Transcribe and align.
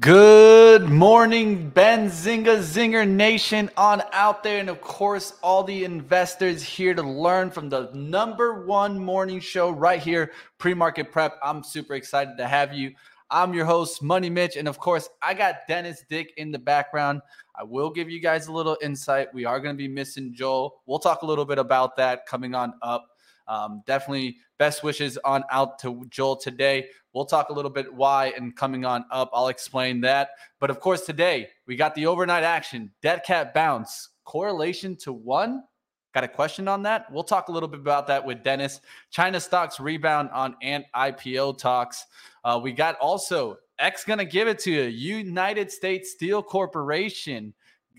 Good 0.00 0.88
morning, 0.88 1.70
Benzinga 1.72 2.60
Zinger 2.60 3.06
Nation 3.06 3.68
on 3.76 4.02
out 4.14 4.42
there, 4.42 4.58
and 4.58 4.70
of 4.70 4.80
course, 4.80 5.34
all 5.42 5.62
the 5.62 5.84
investors 5.84 6.62
here 6.62 6.94
to 6.94 7.02
learn 7.02 7.50
from 7.50 7.68
the 7.68 7.90
number 7.92 8.64
one 8.64 8.98
morning 8.98 9.40
show 9.40 9.68
right 9.68 10.00
here, 10.00 10.32
Pre 10.56 10.72
Market 10.72 11.12
Prep. 11.12 11.38
I'm 11.42 11.62
super 11.62 11.96
excited 11.96 12.38
to 12.38 12.48
have 12.48 12.72
you. 12.72 12.94
I'm 13.30 13.52
your 13.52 13.66
host, 13.66 14.02
Money 14.02 14.30
Mitch, 14.30 14.56
and 14.56 14.68
of 14.68 14.78
course, 14.78 15.06
I 15.20 15.34
got 15.34 15.66
Dennis 15.68 16.02
Dick 16.08 16.32
in 16.38 16.50
the 16.50 16.58
background. 16.58 17.20
I 17.54 17.64
will 17.64 17.90
give 17.90 18.08
you 18.08 18.20
guys 18.20 18.46
a 18.46 18.52
little 18.52 18.78
insight. 18.80 19.34
We 19.34 19.44
are 19.44 19.60
going 19.60 19.74
to 19.74 19.78
be 19.78 19.88
missing 19.88 20.32
Joel. 20.32 20.80
We'll 20.86 20.98
talk 20.98 21.20
a 21.20 21.26
little 21.26 21.44
bit 21.44 21.58
about 21.58 21.98
that 21.98 22.24
coming 22.24 22.54
on 22.54 22.72
up. 22.80 23.06
Um, 23.46 23.82
definitely 23.84 24.38
best 24.58 24.82
wishes 24.82 25.18
on 25.24 25.44
out 25.50 25.78
to 25.80 26.06
Joel 26.08 26.36
today. 26.36 26.88
We'll 27.12 27.24
talk 27.24 27.48
a 27.48 27.52
little 27.52 27.70
bit 27.70 27.92
why 27.92 28.32
and 28.36 28.54
coming 28.54 28.84
on 28.84 29.04
up. 29.10 29.30
I'll 29.32 29.48
explain 29.48 30.00
that. 30.02 30.30
But 30.60 30.70
of 30.70 30.80
course, 30.80 31.02
today 31.02 31.48
we 31.66 31.76
got 31.76 31.94
the 31.94 32.06
overnight 32.06 32.44
action, 32.44 32.92
dead 33.02 33.22
cat 33.24 33.52
bounce, 33.52 34.10
correlation 34.24 34.96
to 34.96 35.12
one. 35.12 35.64
Got 36.12 36.24
a 36.24 36.28
question 36.28 36.66
on 36.66 36.82
that? 36.82 37.10
We'll 37.12 37.24
talk 37.24 37.48
a 37.48 37.52
little 37.52 37.68
bit 37.68 37.80
about 37.80 38.06
that 38.08 38.24
with 38.24 38.42
Dennis. 38.42 38.80
China 39.10 39.40
stocks 39.40 39.78
rebound 39.78 40.30
on 40.30 40.56
Ant 40.62 40.84
IPO 40.94 41.58
talks. 41.58 42.06
Uh, 42.44 42.60
we 42.62 42.72
got 42.72 42.96
also 42.98 43.58
X 43.78 44.04
gonna 44.04 44.24
give 44.24 44.48
it 44.48 44.58
to 44.60 44.70
you. 44.70 44.82
United 44.82 45.70
States 45.70 46.12
Steel 46.12 46.42
Corporation. 46.42 47.54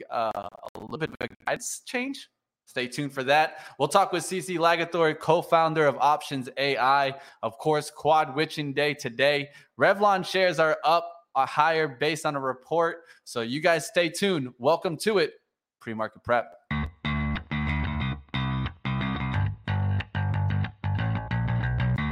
Uh, 0.09 0.32
a 0.76 0.80
little 0.80 0.98
bit 0.98 1.09
of 1.09 1.16
a 1.22 1.28
guidance 1.45 1.82
change 1.86 2.30
Stay 2.72 2.88
tuned 2.88 3.11
for 3.11 3.23
that. 3.23 3.58
We'll 3.77 3.89
talk 3.89 4.14
with 4.14 4.23
CC 4.23 4.58
Lagator, 4.58 5.19
co-founder 5.19 5.86
of 5.86 5.97
Options 5.97 6.47
AI. 6.55 7.14
Of 7.44 7.58
course, 7.58 7.91
quad 7.91 8.33
witching 8.33 8.73
day 8.73 8.94
today. 8.94 9.50
Revlon 9.77 10.25
shares 10.25 10.58
are 10.58 10.77
up 10.86 11.14
a 11.36 11.45
higher 11.45 11.89
based 11.89 12.25
on 12.25 12.38
a 12.38 12.39
report. 12.39 12.99
So 13.25 13.42
you 13.42 13.59
guys 13.59 13.88
stay 13.88 14.08
tuned. 14.08 14.53
Welcome 14.58 14.95
to 14.99 15.17
it. 15.17 15.33
Pre-market 15.81 16.23
prep. 16.23 16.53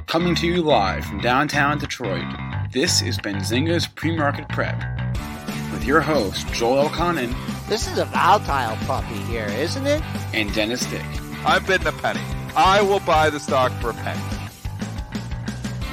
Coming 0.08 0.36
to 0.36 0.46
you 0.46 0.62
live 0.62 1.06
from 1.06 1.22
downtown 1.22 1.78
Detroit, 1.78 2.26
this 2.74 3.02
is 3.02 3.18
Benzinga's 3.18 3.88
Pre-Market 3.88 4.50
Prep 4.50 4.78
with 5.72 5.86
your 5.86 6.02
host, 6.02 6.52
Joel 6.52 6.90
Elconin 6.90 7.34
this 7.70 7.88
is 7.88 8.00
a 8.00 8.06
volatile 8.06 8.76
puppy 8.88 9.20
here, 9.30 9.46
isn't 9.46 9.86
it? 9.86 10.02
And 10.34 10.52
Dennis 10.56 10.84
Dick. 10.90 11.06
I'm 11.46 11.64
bidding 11.66 11.86
a 11.86 11.92
penny. 11.92 12.20
I 12.56 12.82
will 12.82 13.00
buy 13.02 13.30
the 13.30 13.40
stock 13.40 13.72
for 13.74 13.92
a 13.92 13.94
penny. 13.94 14.22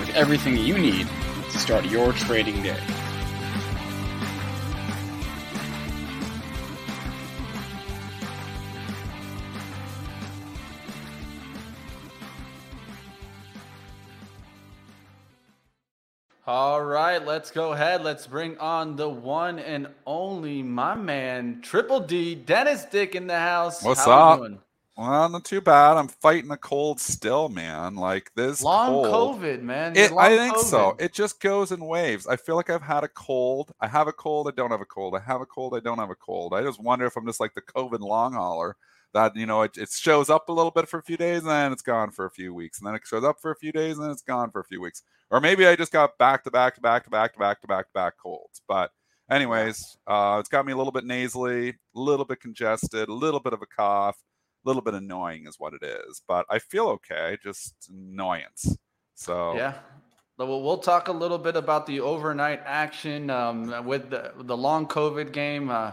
With 0.01 0.09
everything 0.15 0.57
you 0.57 0.79
need 0.79 1.07
to 1.53 1.59
start 1.59 1.85
your 1.85 2.15
trading 2.15 2.63
day. 2.63 2.81
All 16.49 16.84
right, 16.84 17.27
let's 17.27 17.51
go 17.51 17.73
ahead. 17.73 18.05
Let's 18.05 18.29
bring 18.29 18.57
on 18.59 18.95
the 18.95 19.09
one 19.09 19.59
and 19.59 19.89
only 20.07 20.62
my 20.62 20.95
man, 20.95 21.59
Triple 21.61 21.99
D, 21.99 22.37
Dennis 22.37 22.84
Dick 22.84 23.17
in 23.17 23.27
the 23.27 23.37
house. 23.37 23.83
What's 23.83 24.05
How 24.05 24.45
up? 24.45 24.53
Well, 24.97 25.29
not 25.29 25.45
too 25.45 25.61
bad. 25.61 25.97
I'm 25.97 26.06
fighting 26.06 26.53
a 26.53 26.56
cold 26.56 27.01
still, 27.01 27.49
man. 27.49 27.97
Like 27.97 28.31
this 28.37 28.62
long 28.62 28.93
cold, 28.93 29.41
COVID, 29.41 29.62
man. 29.62 29.97
It, 29.97 30.12
I 30.12 30.37
think 30.37 30.55
COVID. 30.55 30.62
so. 30.62 30.97
It 31.01 31.12
just 31.12 31.41
goes 31.41 31.73
in 31.73 31.85
waves. 31.85 32.29
I 32.29 32.37
feel 32.37 32.55
like 32.55 32.71
I've 32.71 32.81
had 32.81 33.03
a 33.03 33.09
cold. 33.09 33.73
I 33.81 33.89
have 33.89 34.06
a 34.06 34.12
cold. 34.12 34.47
I 34.47 34.53
don't 34.53 34.71
have 34.71 34.81
a 34.81 34.87
cold. 34.87 35.17
I 35.17 35.21
have 35.21 35.41
a 35.41 35.47
cold. 35.47 35.75
I 35.75 35.81
don't 35.81 35.99
have 35.99 36.11
a 36.11 36.15
cold. 36.15 36.55
I 36.55 36.62
just 36.62 36.81
wonder 36.81 37.06
if 37.06 37.17
I'm 37.17 37.27
just 37.27 37.41
like 37.41 37.55
the 37.55 37.62
COVID 37.62 37.99
long 37.99 38.35
hauler 38.35 38.77
that 39.16 39.34
you 39.34 39.47
know 39.47 39.62
it, 39.62 39.77
it 39.78 39.91
shows 39.91 40.28
up 40.28 40.49
a 40.50 40.53
little 40.53 40.71
bit 40.71 40.87
for 40.87 40.99
a 40.99 41.03
few 41.03 41.16
days 41.16 41.41
and 41.41 41.50
then 41.50 41.72
it's 41.72 41.82
gone 41.82 42.10
for 42.10 42.27
a 42.27 42.31
few 42.31 42.53
weeks 42.53 42.78
and 42.78 42.87
then 42.87 42.94
it 42.94 43.03
shows 43.04 43.25
up 43.25 43.41
for 43.41 43.50
a 43.50 43.56
few 43.56 43.72
days 43.72 43.97
and 43.97 44.04
then 44.04 44.10
it's 44.10 44.22
gone 44.22 44.50
for 44.50 44.60
a 44.60 44.65
few 44.65 44.81
weeks. 44.81 45.03
Or 45.31 45.41
maybe 45.41 45.66
i 45.66 45.75
just 45.75 45.91
got 45.91 46.19
back 46.19 46.44
to 46.44 46.50
back 46.50 46.75
to 46.75 46.81
back 46.82 47.04
to 47.04 47.10
back 47.10 47.32
to 47.32 47.38
back 47.38 47.60
to 47.62 47.66
back 47.66 47.87
to 47.87 47.93
back 47.94 48.12
colds. 48.22 48.60
But 48.69 48.91
anyways 49.31 49.97
uh, 50.06 50.37
it's 50.38 50.50
got 50.50 50.66
me 50.66 50.72
a 50.72 50.76
little 50.76 50.93
bit 50.93 51.05
nasally 51.05 51.71
a 51.71 51.75
little 51.94 52.26
bit 52.26 52.41
congested 52.41 53.09
a 53.09 53.12
little 53.12 53.41
bit 53.41 53.55
of 53.55 53.62
a 53.62 53.66
cough 53.66 54.19
a 54.65 54.69
little 54.69 54.82
bit 54.82 54.94
annoying 54.94 55.47
is 55.47 55.56
what 55.59 55.72
it 55.72 55.82
is. 55.82 56.21
But 56.28 56.44
i 56.50 56.59
feel 56.59 56.88
okay 56.88 57.38
just 57.43 57.75
annoyance. 57.91 58.76
So 59.15 59.56
yeah. 59.56 59.75
Well, 60.38 60.62
we'll 60.62 60.76
talk 60.76 61.09
a 61.09 61.12
little 61.12 61.38
bit 61.38 61.56
about 61.56 61.87
the 61.87 62.00
overnight 62.00 62.60
action 62.66 63.31
um, 63.31 63.87
with 63.87 64.10
the, 64.10 64.32
the 64.37 64.55
long 64.55 64.87
COVID 64.87 65.32
game. 65.32 65.71
Uh, 65.71 65.93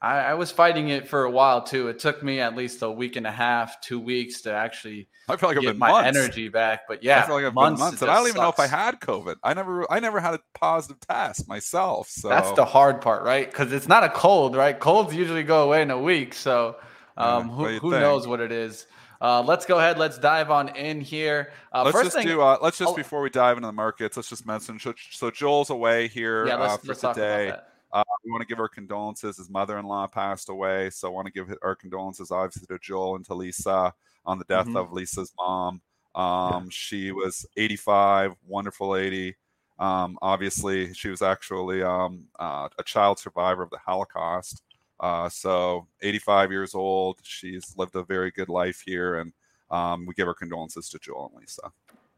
I, 0.00 0.18
I, 0.18 0.34
was 0.34 0.50
fighting 0.50 0.88
it 0.88 1.08
for 1.08 1.24
a 1.24 1.30
while 1.30 1.62
too. 1.62 1.88
It 1.88 1.98
took 1.98 2.22
me 2.22 2.40
at 2.40 2.54
least 2.54 2.82
a 2.82 2.90
week 2.90 3.16
and 3.16 3.26
a 3.26 3.30
half, 3.30 3.80
two 3.80 3.98
weeks 3.98 4.42
to 4.42 4.52
actually 4.52 5.08
I 5.28 5.36
feel 5.36 5.48
like 5.48 5.60
get 5.60 5.78
my 5.78 5.90
months. 5.90 6.18
energy 6.18 6.48
back. 6.48 6.82
But 6.86 7.02
yeah, 7.02 7.22
I 7.22 7.26
feel 7.26 7.36
like 7.36 7.44
I've 7.46 7.54
months, 7.54 7.80
months, 7.80 8.02
and 8.02 8.10
I 8.10 8.16
don't 8.16 8.24
even 8.24 8.36
sucks. 8.36 8.58
know 8.58 8.64
if 8.64 8.72
I 8.72 8.76
had 8.76 9.00
COVID. 9.00 9.36
I 9.42 9.54
never, 9.54 9.90
I 9.90 10.00
never 10.00 10.20
had 10.20 10.34
a 10.34 10.40
positive 10.52 11.00
test 11.00 11.48
myself. 11.48 12.08
So 12.08 12.28
that's 12.28 12.52
the 12.52 12.64
hard 12.64 13.00
part, 13.00 13.24
right? 13.24 13.50
Because 13.50 13.72
it's 13.72 13.88
not 13.88 14.04
a 14.04 14.10
cold, 14.10 14.56
right? 14.56 14.78
Colds 14.78 15.14
usually 15.14 15.42
go 15.42 15.64
away 15.64 15.80
in 15.80 15.90
a 15.90 15.98
week, 15.98 16.34
so 16.34 16.76
um, 17.16 17.48
yeah, 17.48 17.54
who, 17.54 17.64
who 17.78 17.90
knows 17.92 18.26
what 18.26 18.40
it 18.40 18.52
is? 18.52 18.86
Uh, 19.20 19.42
let's 19.42 19.64
go 19.64 19.78
ahead. 19.78 19.96
Let's 19.96 20.18
dive 20.18 20.50
on 20.50 20.68
in 20.76 21.00
here. 21.00 21.52
Uh, 21.72 21.84
let's 21.84 22.02
just 22.02 22.16
thing, 22.16 22.26
do. 22.26 22.42
Uh, 22.42 22.58
let's 22.60 22.76
just 22.76 22.94
before 22.94 23.22
we 23.22 23.30
dive 23.30 23.56
into 23.56 23.68
the 23.68 23.72
markets, 23.72 24.18
let's 24.18 24.28
just 24.28 24.46
mention. 24.46 24.78
So, 24.78 24.92
so 25.12 25.30
Joel's 25.30 25.70
away 25.70 26.08
here 26.08 26.46
yeah, 26.46 26.56
uh, 26.56 26.76
for 26.76 26.94
today. 26.94 27.54
Uh, 27.94 28.02
we 28.24 28.30
want 28.32 28.42
to 28.42 28.46
give 28.46 28.58
our 28.58 28.68
condolences. 28.68 29.36
His 29.36 29.48
mother-in-law 29.48 30.08
passed 30.08 30.48
away, 30.48 30.90
so 30.90 31.06
I 31.06 31.12
want 31.12 31.26
to 31.26 31.32
give 31.32 31.56
our 31.62 31.76
condolences, 31.76 32.32
obviously, 32.32 32.66
to 32.66 32.78
Joel 32.82 33.14
and 33.14 33.24
to 33.26 33.34
Lisa 33.34 33.94
on 34.26 34.38
the 34.38 34.44
death 34.46 34.66
mm-hmm. 34.66 34.76
of 34.76 34.92
Lisa's 34.92 35.32
mom. 35.38 35.80
Um, 36.16 36.64
yeah. 36.64 36.68
She 36.70 37.12
was 37.12 37.46
85, 37.56 38.32
wonderful 38.48 38.88
lady. 38.88 39.36
Um, 39.78 40.18
obviously, 40.22 40.92
she 40.92 41.08
was 41.08 41.22
actually 41.22 41.84
um, 41.84 42.24
uh, 42.40 42.68
a 42.76 42.82
child 42.82 43.20
survivor 43.20 43.62
of 43.62 43.70
the 43.70 43.78
Holocaust. 43.78 44.64
Uh, 44.98 45.28
so, 45.28 45.86
85 46.02 46.50
years 46.50 46.74
old. 46.74 47.20
She's 47.22 47.76
lived 47.76 47.94
a 47.94 48.02
very 48.02 48.32
good 48.32 48.48
life 48.48 48.82
here, 48.84 49.20
and 49.20 49.32
um, 49.70 50.04
we 50.04 50.14
give 50.14 50.26
our 50.26 50.34
condolences 50.34 50.88
to 50.88 50.98
Joel 50.98 51.30
and 51.32 51.42
Lisa 51.42 51.72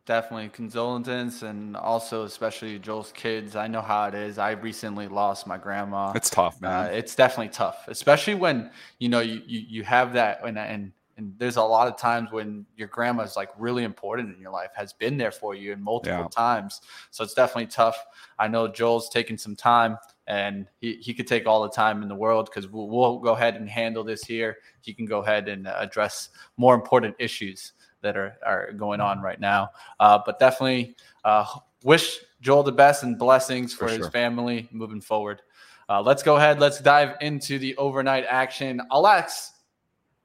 definitely 0.06 0.48
condolences 0.48 1.42
and 1.42 1.76
also 1.76 2.24
especially 2.24 2.78
Joel's 2.78 3.12
kids. 3.12 3.56
I 3.56 3.66
know 3.66 3.82
how 3.82 4.06
it 4.06 4.14
is. 4.14 4.38
I 4.38 4.52
recently 4.52 5.08
lost 5.08 5.46
my 5.46 5.58
grandma. 5.58 6.12
It's 6.14 6.30
tough, 6.30 6.60
man. 6.60 6.86
Uh, 6.86 6.88
it's 6.90 7.14
definitely 7.14 7.52
tough, 7.52 7.84
especially 7.88 8.36
when 8.36 8.70
you 8.98 9.08
know 9.08 9.20
you 9.20 9.42
you, 9.46 9.60
you 9.68 9.82
have 9.82 10.14
that 10.14 10.40
and 10.44 10.58
and 10.58 10.92
and 11.18 11.34
there's 11.38 11.56
a 11.56 11.62
lot 11.62 11.88
of 11.88 11.96
times 11.96 12.30
when 12.30 12.66
your 12.76 12.88
grandma 12.88 13.22
is 13.22 13.36
like 13.36 13.48
really 13.58 13.84
important 13.84 14.34
in 14.34 14.40
your 14.40 14.50
life, 14.50 14.70
has 14.74 14.92
been 14.92 15.16
there 15.16 15.30
for 15.30 15.54
you 15.54 15.72
in 15.72 15.82
multiple 15.82 16.18
yeah. 16.18 16.28
times. 16.28 16.82
So 17.10 17.24
it's 17.24 17.32
definitely 17.32 17.68
tough. 17.68 17.96
I 18.38 18.48
know 18.48 18.68
Joel's 18.68 19.08
taking 19.08 19.38
some 19.38 19.56
time 19.56 19.96
and 20.26 20.66
he, 20.78 20.96
he 20.96 21.14
could 21.14 21.26
take 21.26 21.46
all 21.46 21.62
the 21.62 21.70
time 21.70 22.02
in 22.02 22.08
the 22.08 22.14
world 22.14 22.50
because 22.52 22.70
we'll, 22.70 22.88
we'll 22.88 23.18
go 23.18 23.32
ahead 23.32 23.56
and 23.56 23.66
handle 23.66 24.04
this 24.04 24.24
here. 24.24 24.58
He 24.82 24.92
can 24.92 25.06
go 25.06 25.20
ahead 25.20 25.48
and 25.48 25.66
address 25.66 26.28
more 26.58 26.74
important 26.74 27.16
issues 27.18 27.72
that 28.02 28.16
are, 28.16 28.36
are 28.44 28.72
going 28.72 29.00
on 29.00 29.20
right 29.20 29.40
now. 29.40 29.70
Uh, 30.00 30.18
but 30.24 30.38
definitely 30.38 30.96
uh, 31.24 31.44
wish 31.82 32.18
Joel 32.40 32.62
the 32.62 32.72
best 32.72 33.02
and 33.02 33.18
blessings 33.18 33.72
for, 33.72 33.86
for 33.86 33.88
his 33.88 33.98
sure. 33.98 34.10
family 34.10 34.68
moving 34.72 35.00
forward. 35.00 35.42
Uh, 35.88 36.02
let's 36.02 36.22
go 36.22 36.36
ahead. 36.36 36.58
Let's 36.60 36.80
dive 36.80 37.16
into 37.20 37.58
the 37.58 37.76
overnight 37.76 38.24
action. 38.28 38.80
I'll 38.90 39.06
ask 39.06 39.52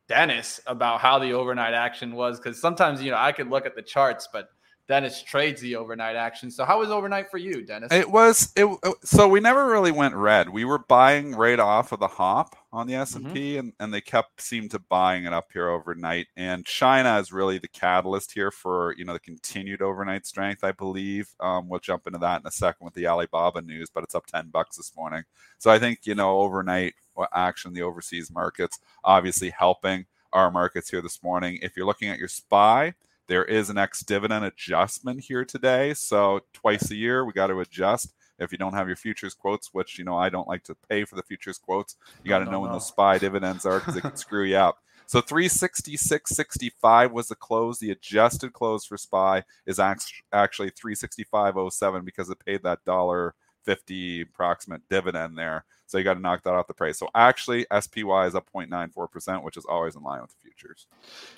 Dennis 0.07 0.59
about 0.67 0.99
how 0.99 1.19
the 1.19 1.31
overnight 1.33 1.73
action 1.73 2.13
was 2.13 2.39
because 2.39 2.59
sometimes, 2.59 3.01
you 3.01 3.11
know, 3.11 3.17
I 3.17 3.31
could 3.31 3.49
look 3.49 3.65
at 3.65 3.75
the 3.75 3.81
charts, 3.81 4.27
but 4.31 4.49
Dennis 4.91 5.23
trades 5.23 5.61
the 5.61 5.77
overnight 5.77 6.17
action. 6.17 6.51
So 6.51 6.65
how 6.65 6.79
was 6.79 6.91
overnight 6.91 7.31
for 7.31 7.37
you, 7.37 7.61
Dennis? 7.61 7.93
It 7.93 8.11
was 8.11 8.51
it. 8.57 8.67
So 9.05 9.25
we 9.25 9.39
never 9.39 9.67
really 9.67 9.93
went 9.93 10.15
red. 10.15 10.49
We 10.49 10.65
were 10.65 10.79
buying 10.79 11.33
right 11.33 11.61
off 11.61 11.93
of 11.93 12.01
the 12.01 12.09
hop 12.09 12.57
on 12.73 12.87
the 12.87 12.95
S 12.95 13.15
and 13.15 13.33
P, 13.33 13.51
mm-hmm. 13.51 13.59
and 13.59 13.73
and 13.79 13.93
they 13.93 14.01
kept 14.01 14.41
seemed 14.41 14.71
to 14.71 14.79
buying 14.79 15.23
it 15.23 15.31
up 15.31 15.47
here 15.53 15.69
overnight. 15.69 16.27
And 16.35 16.65
China 16.65 17.17
is 17.19 17.31
really 17.31 17.57
the 17.57 17.69
catalyst 17.69 18.33
here 18.33 18.51
for 18.51 18.93
you 18.97 19.05
know 19.05 19.13
the 19.13 19.21
continued 19.21 19.81
overnight 19.81 20.25
strength. 20.25 20.61
I 20.61 20.73
believe 20.73 21.29
um, 21.39 21.69
we'll 21.69 21.79
jump 21.79 22.05
into 22.05 22.19
that 22.19 22.41
in 22.41 22.47
a 22.47 22.51
second 22.51 22.83
with 22.83 22.93
the 22.93 23.07
Alibaba 23.07 23.61
news, 23.61 23.89
but 23.89 24.03
it's 24.03 24.13
up 24.13 24.25
ten 24.25 24.49
bucks 24.49 24.75
this 24.75 24.91
morning. 24.97 25.23
So 25.57 25.71
I 25.71 25.79
think 25.79 25.99
you 26.03 26.15
know 26.15 26.41
overnight 26.41 26.95
action, 27.33 27.71
the 27.71 27.83
overseas 27.83 28.29
markets, 28.29 28.77
obviously 29.05 29.51
helping 29.51 30.05
our 30.33 30.51
markets 30.51 30.89
here 30.89 31.01
this 31.01 31.23
morning. 31.23 31.59
If 31.61 31.77
you're 31.77 31.85
looking 31.85 32.09
at 32.09 32.19
your 32.19 32.27
SPY 32.27 32.93
there 33.27 33.45
is 33.45 33.69
an 33.69 33.77
ex 33.77 34.01
dividend 34.01 34.45
adjustment 34.45 35.21
here 35.21 35.45
today. 35.45 35.93
So 35.93 36.41
twice 36.53 36.91
a 36.91 36.95
year, 36.95 37.25
we 37.25 37.33
got 37.33 37.47
to 37.47 37.59
adjust. 37.59 38.13
If 38.39 38.51
you 38.51 38.57
don't 38.57 38.73
have 38.73 38.87
your 38.87 38.95
futures 38.95 39.35
quotes, 39.35 39.69
which 39.71 39.99
you 39.99 40.03
know 40.03 40.17
I 40.17 40.29
don't 40.29 40.47
like 40.47 40.63
to 40.63 40.75
pay 40.89 41.05
for 41.05 41.15
the 41.15 41.21
futures 41.21 41.59
quotes, 41.59 41.95
you 42.23 42.29
got 42.29 42.39
to 42.39 42.49
know 42.49 42.61
when 42.61 42.71
the 42.71 42.79
SPY 42.79 43.19
dividends 43.19 43.65
are 43.65 43.79
because 43.79 43.95
it 43.95 44.01
can 44.01 44.15
screw 44.15 44.43
you 44.43 44.57
up. 44.57 44.77
So 45.07 45.21
366.65 45.21 47.11
was 47.11 47.27
the 47.27 47.35
close. 47.35 47.79
The 47.79 47.91
adjusted 47.91 48.53
close 48.53 48.85
for 48.85 48.95
SPY 48.95 49.43
is 49.65 49.77
actually 49.77 50.71
365.07 50.71 52.05
because 52.05 52.29
it 52.29 52.45
paid 52.45 52.63
that 52.63 52.85
dollar 52.85 53.35
50 53.63 54.21
approximate 54.21 54.81
dividend 54.89 55.37
there. 55.37 55.65
So 55.87 55.97
you 55.97 56.05
got 56.05 56.13
to 56.13 56.21
knock 56.21 56.43
that 56.43 56.53
off 56.53 56.67
the 56.67 56.73
price. 56.73 56.97
So 56.97 57.09
actually, 57.13 57.65
SPY 57.69 58.25
is 58.25 58.33
up 58.33 58.47
0.94%, 58.55 59.43
which 59.43 59.57
is 59.57 59.65
always 59.65 59.95
in 59.97 60.03
line 60.03 60.21
with 60.21 60.29
the 60.29 60.37
futures. 60.41 60.87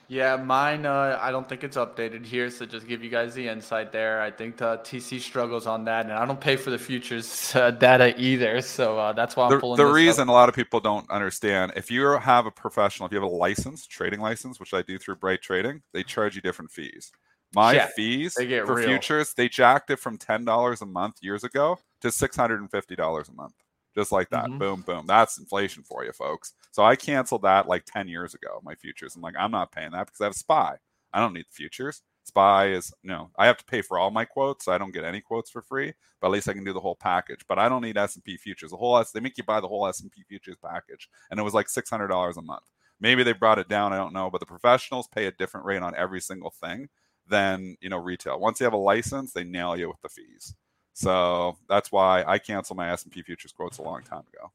Yeah, 0.07 0.35
mine, 0.35 0.85
uh, 0.85 1.17
I 1.19 1.31
don't 1.31 1.49
think 1.49 1.63
it's 1.63 1.75
updated 1.75 2.23
here. 2.23 2.51
So 2.51 2.67
just 2.67 2.87
give 2.87 3.03
you 3.03 3.09
guys 3.09 3.33
the 3.33 3.47
insight 3.47 3.91
there. 3.91 4.21
I 4.21 4.29
think 4.29 4.57
the 4.57 4.77
TC 4.77 5.19
struggles 5.19 5.65
on 5.65 5.85
that. 5.85 6.05
And 6.05 6.13
I 6.13 6.23
don't 6.25 6.39
pay 6.39 6.55
for 6.55 6.69
the 6.69 6.77
futures 6.77 7.55
uh, 7.55 7.71
data 7.71 8.13
either. 8.21 8.61
So 8.61 8.99
uh, 8.99 9.13
that's 9.13 9.35
why 9.35 9.45
I'm 9.45 9.51
the, 9.53 9.59
pulling 9.59 9.77
The 9.77 9.91
reason 9.91 10.23
up. 10.23 10.27
a 10.29 10.33
lot 10.33 10.49
of 10.49 10.55
people 10.55 10.79
don't 10.79 11.09
understand 11.09 11.73
if 11.75 11.89
you 11.89 12.03
have 12.05 12.45
a 12.45 12.51
professional, 12.51 13.07
if 13.07 13.11
you 13.11 13.19
have 13.19 13.29
a 13.31 13.35
license, 13.35 13.87
trading 13.87 14.19
license, 14.19 14.59
which 14.59 14.73
I 14.75 14.83
do 14.83 14.99
through 14.99 15.15
Bright 15.15 15.41
Trading, 15.41 15.81
they 15.93 16.03
charge 16.03 16.35
you 16.35 16.41
different 16.41 16.69
fees. 16.69 17.11
My 17.55 17.87
fees 17.95 18.33
for 18.33 18.75
real. 18.75 18.87
futures, 18.87 19.33
they 19.33 19.49
jacked 19.49 19.89
it 19.91 19.99
from 19.99 20.17
$10 20.17 20.81
a 20.81 20.85
month 20.85 21.17
years 21.21 21.43
ago 21.43 21.77
to 22.01 22.07
$650 22.07 23.29
a 23.29 23.33
month 23.33 23.53
just 23.95 24.11
like 24.11 24.29
that. 24.29 24.45
Mm-hmm. 24.45 24.57
Boom, 24.57 24.81
boom. 24.81 25.05
That's 25.07 25.37
inflation 25.37 25.83
for 25.83 26.03
you, 26.03 26.11
folks. 26.11 26.53
So 26.71 26.83
I 26.83 26.95
canceled 26.95 27.43
that 27.43 27.67
like 27.67 27.85
10 27.85 28.07
years 28.07 28.33
ago, 28.33 28.59
my 28.63 28.75
futures. 28.75 29.15
I'm 29.15 29.21
like, 29.21 29.35
I'm 29.37 29.51
not 29.51 29.71
paying 29.71 29.91
that 29.91 30.07
because 30.07 30.21
I 30.21 30.25
have 30.25 30.35
SPY. 30.35 30.77
I 31.13 31.19
don't 31.19 31.33
need 31.33 31.45
the 31.45 31.53
futures. 31.53 32.01
SPY 32.23 32.67
is, 32.69 32.93
you 33.03 33.09
know, 33.09 33.29
I 33.37 33.45
have 33.45 33.57
to 33.57 33.65
pay 33.65 33.81
for 33.81 33.99
all 33.99 34.09
my 34.09 34.25
quotes. 34.25 34.65
So 34.65 34.71
I 34.71 34.77
don't 34.77 34.93
get 34.93 35.03
any 35.03 35.21
quotes 35.21 35.49
for 35.49 35.61
free, 35.61 35.93
but 36.19 36.27
at 36.27 36.33
least 36.33 36.49
I 36.49 36.53
can 36.53 36.63
do 36.63 36.73
the 36.73 36.79
whole 36.79 36.95
package. 36.95 37.41
But 37.47 37.59
I 37.59 37.69
don't 37.69 37.81
need 37.81 37.97
S&P 37.97 38.37
futures. 38.37 38.71
The 38.71 38.77
whole 38.77 38.97
S, 38.97 39.11
they 39.11 39.19
make 39.19 39.37
you 39.37 39.43
buy 39.43 39.59
the 39.59 39.67
whole 39.67 39.85
S&P 39.87 40.23
futures 40.27 40.57
package. 40.63 41.09
And 41.29 41.39
it 41.39 41.43
was 41.43 41.53
like 41.53 41.67
$600 41.67 42.37
a 42.37 42.41
month. 42.41 42.63
Maybe 42.99 43.23
they 43.23 43.33
brought 43.33 43.59
it 43.59 43.67
down. 43.67 43.93
I 43.93 43.97
don't 43.97 44.13
know. 44.13 44.29
But 44.31 44.39
the 44.39 44.45
professionals 44.45 45.07
pay 45.07 45.25
a 45.25 45.31
different 45.31 45.65
rate 45.65 45.81
on 45.81 45.93
every 45.95 46.21
single 46.21 46.51
thing 46.51 46.89
than, 47.27 47.77
you 47.81 47.89
know, 47.89 47.97
retail. 47.97 48.39
Once 48.39 48.59
you 48.59 48.65
have 48.65 48.73
a 48.73 48.77
license, 48.77 49.33
they 49.33 49.43
nail 49.43 49.77
you 49.77 49.87
with 49.87 50.01
the 50.01 50.09
fees. 50.09 50.55
So 50.93 51.57
that's 51.67 51.91
why 51.91 52.23
I 52.25 52.37
canceled 52.37 52.77
my 52.77 52.91
S&P 52.91 53.21
futures 53.23 53.51
quotes 53.51 53.79
a 53.79 53.81
long 53.81 54.03
time 54.03 54.23
ago. 54.33 54.51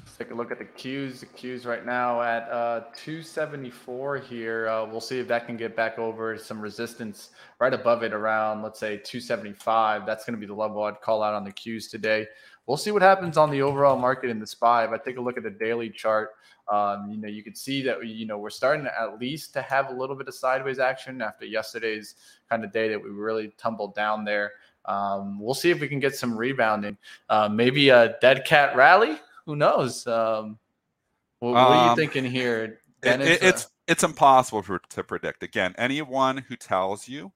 Let's 0.00 0.18
take 0.18 0.30
a 0.30 0.34
look 0.34 0.52
at 0.52 0.58
the 0.58 0.64
Qs. 0.64 1.20
The 1.20 1.26
Qs 1.26 1.66
right 1.66 1.84
now 1.84 2.22
at 2.22 2.48
uh, 2.48 2.84
274 2.94 4.18
here. 4.18 4.68
Uh, 4.68 4.86
we'll 4.86 5.00
see 5.00 5.18
if 5.18 5.26
that 5.28 5.46
can 5.46 5.56
get 5.56 5.74
back 5.74 5.98
over 5.98 6.38
some 6.38 6.60
resistance 6.60 7.30
right 7.60 7.74
above 7.74 8.04
it 8.04 8.12
around, 8.12 8.62
let's 8.62 8.78
say 8.78 8.98
275. 8.98 10.06
That's 10.06 10.24
going 10.24 10.34
to 10.34 10.40
be 10.40 10.46
the 10.46 10.54
level 10.54 10.84
I'd 10.84 11.00
call 11.00 11.24
out 11.24 11.34
on 11.34 11.42
the 11.42 11.50
Qs 11.50 11.90
today. 11.90 12.26
We'll 12.66 12.76
see 12.76 12.90
what 12.90 13.02
happens 13.02 13.36
on 13.36 13.50
the 13.50 13.62
overall 13.62 13.96
market 13.96 14.28
in 14.28 14.40
the 14.40 14.46
SPY. 14.46 14.84
If 14.84 14.90
I 14.90 14.98
take 14.98 15.18
a 15.18 15.20
look 15.20 15.36
at 15.36 15.44
the 15.44 15.50
daily 15.50 15.88
chart, 15.88 16.30
um, 16.70 17.08
you 17.10 17.16
know, 17.16 17.28
you 17.28 17.44
can 17.44 17.54
see 17.54 17.80
that 17.82 18.04
you 18.04 18.26
know 18.26 18.38
we're 18.38 18.50
starting 18.50 18.84
to 18.84 19.00
at 19.00 19.20
least 19.20 19.52
to 19.52 19.62
have 19.62 19.90
a 19.90 19.94
little 19.94 20.16
bit 20.16 20.26
of 20.26 20.34
sideways 20.34 20.80
action 20.80 21.22
after 21.22 21.44
yesterday's 21.44 22.16
kind 22.50 22.64
of 22.64 22.72
day 22.72 22.88
that 22.88 23.02
we 23.02 23.10
really 23.10 23.52
tumbled 23.56 23.94
down 23.94 24.24
there. 24.24 24.52
Um, 24.84 25.38
we'll 25.38 25.54
see 25.54 25.70
if 25.70 25.80
we 25.80 25.88
can 25.88 26.00
get 26.00 26.16
some 26.16 26.36
rebounding. 26.36 26.96
Uh, 27.28 27.48
maybe 27.48 27.90
a 27.90 28.16
dead 28.20 28.44
cat 28.44 28.74
rally. 28.76 29.18
Who 29.44 29.54
knows? 29.54 30.06
Um, 30.06 30.58
what, 31.38 31.52
what, 31.52 31.60
are 31.60 31.84
you 31.84 31.90
um, 31.90 31.96
thinking 31.96 32.24
here, 32.24 32.80
Dennis? 33.00 33.28
It, 33.28 33.32
it, 33.32 33.42
it's 33.42 33.68
it's 33.86 34.02
impossible 34.02 34.62
for, 34.62 34.80
to 34.90 35.04
predict. 35.04 35.42
Again, 35.42 35.74
anyone 35.78 36.38
who 36.38 36.56
tells 36.56 37.06
you 37.06 37.32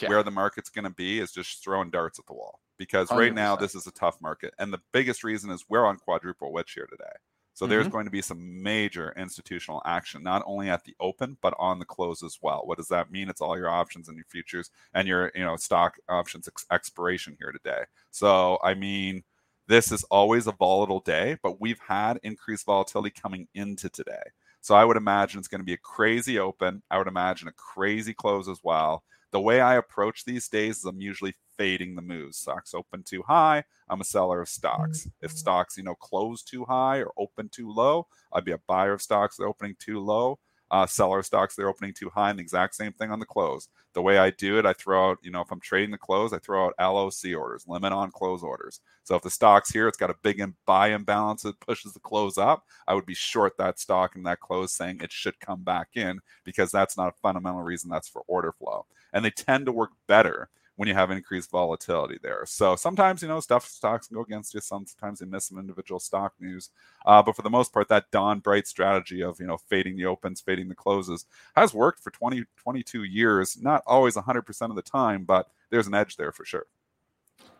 yeah. 0.00 0.08
where 0.08 0.22
the 0.22 0.30
market's 0.30 0.70
going 0.70 0.84
to 0.84 0.90
be 0.90 1.18
is 1.18 1.32
just 1.32 1.62
throwing 1.62 1.90
darts 1.90 2.18
at 2.18 2.26
the 2.26 2.32
wall. 2.32 2.60
Because 2.80 3.10
right 3.10 3.30
100%. 3.30 3.34
now 3.34 3.56
this 3.56 3.74
is 3.74 3.86
a 3.86 3.92
tough 3.92 4.22
market, 4.22 4.54
and 4.58 4.72
the 4.72 4.80
biggest 4.90 5.22
reason 5.22 5.50
is 5.50 5.66
we're 5.68 5.84
on 5.84 5.98
quadruple 5.98 6.50
witch 6.50 6.72
here 6.72 6.86
today. 6.86 7.12
So 7.52 7.66
mm-hmm. 7.66 7.72
there's 7.72 7.88
going 7.88 8.06
to 8.06 8.10
be 8.10 8.22
some 8.22 8.62
major 8.62 9.12
institutional 9.18 9.82
action, 9.84 10.22
not 10.22 10.42
only 10.46 10.70
at 10.70 10.84
the 10.84 10.96
open, 10.98 11.36
but 11.42 11.52
on 11.58 11.78
the 11.78 11.84
close 11.84 12.22
as 12.22 12.38
well. 12.40 12.62
What 12.64 12.78
does 12.78 12.88
that 12.88 13.12
mean? 13.12 13.28
It's 13.28 13.42
all 13.42 13.54
your 13.58 13.68
options 13.68 14.08
and 14.08 14.16
your 14.16 14.24
futures 14.30 14.70
and 14.94 15.06
your, 15.06 15.30
you 15.34 15.44
know, 15.44 15.56
stock 15.56 15.98
options 16.08 16.48
ex- 16.48 16.64
expiration 16.72 17.36
here 17.38 17.52
today. 17.52 17.82
So, 18.12 18.58
I 18.64 18.72
mean, 18.72 19.24
this 19.68 19.92
is 19.92 20.04
always 20.04 20.46
a 20.46 20.52
volatile 20.52 21.00
day, 21.00 21.36
but 21.42 21.60
we've 21.60 21.80
had 21.86 22.18
increased 22.22 22.64
volatility 22.64 23.10
coming 23.10 23.46
into 23.54 23.90
today. 23.90 24.22
So 24.62 24.74
I 24.74 24.86
would 24.86 24.96
imagine 24.96 25.38
it's 25.38 25.48
going 25.48 25.60
to 25.60 25.66
be 25.66 25.74
a 25.74 25.78
crazy 25.78 26.38
open. 26.38 26.82
I 26.90 26.96
would 26.96 27.08
imagine 27.08 27.46
a 27.48 27.52
crazy 27.52 28.14
close 28.14 28.48
as 28.48 28.60
well. 28.62 29.04
The 29.32 29.40
way 29.40 29.60
I 29.60 29.76
approach 29.76 30.24
these 30.24 30.48
days 30.48 30.78
is 30.78 30.84
I'm 30.84 31.00
usually 31.00 31.34
fading 31.56 31.94
the 31.94 32.02
moves. 32.02 32.38
Stocks 32.38 32.74
open 32.74 33.02
too 33.02 33.22
high, 33.26 33.64
I'm 33.88 34.00
a 34.00 34.04
seller 34.04 34.40
of 34.40 34.48
stocks. 34.48 35.06
If 35.20 35.30
mm-hmm. 35.30 35.36
stocks, 35.36 35.76
you 35.76 35.82
know, 35.82 35.94
close 35.94 36.42
too 36.42 36.64
high 36.64 37.02
or 37.02 37.12
open 37.16 37.48
too 37.48 37.70
low, 37.70 38.06
I'd 38.32 38.44
be 38.44 38.52
a 38.52 38.60
buyer 38.66 38.92
of 38.92 39.02
stocks 39.02 39.36
that 39.36 39.44
are 39.44 39.48
opening 39.48 39.76
too 39.78 40.00
low. 40.00 40.38
Uh, 40.70 40.86
seller 40.86 41.22
stocks 41.22 41.54
they're 41.56 41.68
opening 41.68 41.92
too 41.92 42.10
high, 42.10 42.30
and 42.30 42.38
the 42.38 42.42
exact 42.42 42.74
same 42.74 42.92
thing 42.92 43.10
on 43.10 43.18
the 43.18 43.26
close. 43.26 43.68
The 43.92 44.02
way 44.02 44.18
I 44.18 44.30
do 44.30 44.58
it, 44.58 44.66
I 44.66 44.72
throw 44.72 45.10
out, 45.10 45.18
you 45.22 45.30
know, 45.30 45.40
if 45.40 45.50
I'm 45.50 45.60
trading 45.60 45.90
the 45.90 45.98
close, 45.98 46.32
I 46.32 46.38
throw 46.38 46.66
out 46.66 46.74
LOC 46.78 47.36
orders, 47.36 47.64
limit 47.66 47.92
on 47.92 48.10
close 48.12 48.42
orders. 48.42 48.80
So 49.02 49.16
if 49.16 49.22
the 49.22 49.30
stock's 49.30 49.70
here, 49.70 49.88
it's 49.88 49.96
got 49.96 50.10
a 50.10 50.16
big 50.22 50.40
buy 50.66 50.88
imbalance 50.88 51.42
that 51.42 51.58
pushes 51.60 51.92
the 51.92 52.00
close 52.00 52.38
up, 52.38 52.64
I 52.86 52.94
would 52.94 53.06
be 53.06 53.14
short 53.14 53.56
that 53.58 53.80
stock 53.80 54.14
and 54.14 54.24
that 54.26 54.40
close, 54.40 54.72
saying 54.72 55.00
it 55.02 55.12
should 55.12 55.38
come 55.40 55.62
back 55.62 55.88
in 55.94 56.20
because 56.44 56.70
that's 56.70 56.96
not 56.96 57.08
a 57.08 57.20
fundamental 57.20 57.62
reason. 57.62 57.90
That's 57.90 58.08
for 58.08 58.22
order 58.26 58.52
flow, 58.52 58.86
and 59.12 59.24
they 59.24 59.30
tend 59.30 59.66
to 59.66 59.72
work 59.72 59.90
better 60.06 60.48
when 60.80 60.88
you 60.88 60.94
have 60.94 61.10
increased 61.10 61.50
volatility 61.50 62.18
there. 62.22 62.42
So 62.46 62.74
sometimes, 62.74 63.20
you 63.20 63.28
know, 63.28 63.38
stuff 63.40 63.68
stocks 63.68 64.06
can 64.06 64.14
go 64.14 64.22
against 64.22 64.54
you. 64.54 64.62
Sometimes 64.62 65.18
they 65.18 65.26
miss 65.26 65.44
some 65.44 65.58
individual 65.58 66.00
stock 66.00 66.32
news. 66.40 66.70
Uh, 67.04 67.22
but 67.22 67.36
for 67.36 67.42
the 67.42 67.50
most 67.50 67.70
part, 67.70 67.88
that 67.88 68.10
Don 68.10 68.38
Bright 68.38 68.66
strategy 68.66 69.22
of, 69.22 69.38
you 69.38 69.46
know, 69.46 69.58
fading 69.58 69.98
the 69.98 70.06
opens, 70.06 70.40
fading 70.40 70.70
the 70.70 70.74
closes 70.74 71.26
has 71.54 71.74
worked 71.74 72.00
for 72.00 72.10
20, 72.10 72.44
22 72.56 73.02
years. 73.02 73.58
Not 73.60 73.82
always 73.86 74.16
100% 74.16 74.70
of 74.70 74.74
the 74.74 74.80
time, 74.80 75.24
but 75.24 75.50
there's 75.68 75.86
an 75.86 75.92
edge 75.92 76.16
there 76.16 76.32
for 76.32 76.46
sure. 76.46 76.64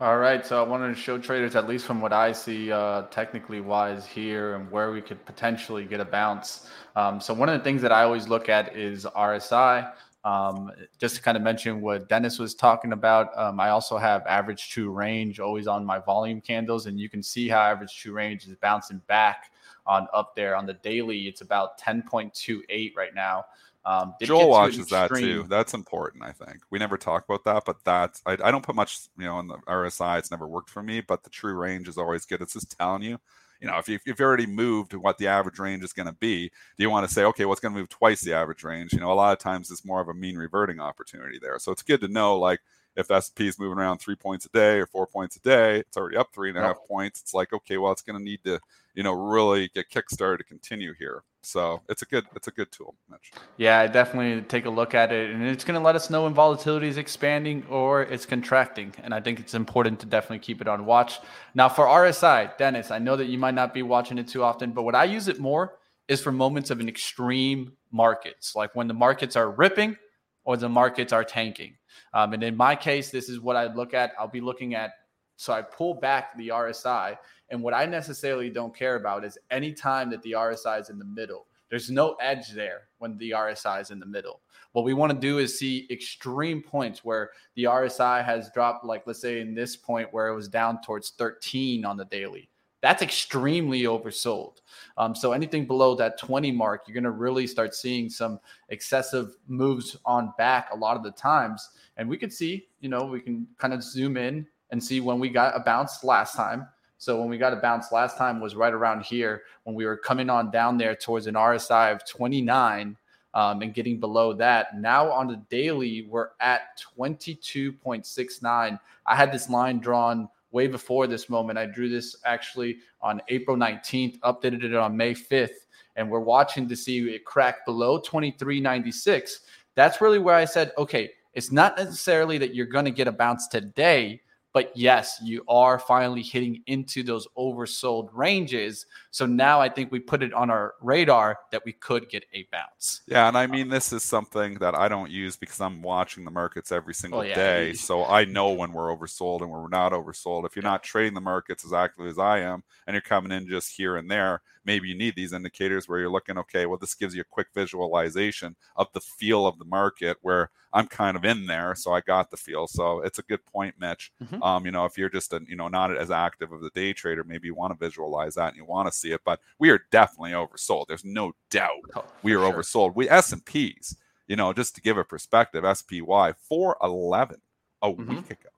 All 0.01 0.17
right, 0.17 0.47
so 0.47 0.65
I 0.65 0.67
wanted 0.67 0.89
to 0.89 0.99
show 0.99 1.19
traders, 1.19 1.57
at 1.57 1.69
least 1.69 1.85
from 1.85 2.01
what 2.01 2.15
I 2.15 2.33
see, 2.33 2.73
uh, 2.73 3.03
technically 3.11 3.61
wise 3.61 4.07
here, 4.07 4.55
and 4.55 4.71
where 4.71 4.93
we 4.93 5.03
could 5.03 5.23
potentially 5.27 5.85
get 5.85 6.01
a 6.01 6.07
bounce. 6.07 6.71
Um, 6.97 7.21
so 7.21 7.35
one 7.35 7.51
of 7.51 7.59
the 7.59 7.65
things 7.65 7.83
that 7.83 7.93
I 7.93 8.05
always 8.05 8.29
look 8.29 8.49
at 8.49 8.75
is 8.75 9.05
RSI. 9.05 9.93
Um, 10.23 10.71
just 10.99 11.17
to 11.17 11.23
kind 11.23 11.37
of 11.37 11.43
mention 11.43 11.81
what 11.81 12.09
Dennis 12.09 12.39
was 12.39 12.55
talking 12.55 12.93
about, 12.93 13.37
um, 13.39 13.59
I 13.59 13.71
also 13.71 13.97
have 13.97 14.27
average 14.27 14.69
true 14.69 14.91
range 14.91 15.41
always 15.41 15.67
on 15.67 15.85
my 15.85 15.99
volume 15.99 16.41
candles, 16.41 16.87
and 16.87 17.01
you 17.01 17.09
can 17.09 17.23
see 17.23 17.49
how 17.49 17.61
average 17.61 17.97
true 17.97 18.13
range 18.13 18.47
is 18.47 18.55
bouncing 18.57 19.01
back 19.07 19.51
on 19.87 20.07
up 20.13 20.37
there 20.37 20.57
on 20.57 20.67
the 20.67 20.75
daily. 20.75 21.27
It's 21.27 21.41
about 21.41 21.81
10.28 21.81 22.95
right 22.97 23.15
now. 23.15 23.47
Um, 23.87 24.15
Joel 24.21 24.51
watches 24.51 24.89
that 24.89 25.11
too. 25.15 25.47
That's 25.49 25.73
important, 25.73 26.23
I 26.23 26.33
think. 26.33 26.59
We 26.69 26.79
never 26.79 26.99
talk 26.99 27.25
about 27.27 27.45
that, 27.45 27.65
but 27.65 27.83
that's 27.83 28.21
I, 28.27 28.37
I 28.45 28.51
don't 28.51 28.63
put 28.63 28.75
much, 28.75 28.99
you 29.19 29.25
know, 29.25 29.37
on 29.37 29.49
the 29.49 29.57
RSI. 29.67 30.19
It's 30.19 30.31
never 30.31 30.47
worked 30.47 30.69
for 30.69 30.83
me, 30.83 31.01
but 31.01 31.25
the 31.25 31.31
true 31.31 31.55
range 31.55 31.89
is 31.89 31.97
always 31.97 32.27
good. 32.27 32.43
It's 32.43 32.53
just 32.53 32.77
telling 32.79 33.03
you 33.03 33.19
you 33.61 33.69
know, 33.69 33.79
if, 33.79 33.89
you, 33.89 33.95
if 33.95 34.03
you've 34.07 34.21
already 34.21 34.47
moved 34.47 34.95
what 34.95 35.19
the 35.19 35.27
average 35.27 35.59
range 35.59 35.85
is 35.85 35.93
going 35.93 36.07
to 36.07 36.15
be, 36.15 36.49
do 36.49 36.83
you 36.83 36.91
want 36.91 37.07
to 37.07 37.13
say, 37.13 37.25
okay, 37.25 37.45
what's 37.45 37.63
well, 37.63 37.71
going 37.71 37.77
to 37.77 37.81
move 37.81 37.89
twice 37.89 38.23
the 38.23 38.33
average 38.33 38.65
range? 38.65 38.93
You 38.93 39.01
know, 39.01 39.13
a 39.13 39.15
lot 39.15 39.33
of 39.33 39.39
times 39.39 39.71
it's 39.71 39.85
more 39.85 40.01
of 40.01 40.09
a 40.09 40.15
mean 40.15 40.37
reverting 40.37 40.81
opportunity 40.81 41.39
there. 41.41 41.59
So 41.59 41.71
it's 41.73 41.83
good 41.83 42.01
to 42.01 42.09
know, 42.09 42.39
like, 42.39 42.61
if 42.97 43.11
S&P 43.11 43.47
is 43.47 43.59
moving 43.59 43.79
around 43.79 43.99
three 43.99 44.17
points 44.17 44.47
a 44.47 44.49
day 44.49 44.79
or 44.79 44.87
four 44.87 45.07
points 45.07 45.37
a 45.37 45.41
day, 45.41 45.79
it's 45.79 45.97
already 45.97 46.17
up 46.17 46.33
three 46.35 46.49
and 46.49 46.59
a 46.59 46.63
half 46.63 46.77
points. 46.89 47.21
It's 47.21 47.35
like, 47.35 47.53
okay, 47.53 47.79
well, 47.79 47.93
it's 47.93 48.03
going 48.03 48.19
to 48.19 48.25
need 48.25 48.43
to, 48.45 48.61
you 48.95 49.03
know, 49.03 49.13
really 49.13 49.69
get 49.69 49.91
kickstarted 49.91 50.39
to 50.39 50.45
continue 50.45 50.93
here. 50.99 51.23
So 51.43 51.81
it's 51.89 52.03
a 52.03 52.05
good, 52.05 52.27
it's 52.37 52.49
a 52.49 52.51
good 52.51 52.71
tool, 52.71 52.95
Mitch. 53.11 53.33
Yeah, 53.57 53.87
definitely 53.87 54.43
take 54.43 54.67
a 54.67 54.71
look 54.71 54.95
at 54.95 55.11
it, 55.11 55.31
and 55.31 55.43
it's 55.43 55.65
going 55.65 55.79
to 55.79 55.85
let 55.85 55.97
us 55.97 56.11
know 56.11 56.25
when 56.25 56.35
volatility 56.35 56.87
is 56.87 56.99
expanding 56.99 57.65
or 57.71 58.03
it's 58.03 58.27
contracting. 58.27 58.95
And 59.03 59.15
I 59.15 59.21
think 59.21 59.41
it's 59.41 59.55
important 59.55 60.01
to 60.01 60.07
definitely 60.07 60.41
keep 60.41 60.61
it 60.61 60.69
on 60.69 60.85
watch. 60.85 61.19
Now 61.55 61.69
for 61.69 61.87
RSI, 61.87 62.57
Dennis, 62.59 62.91
I 62.91 62.99
know 62.99 63.17
that 63.17 63.27
you 63.27 63.39
might 63.39 63.55
not 63.55 63.73
be 63.73 63.83
watching 63.83 64.19
it 64.19 64.29
too 64.29 64.43
often, 64.43 64.73
but 64.73 64.83
what 64.83 64.95
I 64.95 65.05
use 65.05 65.29
it 65.29 65.41
more 65.41 65.79
is 66.09 66.21
for 66.21 66.33
moments 66.33 66.71
of 66.71 66.81
an 66.81 66.89
extreme 66.89 67.73
markets, 67.93 68.55
like 68.55 68.75
when 68.75 68.89
the 68.89 68.95
markets 68.95 69.37
are 69.37 69.51
ripping 69.51 69.97
or 70.45 70.57
the 70.57 70.69
markets 70.69 71.13
are 71.13 71.25
tanking. 71.25 71.77
Um, 72.13 72.33
and 72.33 72.43
in 72.43 72.57
my 72.57 72.75
case, 72.75 73.11
this 73.11 73.29
is 73.29 73.41
what 73.41 73.57
I 73.57 73.73
look 73.73 73.95
at. 73.95 74.13
I'll 74.19 74.29
be 74.29 74.41
looking 74.41 74.75
at. 74.75 74.91
So 75.37 75.53
I 75.53 75.63
pull 75.63 75.95
back 75.95 76.37
the 76.37 76.49
RSI, 76.49 77.17
and 77.51 77.63
what 77.63 77.75
I 77.75 77.87
necessarily 77.87 78.51
don't 78.51 78.75
care 78.75 78.97
about 78.97 79.25
is 79.25 79.39
any 79.51 79.73
time 79.73 80.11
that 80.11 80.23
the 80.23 80.33
RSI 80.33 80.81
is 80.81 80.91
in 80.91 80.99
the 80.99 81.05
middle. 81.05 81.47
There's 81.69 81.91
no 81.91 82.15
edge 82.15 82.51
there 82.51 82.89
when 82.99 83.17
the 83.19 83.31
RSI 83.31 83.81
is 83.81 83.91
in 83.91 84.01
the 84.01 84.07
middle. 84.07 84.41
What 84.73 84.85
we 84.85 84.95
want 84.95 85.13
to 85.13 85.19
do 85.19 85.39
is 85.39 85.59
see 85.59 85.87
extreme 85.91 86.63
points 86.63 87.05
where 87.05 87.31
the 87.55 87.65
RSI 87.65 88.25
has 88.25 88.51
dropped, 88.51 88.85
like 88.85 89.07
let's 89.07 89.21
say 89.21 89.41
in 89.41 89.55
this 89.55 89.77
point 89.77 90.13
where 90.13 90.29
it 90.29 90.35
was 90.35 90.49
down 90.49 90.81
towards 90.83 91.11
13 91.11 91.85
on 91.85 91.97
the 91.97 92.05
daily. 92.05 92.49
That's 92.83 93.03
extremely 93.03 93.83
oversold. 93.83 94.59
Um, 94.97 95.15
so 95.15 95.33
anything 95.33 95.67
below 95.67 95.95
that 95.97 96.19
20 96.19 96.51
mark, 96.53 96.85
you're 96.87 96.95
going 96.95 97.05
to 97.05 97.11
really 97.11 97.47
start 97.47 97.75
seeing 97.75 98.09
some 98.09 98.41
excessive 98.71 99.37
moves 99.49 99.97
on 100.05 100.33
back 100.39 100.71
a 100.73 100.77
lot 100.77 100.97
of 100.97 101.03
the 101.03 101.11
times. 101.11 101.69
And 101.99 102.09
we 102.09 102.17
can 102.17 102.31
see, 102.31 102.69
you 102.81 102.89
know, 102.89 103.05
we 103.05 103.21
can 103.21 103.47
kind 103.59 103.75
of 103.75 103.83
zoom 103.83 104.17
in 104.17 104.47
and 104.71 104.83
see 104.83 105.01
when 105.01 105.19
we 105.21 105.29
got 105.29 105.55
a 105.55 105.61
bounce 105.61 106.03
last 106.05 106.35
time. 106.35 106.67
So 107.01 107.19
when 107.19 107.31
we 107.31 107.39
got 107.39 107.55
a 107.55 107.57
bounce 107.57 107.93
last 107.93 108.19
time 108.19 108.41
was 108.41 108.55
right 108.55 108.75
around 108.75 109.07
here 109.07 109.45
when 109.65 109.75
we 109.75 109.87
were 109.87 109.97
coming 109.97 110.29
on 110.29 110.51
down 110.51 110.77
there 110.77 110.95
towards 110.95 111.27
an 111.27 111.35
RSI 111.35 111.95
of 111.95 112.07
29 112.07 112.95
um, 113.33 113.63
and 113.63 113.73
getting 113.73 113.99
below 113.99 114.35
that. 114.35 114.79
Now 114.79 115.11
on 115.11 115.27
the 115.27 115.43
daily, 115.49 116.03
we're 116.11 116.29
at 116.41 116.79
22.69. 116.99 118.81
I 119.07 119.17
had 119.17 119.33
this 119.33 119.49
line 119.49 119.79
drawn 119.79 120.29
way 120.51 120.67
before 120.67 121.07
this 121.07 121.31
moment. 121.31 121.59
I 121.59 121.65
drew 121.65 121.89
this 121.89 122.17
actually 122.27 122.81
on 123.01 123.23
April 123.29 123.57
19th, 123.57 124.19
updated 124.19 124.63
it 124.63 124.75
on 124.75 124.95
May 124.95 125.15
5th, 125.15 125.49
and 125.97 126.11
we're 126.11 126.21
watching 126.21 126.69
to 126.69 126.77
see 126.77 127.15
it 127.15 127.25
crack 127.25 127.65
below 127.65 127.99
23.96. 127.99 129.39
That's 129.75 130.03
really 130.03 130.19
where 130.19 130.35
I 130.35 130.45
said, 130.45 130.73
okay, 130.77 131.13
it's 131.33 131.51
not 131.51 131.79
necessarily 131.79 132.37
that 132.37 132.55
you're 132.55 132.67
going 132.67 132.85
to 132.85 132.91
get 132.91 133.09
a 133.09 133.13
bounce 133.13 133.49
today, 133.49 134.21
but 134.53 134.73
yes, 134.77 135.19
you 135.23 135.45
are 135.49 135.79
finally 135.79 136.23
hitting 136.23 136.63
into 136.67 137.03
those 137.03 137.27
oversold 137.39 138.09
ranges. 138.13 138.87
So 139.11 139.27
now 139.27 139.61
I 139.61 139.69
think 139.69 139.93
we 139.93 140.01
put 140.01 140.23
it 140.23 140.33
on 140.33 140.51
our 140.51 140.75
radar 140.81 141.39
that 141.53 141.65
we 141.65 141.73
could 141.73 142.09
get 142.09 142.25
a 142.33 142.47
bounce. 142.51 143.03
Yeah, 143.07 143.29
and 143.29 143.37
I 143.39 143.47
mean 143.47 143.69
this 143.69 143.93
is 143.93 144.03
something 144.03 144.55
that 144.55 144.75
I 144.75 144.89
don't 144.89 145.11
use 145.11 145.37
because 145.37 145.61
I'm 145.61 145.83
watching 145.83 146.25
the 146.25 146.31
markets 146.31 146.73
every 146.73 146.95
single 146.95 147.21
oh, 147.21 147.23
yeah. 147.23 147.35
day. 147.35 147.73
So 147.75 148.05
I 148.05 148.25
know 148.25 148.51
when 148.51 148.73
we're 148.73 148.95
oversold 148.95 149.43
and 149.43 149.51
when 149.51 149.63
we're 149.63 149.69
not 149.69 149.93
oversold. 149.93 150.47
If 150.47 150.57
you're 150.57 150.63
not 150.63 150.83
trading 150.83 151.15
the 151.15 151.21
markets 151.21 151.65
as 151.65 151.73
actively 151.73 152.11
as 152.11 152.19
I 152.19 152.41
am 152.41 152.63
and 152.87 152.95
you're 152.95 153.03
coming 153.03 153.33
in 153.33 153.47
just 153.47 153.77
here 153.77 153.97
and 153.97 154.11
there, 154.11 154.43
maybe 154.65 154.89
you 154.89 154.95
need 154.97 155.15
these 155.17 155.33
indicators 155.33 155.89
where 155.89 155.99
you're 155.99 156.11
looking, 156.11 156.39
okay, 156.39 156.67
well, 156.67 156.79
this 156.79 156.95
gives 156.95 157.15
you 157.15 157.23
a 157.23 157.25
quick 157.25 157.49
visualization 157.55 158.57
of 158.77 158.89
the 158.93 159.01
feel 159.01 159.47
of 159.47 159.59
the 159.59 159.65
market 159.65 160.19
where 160.23 160.51
I'm 160.73 160.87
kind 160.87 161.17
of 161.17 161.25
in 161.25 161.47
there. 161.47 161.75
So 161.75 161.93
I 161.93 162.01
got 162.01 162.31
the 162.31 162.37
feel. 162.37 162.67
So 162.67 163.01
it's 163.01 163.19
a 163.19 163.23
good 163.23 163.45
point, 163.47 163.75
Mitch. 163.79 164.13
Mm-hmm. 164.23 164.43
Um, 164.43 164.65
you 164.65 164.73
know, 164.73 164.85
if 164.85 164.97
you're 164.97 165.11
just 165.11 165.33
a, 165.33 165.41
you 165.49 165.57
know, 165.57 165.69
not 165.69 165.97
as 165.97 166.11
active 166.11 166.53
of 166.53 166.61
the 166.61 166.71
day 166.75 166.93
trader, 166.93 167.25
maybe 167.25 167.49
you 167.49 167.55
want 167.55 167.73
to 167.73 167.85
visualize 167.85 168.35
that 168.35 168.49
and 168.49 168.57
you 168.57 168.65
want 168.65 168.89
to 168.89 168.97
see 168.97 169.13
it, 169.13 169.21
but 169.25 169.41
we 169.59 169.71
are 169.71 169.81
definitely 169.91 170.33
oversold. 170.33 170.87
There's 170.87 171.05
no 171.05 171.33
doubt 171.51 171.71
oh, 171.97 172.05
we 172.23 172.35
are 172.35 172.41
sure. 172.41 172.53
oversold. 172.53 172.95
We 172.95 173.09
S&Ps, 173.09 173.97
you 174.29 174.37
know, 174.37 174.53
just 174.53 174.75
to 174.77 174.81
give 174.81 174.97
a 174.97 175.05
perspective, 175.05 175.65
SPY 175.65 176.35
411 176.49 177.41
a 177.83 177.89
mm-hmm. 177.89 178.09
week 178.09 178.31
ago. 178.31 178.51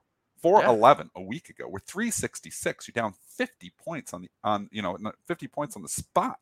411 0.42 1.10
yeah. 1.14 1.22
a 1.22 1.24
week 1.24 1.48
ago. 1.48 1.66
We're 1.68 1.78
366. 1.80 2.88
You're 2.88 3.00
down 3.00 3.14
50 3.36 3.72
points 3.82 4.12
on 4.12 4.22
the 4.22 4.28
on 4.44 4.68
you 4.72 4.82
know 4.82 4.98
50 5.26 5.46
points 5.48 5.76
on 5.76 5.82
the 5.82 5.88
SPY. 5.88 6.34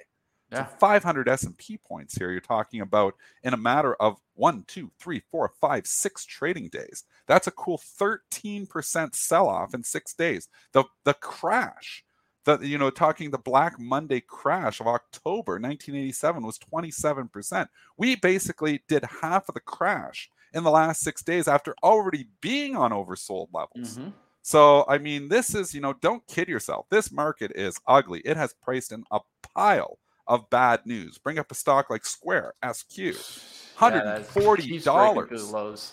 Yeah. 0.50 0.66
So 0.66 0.73
500 0.78 1.28
S&P 1.28 1.78
points 1.78 2.16
here. 2.16 2.33
You're 2.33 2.40
talking 2.40 2.80
about 2.80 3.14
in 3.45 3.54
a 3.54 3.59
matter 3.59 3.95
of 3.95 4.19
one, 4.35 4.64
two, 4.66 4.90
three, 4.99 5.23
four, 5.30 5.52
five, 5.61 5.87
six 5.87 6.25
trading 6.25 6.69
days. 6.71 7.04
That's 7.28 7.47
a 7.47 7.52
cool 7.52 7.80
13% 8.00 9.14
sell-off 9.14 9.75
in 9.75 9.85
six 9.85 10.14
days. 10.14 10.49
The 10.73 10.85
the 11.04 11.14
crash, 11.14 12.04
the 12.45 12.59
you 12.59 12.78
know 12.78 12.90
talking 12.90 13.30
the 13.30 13.38
Black 13.38 13.78
Monday 13.78 14.21
crash 14.21 14.80
of 14.80 14.88
October 14.88 15.52
1987 15.52 16.45
was 16.45 16.59
27%. 16.59 17.69
We 17.97 18.16
basically 18.16 18.83
did 18.88 19.04
half 19.21 19.49
of 19.49 19.54
the 19.54 19.61
crash 19.61 20.30
in 20.52 20.64
the 20.64 20.71
last 20.71 21.00
six 21.00 21.23
days 21.23 21.49
after 21.49 21.75
already 21.83 22.28
being 22.40 22.76
on 22.76 22.90
oversold 22.92 23.49
levels. 23.52 23.99
Mm-hmm. 23.99 24.11
So, 24.42 24.85
I 24.88 24.99
mean, 24.99 25.28
this 25.28 25.54
is, 25.54 25.75
you 25.75 25.80
know, 25.80 25.92
don't 26.00 26.26
kid 26.26 26.49
yourself. 26.49 26.87
This 26.90 27.12
market 27.12 27.52
is 27.54 27.78
ugly. 27.87 28.21
It 28.25 28.37
has 28.37 28.54
priced 28.62 28.92
in 28.92 29.04
a 29.11 29.21
pile 29.54 29.99
of 30.26 30.49
bad 30.50 30.80
news. 30.87 31.19
Bring 31.19 31.38
up 31.38 31.50
a 31.50 31.54
stock 31.54 31.90
like 31.90 32.07
Square, 32.07 32.54
SQ. 32.64 33.14
$140. 33.78 34.85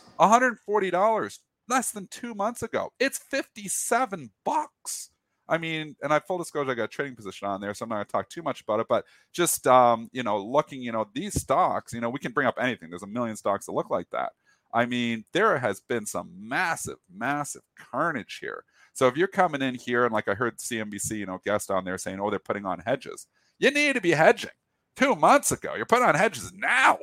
Yeah, 0.19 0.19
$140 0.19 1.39
less 1.69 1.91
than 1.91 2.07
two 2.07 2.33
months 2.33 2.63
ago. 2.63 2.91
It's 2.99 3.17
57 3.17 4.31
bucks. 4.45 5.09
I 5.49 5.57
mean, 5.57 5.95
and 6.01 6.13
I 6.13 6.19
full 6.19 6.37
disclosure, 6.37 6.71
I 6.71 6.73
got 6.73 6.83
a 6.83 6.87
trading 6.89 7.15
position 7.15 7.47
on 7.47 7.61
there, 7.61 7.73
so 7.73 7.83
I'm 7.83 7.89
not 7.89 7.95
going 7.95 8.05
to 8.05 8.11
talk 8.11 8.29
too 8.29 8.41
much 8.41 8.61
about 8.61 8.81
it. 8.81 8.87
But 8.89 9.05
just 9.33 9.65
um, 9.65 10.09
you 10.11 10.23
know, 10.23 10.37
looking, 10.43 10.81
you 10.81 10.91
know, 10.91 11.07
these 11.13 11.39
stocks, 11.39 11.93
you 11.93 12.01
know, 12.01 12.09
we 12.09 12.19
can 12.19 12.33
bring 12.33 12.47
up 12.47 12.57
anything. 12.59 12.89
There's 12.89 13.03
a 13.03 13.07
million 13.07 13.37
stocks 13.37 13.65
that 13.65 13.71
look 13.71 13.89
like 13.89 14.07
that. 14.11 14.33
I 14.77 14.85
mean, 14.85 15.25
there 15.33 15.57
has 15.57 15.79
been 15.79 16.05
some 16.05 16.29
massive, 16.37 16.97
massive 17.11 17.63
carnage 17.91 18.37
here. 18.39 18.63
So 18.93 19.07
if 19.07 19.17
you're 19.17 19.27
coming 19.27 19.63
in 19.63 19.73
here 19.73 20.05
and 20.05 20.13
like 20.13 20.27
I 20.27 20.35
heard 20.35 20.59
CNBC, 20.59 21.17
you 21.17 21.25
know, 21.25 21.41
guest 21.43 21.71
on 21.71 21.83
there 21.83 21.97
saying, 21.97 22.19
oh, 22.19 22.29
they're 22.29 22.37
putting 22.37 22.67
on 22.67 22.77
hedges. 22.85 23.25
You 23.57 23.71
need 23.71 23.95
to 23.95 24.01
be 24.01 24.11
hedging. 24.11 24.51
Two 24.95 25.15
months 25.15 25.51
ago, 25.51 25.73
you're 25.75 25.87
putting 25.87 26.05
on 26.05 26.13
hedges 26.13 26.53
now. 26.53 26.99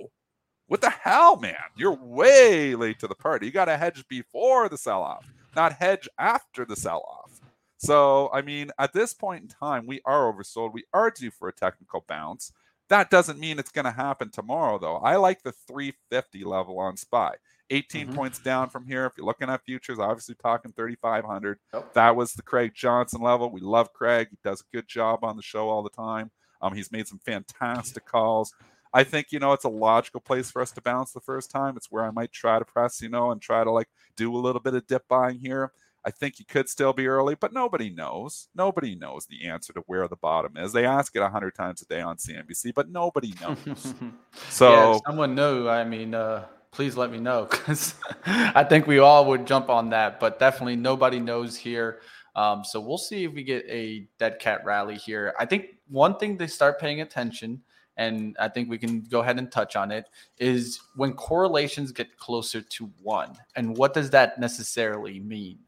What 0.68 0.82
the 0.82 0.90
hell, 0.90 1.36
man? 1.36 1.56
You're 1.76 1.98
way 2.00 2.76
late 2.76 3.00
to 3.00 3.08
the 3.08 3.14
party. 3.16 3.46
You 3.46 3.52
got 3.52 3.64
to 3.64 3.76
hedge 3.76 4.06
before 4.06 4.68
the 4.68 4.78
sell 4.78 5.02
off, 5.02 5.28
not 5.56 5.72
hedge 5.72 6.08
after 6.16 6.64
the 6.64 6.76
sell 6.76 7.00
off. 7.00 7.40
So, 7.78 8.30
I 8.32 8.42
mean, 8.42 8.70
at 8.78 8.92
this 8.92 9.14
point 9.14 9.42
in 9.42 9.48
time, 9.48 9.88
we 9.88 10.00
are 10.04 10.32
oversold. 10.32 10.72
We 10.72 10.84
are 10.92 11.10
due 11.10 11.32
for 11.32 11.48
a 11.48 11.52
technical 11.52 12.04
bounce. 12.06 12.52
That 12.88 13.10
doesn't 13.10 13.40
mean 13.40 13.58
it's 13.58 13.72
going 13.72 13.84
to 13.84 13.90
happen 13.90 14.30
tomorrow, 14.30 14.78
though. 14.78 14.98
I 14.98 15.16
like 15.16 15.42
the 15.42 15.52
350 15.66 16.44
level 16.44 16.78
on 16.78 16.96
SPY. 16.96 17.34
18 17.70 18.06
mm-hmm. 18.06 18.14
points 18.14 18.38
down 18.38 18.70
from 18.70 18.86
here. 18.86 19.06
If 19.06 19.12
you're 19.16 19.26
looking 19.26 19.48
at 19.48 19.64
futures, 19.64 19.98
obviously 19.98 20.34
talking 20.34 20.72
3,500. 20.72 21.58
Yep. 21.72 21.94
That 21.94 22.16
was 22.16 22.32
the 22.32 22.42
Craig 22.42 22.72
Johnson 22.74 23.20
level. 23.20 23.50
We 23.50 23.60
love 23.60 23.92
Craig. 23.92 24.28
He 24.30 24.38
does 24.42 24.60
a 24.60 24.76
good 24.76 24.88
job 24.88 25.24
on 25.24 25.36
the 25.36 25.42
show 25.42 25.68
all 25.68 25.82
the 25.82 25.90
time. 25.90 26.30
Um, 26.60 26.74
he's 26.74 26.92
made 26.92 27.06
some 27.06 27.20
fantastic 27.24 28.06
calls. 28.06 28.54
I 28.92 29.02
think, 29.02 29.32
you 29.32 29.40
know, 29.40 29.52
it's 29.52 29.64
a 29.64 29.68
logical 29.68 30.20
place 30.20 30.50
for 30.50 30.62
us 30.62 30.70
to 30.72 30.80
bounce 30.80 31.12
the 31.12 31.20
first 31.20 31.50
time. 31.50 31.76
It's 31.76 31.90
where 31.90 32.04
I 32.04 32.10
might 32.10 32.32
try 32.32 32.58
to 32.58 32.64
press, 32.64 33.02
you 33.02 33.08
know, 33.08 33.32
and 33.32 33.42
try 33.42 33.64
to 33.64 33.70
like 33.70 33.88
do 34.16 34.34
a 34.34 34.38
little 34.38 34.60
bit 34.60 34.74
of 34.74 34.86
dip 34.86 35.06
buying 35.08 35.40
here. 35.40 35.72
I 36.06 36.10
think 36.10 36.38
you 36.38 36.44
could 36.44 36.68
still 36.68 36.92
be 36.92 37.06
early, 37.06 37.34
but 37.34 37.52
nobody 37.52 37.88
knows. 37.88 38.48
Nobody 38.54 38.94
knows 38.94 39.26
the 39.26 39.48
answer 39.48 39.72
to 39.72 39.82
where 39.86 40.06
the 40.06 40.16
bottom 40.16 40.56
is. 40.56 40.72
They 40.72 40.84
ask 40.84 41.16
it 41.16 41.22
a 41.22 41.28
hundred 41.28 41.54
times 41.54 41.80
a 41.80 41.86
day 41.86 42.02
on 42.02 42.18
CNBC, 42.18 42.74
but 42.74 42.90
nobody 42.90 43.34
knows. 43.40 43.94
so 44.50 44.70
yeah, 44.70 44.98
someone 45.06 45.34
knew. 45.34 45.66
I 45.66 45.82
mean, 45.84 46.14
uh, 46.14 46.44
please 46.74 46.96
let 46.96 47.10
me 47.10 47.18
know 47.18 47.46
because 47.50 47.94
I 48.26 48.64
think 48.64 48.86
we 48.86 48.98
all 48.98 49.24
would 49.26 49.46
jump 49.46 49.70
on 49.70 49.90
that, 49.90 50.20
but 50.20 50.38
definitely 50.38 50.76
nobody 50.76 51.20
knows 51.20 51.56
here. 51.56 52.00
Um, 52.36 52.64
so 52.64 52.80
we'll 52.80 52.98
see 52.98 53.24
if 53.24 53.32
we 53.32 53.44
get 53.44 53.64
a 53.68 54.08
dead 54.18 54.38
cat 54.40 54.64
rally 54.64 54.96
here. 54.96 55.34
I 55.38 55.46
think 55.46 55.66
one 55.88 56.16
thing 56.16 56.36
they 56.36 56.48
start 56.48 56.80
paying 56.80 57.00
attention, 57.00 57.62
and 57.96 58.36
I 58.40 58.48
think 58.48 58.68
we 58.68 58.76
can 58.76 59.02
go 59.02 59.20
ahead 59.20 59.38
and 59.38 59.50
touch 59.50 59.76
on 59.76 59.92
it, 59.92 60.06
is 60.38 60.80
when 60.96 61.12
correlations 61.12 61.92
get 61.92 62.16
closer 62.16 62.60
to 62.60 62.90
one. 63.00 63.36
And 63.54 63.76
what 63.76 63.94
does 63.94 64.10
that 64.10 64.40
necessarily 64.40 65.20
mean? 65.20 65.58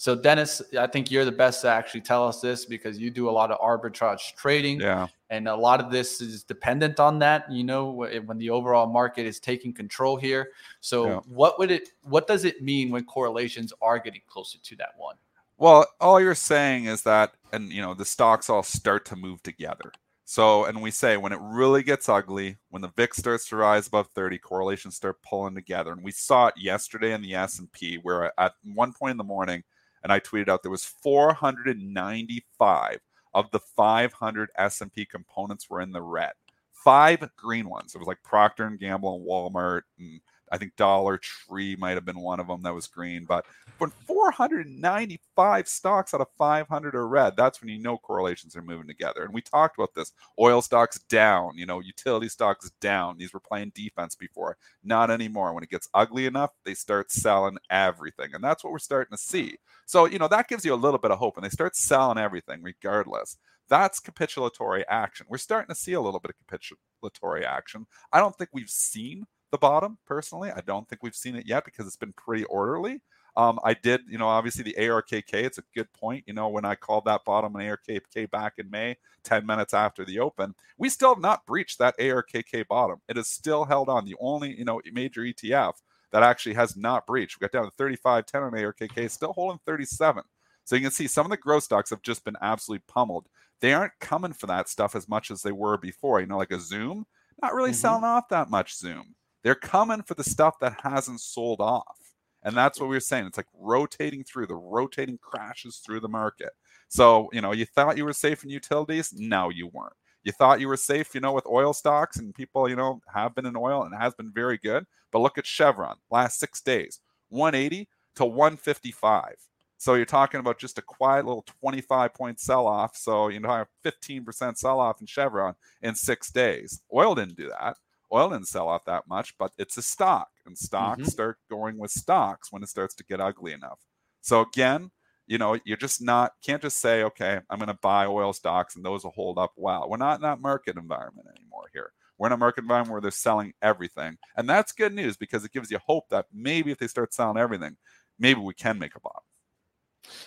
So, 0.00 0.14
Dennis, 0.14 0.62
I 0.78 0.86
think 0.86 1.10
you're 1.10 1.24
the 1.24 1.32
best 1.32 1.62
to 1.62 1.68
actually 1.68 2.02
tell 2.02 2.26
us 2.26 2.40
this 2.40 2.64
because 2.64 3.00
you 3.00 3.10
do 3.10 3.28
a 3.28 3.32
lot 3.32 3.50
of 3.50 3.58
arbitrage 3.58 4.36
trading. 4.36 4.80
Yeah. 4.80 5.08
And 5.28 5.48
a 5.48 5.56
lot 5.56 5.80
of 5.80 5.90
this 5.90 6.20
is 6.20 6.44
dependent 6.44 7.00
on 7.00 7.18
that, 7.18 7.50
you 7.50 7.64
know, 7.64 7.90
when 7.90 8.38
the 8.38 8.48
overall 8.48 8.86
market 8.86 9.26
is 9.26 9.40
taking 9.40 9.72
control 9.72 10.16
here. 10.16 10.50
So, 10.80 11.06
yeah. 11.06 11.20
what 11.26 11.58
would 11.58 11.72
it, 11.72 11.88
what 12.02 12.28
does 12.28 12.44
it 12.44 12.62
mean 12.62 12.90
when 12.90 13.04
correlations 13.04 13.72
are 13.82 13.98
getting 13.98 14.20
closer 14.28 14.58
to 14.62 14.76
that 14.76 14.92
one? 14.96 15.16
Well, 15.56 15.84
all 16.00 16.20
you're 16.20 16.36
saying 16.36 16.84
is 16.84 17.02
that, 17.02 17.32
and, 17.52 17.72
you 17.72 17.82
know, 17.82 17.92
the 17.92 18.04
stocks 18.04 18.48
all 18.48 18.62
start 18.62 19.04
to 19.06 19.16
move 19.16 19.42
together. 19.42 19.90
So, 20.24 20.66
and 20.66 20.80
we 20.80 20.92
say 20.92 21.16
when 21.16 21.32
it 21.32 21.40
really 21.42 21.82
gets 21.82 22.08
ugly, 22.08 22.58
when 22.70 22.82
the 22.82 22.92
VIX 22.96 23.16
starts 23.16 23.48
to 23.48 23.56
rise 23.56 23.88
above 23.88 24.06
30, 24.14 24.38
correlations 24.38 24.94
start 24.94 25.20
pulling 25.22 25.56
together. 25.56 25.90
And 25.90 26.04
we 26.04 26.12
saw 26.12 26.46
it 26.46 26.54
yesterday 26.56 27.14
in 27.14 27.22
the 27.22 27.34
S&P 27.34 27.96
where 27.96 28.32
at 28.38 28.52
one 28.62 28.92
point 28.92 29.10
in 29.10 29.16
the 29.16 29.24
morning, 29.24 29.64
and 30.02 30.12
I 30.12 30.20
tweeted 30.20 30.48
out 30.48 30.62
there 30.62 30.70
was 30.70 30.84
495 30.84 32.98
of 33.34 33.50
the 33.50 33.60
500 33.60 34.50
S&P 34.56 35.06
components 35.06 35.68
were 35.68 35.80
in 35.80 35.92
the 35.92 36.02
red. 36.02 36.32
Five 36.72 37.28
green 37.36 37.68
ones. 37.68 37.94
It 37.94 37.98
was 37.98 38.08
like 38.08 38.22
Procter 38.22 38.64
and 38.64 38.78
Gamble 38.78 39.16
and 39.16 39.26
Walmart 39.26 39.82
and 39.98 40.20
I 40.52 40.58
think 40.58 40.76
Dollar 40.76 41.18
Tree 41.18 41.76
might 41.76 41.96
have 41.96 42.04
been 42.04 42.20
one 42.20 42.40
of 42.40 42.46
them 42.46 42.62
that 42.62 42.74
was 42.74 42.86
green, 42.86 43.24
but 43.24 43.44
when 43.78 43.90
495 44.06 45.68
stocks 45.68 46.12
out 46.12 46.20
of 46.20 46.28
500 46.36 46.94
are 46.94 47.08
red, 47.08 47.36
that's 47.36 47.60
when 47.60 47.70
you 47.70 47.78
know 47.78 47.96
correlations 47.96 48.56
are 48.56 48.62
moving 48.62 48.88
together. 48.88 49.24
And 49.24 49.32
we 49.32 49.40
talked 49.40 49.78
about 49.78 49.94
this. 49.94 50.12
Oil 50.38 50.60
stocks 50.62 50.98
down, 51.08 51.56
you 51.56 51.66
know, 51.66 51.80
utility 51.80 52.28
stocks 52.28 52.70
down. 52.80 53.16
These 53.18 53.32
were 53.32 53.40
playing 53.40 53.72
defense 53.74 54.14
before, 54.14 54.56
not 54.82 55.10
anymore. 55.10 55.54
When 55.54 55.62
it 55.62 55.70
gets 55.70 55.88
ugly 55.94 56.26
enough, 56.26 56.50
they 56.64 56.74
start 56.74 57.12
selling 57.12 57.58
everything, 57.70 58.34
and 58.34 58.42
that's 58.42 58.64
what 58.64 58.72
we're 58.72 58.78
starting 58.78 59.16
to 59.16 59.22
see. 59.22 59.56
So 59.86 60.06
you 60.06 60.18
know 60.18 60.28
that 60.28 60.48
gives 60.48 60.64
you 60.64 60.74
a 60.74 60.76
little 60.76 60.98
bit 60.98 61.10
of 61.10 61.18
hope, 61.18 61.36
and 61.36 61.44
they 61.44 61.50
start 61.50 61.76
selling 61.76 62.18
everything 62.18 62.62
regardless. 62.62 63.38
That's 63.68 64.00
capitulatory 64.00 64.84
action. 64.88 65.26
We're 65.28 65.38
starting 65.38 65.74
to 65.74 65.80
see 65.80 65.92
a 65.92 66.00
little 66.00 66.20
bit 66.20 66.30
of 66.30 66.58
capitulatory 67.04 67.44
action. 67.44 67.86
I 68.12 68.18
don't 68.18 68.36
think 68.36 68.50
we've 68.52 68.70
seen 68.70 69.26
the 69.50 69.58
bottom 69.58 69.98
personally. 70.06 70.50
I 70.50 70.60
don't 70.60 70.88
think 70.88 71.02
we've 71.02 71.14
seen 71.14 71.36
it 71.36 71.46
yet 71.46 71.64
because 71.64 71.86
it's 71.86 71.96
been 71.96 72.12
pretty 72.12 72.44
orderly. 72.44 73.00
Um, 73.36 73.60
I 73.62 73.74
did, 73.74 74.00
you 74.08 74.18
know, 74.18 74.26
obviously 74.26 74.64
the 74.64 74.74
ARKK, 74.78 75.32
it's 75.32 75.58
a 75.58 75.64
good 75.74 75.92
point. 75.92 76.24
You 76.26 76.34
know, 76.34 76.48
when 76.48 76.64
I 76.64 76.74
called 76.74 77.04
that 77.04 77.24
bottom 77.24 77.54
an 77.54 77.62
ARKK 77.62 78.28
back 78.30 78.54
in 78.58 78.68
May, 78.68 78.96
10 79.22 79.46
minutes 79.46 79.74
after 79.74 80.04
the 80.04 80.18
open, 80.18 80.54
we 80.76 80.88
still 80.88 81.14
have 81.14 81.22
not 81.22 81.46
breached 81.46 81.78
that 81.78 81.96
ARKK 81.98 82.66
bottom. 82.66 83.00
It 83.08 83.16
is 83.16 83.28
still 83.28 83.64
held 83.64 83.88
on. 83.88 84.04
The 84.04 84.16
only, 84.18 84.58
you 84.58 84.64
know, 84.64 84.80
major 84.92 85.20
ETF 85.20 85.74
that 86.10 86.24
actually 86.24 86.54
has 86.54 86.76
not 86.76 87.06
breached. 87.06 87.38
We 87.38 87.44
got 87.44 87.52
down 87.52 87.64
to 87.64 87.76
35, 87.76 88.26
10 88.26 88.42
on 88.42 88.52
ARKK, 88.52 89.08
still 89.08 89.32
holding 89.32 89.60
37. 89.64 90.24
So 90.64 90.74
you 90.74 90.82
can 90.82 90.90
see 90.90 91.06
some 91.06 91.24
of 91.24 91.30
the 91.30 91.36
growth 91.36 91.62
stocks 91.62 91.90
have 91.90 92.02
just 92.02 92.24
been 92.24 92.36
absolutely 92.42 92.84
pummeled. 92.88 93.28
They 93.60 93.72
aren't 93.72 93.98
coming 94.00 94.32
for 94.32 94.46
that 94.48 94.68
stuff 94.68 94.96
as 94.96 95.08
much 95.08 95.30
as 95.30 95.42
they 95.42 95.52
were 95.52 95.78
before. 95.78 96.20
You 96.20 96.26
know, 96.26 96.38
like 96.38 96.50
a 96.50 96.60
Zoom, 96.60 97.06
not 97.40 97.54
really 97.54 97.70
mm-hmm. 97.70 97.76
selling 97.76 98.04
off 98.04 98.28
that 98.30 98.50
much 98.50 98.76
Zoom. 98.76 99.14
They're 99.42 99.54
coming 99.54 100.02
for 100.02 100.14
the 100.14 100.24
stuff 100.24 100.58
that 100.60 100.80
hasn't 100.82 101.20
sold 101.20 101.60
off. 101.60 101.98
And 102.42 102.56
that's 102.56 102.80
what 102.80 102.88
we 102.88 102.96
were 102.96 103.00
saying. 103.00 103.26
It's 103.26 103.36
like 103.36 103.46
rotating 103.52 104.24
through 104.24 104.46
the 104.46 104.54
rotating 104.54 105.18
crashes 105.18 105.78
through 105.78 106.00
the 106.00 106.08
market. 106.08 106.50
So, 106.88 107.28
you 107.32 107.40
know, 107.40 107.52
you 107.52 107.66
thought 107.66 107.96
you 107.96 108.04
were 108.04 108.12
safe 108.12 108.44
in 108.44 108.50
utilities. 108.50 109.12
No, 109.12 109.50
you 109.50 109.68
weren't. 109.68 109.94
You 110.24 110.32
thought 110.32 110.60
you 110.60 110.68
were 110.68 110.76
safe, 110.76 111.14
you 111.14 111.20
know, 111.20 111.32
with 111.32 111.46
oil 111.46 111.72
stocks 111.72 112.18
and 112.18 112.34
people, 112.34 112.68
you 112.68 112.76
know, 112.76 113.00
have 113.12 113.34
been 113.34 113.46
in 113.46 113.56
oil 113.56 113.82
and 113.82 113.94
has 113.94 114.14
been 114.14 114.32
very 114.32 114.58
good. 114.58 114.86
But 115.10 115.20
look 115.20 115.38
at 115.38 115.46
Chevron 115.46 115.96
last 116.10 116.38
six 116.38 116.60
days 116.60 117.00
180 117.30 117.88
to 118.16 118.24
155. 118.24 119.34
So 119.80 119.94
you're 119.94 120.04
talking 120.04 120.40
about 120.40 120.58
just 120.58 120.78
a 120.78 120.82
quiet 120.82 121.24
little 121.24 121.44
25 121.60 122.14
point 122.14 122.40
sell 122.40 122.66
off. 122.66 122.96
So, 122.96 123.28
you 123.28 123.40
know, 123.40 123.64
15% 123.84 124.56
sell 124.56 124.80
off 124.80 125.00
in 125.00 125.06
Chevron 125.06 125.54
in 125.82 125.94
six 125.94 126.30
days. 126.30 126.82
Oil 126.92 127.14
didn't 127.14 127.36
do 127.36 127.48
that 127.48 127.76
oil 128.12 128.30
didn't 128.30 128.48
sell 128.48 128.68
off 128.68 128.84
that 128.86 129.04
much, 129.08 129.36
but 129.38 129.52
it's 129.58 129.76
a 129.76 129.82
stock, 129.82 130.28
and 130.46 130.56
stocks 130.56 131.02
mm-hmm. 131.02 131.10
start 131.10 131.38
going 131.50 131.78
with 131.78 131.90
stocks 131.90 132.52
when 132.52 132.62
it 132.62 132.68
starts 132.68 132.94
to 132.96 133.04
get 133.04 133.20
ugly 133.20 133.52
enough. 133.52 133.80
So 134.20 134.40
again, 134.42 134.90
you 135.26 135.38
know, 135.38 135.58
you're 135.64 135.76
just 135.76 136.02
not 136.02 136.32
can't 136.44 136.62
just 136.62 136.80
say, 136.80 137.02
okay, 137.04 137.40
I'm 137.50 137.58
going 137.58 137.68
to 137.68 137.78
buy 137.82 138.06
oil 138.06 138.32
stocks 138.32 138.76
and 138.76 138.84
those 138.84 139.04
will 139.04 139.12
hold 139.12 139.38
up 139.38 139.52
well. 139.56 139.88
We're 139.88 139.98
not 139.98 140.16
in 140.16 140.22
that 140.22 140.40
market 140.40 140.76
environment 140.76 141.28
anymore 141.36 141.68
here. 141.72 141.92
We're 142.16 142.28
in 142.28 142.32
a 142.32 142.38
market 142.38 142.62
environment 142.62 142.92
where 142.92 143.00
they're 143.00 143.10
selling 143.10 143.52
everything, 143.62 144.16
and 144.36 144.48
that's 144.48 144.72
good 144.72 144.94
news 144.94 145.16
because 145.16 145.44
it 145.44 145.52
gives 145.52 145.70
you 145.70 145.78
hope 145.86 146.08
that 146.10 146.26
maybe 146.32 146.72
if 146.72 146.78
they 146.78 146.88
start 146.88 147.14
selling 147.14 147.36
everything, 147.36 147.76
maybe 148.18 148.40
we 148.40 148.54
can 148.54 148.78
make 148.78 148.96
a 148.96 149.00
bottom. 149.00 149.22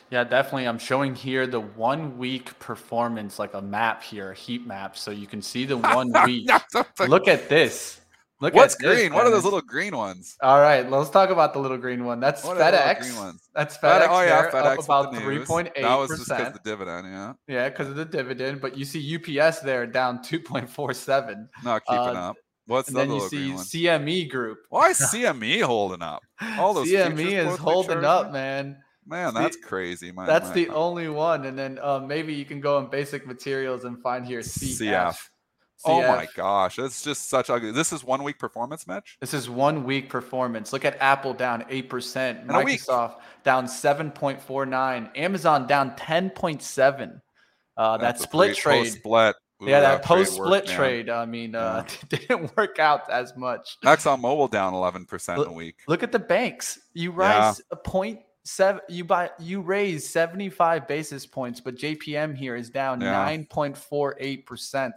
Yeah, 0.10 0.24
definitely. 0.24 0.68
I'm 0.68 0.80
showing 0.80 1.16
here 1.16 1.48
the 1.48 1.60
one 1.60 2.18
week 2.18 2.58
performance, 2.60 3.40
like 3.40 3.54
a 3.54 3.62
map 3.62 4.04
here, 4.04 4.32
a 4.32 4.36
heat 4.36 4.66
map, 4.66 4.98
so 4.98 5.12
you 5.12 5.28
can 5.28 5.42
see 5.42 5.66
the 5.66 5.78
one 5.78 6.12
week. 6.26 6.50
Look 7.08 7.28
at 7.28 7.50
this. 7.50 8.02
Look 8.42 8.56
What's 8.56 8.74
green? 8.74 9.14
what 9.14 9.28
are 9.28 9.30
those 9.30 9.44
little 9.44 9.62
green 9.62 9.96
ones? 9.96 10.36
All 10.42 10.60
right, 10.60 10.90
let's 10.90 11.12
talk 11.12 11.30
about 11.30 11.54
the 11.54 11.60
little 11.60 11.78
green 11.78 12.04
one. 12.06 12.20
That's 12.20 12.44
what 12.44 12.58
FedEx. 12.58 13.38
That's 13.54 13.78
FedEx. 13.78 14.08
Oh 14.10 14.22
yeah, 14.24 14.50
FedEx 14.50 14.84
about 14.84 15.16
three 15.16 15.46
point 15.46 15.70
eight. 15.76 15.84
That 15.84 15.96
was 15.96 16.10
just 16.10 16.28
because 16.28 16.48
of 16.48 16.54
the 16.54 16.60
dividend, 16.64 17.08
yeah. 17.08 17.34
Yeah, 17.48 17.70
because 17.70 17.90
of 17.90 17.96
the 17.96 18.06
dividend. 18.06 18.60
But 18.60 18.76
you 18.76 18.84
see 18.84 19.16
UPS 19.16 19.60
there 19.60 19.86
down 19.86 20.24
two 20.24 20.40
point 20.40 20.68
four 20.68 20.92
seven. 20.96 21.50
Not 21.64 21.86
keeping 21.86 22.00
uh, 22.00 22.30
up. 22.30 22.38
What's 22.66 22.90
the 22.90 22.96
then 22.96 23.12
you 23.12 23.20
see 23.30 23.52
CME 23.52 24.32
Group. 24.32 24.60
Why 24.70 24.90
is 24.90 24.98
CME 25.14 25.62
holding 25.62 26.02
up? 26.02 26.24
All 26.58 26.74
those 26.74 26.88
CME 26.88 27.48
is 27.48 27.58
holding 27.60 28.04
up, 28.04 28.32
man. 28.32 28.78
Man, 29.06 29.34
that's 29.34 29.58
the, 29.58 29.64
crazy. 29.64 30.12
My, 30.12 30.26
that's 30.26 30.50
my, 30.50 30.54
the 30.54 30.70
only 30.70 31.10
one. 31.10 31.46
And 31.46 31.58
then 31.58 31.80
uh, 31.82 32.00
maybe 32.00 32.34
you 32.34 32.46
can 32.46 32.62
go 32.62 32.78
in 32.80 32.88
basic 32.88 33.26
materials 33.26 33.84
and 33.84 34.02
find 34.02 34.26
here 34.26 34.42
CF. 34.42 34.80
CF. 34.80 35.30
Oh 35.86 36.02
my 36.02 36.28
gosh, 36.36 36.78
it's 36.78 37.02
just 37.02 37.30
such 37.30 37.50
ugly. 37.50 37.72
This 37.72 37.92
is 37.92 38.04
one 38.04 38.24
week 38.24 38.38
performance 38.38 38.86
match. 38.86 39.18
This 39.20 39.34
is 39.34 39.50
one 39.50 39.84
week 39.84 40.10
performance. 40.10 40.74
Look 40.74 40.86
at 40.86 40.96
Apple 41.02 41.34
down 41.34 41.66
eight 41.70 41.90
percent, 41.90 42.46
Microsoft 42.48 43.16
down 43.44 43.68
seven 43.68 44.12
point 44.12 44.40
four 44.40 44.66
nine, 44.66 45.10
Amazon 45.16 45.66
down 45.66 45.96
ten 45.96 46.30
point 46.30 46.62
seven. 46.62 47.22
Uh, 47.78 47.98
that 47.98 48.20
split 48.20 48.56
trade, 48.56 48.92
split. 48.92 49.36
yeah, 49.60 49.80
that 49.80 50.04
post 50.04 50.34
split 50.34 50.68
trade. 50.68 51.10
I 51.10 51.26
mean, 51.26 51.56
uh, 51.56 51.84
yeah. 52.12 52.20
didn't 52.28 52.56
work 52.56 52.78
out 52.78 53.10
as 53.10 53.36
much. 53.36 53.78
Exxon 53.84 54.22
Mobil 54.22 54.52
down 54.52 54.76
eleven 54.76 55.06
percent 55.06 55.48
a 55.48 55.52
week. 55.52 55.78
Look 55.88 56.04
at 56.04 56.12
the 56.12 56.20
banks. 56.20 56.80
You 56.94 57.12
rise 57.12 57.60
yeah. 57.60 57.66
a 57.72 57.76
point 57.76 58.20
seven 58.44 58.82
you 58.90 59.06
buy 59.06 59.30
you 59.40 59.62
raise 59.62 60.10
75 60.10 60.88
basis 60.88 61.28
points 61.28 61.62
but 61.62 61.76
jpm 61.76 62.36
here 62.36 62.56
is 62.56 62.72
down 62.72 63.00
yeah. 63.00 63.30
9.48% 63.30 64.92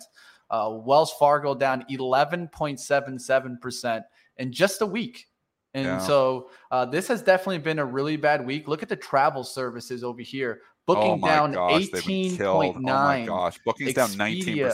uh, 0.50 0.68
wells 0.70 1.12
fargo 1.12 1.54
down 1.54 1.84
11.77% 1.90 4.02
in 4.36 4.52
just 4.52 4.82
a 4.82 4.86
week. 4.86 5.26
And 5.74 5.86
yeah. 5.86 5.98
so 5.98 6.50
uh, 6.70 6.84
this 6.84 7.08
has 7.08 7.22
definitely 7.22 7.58
been 7.58 7.80
a 7.80 7.84
really 7.84 8.16
bad 8.16 8.46
week. 8.46 8.68
Look 8.68 8.82
at 8.82 8.88
the 8.88 8.96
travel 8.96 9.42
services 9.42 10.04
over 10.04 10.22
here. 10.22 10.60
Booking 10.86 11.20
oh 11.22 11.26
down 11.26 11.54
18.9 11.54 12.40
oh 12.40 12.72
my 12.82 13.24
gosh. 13.24 13.58
Bookings 13.64 13.94
Expedia, 13.94 13.96
down 13.96 14.10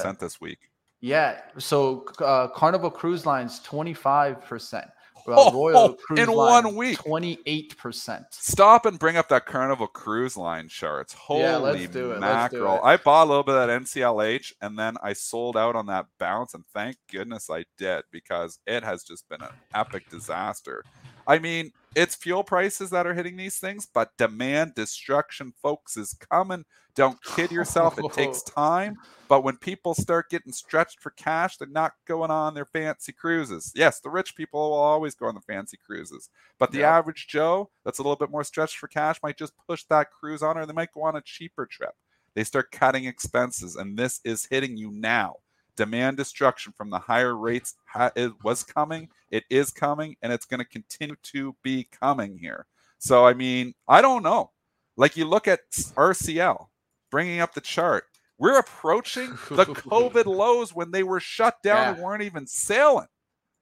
19% 0.05 0.19
this 0.19 0.41
week. 0.41 0.59
Yeah. 1.01 1.41
So 1.57 2.05
uh, 2.19 2.49
carnival 2.49 2.91
cruise 2.91 3.25
lines 3.25 3.61
25% 3.61 4.91
uh, 5.29 5.51
Royal 5.53 5.77
oh, 5.77 5.93
Cruise 5.95 6.21
in 6.21 6.29
Line, 6.29 6.65
one 6.65 6.77
week, 6.77 6.99
twenty 6.99 7.39
eight 7.47 7.77
percent. 7.77 8.27
Stop 8.31 8.87
and 8.87 8.99
bring 8.99 9.17
up 9.17 9.29
that 9.29 9.47
Carnival 9.47 9.87
Cruise 9.87 10.37
Line 10.37 10.69
charts. 10.69 11.13
Holy 11.13 11.43
yeah, 11.43 11.57
let's 11.57 11.87
do 11.89 12.13
it. 12.13 12.21
mackerel! 12.21 12.77
Do 12.77 12.83
it. 12.83 12.87
I 12.87 12.97
bought 12.97 13.27
a 13.27 13.29
little 13.29 13.43
bit 13.43 13.55
of 13.55 13.67
that 13.67 13.83
NCLH, 13.83 14.53
and 14.61 14.79
then 14.79 14.97
I 15.03 15.13
sold 15.13 15.57
out 15.57 15.77
on 15.77 15.87
that 15.87 16.07
bounce, 16.19 16.55
and 16.55 16.65
thank 16.73 16.97
goodness 17.11 17.49
I 17.51 17.65
did 17.79 18.05
because 18.11 18.59
it 18.67 18.83
has 18.83 19.03
just 19.03 19.29
been 19.29 19.43
an 19.43 19.49
epic 19.75 20.09
disaster. 20.11 20.85
I 21.27 21.39
mean, 21.39 21.73
it's 21.97 22.15
fuel 22.15 22.45
prices 22.45 22.91
that 22.91 23.07
are 23.07 23.15
hitting 23.15 23.37
these 23.37 23.59
things, 23.59 23.87
but 23.93 24.17
demand 24.17 24.75
destruction, 24.75 25.53
folks, 25.61 25.97
is 25.97 26.15
coming. 26.15 26.65
Don't 26.95 27.23
kid 27.23 27.51
yourself. 27.51 27.99
It 27.99 28.13
takes 28.13 28.43
time. 28.43 28.97
But 29.29 29.45
when 29.45 29.57
people 29.57 29.95
start 29.95 30.31
getting 30.31 30.53
stretched 30.53 31.01
for 31.01 31.11
cash, 31.11 31.57
they're 31.57 31.69
not 31.69 31.93
going 32.07 32.31
on 32.31 32.55
their 32.55 32.65
fancy 32.65 33.13
cruises. 33.13 33.73
Yes, 33.75 34.01
the 34.01 34.11
rich 34.11 34.37
people 34.37 34.61
will 34.61 34.77
always 34.77 35.15
go 35.15 35.27
on 35.27 35.35
the 35.35 35.41
fancy 35.41 35.79
cruises. 35.85 36.29
But 36.59 36.73
the 36.73 36.83
average 36.85 37.27
Joe 37.29 37.71
that's 37.85 37.99
a 37.99 38.03
little 38.03 38.17
bit 38.17 38.31
more 38.31 38.45
stretched 38.45 38.77
for 38.77 38.89
cash 38.89 39.21
might 39.23 39.39
just 39.39 39.53
push 39.69 39.85
that 39.85 40.11
cruise 40.11 40.43
on, 40.43 40.59
or 40.59 40.67
they 40.67 40.73
might 40.73 40.93
go 40.93 41.03
on 41.03 41.17
a 41.17 41.23
cheaper 41.23 41.67
trip. 41.67 41.95
They 42.35 42.45
start 42.45 42.71
cutting 42.71 43.05
expenses, 43.05 43.77
and 43.77 43.97
this 43.97 44.21
is 44.25 44.47
hitting 44.47 44.77
you 44.77 44.91
now. 44.93 45.37
Demand 45.81 46.19
destruction 46.19 46.75
from 46.77 46.91
the 46.91 46.99
higher 46.99 47.35
rates 47.35 47.77
ha- 47.87 48.11
it 48.15 48.33
was 48.45 48.63
coming, 48.63 49.09
it 49.31 49.45
is 49.49 49.71
coming, 49.71 50.15
and 50.21 50.31
it's 50.31 50.45
going 50.45 50.59
to 50.59 50.67
continue 50.67 51.17
to 51.23 51.57
be 51.63 51.89
coming 51.91 52.37
here. 52.37 52.67
So, 52.99 53.27
I 53.27 53.33
mean, 53.33 53.73
I 53.89 54.03
don't 54.03 54.23
know. 54.23 54.51
Like 54.99 55.17
you 55.17 55.25
look 55.25 55.49
at 55.49 55.61
RCL, 55.71 56.67
bringing 57.11 57.41
up 57.41 57.55
the 57.55 57.63
chart. 57.63 58.05
We're 58.37 58.59
approaching 58.59 59.31
the 59.49 59.65
COVID 59.65 60.27
lows 60.27 60.75
when 60.75 60.91
they 60.91 61.03
were 61.03 61.19
shut 61.19 61.57
down 61.63 61.77
yeah. 61.77 61.93
and 61.95 62.03
weren't 62.03 62.25
even 62.25 62.47
sailing. 62.47 63.07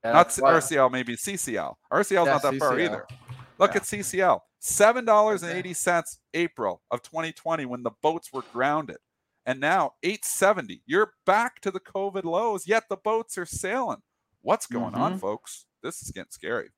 Yeah, 0.05 0.15
not 0.15 0.31
RCL, 0.31 0.91
maybe 0.91 1.15
CCL. 1.15 1.73
RCL's 1.93 2.11
yeah, 2.11 2.25
not 2.25 2.43
that 2.43 2.55
CCL. 2.55 2.59
far 2.59 2.81
either. 2.81 3.07
Look 3.59 3.77
at 3.77 3.83
CCL. 3.83 4.41
Seven 4.59 5.05
dollars 5.05 5.45
and 5.45 5.57
eighty 5.57 5.73
cents 5.73 6.19
April 6.35 6.83
of 6.91 7.01
2020 7.03 7.65
when 7.67 7.85
the 7.85 7.93
boats 8.03 8.33
were 8.33 8.43
grounded, 8.53 8.97
and 9.49 9.59
now 9.61 9.93
870. 10.03 10.83
You're 10.85 11.15
back 11.25 11.61
to 11.63 11.71
the 11.71 11.81
COVID 11.81 12.25
lows, 12.25 12.69
yet 12.69 12.85
the 12.91 12.99
boats 12.99 13.39
are 13.39 13.47
sailing. 13.47 14.03
What's 14.43 14.67
going 14.67 14.93
mm-hmm. 14.93 15.01
on, 15.01 15.19
folks? 15.19 15.65
This 15.83 16.03
is 16.03 16.11
getting 16.11 16.31
scary. 16.31 16.69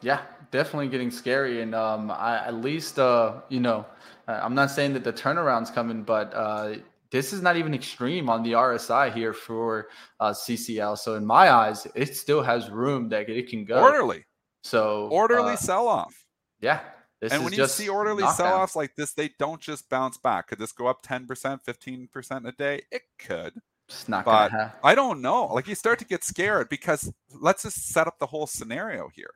Yeah, 0.00 0.22
definitely 0.50 0.88
getting 0.88 1.10
scary, 1.10 1.60
and 1.60 1.74
um, 1.74 2.10
I, 2.10 2.46
at 2.46 2.54
least 2.54 2.98
uh, 2.98 3.42
you 3.50 3.60
know, 3.60 3.84
I'm 4.28 4.54
not 4.54 4.70
saying 4.70 4.94
that 4.94 5.04
the 5.04 5.12
turnaround's 5.12 5.70
coming, 5.70 6.02
but 6.02 6.32
uh, 6.34 6.76
this 7.10 7.34
is 7.34 7.42
not 7.42 7.56
even 7.56 7.74
extreme 7.74 8.30
on 8.30 8.42
the 8.42 8.52
RSI 8.52 9.12
here 9.12 9.34
for 9.34 9.88
uh, 10.20 10.30
CCL. 10.30 10.98
So 10.98 11.14
in 11.16 11.24
my 11.24 11.50
eyes, 11.50 11.86
it 11.94 12.16
still 12.16 12.42
has 12.42 12.70
room 12.70 13.10
that 13.10 13.28
it 13.28 13.48
can 13.48 13.64
go 13.64 13.82
orderly. 13.82 14.24
So 14.62 15.08
orderly 15.12 15.52
uh, 15.52 15.56
sell 15.56 15.86
off. 15.86 16.24
Yeah. 16.60 16.80
And 17.22 17.44
when 17.44 17.52
you 17.52 17.66
see 17.66 17.88
orderly 17.88 18.26
sell 18.32 18.58
offs 18.58 18.76
like 18.76 18.94
this, 18.94 19.12
they 19.12 19.30
don't 19.38 19.60
just 19.60 19.88
bounce 19.88 20.18
back. 20.18 20.48
Could 20.48 20.58
this 20.58 20.72
go 20.72 20.86
up 20.86 21.02
10%, 21.02 21.26
15% 21.26 22.48
a 22.48 22.52
day? 22.52 22.82
It 22.90 23.02
could. 23.18 23.54
It's 23.88 24.08
not 24.08 24.24
but 24.24 24.50
I 24.82 24.94
don't 24.94 25.22
know. 25.22 25.46
Like 25.46 25.68
you 25.68 25.76
start 25.76 25.98
to 26.00 26.04
get 26.04 26.24
scared 26.24 26.68
because 26.68 27.12
let's 27.32 27.62
just 27.62 27.88
set 27.88 28.06
up 28.06 28.18
the 28.18 28.26
whole 28.26 28.46
scenario 28.46 29.08
here 29.14 29.30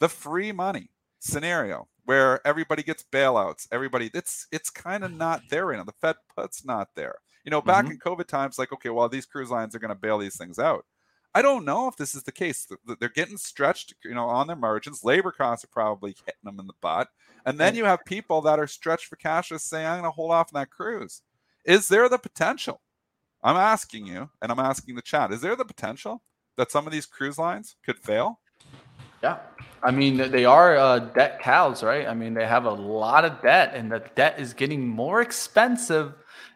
the 0.00 0.08
free 0.08 0.50
money 0.50 0.90
scenario 1.20 1.86
where 2.04 2.44
everybody 2.46 2.82
gets 2.82 3.04
bailouts. 3.12 3.68
Everybody, 3.70 4.10
it's 4.12 4.48
it's 4.50 4.70
kind 4.70 5.04
of 5.04 5.12
not 5.12 5.42
there 5.50 5.66
right 5.66 5.76
now. 5.76 5.84
The 5.84 5.92
Fed 5.92 6.16
put's 6.34 6.64
not 6.64 6.88
there. 6.96 7.14
You 7.44 7.50
know, 7.50 7.62
back 7.62 7.84
mm-hmm. 7.84 7.92
in 7.92 7.98
COVID 7.98 8.26
times, 8.26 8.58
like 8.58 8.72
okay, 8.72 8.90
well, 8.90 9.08
these 9.08 9.26
cruise 9.26 9.50
lines 9.50 9.74
are 9.74 9.78
going 9.78 9.90
to 9.90 9.94
bail 9.94 10.18
these 10.18 10.36
things 10.36 10.58
out. 10.58 10.84
I 11.34 11.42
don't 11.42 11.64
know 11.64 11.86
if 11.86 11.96
this 11.96 12.14
is 12.14 12.24
the 12.24 12.32
case. 12.32 12.66
They're 12.98 13.08
getting 13.08 13.36
stretched, 13.36 13.94
you 14.04 14.14
know, 14.14 14.26
on 14.26 14.46
their 14.46 14.56
margins. 14.56 15.04
Labor 15.04 15.30
costs 15.30 15.64
are 15.64 15.68
probably 15.68 16.16
hitting 16.26 16.40
them 16.42 16.58
in 16.58 16.66
the 16.66 16.74
butt. 16.80 17.08
And 17.46 17.58
then 17.58 17.74
you 17.74 17.84
have 17.84 18.04
people 18.04 18.40
that 18.42 18.58
are 18.58 18.66
stretched 18.66 19.06
for 19.06 19.16
cash 19.16 19.50
just 19.50 19.68
saying, 19.68 19.86
I'm 19.86 20.00
going 20.00 20.04
to 20.04 20.14
hold 20.14 20.32
off 20.32 20.50
on 20.52 20.60
that 20.60 20.70
cruise. 20.70 21.22
Is 21.64 21.88
there 21.88 22.08
the 22.08 22.18
potential? 22.18 22.80
I'm 23.42 23.56
asking 23.56 24.06
you, 24.06 24.28
and 24.42 24.52
I'm 24.52 24.58
asking 24.58 24.96
the 24.96 25.02
chat, 25.02 25.32
is 25.32 25.40
there 25.40 25.56
the 25.56 25.64
potential 25.64 26.22
that 26.56 26.70
some 26.70 26.86
of 26.86 26.92
these 26.92 27.06
cruise 27.06 27.38
lines 27.38 27.76
could 27.84 27.98
fail? 27.98 28.40
Yeah. 29.22 29.38
I 29.82 29.90
mean, 29.90 30.16
they 30.30 30.44
are 30.44 30.76
uh, 30.76 30.98
debt 30.98 31.40
cows, 31.40 31.82
right? 31.82 32.06
I 32.06 32.12
mean, 32.12 32.34
they 32.34 32.46
have 32.46 32.66
a 32.66 32.70
lot 32.70 33.24
of 33.24 33.40
debt, 33.40 33.72
and 33.74 33.90
the 33.90 34.02
debt 34.14 34.38
is 34.38 34.52
getting 34.52 34.86
more 34.86 35.22
expensive 35.22 36.12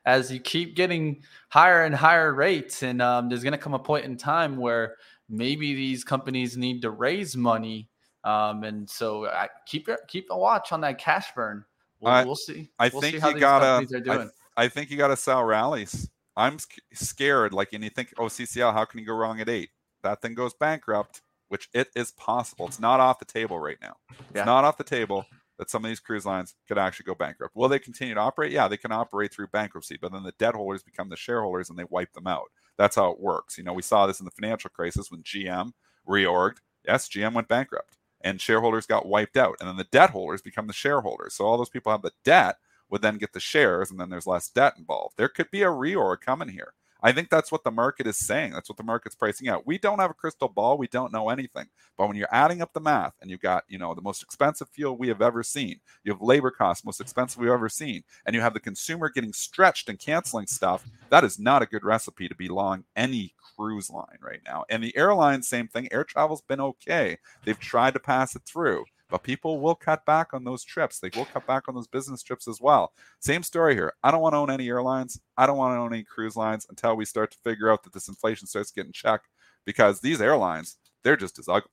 as 0.06 0.30
you 0.30 0.40
keep 0.40 0.76
getting 0.76 1.22
higher 1.48 1.84
and 1.84 1.94
higher 1.94 2.34
rates. 2.34 2.82
And 2.82 3.00
um, 3.00 3.28
there's 3.28 3.42
going 3.42 3.52
to 3.52 3.58
come 3.58 3.74
a 3.74 3.78
point 3.78 4.04
in 4.04 4.16
time 4.16 4.56
where 4.56 4.96
maybe 5.28 5.74
these 5.74 6.04
companies 6.04 6.56
need 6.56 6.82
to 6.82 6.90
raise 6.90 7.36
money. 7.36 7.88
Um, 8.24 8.64
and 8.64 8.88
so 8.88 9.26
I 9.26 9.48
keep 9.66 9.88
keep 10.08 10.28
a 10.30 10.38
watch 10.38 10.72
on 10.72 10.80
that 10.82 10.98
cash 10.98 11.34
burn. 11.34 11.64
We'll, 12.00 12.12
I, 12.12 12.24
we'll 12.24 12.36
see. 12.36 12.70
I 12.78 12.88
we'll 12.88 13.02
think 13.02 13.20
see 13.20 13.28
you 13.28 13.38
gotta. 13.38 14.30
I, 14.56 14.64
I, 14.64 14.68
think 14.68 14.90
you 14.90 14.96
gotta 14.96 15.16
sell 15.16 15.44
rallies. 15.44 16.08
I'm 16.36 16.58
scared. 16.92 17.52
Like, 17.52 17.72
and 17.74 17.84
you 17.84 17.90
think, 17.90 18.14
oh, 18.18 18.24
CCL, 18.24 18.72
how 18.72 18.84
can 18.84 19.00
you 19.00 19.06
go 19.06 19.14
wrong 19.14 19.40
at 19.40 19.48
eight? 19.48 19.70
That 20.02 20.22
thing 20.22 20.34
goes 20.34 20.54
bankrupt 20.54 21.22
which 21.48 21.68
it 21.72 21.88
is 21.94 22.10
possible. 22.12 22.66
It's 22.66 22.80
not 22.80 23.00
off 23.00 23.18
the 23.18 23.24
table 23.24 23.60
right 23.60 23.78
now. 23.80 23.94
It's 24.10 24.20
yeah. 24.34 24.44
not 24.44 24.64
off 24.64 24.76
the 24.76 24.82
table 24.82 25.24
that 25.58 25.70
some 25.70 25.84
of 25.84 25.88
these 25.88 26.00
cruise 26.00 26.26
lines 26.26 26.54
could 26.66 26.78
actually 26.78 27.04
go 27.04 27.14
bankrupt. 27.14 27.54
Will 27.54 27.68
they 27.68 27.78
continue 27.78 28.14
to 28.14 28.20
operate? 28.20 28.52
Yeah, 28.52 28.68
they 28.68 28.76
can 28.76 28.92
operate 28.92 29.32
through 29.32 29.48
bankruptcy, 29.48 29.98
but 30.00 30.12
then 30.12 30.22
the 30.22 30.34
debt 30.38 30.54
holders 30.54 30.82
become 30.82 31.08
the 31.08 31.16
shareholders 31.16 31.70
and 31.70 31.78
they 31.78 31.84
wipe 31.84 32.12
them 32.12 32.26
out. 32.26 32.50
That's 32.76 32.96
how 32.96 33.10
it 33.10 33.20
works. 33.20 33.56
You 33.56 33.64
know, 33.64 33.72
we 33.72 33.82
saw 33.82 34.06
this 34.06 34.20
in 34.20 34.24
the 34.24 34.32
financial 34.32 34.70
crisis 34.70 35.10
when 35.10 35.22
GM 35.22 35.72
reorged. 36.08 36.58
Yes, 36.86 37.08
GM 37.08 37.32
went 37.34 37.48
bankrupt 37.48 37.96
and 38.20 38.40
shareholders 38.40 38.86
got 38.86 39.06
wiped 39.06 39.36
out. 39.36 39.56
And 39.60 39.68
then 39.68 39.76
the 39.76 39.84
debt 39.84 40.10
holders 40.10 40.42
become 40.42 40.66
the 40.66 40.72
shareholders. 40.72 41.34
So 41.34 41.44
all 41.44 41.56
those 41.56 41.68
people 41.68 41.92
have 41.92 42.02
the 42.02 42.12
debt 42.24 42.56
would 42.90 43.02
then 43.02 43.18
get 43.18 43.32
the 43.32 43.40
shares 43.40 43.90
and 43.90 44.00
then 44.00 44.10
there's 44.10 44.26
less 44.26 44.48
debt 44.48 44.74
involved. 44.78 45.14
There 45.16 45.28
could 45.28 45.50
be 45.50 45.62
a 45.62 45.68
reorg 45.68 46.20
coming 46.20 46.48
here. 46.48 46.74
I 47.04 47.12
think 47.12 47.28
that's 47.28 47.52
what 47.52 47.64
the 47.64 47.70
market 47.70 48.06
is 48.06 48.16
saying. 48.16 48.52
That's 48.52 48.70
what 48.70 48.78
the 48.78 48.82
market's 48.82 49.14
pricing 49.14 49.46
out. 49.48 49.66
We 49.66 49.76
don't 49.76 49.98
have 49.98 50.10
a 50.10 50.14
crystal 50.14 50.48
ball. 50.48 50.78
We 50.78 50.88
don't 50.88 51.12
know 51.12 51.28
anything. 51.28 51.66
But 51.98 52.08
when 52.08 52.16
you're 52.16 52.34
adding 52.34 52.62
up 52.62 52.72
the 52.72 52.80
math 52.80 53.12
and 53.20 53.30
you've 53.30 53.42
got, 53.42 53.64
you 53.68 53.76
know, 53.76 53.94
the 53.94 54.00
most 54.00 54.22
expensive 54.22 54.70
fuel 54.70 54.96
we 54.96 55.08
have 55.08 55.20
ever 55.20 55.42
seen, 55.42 55.78
you 56.02 56.12
have 56.12 56.22
labor 56.22 56.50
costs 56.50 56.82
most 56.82 57.02
expensive 57.02 57.38
we've 57.38 57.50
ever 57.50 57.68
seen, 57.68 58.02
and 58.24 58.34
you 58.34 58.40
have 58.40 58.54
the 58.54 58.60
consumer 58.60 59.10
getting 59.10 59.34
stretched 59.34 59.90
and 59.90 59.98
canceling 59.98 60.46
stuff, 60.46 60.82
that 61.10 61.24
is 61.24 61.38
not 61.38 61.60
a 61.60 61.66
good 61.66 61.84
recipe 61.84 62.26
to 62.26 62.34
be 62.34 62.48
long 62.48 62.84
any 62.96 63.34
cruise 63.54 63.90
line 63.90 64.18
right 64.22 64.40
now. 64.46 64.64
And 64.70 64.82
the 64.82 64.96
airline, 64.96 65.42
same 65.42 65.68
thing. 65.68 65.88
Air 65.92 66.04
travel's 66.04 66.40
been 66.40 66.60
okay. 66.60 67.18
They've 67.44 67.58
tried 67.58 67.92
to 67.94 68.00
pass 68.00 68.34
it 68.34 68.42
through 68.46 68.86
but 69.10 69.22
people 69.22 69.60
will 69.60 69.74
cut 69.74 70.04
back 70.06 70.32
on 70.32 70.44
those 70.44 70.64
trips. 70.64 70.98
They 70.98 71.10
will 71.14 71.26
cut 71.26 71.46
back 71.46 71.68
on 71.68 71.74
those 71.74 71.86
business 71.86 72.22
trips 72.22 72.48
as 72.48 72.60
well. 72.60 72.92
Same 73.20 73.42
story 73.42 73.74
here. 73.74 73.92
I 74.02 74.10
don't 74.10 74.20
want 74.20 74.34
to 74.34 74.38
own 74.38 74.50
any 74.50 74.68
airlines. 74.68 75.20
I 75.36 75.46
don't 75.46 75.58
want 75.58 75.76
to 75.76 75.80
own 75.80 75.92
any 75.92 76.04
cruise 76.04 76.36
lines 76.36 76.66
until 76.68 76.96
we 76.96 77.04
start 77.04 77.30
to 77.32 77.38
figure 77.44 77.70
out 77.70 77.82
that 77.84 77.92
this 77.92 78.08
inflation 78.08 78.46
starts 78.46 78.70
getting 78.70 78.92
checked 78.92 79.28
because 79.64 80.00
these 80.00 80.20
airlines, 80.20 80.76
they're 81.02 81.16
just 81.16 81.38
as 81.38 81.48
ugly. 81.48 81.70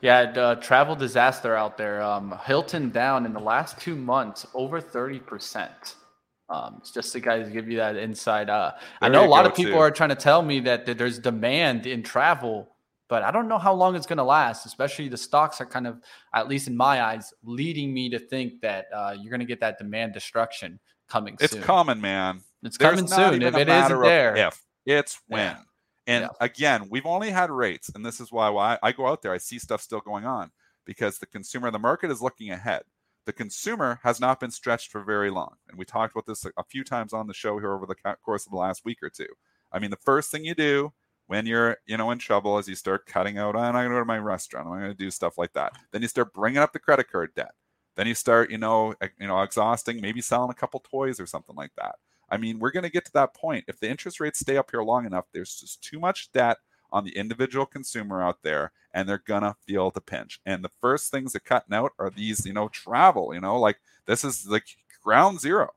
Yeah, 0.00 0.20
uh, 0.22 0.54
travel 0.56 0.96
disaster 0.96 1.54
out 1.54 1.76
there. 1.76 2.02
Um, 2.02 2.38
Hilton 2.44 2.90
down 2.90 3.26
in 3.26 3.32
the 3.32 3.40
last 3.40 3.78
two 3.78 3.94
months 3.94 4.46
over 4.54 4.80
30%. 4.80 5.94
Um, 6.50 6.76
it's 6.78 6.90
just 6.90 7.12
to 7.12 7.20
guys 7.20 7.50
give 7.50 7.68
you 7.68 7.76
that 7.76 7.96
insight. 7.96 8.48
Uh, 8.48 8.72
I 9.02 9.08
know 9.08 9.24
a 9.24 9.28
lot 9.28 9.44
of 9.44 9.54
people 9.54 9.74
too. 9.74 9.78
are 9.78 9.90
trying 9.90 10.08
to 10.08 10.14
tell 10.14 10.40
me 10.40 10.60
that, 10.60 10.86
that 10.86 10.96
there's 10.96 11.18
demand 11.18 11.86
in 11.86 12.02
travel 12.02 12.74
but 13.08 13.22
I 13.22 13.30
don't 13.30 13.48
know 13.48 13.58
how 13.58 13.74
long 13.74 13.96
it's 13.96 14.06
going 14.06 14.18
to 14.18 14.24
last. 14.24 14.66
Especially 14.66 15.08
the 15.08 15.16
stocks 15.16 15.60
are 15.60 15.66
kind 15.66 15.86
of, 15.86 16.00
at 16.34 16.48
least 16.48 16.68
in 16.68 16.76
my 16.76 17.02
eyes, 17.02 17.32
leading 17.42 17.92
me 17.92 18.08
to 18.10 18.18
think 18.18 18.60
that 18.60 18.86
uh, 18.94 19.14
you're 19.18 19.30
going 19.30 19.40
to 19.40 19.46
get 19.46 19.60
that 19.60 19.78
demand 19.78 20.12
destruction 20.12 20.78
coming. 21.08 21.36
Soon. 21.38 21.44
It's 21.44 21.54
soon. 21.54 21.62
coming, 21.62 22.00
man. 22.00 22.42
It's 22.62 22.76
There's 22.76 22.96
coming 22.96 23.06
soon. 23.08 23.42
If 23.42 23.56
it 23.56 23.68
isn't 23.68 24.02
there, 24.02 24.36
if 24.36 24.60
it's 24.86 25.20
when. 25.26 25.40
Yeah. 25.40 25.58
And 26.06 26.22
yeah. 26.22 26.28
again, 26.40 26.88
we've 26.90 27.06
only 27.06 27.30
had 27.30 27.50
rates, 27.50 27.90
and 27.94 28.04
this 28.04 28.18
is 28.18 28.32
why, 28.32 28.48
why 28.48 28.78
I 28.82 28.92
go 28.92 29.06
out 29.06 29.20
there. 29.20 29.32
I 29.32 29.38
see 29.38 29.58
stuff 29.58 29.82
still 29.82 30.00
going 30.00 30.24
on 30.24 30.50
because 30.86 31.18
the 31.18 31.26
consumer, 31.26 31.70
the 31.70 31.78
market 31.78 32.10
is 32.10 32.22
looking 32.22 32.50
ahead. 32.50 32.82
The 33.26 33.32
consumer 33.34 34.00
has 34.02 34.18
not 34.18 34.40
been 34.40 34.50
stretched 34.50 34.90
for 34.90 35.04
very 35.04 35.28
long, 35.28 35.56
and 35.68 35.78
we 35.78 35.84
talked 35.84 36.14
about 36.14 36.24
this 36.24 36.46
a 36.46 36.64
few 36.64 36.82
times 36.82 37.12
on 37.12 37.26
the 37.26 37.34
show 37.34 37.58
here 37.58 37.74
over 37.74 37.84
the 37.84 38.16
course 38.24 38.46
of 38.46 38.52
the 38.52 38.58
last 38.58 38.86
week 38.86 39.02
or 39.02 39.10
two. 39.10 39.28
I 39.70 39.78
mean, 39.78 39.90
the 39.90 39.98
first 39.98 40.30
thing 40.30 40.46
you 40.46 40.54
do 40.54 40.94
when 41.28 41.46
you're 41.46 41.76
you 41.86 41.96
know 41.96 42.10
in 42.10 42.18
trouble 42.18 42.58
as 42.58 42.66
you 42.68 42.74
start 42.74 43.06
cutting 43.06 43.38
out 43.38 43.54
ah, 43.54 43.60
i'm 43.60 43.72
not 43.72 43.80
going 43.80 43.90
to 43.90 43.94
go 43.94 43.98
to 44.00 44.04
my 44.04 44.18
restaurant 44.18 44.66
i'm 44.66 44.78
going 44.78 44.90
to 44.90 44.94
do 44.94 45.10
stuff 45.10 45.38
like 45.38 45.52
that. 45.52 45.72
Then 45.92 46.02
you 46.02 46.08
start 46.08 46.32
bringing 46.32 46.58
up 46.58 46.72
the 46.72 46.78
credit 46.80 47.10
card 47.10 47.30
debt. 47.36 47.52
Then 47.94 48.06
you 48.06 48.14
start 48.14 48.50
you 48.50 48.58
know 48.58 48.94
you 49.20 49.28
know 49.28 49.40
exhausting 49.42 50.00
maybe 50.00 50.20
selling 50.20 50.50
a 50.50 50.54
couple 50.54 50.80
toys 50.80 51.20
or 51.20 51.26
something 51.26 51.54
like 51.54 51.72
that. 51.76 51.96
I 52.30 52.36
mean 52.36 52.58
we're 52.58 52.72
going 52.72 52.82
to 52.82 52.90
get 52.90 53.04
to 53.06 53.12
that 53.12 53.34
point. 53.34 53.64
If 53.68 53.78
the 53.78 53.88
interest 53.88 54.20
rates 54.20 54.40
stay 54.40 54.56
up 54.56 54.70
here 54.70 54.82
long 54.82 55.06
enough 55.06 55.26
there's 55.32 55.54
just 55.54 55.82
too 55.82 56.00
much 56.00 56.32
debt 56.32 56.58
on 56.90 57.04
the 57.04 57.16
individual 57.16 57.66
consumer 57.66 58.22
out 58.22 58.38
there 58.42 58.72
and 58.94 59.06
they're 59.06 59.22
gonna 59.26 59.54
feel 59.66 59.90
the 59.90 60.00
pinch. 60.00 60.40
And 60.46 60.64
the 60.64 60.70
first 60.80 61.10
things 61.10 61.34
that 61.34 61.44
cutting 61.44 61.74
out 61.74 61.92
are 61.98 62.10
these 62.10 62.46
you 62.46 62.54
know 62.54 62.68
travel 62.68 63.34
you 63.34 63.40
know 63.40 63.60
like 63.60 63.78
this 64.06 64.24
is 64.24 64.46
like 64.46 64.66
ground 65.02 65.40
zero. 65.40 65.70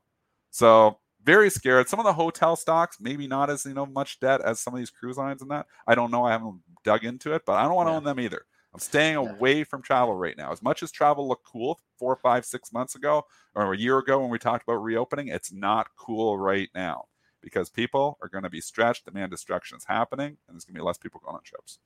So 0.50 0.98
very 1.24 1.50
scared. 1.50 1.88
Some 1.88 2.00
of 2.00 2.04
the 2.04 2.12
hotel 2.12 2.56
stocks, 2.56 2.98
maybe 3.00 3.26
not 3.26 3.50
as 3.50 3.64
you 3.64 3.74
know 3.74 3.86
much 3.86 4.20
debt 4.20 4.40
as 4.40 4.60
some 4.60 4.74
of 4.74 4.78
these 4.78 4.90
cruise 4.90 5.16
lines 5.16 5.42
and 5.42 5.50
that. 5.50 5.66
I 5.86 5.94
don't 5.94 6.10
know. 6.10 6.24
I 6.24 6.32
haven't 6.32 6.60
dug 6.84 7.04
into 7.04 7.32
it, 7.34 7.42
but 7.46 7.54
I 7.54 7.64
don't 7.64 7.74
want 7.74 7.88
to 7.88 7.92
yeah. 7.92 7.96
own 7.96 8.04
them 8.04 8.20
either. 8.20 8.42
I'm 8.74 8.80
staying 8.80 9.16
away 9.16 9.64
from 9.64 9.82
travel 9.82 10.14
right 10.14 10.36
now. 10.36 10.50
As 10.50 10.62
much 10.62 10.82
as 10.82 10.90
travel 10.90 11.28
looked 11.28 11.44
cool 11.44 11.78
four, 11.98 12.16
five, 12.16 12.44
six 12.46 12.72
months 12.72 12.94
ago 12.94 13.24
or 13.54 13.74
a 13.74 13.78
year 13.78 13.98
ago 13.98 14.20
when 14.20 14.30
we 14.30 14.38
talked 14.38 14.64
about 14.66 14.82
reopening, 14.82 15.28
it's 15.28 15.52
not 15.52 15.88
cool 15.98 16.38
right 16.38 16.70
now 16.74 17.04
because 17.42 17.68
people 17.68 18.16
are 18.22 18.28
going 18.28 18.44
to 18.44 18.50
be 18.50 18.62
stretched. 18.62 19.04
Demand 19.04 19.30
destruction 19.30 19.76
is 19.76 19.84
happening, 19.84 20.38
and 20.48 20.54
there's 20.54 20.64
going 20.64 20.74
to 20.74 20.80
be 20.80 20.84
less 20.84 20.96
people 20.96 21.20
going 21.22 21.36
on 21.36 21.42
trips. 21.42 21.80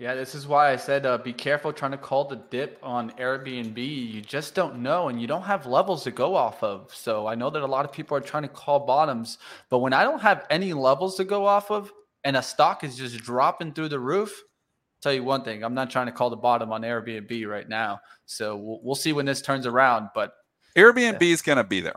Yeah, 0.00 0.14
this 0.14 0.34
is 0.34 0.48
why 0.48 0.72
I 0.72 0.76
said 0.76 1.04
uh, 1.04 1.18
be 1.18 1.34
careful 1.34 1.74
trying 1.74 1.90
to 1.90 1.98
call 1.98 2.24
the 2.24 2.36
dip 2.36 2.78
on 2.82 3.10
Airbnb. 3.18 3.76
You 3.76 4.22
just 4.22 4.54
don't 4.54 4.78
know, 4.78 5.10
and 5.10 5.20
you 5.20 5.26
don't 5.26 5.42
have 5.42 5.66
levels 5.66 6.04
to 6.04 6.10
go 6.10 6.34
off 6.34 6.62
of. 6.62 6.90
So 6.94 7.26
I 7.26 7.34
know 7.34 7.50
that 7.50 7.60
a 7.60 7.66
lot 7.66 7.84
of 7.84 7.92
people 7.92 8.16
are 8.16 8.22
trying 8.22 8.44
to 8.44 8.48
call 8.48 8.80
bottoms, 8.86 9.36
but 9.68 9.80
when 9.80 9.92
I 9.92 10.04
don't 10.04 10.22
have 10.22 10.46
any 10.48 10.72
levels 10.72 11.16
to 11.16 11.24
go 11.24 11.44
off 11.44 11.70
of, 11.70 11.92
and 12.24 12.34
a 12.34 12.42
stock 12.42 12.82
is 12.82 12.96
just 12.96 13.18
dropping 13.18 13.74
through 13.74 13.90
the 13.90 13.98
roof, 13.98 14.30
I'll 14.30 15.02
tell 15.02 15.12
you 15.12 15.22
one 15.22 15.44
thing: 15.44 15.62
I'm 15.62 15.74
not 15.74 15.90
trying 15.90 16.06
to 16.06 16.12
call 16.12 16.30
the 16.30 16.36
bottom 16.36 16.72
on 16.72 16.80
Airbnb 16.80 17.46
right 17.46 17.68
now. 17.68 18.00
So 18.24 18.56
we'll, 18.56 18.80
we'll 18.82 18.94
see 18.94 19.12
when 19.12 19.26
this 19.26 19.42
turns 19.42 19.66
around. 19.66 20.08
But 20.14 20.32
Airbnb 20.78 21.20
is 21.20 21.42
going 21.42 21.58
to 21.58 21.64
be 21.64 21.82
there. 21.82 21.96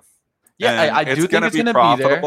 Yeah, 0.58 0.74
I, 0.74 1.00
I, 1.00 1.04
do 1.06 1.16
think 1.16 1.20
it's 1.24 1.32
going 1.32 1.44
to 1.44 1.52
be 1.52 2.04
there. 2.04 2.22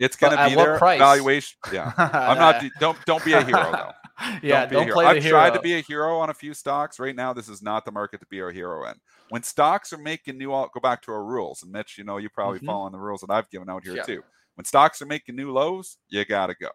It's 0.00 0.16
going 0.16 0.36
to 0.36 0.48
be 0.48 0.56
there. 0.56 0.78
Price? 0.78 0.98
Valuation. 0.98 1.58
Yeah, 1.72 1.92
I'm 1.96 2.38
not. 2.38 2.64
Don't 2.80 2.98
don't 3.06 3.24
be 3.24 3.34
a 3.34 3.44
hero 3.44 3.70
though. 3.70 3.92
yeah, 4.42 4.66
don't, 4.66 4.86
don't 4.86 4.92
play 4.92 5.06
I've 5.06 5.22
hero. 5.22 5.38
tried 5.38 5.54
to 5.54 5.60
be 5.60 5.74
a 5.74 5.80
hero 5.80 6.18
on 6.18 6.30
a 6.30 6.34
few 6.34 6.54
stocks. 6.54 6.98
Right 6.98 7.16
now, 7.16 7.32
this 7.32 7.48
is 7.48 7.62
not 7.62 7.84
the 7.84 7.92
market 7.92 8.20
to 8.20 8.26
be 8.26 8.40
a 8.40 8.50
hero 8.50 8.88
in. 8.88 8.94
When 9.30 9.42
stocks 9.42 9.92
are 9.92 9.98
making 9.98 10.38
new, 10.38 10.52
I'll 10.52 10.70
go 10.72 10.80
back 10.80 11.02
to 11.02 11.12
our 11.12 11.24
rules. 11.24 11.62
And 11.62 11.72
Mitch, 11.72 11.96
you 11.98 12.04
know, 12.04 12.18
you 12.18 12.28
probably 12.28 12.58
mm-hmm. 12.58 12.66
following 12.66 12.92
the 12.92 12.98
rules 12.98 13.22
that 13.22 13.30
I've 13.30 13.50
given 13.50 13.70
out 13.70 13.84
here 13.84 13.96
yeah. 13.96 14.02
too. 14.02 14.22
When 14.54 14.64
stocks 14.64 15.00
are 15.00 15.06
making 15.06 15.36
new 15.36 15.52
lows, 15.52 15.96
you 16.08 16.24
gotta 16.24 16.54
go. 16.54 16.70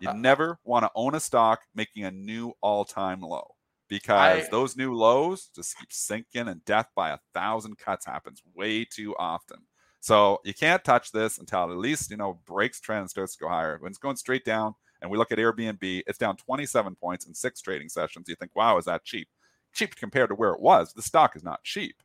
You 0.00 0.08
uh, 0.08 0.14
never 0.14 0.58
want 0.64 0.84
to 0.84 0.90
own 0.94 1.14
a 1.14 1.20
stock 1.20 1.60
making 1.74 2.04
a 2.04 2.10
new 2.10 2.52
all-time 2.60 3.20
low 3.20 3.54
because 3.88 4.46
I, 4.46 4.50
those 4.50 4.76
new 4.76 4.94
lows 4.94 5.48
just 5.54 5.78
keep 5.78 5.92
sinking 5.92 6.48
and 6.48 6.64
death 6.64 6.88
by 6.96 7.10
a 7.10 7.18
thousand 7.34 7.78
cuts 7.78 8.06
happens 8.06 8.42
way 8.54 8.84
too 8.84 9.14
often. 9.18 9.58
So 10.00 10.40
you 10.44 10.52
can't 10.52 10.82
touch 10.82 11.12
this 11.12 11.38
until 11.38 11.70
at 11.70 11.76
least 11.76 12.10
you 12.10 12.16
know 12.16 12.40
breaks 12.44 12.80
trend 12.80 13.02
and 13.02 13.10
starts 13.10 13.36
to 13.36 13.44
go 13.44 13.48
higher. 13.48 13.78
When 13.78 13.90
it's 13.90 13.98
going 13.98 14.16
straight 14.16 14.44
down, 14.44 14.74
and 15.02 15.10
we 15.10 15.18
look 15.18 15.32
at 15.32 15.38
Airbnb, 15.38 16.02
it's 16.06 16.18
down 16.18 16.36
27 16.36 16.94
points 16.94 17.26
in 17.26 17.34
six 17.34 17.60
trading 17.60 17.88
sessions. 17.88 18.28
You 18.28 18.36
think, 18.36 18.54
wow, 18.54 18.78
is 18.78 18.84
that 18.86 19.04
cheap? 19.04 19.28
Cheap 19.74 19.96
compared 19.96 20.30
to 20.30 20.34
where 20.34 20.52
it 20.52 20.60
was. 20.60 20.92
The 20.92 21.02
stock 21.02 21.36
is 21.36 21.42
not 21.42 21.62
cheap. 21.64 21.96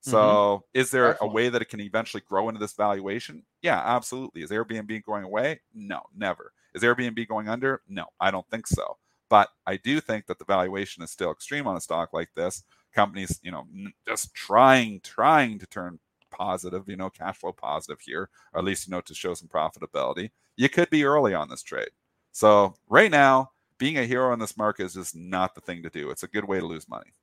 So, 0.00 0.16
mm-hmm. 0.16 0.80
is 0.80 0.90
there 0.90 1.12
Definitely. 1.12 1.28
a 1.28 1.32
way 1.32 1.48
that 1.48 1.62
it 1.62 1.68
can 1.68 1.80
eventually 1.80 2.22
grow 2.26 2.48
into 2.48 2.60
this 2.60 2.74
valuation? 2.74 3.42
Yeah, 3.60 3.82
absolutely. 3.84 4.42
Is 4.42 4.50
Airbnb 4.50 5.04
going 5.04 5.24
away? 5.24 5.60
No, 5.74 6.02
never. 6.16 6.52
Is 6.74 6.82
Airbnb 6.82 7.26
going 7.28 7.48
under? 7.48 7.82
No, 7.88 8.06
I 8.20 8.30
don't 8.30 8.48
think 8.48 8.66
so. 8.66 8.98
But 9.28 9.48
I 9.66 9.76
do 9.76 10.00
think 10.00 10.26
that 10.26 10.38
the 10.38 10.44
valuation 10.44 11.02
is 11.02 11.10
still 11.10 11.32
extreme 11.32 11.66
on 11.66 11.76
a 11.76 11.80
stock 11.80 12.12
like 12.12 12.30
this. 12.36 12.62
Companies, 12.94 13.40
you 13.42 13.50
know, 13.50 13.66
just 14.06 14.32
trying, 14.32 15.00
trying 15.00 15.58
to 15.58 15.66
turn 15.66 15.98
positive, 16.30 16.84
you 16.86 16.96
know, 16.96 17.10
cash 17.10 17.38
flow 17.38 17.52
positive 17.52 18.00
here, 18.00 18.30
or 18.52 18.60
at 18.60 18.64
least, 18.64 18.86
you 18.86 18.92
know, 18.92 19.00
to 19.00 19.14
show 19.14 19.34
some 19.34 19.48
profitability. 19.48 20.30
You 20.56 20.68
could 20.68 20.88
be 20.88 21.04
early 21.04 21.34
on 21.34 21.48
this 21.48 21.62
trade. 21.62 21.90
So 22.36 22.74
right 22.86 23.10
now, 23.10 23.52
being 23.78 23.96
a 23.96 24.04
hero 24.04 24.30
in 24.34 24.38
this 24.38 24.58
market 24.58 24.84
is 24.84 24.92
just 24.92 25.16
not 25.16 25.54
the 25.54 25.62
thing 25.62 25.82
to 25.84 25.88
do. 25.88 26.10
It's 26.10 26.22
a 26.22 26.28
good 26.28 26.44
way 26.44 26.60
to 26.60 26.66
lose 26.66 26.86
money. 26.86 27.14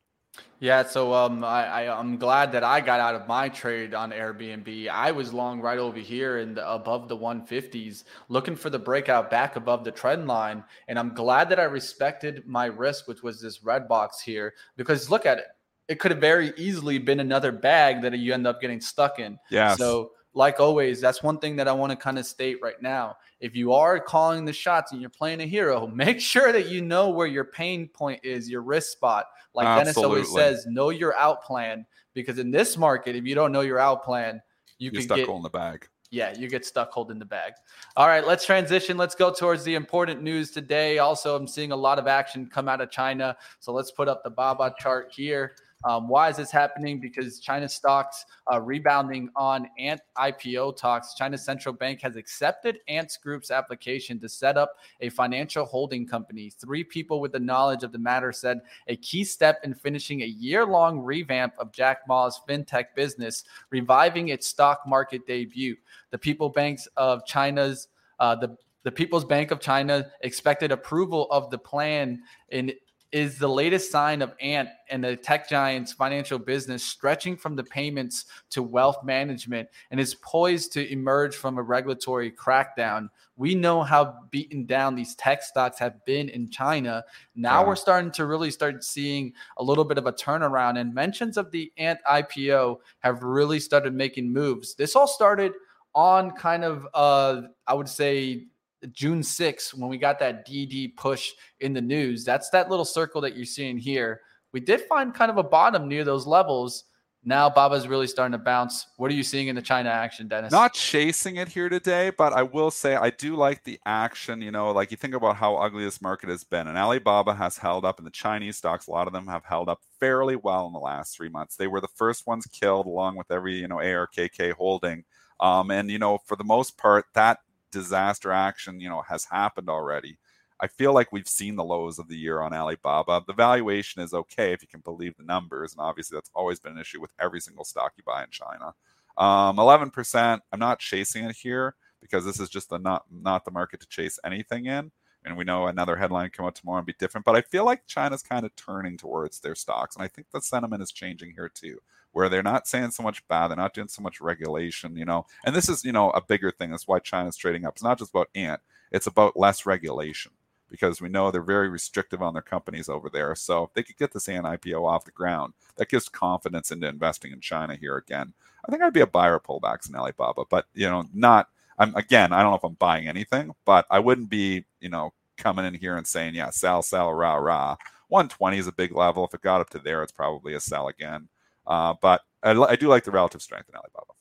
Yeah, 0.60 0.82
so 0.88 1.14
um, 1.14 1.44
I, 1.44 1.68
I 1.68 2.00
am 2.00 2.18
glad 2.18 2.52
that 2.54 2.64
I 2.64 2.82
got 2.82 3.00
out 3.00 3.14
of 3.14 3.28
my 3.28 3.48
trade 3.48 3.94
on 3.94 4.10
Airbnb. 4.10 4.90
I 4.90 5.12
was 5.12 5.32
long 5.32 5.62
right 5.62 5.78
over 5.78 6.00
here 6.00 6.40
and 6.40 6.58
above 6.58 7.10
the 7.10 7.16
150s, 7.16 8.06
looking 8.28 8.56
for 8.56 8.72
the 8.72 8.80
breakout 8.80 9.30
back 9.30 9.56
above 9.56 9.84
the 9.84 9.92
trend 9.92 10.28
line, 10.28 10.64
and 10.88 10.98
I'm 10.98 11.14
glad 11.14 11.48
that 11.50 11.60
I 11.60 11.66
respected 11.66 12.48
my 12.48 12.66
risk, 12.66 13.08
which 13.08 13.22
was 13.22 13.40
this 13.40 13.64
red 13.64 13.88
box 13.88 14.20
here, 14.20 14.56
because 14.78 15.12
look 15.12 15.28
at 15.28 15.38
it, 15.38 15.46
it 15.90 16.00
could 16.00 16.10
have 16.10 16.22
very 16.22 16.54
easily 16.58 16.98
been 16.98 17.20
another 17.20 17.52
bag 17.52 18.02
that 18.02 18.18
you 18.18 18.34
end 18.34 18.48
up 18.48 18.60
getting 18.60 18.82
stuck 18.82 19.20
in. 19.20 19.38
Yeah. 19.52 19.76
So 19.76 20.14
like 20.34 20.60
always, 20.60 21.00
that's 21.00 21.22
one 21.22 21.38
thing 21.38 21.56
that 21.58 21.68
I 21.68 21.72
want 21.72 21.92
to 21.92 21.96
kind 21.96 22.18
of 22.18 22.26
state 22.26 22.58
right 22.62 22.82
now. 22.82 23.18
If 23.40 23.56
you 23.56 23.74
are 23.74 24.00
calling 24.00 24.46
the 24.46 24.54
shots 24.54 24.92
and 24.92 25.00
you're 25.00 25.10
playing 25.10 25.42
a 25.42 25.46
hero, 25.46 25.88
make 25.94 26.20
sure 26.20 26.52
that 26.52 26.68
you 26.68 26.82
know 26.82 27.10
where 27.10 27.28
your 27.28 27.46
pain 27.46 27.88
point 27.88 28.20
is, 28.24 28.50
your 28.50 28.62
risk 28.62 28.92
spot. 28.92 29.26
Like 29.54 29.68
Absolutely. 29.68 30.22
Dennis 30.22 30.30
always 30.30 30.58
says, 30.58 30.66
know 30.66 30.90
your 30.90 31.16
out 31.18 31.44
plan. 31.44 31.86
Because 32.14 32.38
in 32.38 32.52
this 32.52 32.78
market, 32.78 33.16
if 33.16 33.26
you 33.26 33.34
don't 33.34 33.52
know 33.52 33.62
your 33.62 33.80
out 33.80 34.04
plan, 34.04 34.42
you 34.78 34.92
you're 34.94 35.02
stuck 35.02 35.18
get, 35.18 35.28
holding 35.28 35.44
the 35.44 35.50
bag. 35.50 35.88
Yeah, 36.12 36.34
you 36.38 36.48
get 36.48 36.64
stuck 36.64 36.92
holding 36.92 37.18
the 37.18 37.26
bag. 37.26 37.54
All 37.96 38.08
right, 38.08 38.26
let's 38.26 38.46
transition. 38.46 38.98
Let's 38.98 39.16
go 39.16 39.34
towards 39.34 39.64
the 39.64 39.74
important 39.74 40.22
news 40.22 40.52
today. 40.52 41.00
Also, 41.00 41.36
I'm 41.36 41.48
seeing 41.48 41.72
a 41.72 41.76
lot 41.76 41.98
of 41.98 42.06
action 42.06 42.46
come 42.46 42.70
out 42.70 42.82
of 42.82 42.92
China. 42.92 43.36
So 43.60 43.74
let's 43.74 43.90
put 43.90 44.08
up 44.08 44.24
the 44.24 44.30
Baba 44.30 44.76
chart 44.78 45.12
here. 45.16 45.56
Um, 45.86 46.08
why 46.08 46.30
is 46.30 46.38
this 46.38 46.52
happening? 46.52 47.00
Because 47.00 47.40
China 47.40 47.68
stocks 47.68 48.26
uh, 48.52 48.62
rebounding 48.62 49.30
on 49.36 49.68
Ant 49.78 50.02
IPO 50.18 50.78
talks. 50.78 51.14
China's 51.14 51.44
central 51.44 51.74
bank 51.74 52.02
has 52.02 52.16
accepted 52.16 52.80
Ant 52.88 53.18
Group's 53.22 53.52
application 53.52 54.20
to 54.20 54.30
set 54.30 54.58
up 54.58 54.78
a 55.02 55.10
financial 55.10 55.66
holding 55.66 56.08
company. 56.08 56.50
Three 56.50 56.84
people 56.84 57.20
with 57.20 57.32
the 57.32 57.40
knowledge 57.40 57.84
of 57.84 57.92
the 57.92 57.98
matter 57.98 58.32
said 58.32 58.62
a 58.88 58.96
key 58.98 59.24
step 59.24 59.60
in 59.64 59.74
finishing 59.74 60.22
a 60.22 60.26
year 60.26 60.66
long 60.66 61.00
revamp 61.00 61.54
of 61.58 61.72
Jack 61.72 62.00
Ma's 62.08 62.40
fintech 62.48 62.96
business, 62.96 63.44
reviving 63.70 64.30
its 64.30 64.48
stock 64.48 64.82
market 64.88 65.26
debut. 65.28 65.76
The 66.12 66.18
People 66.18 66.50
Banks 66.50 66.88
of 66.98 67.26
China's 67.26 67.88
uh, 68.20 68.36
the 68.36 68.58
the 68.84 68.92
People's 68.92 69.24
Bank 69.26 69.52
of 69.52 69.60
China 69.60 70.12
expected 70.22 70.72
approval 70.72 71.28
of 71.32 71.50
the 71.50 71.58
plan 71.58 72.22
in 72.50 72.74
is 73.14 73.38
the 73.38 73.48
latest 73.48 73.92
sign 73.92 74.24
of 74.24 74.34
Ant 74.42 74.68
and 74.90 75.04
the 75.04 75.16
tech 75.16 75.48
giant's 75.48 75.94
financial 75.94 76.40
business 76.40 76.84
stretching 76.84 77.38
from 77.38 77.56
the 77.56 77.64
payments 77.64 78.26
to 78.50 78.64
wealth 78.64 79.04
management 79.04 79.70
and 79.92 80.00
is 80.00 80.16
poised 80.16 80.74
to 80.74 80.92
emerge 80.92 81.36
from 81.36 81.60
a 81.60 81.62
regulatory 81.62 82.32
crackdown. 82.32 83.08
We 83.36 83.54
know 83.54 83.84
how 83.84 84.16
beaten 84.32 84.66
down 84.66 84.96
these 84.96 85.14
tech 85.14 85.44
stocks 85.44 85.78
have 85.78 86.04
been 86.06 86.28
in 86.28 86.50
China. 86.50 87.04
Now 87.36 87.62
yeah. 87.62 87.68
we're 87.68 87.76
starting 87.76 88.12
to 88.14 88.26
really 88.26 88.50
start 88.50 88.84
seeing 88.84 89.34
a 89.58 89.64
little 89.64 89.86
bit 89.86 90.00
of 90.00 90.08
a 90.08 90.12
turnaround, 90.12 90.80
and 90.80 90.92
mentions 90.92 91.38
of 91.38 91.52
the 91.52 91.72
Ant 91.78 92.00
IPO 92.10 92.78
have 93.00 93.22
really 93.22 93.60
started 93.60 93.94
making 93.94 94.34
moves. 94.34 94.74
This 94.74 94.96
all 94.96 95.08
started 95.08 95.54
on 95.94 96.32
kind 96.32 96.64
of, 96.64 96.88
uh, 96.96 97.44
I 97.68 97.76
would 97.76 97.90
say, 97.90 98.48
June 98.92 99.22
6th, 99.22 99.74
when 99.74 99.90
we 99.90 99.98
got 99.98 100.20
that 100.20 100.48
DD 100.48 100.96
push 100.96 101.32
in 101.60 101.74
the 101.74 101.82
news, 101.82 102.24
that's 102.24 102.50
that 102.50 102.70
little 102.70 102.86
circle 102.86 103.22
that 103.22 103.36
you're 103.36 103.46
seeing 103.46 103.78
here. 103.78 104.22
We 104.52 104.60
did 104.60 104.82
find 104.82 105.14
kind 105.14 105.32
of 105.32 105.38
a 105.38 105.44
bottom 105.44 105.88
near 105.88 106.04
those 106.04 106.28
levels. 106.28 106.86
Now 107.26 107.50
Baba's 107.50 107.88
really 107.88 108.08
starting 108.08 108.34
to 108.34 108.38
bounce. 108.38 108.88
What 108.98 109.10
are 109.10 109.14
you 109.14 109.24
seeing 109.24 109.48
in 109.48 109.56
the 109.56 109.62
China 109.62 109.90
action, 109.90 110.28
Dennis? 110.28 110.52
Not 110.52 110.74
chasing 110.74 111.38
it 111.38 111.48
here 111.48 111.70
today, 111.70 112.10
but 112.10 112.34
I 112.34 112.44
will 112.44 112.70
say 112.70 112.96
I 112.96 113.12
do 113.12 113.38
like 113.38 113.64
the 113.64 113.80
action. 113.86 114.42
You 114.42 114.52
know, 114.52 114.72
like 114.72 114.92
you 114.92 114.98
think 114.98 115.14
about 115.14 115.38
how 115.38 115.56
ugly 115.56 115.86
this 115.86 116.02
market 116.02 116.28
has 116.28 116.44
been, 116.44 116.68
and 116.68 116.78
Alibaba 116.78 117.34
has 117.34 117.58
held 117.58 117.86
up, 117.86 117.98
and 117.98 118.06
the 118.06 118.12
Chinese 118.12 118.58
stocks, 118.58 118.88
a 118.88 118.92
lot 118.92 119.08
of 119.08 119.14
them 119.14 119.28
have 119.28 119.46
held 119.46 119.70
up 119.70 119.80
fairly 120.02 120.36
well 120.36 120.68
in 120.68 120.74
the 120.74 120.80
last 120.80 121.16
three 121.16 121.30
months. 121.30 121.56
They 121.56 121.68
were 121.68 121.80
the 121.80 121.88
first 121.96 122.28
ones 122.28 122.46
killed, 122.46 122.88
along 122.88 123.16
with 123.16 123.32
every 123.32 123.56
you 123.56 123.70
know 123.70 123.78
ARKK 123.78 124.52
holding. 124.52 125.06
Um, 125.40 125.72
and 125.72 125.90
you 125.90 126.00
know, 126.00 126.20
for 126.26 126.36
the 126.36 126.44
most 126.44 126.78
part, 126.78 127.06
that 127.14 127.40
disaster 127.74 128.32
action, 128.32 128.80
you 128.80 128.88
know, 128.88 129.02
has 129.02 129.26
happened 129.26 129.70
already. 129.70 130.18
I 130.60 130.68
feel 130.68 130.94
like 130.94 131.12
we've 131.12 131.28
seen 131.28 131.56
the 131.56 131.64
lows 131.64 132.00
of 132.00 132.08
the 132.08 132.16
year 132.16 132.40
on 132.40 132.54
Alibaba. 132.54 133.24
The 133.28 133.34
valuation 133.34 134.02
is 134.02 134.14
okay 134.14 134.54
if 134.54 134.62
you 134.62 134.68
can 134.68 134.80
believe 134.80 135.18
the 135.18 135.24
numbers, 135.24 135.74
and 135.74 135.82
obviously 135.82 136.16
that's 136.16 136.32
always 136.34 136.60
been 136.60 136.74
an 136.74 136.80
issue 136.80 137.02
with 137.02 137.12
every 137.20 137.42
single 137.42 137.66
stock 137.66 137.94
you 137.98 138.04
buy 138.06 138.24
in 138.24 138.30
China. 138.30 138.74
Um, 139.18 139.58
11%. 139.58 140.40
I'm 140.52 140.60
not 140.60 140.80
chasing 140.80 141.26
it 141.26 141.36
here 141.36 141.76
because 142.02 142.24
this 142.24 142.40
is 142.40 142.50
just 142.50 142.70
the 142.70 142.78
not 142.78 143.04
not 143.12 143.46
the 143.46 143.52
market 143.52 143.80
to 143.82 143.88
chase 143.88 144.20
anything 144.24 144.68
in. 144.68 144.92
And 145.26 145.38
we 145.38 145.46
know 145.46 145.68
another 145.68 145.96
headline 145.96 146.30
come 146.32 146.46
out 146.46 146.56
tomorrow 146.56 146.80
and 146.80 146.88
be 146.88 146.96
different. 147.00 147.26
But 147.26 147.36
I 147.36 147.42
feel 147.42 147.66
like 147.66 147.88
China's 147.88 148.22
kind 148.22 148.46
of 148.46 148.56
turning 148.56 148.98
towards 148.98 149.40
their 149.40 149.56
stocks, 149.56 149.96
and 149.96 150.04
I 150.04 150.08
think 150.08 150.28
the 150.32 150.42
sentiment 150.42 150.84
is 150.84 150.92
changing 150.92 151.32
here 151.32 151.50
too 151.50 151.80
where 152.14 152.30
they're 152.30 152.42
not 152.44 152.68
saying 152.68 152.92
so 152.92 153.04
much 153.04 153.28
bad, 153.28 153.50
they're 153.50 153.58
not 153.58 153.74
doing 153.74 153.88
so 153.88 154.02
much 154.02 154.22
regulation, 154.22 154.96
you 154.96 155.06
know. 155.06 155.26
And 155.46 155.56
this 155.56 155.68
is, 155.70 155.84
you 155.84 155.92
know, 155.92 156.10
a 156.12 156.22
bigger 156.22 156.52
thing. 156.52 156.72
That's 156.72 156.88
why 156.88 157.00
China's 157.00 157.38
trading 157.38 157.66
up. 157.66 157.74
It's 157.76 157.84
not 157.84 158.00
just 158.00 158.12
about 158.12 158.30
Ant, 158.36 158.62
it's 158.92 159.08
about 159.08 159.38
less 159.38 159.66
regulation 159.66 160.32
because 160.70 161.02
we 161.02 161.10
know 161.10 161.30
they're 161.30 161.44
very 161.44 161.70
restrictive 161.70 162.22
on 162.22 162.34
their 162.34 162.42
companies 162.42 162.90
over 162.90 163.10
there. 163.10 163.36
So 163.36 163.66
if 163.66 163.74
they 163.74 163.84
could 163.84 163.98
get 163.98 164.12
this 164.12 164.30
Ant 164.30 164.46
IPO 164.46 164.88
off 164.88 165.06
the 165.06 165.12
ground, 165.12 165.54
that 165.76 165.90
gives 165.90 166.10
confidence 166.10 166.72
into 166.72 166.88
investing 166.88 167.32
in 167.32 167.42
China 167.42 167.76
here 167.76 167.98
again. 167.98 168.34
I 168.66 168.72
think 168.72 168.82
I'd 168.82 168.94
be 168.94 169.02
a 169.02 169.08
buyer 169.08 169.40
pullbacks 169.40 169.90
in 169.90 169.96
Alibaba, 169.96 170.46
but 170.50 170.66
you 170.74 170.90
know, 170.90 171.06
not 171.14 171.50
I'm 171.78 171.96
again, 171.96 172.34
I 172.34 172.42
don't 172.42 172.52
know 172.52 172.58
if 172.58 172.64
I'm 172.64 172.74
buying 172.76 173.08
anything, 173.08 173.54
but 173.66 173.86
I 173.90 174.00
wouldn't 174.00 174.30
be, 174.30 174.66
you 174.80 174.90
know, 174.90 175.14
coming 175.38 175.66
in 175.66 175.74
here 175.74 175.98
and 175.98 176.08
saying, 176.08 176.36
yeah, 176.36 176.50
sell, 176.50 176.82
sell, 176.82 177.14
rah, 177.14 177.36
rah. 177.36 177.76
120 178.10 178.58
is 178.58 178.68
a 178.68 178.72
big 178.72 178.96
level. 178.96 179.26
If 179.26 179.34
it 179.34 179.42
got 179.42 179.62
up 179.62 179.70
to 179.72 179.80
there, 179.80 180.04
it's 180.04 180.12
probably 180.12 180.54
a 180.54 180.60
sell 180.60 180.88
again. 180.88 181.30
Uh, 181.66 181.94
but 182.02 182.22
I, 182.42 182.52
I, 182.52 182.76
do 182.76 182.88
like 182.88 183.04
the 183.04 183.12
relative 183.12 183.42
strength 183.42 183.70
in 183.70 183.76
Alibaba. 183.76 184.14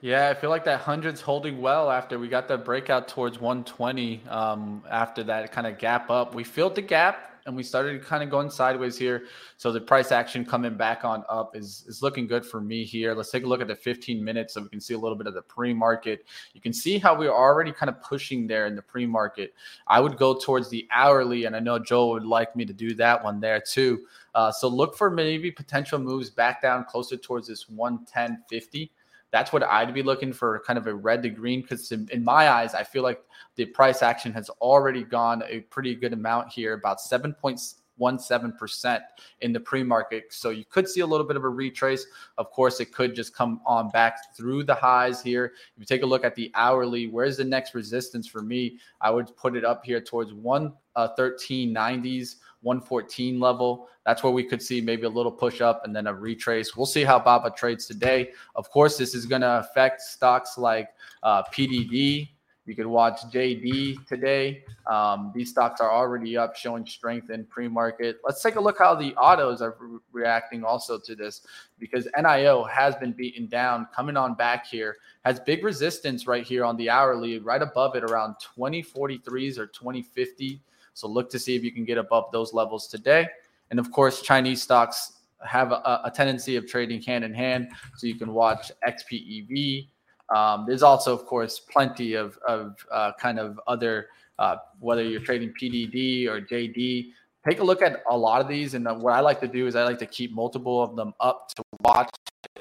Yeah, 0.00 0.30
I 0.30 0.34
feel 0.34 0.50
like 0.50 0.64
that 0.64 0.80
hundred's 0.80 1.20
holding 1.20 1.60
well 1.60 1.90
after 1.90 2.18
we 2.18 2.28
got 2.28 2.48
the 2.48 2.58
breakout 2.58 3.08
towards 3.08 3.38
120. 3.38 4.22
Um, 4.28 4.82
after 4.90 5.22
that 5.24 5.52
kind 5.52 5.66
of 5.66 5.78
gap 5.78 6.10
up, 6.10 6.34
we 6.34 6.44
filled 6.44 6.74
the 6.74 6.82
gap 6.82 7.31
and 7.46 7.56
we 7.56 7.62
started 7.62 8.02
kind 8.02 8.22
of 8.22 8.30
going 8.30 8.50
sideways 8.50 8.96
here. 8.96 9.24
So 9.56 9.72
the 9.72 9.80
price 9.80 10.12
action 10.12 10.44
coming 10.44 10.76
back 10.76 11.04
on 11.04 11.24
up 11.28 11.56
is 11.56 11.84
is 11.86 12.02
looking 12.02 12.26
good 12.26 12.44
for 12.44 12.60
me 12.60 12.84
here. 12.84 13.14
Let's 13.14 13.30
take 13.30 13.44
a 13.44 13.46
look 13.46 13.60
at 13.60 13.68
the 13.68 13.74
15 13.74 14.22
minutes 14.22 14.54
so 14.54 14.62
we 14.62 14.68
can 14.68 14.80
see 14.80 14.94
a 14.94 14.98
little 14.98 15.16
bit 15.16 15.26
of 15.26 15.34
the 15.34 15.42
pre-market. 15.42 16.26
You 16.54 16.60
can 16.60 16.72
see 16.72 16.98
how 16.98 17.16
we're 17.16 17.32
already 17.32 17.72
kind 17.72 17.90
of 17.90 18.00
pushing 18.02 18.46
there 18.46 18.66
in 18.66 18.74
the 18.74 18.82
pre-market. 18.82 19.54
I 19.86 20.00
would 20.00 20.16
go 20.16 20.34
towards 20.38 20.68
the 20.70 20.86
hourly, 20.92 21.44
and 21.44 21.56
I 21.56 21.60
know 21.60 21.78
Joe 21.78 22.10
would 22.12 22.24
like 22.24 22.54
me 22.54 22.64
to 22.64 22.72
do 22.72 22.94
that 22.94 23.22
one 23.22 23.40
there 23.40 23.60
too. 23.60 24.00
Uh, 24.34 24.50
so 24.50 24.68
look 24.68 24.96
for 24.96 25.10
maybe 25.10 25.50
potential 25.50 25.98
moves 25.98 26.30
back 26.30 26.62
down 26.62 26.84
closer 26.84 27.16
towards 27.16 27.48
this 27.48 27.66
110.50 27.66 28.90
that's 29.32 29.52
what 29.52 29.64
I'd 29.64 29.92
be 29.92 30.02
looking 30.02 30.32
for 30.32 30.62
kind 30.64 30.78
of 30.78 30.86
a 30.86 30.94
red 30.94 31.24
to 31.24 31.30
green 31.30 31.62
because 31.62 31.90
in, 31.90 32.08
in, 32.12 32.22
my 32.22 32.50
eyes, 32.50 32.74
I 32.74 32.84
feel 32.84 33.02
like 33.02 33.24
the 33.56 33.64
price 33.64 34.02
action 34.02 34.30
has 34.34 34.50
already 34.60 35.02
gone 35.02 35.42
a 35.48 35.60
pretty 35.60 35.94
good 35.94 36.12
amount 36.12 36.52
here, 36.52 36.74
about 36.74 36.98
7.17% 36.98 39.00
in 39.40 39.54
the 39.54 39.60
pre 39.60 39.82
market. 39.82 40.24
So 40.30 40.50
you 40.50 40.66
could 40.66 40.86
see 40.86 41.00
a 41.00 41.06
little 41.06 41.26
bit 41.26 41.36
of 41.36 41.44
a 41.44 41.48
retrace. 41.48 42.04
Of 42.36 42.50
course, 42.50 42.78
it 42.78 42.92
could 42.92 43.14
just 43.14 43.34
come 43.34 43.62
on 43.64 43.88
back 43.88 44.36
through 44.36 44.64
the 44.64 44.74
highs 44.74 45.22
here. 45.22 45.54
If 45.74 45.80
you 45.80 45.86
take 45.86 46.02
a 46.02 46.06
look 46.06 46.26
at 46.26 46.34
the 46.34 46.50
hourly, 46.54 47.06
where's 47.06 47.38
the 47.38 47.44
next 47.44 47.74
resistance 47.74 48.28
for 48.28 48.42
me? 48.42 48.76
I 49.00 49.10
would 49.10 49.34
put 49.36 49.56
it 49.56 49.64
up 49.64 49.82
here 49.82 50.02
towards 50.02 50.32
113.90s. 50.32 52.36
114 52.62 53.38
level. 53.38 53.88
That's 54.06 54.22
where 54.22 54.32
we 54.32 54.44
could 54.44 54.62
see 54.62 54.80
maybe 54.80 55.04
a 55.04 55.08
little 55.08 55.32
push 55.32 55.60
up 55.60 55.84
and 55.84 55.94
then 55.94 56.06
a 56.06 56.14
retrace. 56.14 56.76
We'll 56.76 56.86
see 56.86 57.04
how 57.04 57.18
Baba 57.18 57.50
trades 57.50 57.86
today. 57.86 58.30
Of 58.56 58.70
course, 58.70 58.96
this 58.96 59.14
is 59.14 59.26
going 59.26 59.42
to 59.42 59.60
affect 59.60 60.00
stocks 60.00 60.56
like 60.58 60.90
uh, 61.22 61.42
PDD. 61.54 62.28
You 62.64 62.76
could 62.76 62.86
watch 62.86 63.22
JD 63.22 64.06
today. 64.06 64.64
Um, 64.86 65.32
these 65.34 65.50
stocks 65.50 65.80
are 65.80 65.90
already 65.90 66.36
up, 66.36 66.54
showing 66.54 66.86
strength 66.86 67.28
in 67.30 67.44
pre-market. 67.46 68.20
Let's 68.24 68.40
take 68.40 68.54
a 68.54 68.60
look 68.60 68.78
how 68.78 68.94
the 68.94 69.14
autos 69.16 69.60
are 69.60 69.76
re- 69.80 69.98
reacting 70.12 70.62
also 70.62 70.96
to 71.00 71.16
this, 71.16 71.44
because 71.80 72.06
NIO 72.16 72.68
has 72.70 72.94
been 72.94 73.12
beaten 73.12 73.48
down, 73.48 73.88
coming 73.94 74.16
on 74.16 74.34
back 74.34 74.64
here, 74.64 74.96
has 75.24 75.40
big 75.40 75.64
resistance 75.64 76.28
right 76.28 76.44
here 76.44 76.64
on 76.64 76.76
the 76.76 76.88
hourly, 76.88 77.40
right 77.40 77.62
above 77.62 77.96
it 77.96 78.04
around 78.04 78.36
2043s 78.56 79.58
or 79.58 79.66
2050 79.66 80.62
so 80.94 81.08
look 81.08 81.30
to 81.30 81.38
see 81.38 81.56
if 81.56 81.64
you 81.64 81.72
can 81.72 81.84
get 81.84 81.98
above 81.98 82.30
those 82.32 82.52
levels 82.52 82.86
today. 82.86 83.26
And 83.70 83.80
of 83.80 83.90
course, 83.90 84.22
Chinese 84.22 84.62
stocks 84.62 85.20
have 85.46 85.72
a, 85.72 86.02
a 86.04 86.12
tendency 86.14 86.56
of 86.56 86.66
trading 86.66 87.02
hand 87.02 87.24
in 87.24 87.34
hand. 87.34 87.68
So 87.96 88.06
you 88.06 88.14
can 88.14 88.32
watch 88.32 88.70
XPEV. 88.86 89.88
Um, 90.34 90.64
there's 90.66 90.82
also, 90.82 91.12
of 91.12 91.26
course, 91.26 91.60
plenty 91.60 92.14
of, 92.14 92.38
of 92.46 92.76
uh, 92.90 93.12
kind 93.18 93.38
of 93.38 93.60
other, 93.66 94.08
uh, 94.38 94.56
whether 94.80 95.02
you're 95.02 95.20
trading 95.20 95.52
PDD 95.60 96.28
or 96.28 96.40
JD. 96.40 97.10
Take 97.48 97.60
a 97.60 97.64
look 97.64 97.82
at 97.82 98.02
a 98.08 98.16
lot 98.16 98.40
of 98.40 98.48
these. 98.48 98.74
And 98.74 98.84
what 99.00 99.14
I 99.14 99.20
like 99.20 99.40
to 99.40 99.48
do 99.48 99.66
is 99.66 99.74
I 99.74 99.84
like 99.84 99.98
to 99.98 100.06
keep 100.06 100.32
multiple 100.32 100.82
of 100.82 100.94
them 100.96 101.12
up 101.20 101.48
to 101.56 101.62
watch. 101.80 102.10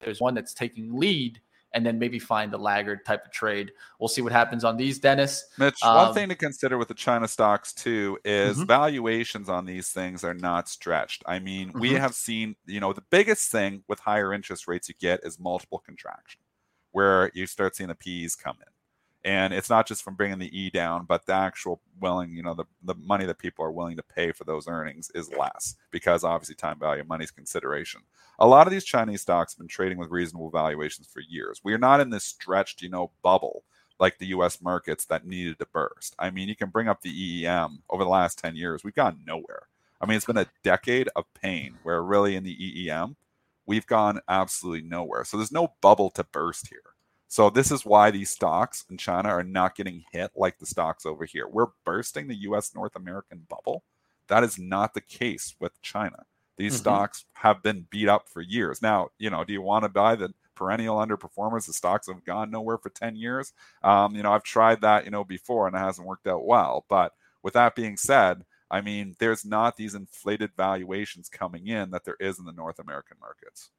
There's 0.03 0.19
one 0.19 0.33
that's 0.33 0.53
taking 0.53 0.97
lead 0.97 1.39
and 1.73 1.85
then 1.85 1.99
maybe 1.99 2.19
find 2.19 2.51
the 2.51 2.57
laggard 2.57 3.05
type 3.05 3.25
of 3.25 3.31
trade. 3.31 3.71
We'll 3.99 4.09
see 4.09 4.21
what 4.21 4.31
happens 4.31 4.63
on 4.63 4.77
these, 4.77 4.99
Dennis. 4.99 5.45
Mitch, 5.57 5.81
um, 5.83 5.95
one 5.95 6.13
thing 6.13 6.29
to 6.29 6.35
consider 6.35 6.77
with 6.77 6.87
the 6.87 6.93
China 6.93 7.27
stocks 7.27 7.73
too 7.73 8.17
is 8.25 8.57
mm-hmm. 8.57 8.65
valuations 8.65 9.49
on 9.49 9.65
these 9.65 9.89
things 9.89 10.23
are 10.23 10.33
not 10.33 10.69
stretched. 10.69 11.23
I 11.25 11.39
mean, 11.39 11.69
mm-hmm. 11.69 11.79
we 11.79 11.93
have 11.93 12.13
seen, 12.13 12.55
you 12.65 12.79
know, 12.79 12.93
the 12.93 13.03
biggest 13.09 13.51
thing 13.51 13.83
with 13.87 13.99
higher 13.99 14.33
interest 14.33 14.67
rates 14.67 14.89
you 14.89 14.95
get 14.99 15.21
is 15.23 15.39
multiple 15.39 15.79
contraction, 15.79 16.41
where 16.91 17.31
you 17.33 17.47
start 17.47 17.75
seeing 17.75 17.89
the 17.89 17.95
P's 17.95 18.35
come 18.35 18.57
in 18.59 18.71
and 19.23 19.53
it's 19.53 19.69
not 19.69 19.87
just 19.87 20.03
from 20.03 20.15
bringing 20.15 20.39
the 20.39 20.57
e 20.57 20.69
down 20.69 21.05
but 21.05 21.25
the 21.25 21.33
actual 21.33 21.81
willing 21.99 22.31
you 22.35 22.41
know 22.41 22.53
the, 22.53 22.65
the 22.83 22.95
money 22.95 23.25
that 23.25 23.37
people 23.37 23.63
are 23.63 23.71
willing 23.71 23.95
to 23.95 24.03
pay 24.03 24.31
for 24.31 24.43
those 24.43 24.67
earnings 24.67 25.11
is 25.13 25.31
less 25.37 25.75
because 25.91 26.23
obviously 26.23 26.55
time 26.55 26.79
value 26.79 27.01
of 27.01 27.07
money 27.07 27.23
is 27.23 27.31
consideration. 27.31 28.01
A 28.39 28.47
lot 28.47 28.67
of 28.67 28.71
these 28.71 28.85
chinese 28.85 29.21
stocks 29.21 29.53
have 29.53 29.59
been 29.59 29.67
trading 29.67 29.97
with 29.97 30.09
reasonable 30.09 30.49
valuations 30.49 31.07
for 31.07 31.21
years. 31.21 31.61
We 31.63 31.73
are 31.73 31.79
not 31.79 31.99
in 31.99 32.09
this 32.09 32.23
stretched 32.23 32.81
you 32.81 32.89
know 32.89 33.11
bubble 33.21 33.63
like 33.99 34.17
the 34.17 34.27
us 34.27 34.61
markets 34.61 35.05
that 35.05 35.27
needed 35.27 35.59
to 35.59 35.67
burst. 35.67 36.15
I 36.17 36.31
mean 36.31 36.49
you 36.49 36.55
can 36.55 36.69
bring 36.69 36.87
up 36.87 37.01
the 37.01 37.43
eem 37.43 37.79
over 37.89 38.03
the 38.03 38.09
last 38.09 38.39
10 38.39 38.55
years 38.55 38.83
we've 38.83 38.95
gone 38.95 39.19
nowhere. 39.25 39.67
I 39.99 40.05
mean 40.05 40.17
it's 40.17 40.25
been 40.25 40.37
a 40.37 40.49
decade 40.63 41.09
of 41.15 41.31
pain 41.35 41.75
where 41.83 42.01
really 42.01 42.35
in 42.35 42.43
the 42.43 42.57
eem 42.57 43.15
we've 43.67 43.85
gone 43.85 44.19
absolutely 44.27 44.87
nowhere. 44.87 45.23
So 45.23 45.37
there's 45.37 45.51
no 45.51 45.73
bubble 45.81 46.09
to 46.11 46.23
burst 46.23 46.67
here 46.69 46.90
so 47.31 47.49
this 47.49 47.71
is 47.71 47.85
why 47.85 48.11
these 48.11 48.29
stocks 48.29 48.83
in 48.89 48.97
China 48.97 49.29
are 49.29 49.41
not 49.41 49.77
getting 49.77 50.03
hit 50.11 50.31
like 50.35 50.59
the 50.59 50.65
stocks 50.65 51.05
over 51.05 51.23
here. 51.23 51.47
We're 51.47 51.67
bursting 51.85 52.27
the 52.27 52.41
US 52.41 52.75
North 52.75 52.93
American 52.97 53.47
bubble. 53.47 53.85
That 54.27 54.43
is 54.43 54.59
not 54.59 54.93
the 54.93 54.99
case 54.99 55.55
with 55.57 55.81
China. 55.81 56.25
These 56.57 56.73
mm-hmm. 56.73 56.81
stocks 56.81 57.23
have 57.35 57.63
been 57.63 57.87
beat 57.89 58.09
up 58.09 58.27
for 58.27 58.41
years. 58.41 58.81
Now, 58.81 59.11
you 59.17 59.29
know, 59.29 59.45
do 59.45 59.53
you 59.53 59.61
want 59.61 59.85
to 59.85 59.89
buy 59.89 60.15
the 60.15 60.33
perennial 60.55 60.97
underperformers? 60.97 61.67
The 61.67 61.71
stocks 61.71 62.07
have 62.07 62.25
gone 62.25 62.51
nowhere 62.51 62.77
for 62.77 62.89
10 62.89 63.15
years. 63.15 63.53
Um, 63.81 64.13
you 64.13 64.23
know, 64.23 64.33
I've 64.33 64.43
tried 64.43 64.81
that, 64.81 65.05
you 65.05 65.11
know, 65.11 65.23
before 65.23 65.67
and 65.67 65.75
it 65.75 65.79
hasn't 65.79 66.05
worked 66.05 66.27
out 66.27 66.45
well. 66.45 66.83
But 66.89 67.13
with 67.43 67.53
that 67.53 67.75
being 67.75 67.95
said, 67.95 68.43
I 68.69 68.81
mean, 68.81 69.15
there's 69.19 69.45
not 69.45 69.77
these 69.77 69.95
inflated 69.95 70.51
valuations 70.57 71.29
coming 71.29 71.67
in 71.67 71.91
that 71.91 72.03
there 72.03 72.17
is 72.19 72.39
in 72.39 72.45
the 72.45 72.51
North 72.51 72.79
American 72.79 73.15
markets. 73.21 73.69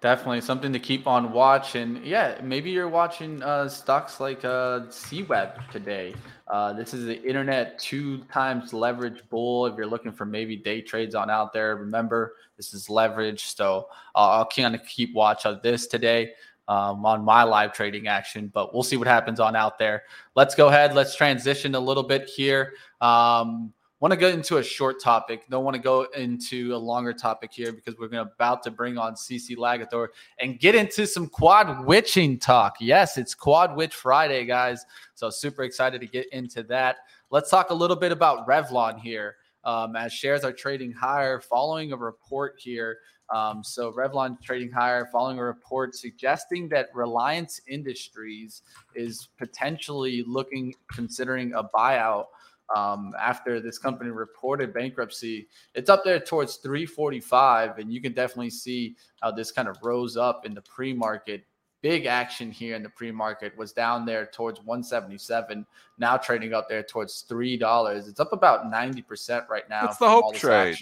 Definitely 0.00 0.42
something 0.42 0.72
to 0.72 0.78
keep 0.78 1.08
on 1.08 1.32
watch. 1.32 1.74
And 1.74 2.04
yeah, 2.04 2.38
maybe 2.42 2.70
you're 2.70 2.88
watching 2.88 3.42
uh, 3.42 3.68
stocks 3.68 4.20
like 4.20 4.44
uh, 4.44 4.86
CWeb 4.86 5.70
today. 5.72 6.14
Uh, 6.46 6.72
this 6.72 6.94
is 6.94 7.04
the 7.04 7.20
internet 7.22 7.78
two 7.80 8.18
times 8.32 8.72
leverage 8.72 9.22
bull. 9.28 9.66
If 9.66 9.76
you're 9.76 9.86
looking 9.86 10.12
for 10.12 10.24
maybe 10.24 10.56
day 10.56 10.82
trades 10.82 11.16
on 11.16 11.30
out 11.30 11.52
there, 11.52 11.74
remember 11.74 12.34
this 12.56 12.72
is 12.74 12.88
leverage. 12.88 13.44
So 13.56 13.88
uh, 14.14 14.28
I'll 14.30 14.46
kind 14.46 14.76
of 14.76 14.84
keep 14.84 15.14
watch 15.14 15.46
of 15.46 15.62
this 15.62 15.88
today 15.88 16.32
um, 16.68 17.04
on 17.04 17.24
my 17.24 17.42
live 17.42 17.72
trading 17.72 18.06
action, 18.06 18.50
but 18.54 18.72
we'll 18.72 18.82
see 18.82 18.96
what 18.96 19.08
happens 19.08 19.40
on 19.40 19.56
out 19.56 19.78
there. 19.78 20.04
Let's 20.36 20.54
go 20.54 20.68
ahead. 20.68 20.94
Let's 20.94 21.16
transition 21.16 21.74
a 21.74 21.80
little 21.80 22.02
bit 22.04 22.28
here. 22.28 22.74
Um, 23.00 23.72
want 24.00 24.12
to 24.12 24.16
get 24.16 24.32
into 24.32 24.58
a 24.58 24.62
short 24.62 25.02
topic. 25.02 25.42
Don't 25.50 25.64
want 25.64 25.74
to 25.74 25.82
go 25.82 26.02
into 26.16 26.74
a 26.74 26.78
longer 26.78 27.12
topic 27.12 27.50
here 27.52 27.72
because 27.72 27.96
we're 27.98 28.08
about 28.20 28.62
to 28.62 28.70
bring 28.70 28.96
on 28.96 29.14
CC 29.14 29.56
Lagator 29.56 30.08
and 30.38 30.60
get 30.60 30.74
into 30.74 31.06
some 31.06 31.26
quad 31.26 31.84
witching 31.84 32.38
talk. 32.38 32.76
Yes, 32.80 33.18
it's 33.18 33.34
Quad 33.34 33.76
Witch 33.76 33.94
Friday, 33.94 34.44
guys. 34.44 34.84
So 35.14 35.30
super 35.30 35.64
excited 35.64 36.00
to 36.00 36.06
get 36.06 36.26
into 36.32 36.62
that. 36.64 36.98
Let's 37.30 37.50
talk 37.50 37.70
a 37.70 37.74
little 37.74 37.96
bit 37.96 38.12
about 38.12 38.46
Revlon 38.46 39.00
here. 39.00 39.36
Um, 39.64 39.96
as 39.96 40.12
shares 40.12 40.44
are 40.44 40.52
trading 40.52 40.92
higher 40.92 41.40
following 41.40 41.92
a 41.92 41.96
report 41.96 42.54
here. 42.58 42.98
Um, 43.30 43.62
so 43.62 43.92
Revlon 43.92 44.40
trading 44.40 44.70
higher 44.70 45.06
following 45.12 45.38
a 45.38 45.44
report 45.44 45.94
suggesting 45.94 46.68
that 46.70 46.88
Reliance 46.94 47.60
Industries 47.68 48.62
is 48.94 49.28
potentially 49.36 50.24
looking 50.26 50.74
considering 50.90 51.52
a 51.52 51.64
buyout 51.64 52.26
um, 52.74 53.14
after 53.18 53.60
this 53.60 53.78
company 53.78 54.10
reported 54.10 54.72
bankruptcy. 54.72 55.48
It's 55.74 55.90
up 55.90 56.04
there 56.04 56.20
towards 56.20 56.56
345, 56.56 57.78
and 57.78 57.92
you 57.92 58.00
can 58.00 58.12
definitely 58.12 58.50
see 58.50 58.96
how 59.22 59.30
this 59.30 59.50
kind 59.50 59.68
of 59.68 59.78
rose 59.82 60.16
up 60.16 60.46
in 60.46 60.54
the 60.54 60.62
pre 60.62 60.92
market. 60.92 61.44
Big 61.80 62.06
action 62.06 62.50
here 62.50 62.74
in 62.74 62.82
the 62.82 62.88
pre 62.88 63.12
market 63.12 63.56
was 63.56 63.72
down 63.72 64.04
there 64.04 64.26
towards 64.26 64.58
177, 64.60 65.64
now 65.98 66.16
trading 66.16 66.52
up 66.52 66.68
there 66.68 66.82
towards 66.82 67.24
$3. 67.30 68.08
It's 68.08 68.20
up 68.20 68.32
about 68.32 68.64
90% 68.64 69.48
right 69.48 69.68
now. 69.68 69.84
It's 69.86 69.98
the 69.98 70.08
hope 70.08 70.34
trade. 70.34 70.76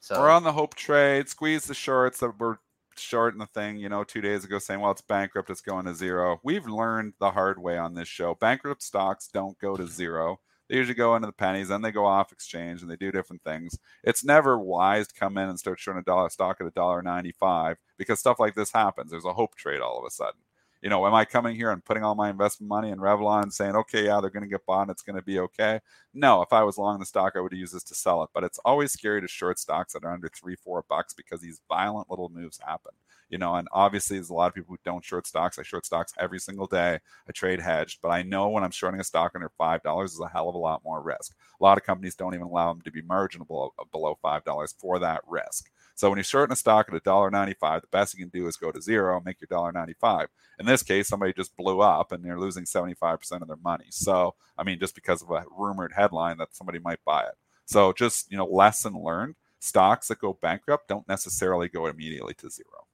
So 0.00 0.20
we're 0.20 0.30
on 0.30 0.44
the 0.44 0.52
hope 0.52 0.76
trade. 0.76 1.28
Squeeze 1.28 1.64
the 1.64 1.74
shorts 1.74 2.20
that 2.20 2.38
were 2.38 2.60
short 2.96 3.32
in 3.34 3.38
the 3.38 3.46
thing, 3.46 3.76
you 3.76 3.88
know, 3.88 4.04
two 4.04 4.20
days 4.20 4.44
ago 4.44 4.58
saying, 4.58 4.80
well, 4.80 4.90
it's 4.90 5.00
bankrupt, 5.00 5.50
it's 5.50 5.60
going 5.60 5.86
to 5.86 5.94
zero. 5.94 6.40
We've 6.42 6.66
learned 6.66 7.14
the 7.18 7.30
hard 7.30 7.60
way 7.60 7.78
on 7.78 7.94
this 7.94 8.08
show. 8.08 8.34
Bankrupt 8.34 8.82
stocks 8.82 9.28
don't 9.32 9.58
go 9.58 9.76
to 9.76 9.86
zero. 9.86 10.40
They 10.68 10.76
usually 10.76 10.94
go 10.94 11.16
into 11.16 11.26
the 11.26 11.32
pennies, 11.32 11.68
then 11.68 11.82
they 11.82 11.92
go 11.92 12.04
off 12.04 12.32
exchange 12.32 12.82
and 12.82 12.90
they 12.90 12.96
do 12.96 13.10
different 13.10 13.42
things. 13.42 13.78
It's 14.04 14.24
never 14.24 14.58
wise 14.58 15.08
to 15.08 15.14
come 15.14 15.38
in 15.38 15.48
and 15.48 15.58
start 15.58 15.78
showing 15.78 15.98
a 15.98 16.02
dollar 16.02 16.28
stock 16.28 16.58
at 16.60 16.66
a 16.66 16.70
dollar 16.70 17.02
ninety-five 17.02 17.76
because 17.96 18.20
stuff 18.20 18.38
like 18.38 18.54
this 18.54 18.72
happens. 18.72 19.10
There's 19.10 19.24
a 19.24 19.32
hope 19.32 19.54
trade 19.54 19.80
all 19.80 19.98
of 19.98 20.04
a 20.06 20.10
sudden. 20.10 20.40
You 20.80 20.90
know, 20.90 21.04
am 21.06 21.14
I 21.14 21.24
coming 21.24 21.56
here 21.56 21.72
and 21.72 21.84
putting 21.84 22.04
all 22.04 22.14
my 22.14 22.30
investment 22.30 22.68
money 22.68 22.90
in 22.90 22.98
Revlon 23.00 23.42
and 23.42 23.52
saying, 23.52 23.74
okay, 23.74 24.04
yeah, 24.04 24.20
they're 24.20 24.30
going 24.30 24.44
to 24.44 24.48
get 24.48 24.64
bought 24.64 24.82
and 24.82 24.90
it's 24.92 25.02
going 25.02 25.16
to 25.16 25.22
be 25.22 25.40
okay? 25.40 25.80
No, 26.14 26.40
if 26.42 26.52
I 26.52 26.62
was 26.62 26.78
long 26.78 27.00
the 27.00 27.06
stock, 27.06 27.32
I 27.34 27.40
would 27.40 27.52
use 27.52 27.72
this 27.72 27.82
to 27.84 27.96
sell 27.96 28.22
it. 28.22 28.30
But 28.32 28.44
it's 28.44 28.60
always 28.64 28.92
scary 28.92 29.20
to 29.20 29.26
short 29.26 29.58
stocks 29.58 29.94
that 29.94 30.04
are 30.04 30.12
under 30.12 30.28
three, 30.28 30.54
four 30.54 30.84
bucks 30.88 31.14
because 31.14 31.40
these 31.40 31.60
violent 31.68 32.08
little 32.08 32.28
moves 32.28 32.60
happen 32.64 32.92
you 33.28 33.38
know, 33.38 33.54
and 33.54 33.68
obviously 33.72 34.16
there's 34.16 34.30
a 34.30 34.34
lot 34.34 34.48
of 34.48 34.54
people 34.54 34.74
who 34.74 34.80
don't 34.84 35.04
short 35.04 35.26
stocks. 35.26 35.58
I 35.58 35.62
short 35.62 35.86
stocks 35.86 36.12
every 36.18 36.38
single 36.38 36.66
day. 36.66 36.98
I 37.28 37.32
trade 37.32 37.60
hedged, 37.60 38.00
but 38.02 38.08
I 38.10 38.22
know 38.22 38.48
when 38.48 38.64
I'm 38.64 38.70
shorting 38.70 39.00
a 39.00 39.04
stock 39.04 39.32
under 39.34 39.50
five 39.58 39.82
dollars 39.82 40.12
is 40.12 40.20
a 40.20 40.28
hell 40.28 40.48
of 40.48 40.54
a 40.54 40.58
lot 40.58 40.84
more 40.84 41.02
risk. 41.02 41.34
A 41.60 41.64
lot 41.64 41.78
of 41.78 41.84
companies 41.84 42.14
don't 42.14 42.34
even 42.34 42.46
allow 42.46 42.72
them 42.72 42.82
to 42.82 42.90
be 42.90 43.02
marginable 43.02 43.74
uh, 43.78 43.84
below 43.92 44.18
five 44.20 44.44
dollars 44.44 44.74
for 44.78 44.98
that 44.98 45.22
risk. 45.26 45.70
So 45.98 46.08
when 46.08 46.16
you're 46.16 46.24
shorting 46.24 46.52
a 46.52 46.56
stock 46.56 46.88
at 46.88 47.02
$1.95, 47.02 47.80
the 47.80 47.88
best 47.88 48.14
you 48.14 48.20
can 48.24 48.28
do 48.28 48.46
is 48.46 48.56
go 48.56 48.70
to 48.70 48.80
zero, 48.80 49.20
make 49.20 49.40
your 49.40 49.48
$1.95. 49.48 50.28
In 50.60 50.64
this 50.64 50.84
case, 50.84 51.08
somebody 51.08 51.32
just 51.32 51.56
blew 51.56 51.80
up 51.80 52.12
and 52.12 52.24
they're 52.24 52.38
losing 52.38 52.66
75% 52.66 53.42
of 53.42 53.48
their 53.48 53.56
money. 53.56 53.86
So, 53.90 54.36
I 54.56 54.62
mean, 54.62 54.78
just 54.78 54.94
because 54.94 55.22
of 55.22 55.30
a 55.30 55.44
rumored 55.50 55.94
headline 55.96 56.38
that 56.38 56.54
somebody 56.54 56.78
might 56.78 57.04
buy 57.04 57.22
it. 57.22 57.34
So 57.64 57.92
just, 57.92 58.30
you 58.30 58.38
know, 58.38 58.46
lesson 58.46 58.94
learned, 58.94 59.34
stocks 59.58 60.06
that 60.06 60.20
go 60.20 60.38
bankrupt 60.40 60.86
don't 60.88 61.08
necessarily 61.08 61.68
go 61.68 61.86
immediately 61.86 62.34
to 62.34 62.48
zero. 62.48 62.87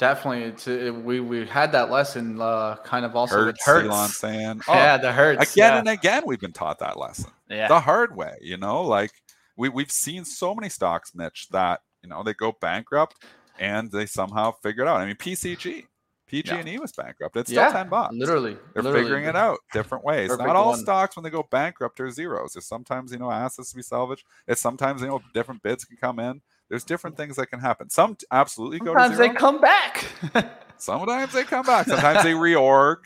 Definitely, 0.00 0.44
it's 0.44 0.66
it, 0.66 0.94
we 0.94 1.20
we 1.20 1.46
had 1.46 1.72
that 1.72 1.90
lesson 1.90 2.40
uh, 2.40 2.76
kind 2.84 3.04
of 3.04 3.14
also 3.14 3.34
Hertz, 3.36 3.66
with 3.66 3.86
Hertz. 3.86 4.16
saying, 4.16 4.62
oh, 4.68 4.72
yeah, 4.72 4.96
the 4.96 5.12
Hertz 5.12 5.52
again 5.52 5.72
yeah. 5.72 5.78
and 5.78 5.88
again. 5.90 6.22
We've 6.24 6.40
been 6.40 6.54
taught 6.54 6.78
that 6.78 6.98
lesson, 6.98 7.30
yeah, 7.50 7.68
the 7.68 7.80
hard 7.80 8.16
way. 8.16 8.38
You 8.40 8.56
know, 8.56 8.80
like 8.80 9.10
we 9.58 9.68
we've 9.68 9.90
seen 9.90 10.24
so 10.24 10.54
many 10.54 10.70
stocks, 10.70 11.14
Mitch, 11.14 11.48
that 11.50 11.80
you 12.02 12.08
know 12.08 12.22
they 12.22 12.32
go 12.32 12.56
bankrupt 12.62 13.16
and 13.58 13.92
they 13.92 14.06
somehow 14.06 14.52
figure 14.62 14.84
it 14.84 14.88
out. 14.88 15.02
I 15.02 15.04
mean, 15.04 15.16
PCG, 15.16 15.84
PG&E 16.26 16.62
yeah. 16.64 16.78
was 16.78 16.92
bankrupt. 16.92 17.36
It's 17.36 17.50
still 17.50 17.62
yeah, 17.62 17.70
ten 17.70 17.90
bucks. 17.90 18.14
Literally, 18.14 18.56
they're 18.72 18.82
literally. 18.82 19.04
figuring 19.04 19.26
it 19.26 19.36
out 19.36 19.58
different 19.74 20.02
ways. 20.02 20.30
Perfect 20.30 20.46
Not 20.46 20.56
all 20.56 20.70
one. 20.70 20.78
stocks 20.78 21.14
when 21.14 21.24
they 21.24 21.30
go 21.30 21.46
bankrupt 21.50 22.00
are 22.00 22.10
zeros. 22.10 22.54
There's 22.54 22.66
sometimes 22.66 23.12
you 23.12 23.18
know 23.18 23.30
assets 23.30 23.68
to 23.72 23.76
be 23.76 23.82
salvaged. 23.82 24.24
It's 24.48 24.62
sometimes 24.62 25.02
you 25.02 25.08
know 25.08 25.20
different 25.34 25.62
bids 25.62 25.84
can 25.84 25.98
come 25.98 26.18
in. 26.20 26.40
There's 26.70 26.84
different 26.84 27.16
things 27.16 27.34
that 27.36 27.48
can 27.48 27.58
happen. 27.58 27.90
Some 27.90 28.16
absolutely 28.30 28.78
go 28.78 28.94
Sometimes 28.94 29.18
they 29.18 29.28
come 29.28 29.60
back. 29.60 30.06
Sometimes 30.78 31.32
they 31.32 31.42
come 31.42 31.66
back. 31.66 31.86
Sometimes 31.86 32.22
they 32.22 32.32
reorg, 32.32 32.98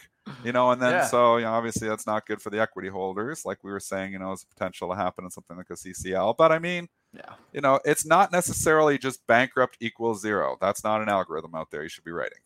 you 0.44 0.52
know, 0.52 0.70
and 0.70 0.80
then 0.80 0.92
yeah. 0.92 1.06
so 1.06 1.38
you 1.38 1.44
know, 1.44 1.52
obviously 1.52 1.88
that's 1.88 2.06
not 2.06 2.26
good 2.26 2.42
for 2.42 2.50
the 2.50 2.60
equity 2.60 2.88
holders, 2.88 3.46
like 3.46 3.64
we 3.64 3.72
were 3.72 3.80
saying, 3.80 4.12
you 4.12 4.18
know, 4.18 4.32
as 4.32 4.44
potential 4.44 4.90
to 4.90 4.94
happen 4.94 5.24
in 5.24 5.30
something 5.30 5.56
like 5.56 5.70
a 5.70 5.72
CCL. 5.72 6.36
But 6.36 6.52
I 6.52 6.58
mean, 6.58 6.88
yeah, 7.14 7.32
you 7.54 7.62
know, 7.62 7.80
it's 7.86 8.04
not 8.04 8.30
necessarily 8.30 8.98
just 8.98 9.26
bankrupt 9.26 9.78
equals 9.80 10.20
zero. 10.20 10.58
That's 10.60 10.84
not 10.84 11.00
an 11.00 11.08
algorithm 11.08 11.54
out 11.54 11.70
there 11.70 11.82
you 11.82 11.88
should 11.88 12.04
be 12.04 12.12
writing. 12.12 12.38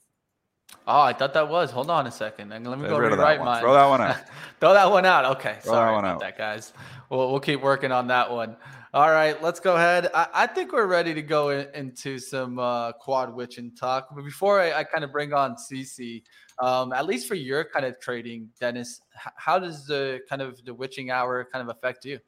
Oh, 0.87 1.01
I 1.01 1.13
thought 1.13 1.35
that 1.35 1.49
was. 1.49 1.71
Hold 1.71 1.91
on 1.91 2.07
a 2.07 2.11
second. 2.11 2.51
Let 2.51 2.63
me 2.63 2.83
Get 2.83 2.91
go 2.91 2.99
rewrite 2.99 3.41
mine. 3.41 3.61
Throw 3.61 3.75
that 3.75 3.87
one 3.87 4.01
out. 4.01 4.17
Throw 4.61 4.73
that 4.73 4.91
one 4.91 5.05
out. 5.05 5.25
Okay. 5.37 5.59
Throw 5.63 5.73
Sorry 5.73 5.95
that 5.95 5.99
about 5.99 6.15
out. 6.15 6.21
that, 6.21 6.39
guys. 6.39 6.73
We'll, 7.11 7.31
we'll 7.31 7.41
keep 7.41 7.61
working 7.61 7.91
on 7.93 8.07
that 8.09 8.31
one. 8.31 8.57
All 8.95 9.11
right, 9.11 9.41
let's 9.43 9.61
go 9.61 9.77
ahead. 9.77 10.09
I, 10.15 10.29
I 10.33 10.47
think 10.47 10.73
we're 10.73 10.87
ready 10.87 11.13
to 11.13 11.21
go 11.21 11.51
in, 11.51 11.69
into 11.75 12.19
some 12.19 12.59
uh, 12.59 12.93
quad 12.93 13.35
witching 13.35 13.75
talk. 13.75 14.09
But 14.15 14.25
before 14.25 14.61
I, 14.61 14.73
I 14.73 14.85
kind 14.85 15.05
of 15.05 15.13
bring 15.13 15.35
on 15.35 15.57
CC, 15.57 16.23
um, 16.59 16.95
at 16.95 17.05
least 17.05 17.29
for 17.29 17.35
your 17.35 17.65
kind 17.65 17.85
of 17.85 18.01
trading, 18.01 18.49
Dennis, 18.59 19.03
how 19.15 19.59
does 19.59 19.85
the 19.87 20.21
kind 20.27 20.41
of 20.41 20.65
the 20.65 20.73
witching 20.73 21.11
hour 21.11 21.47
kind 21.53 21.69
of 21.69 21.77
affect 21.77 22.07
you? 22.07 22.19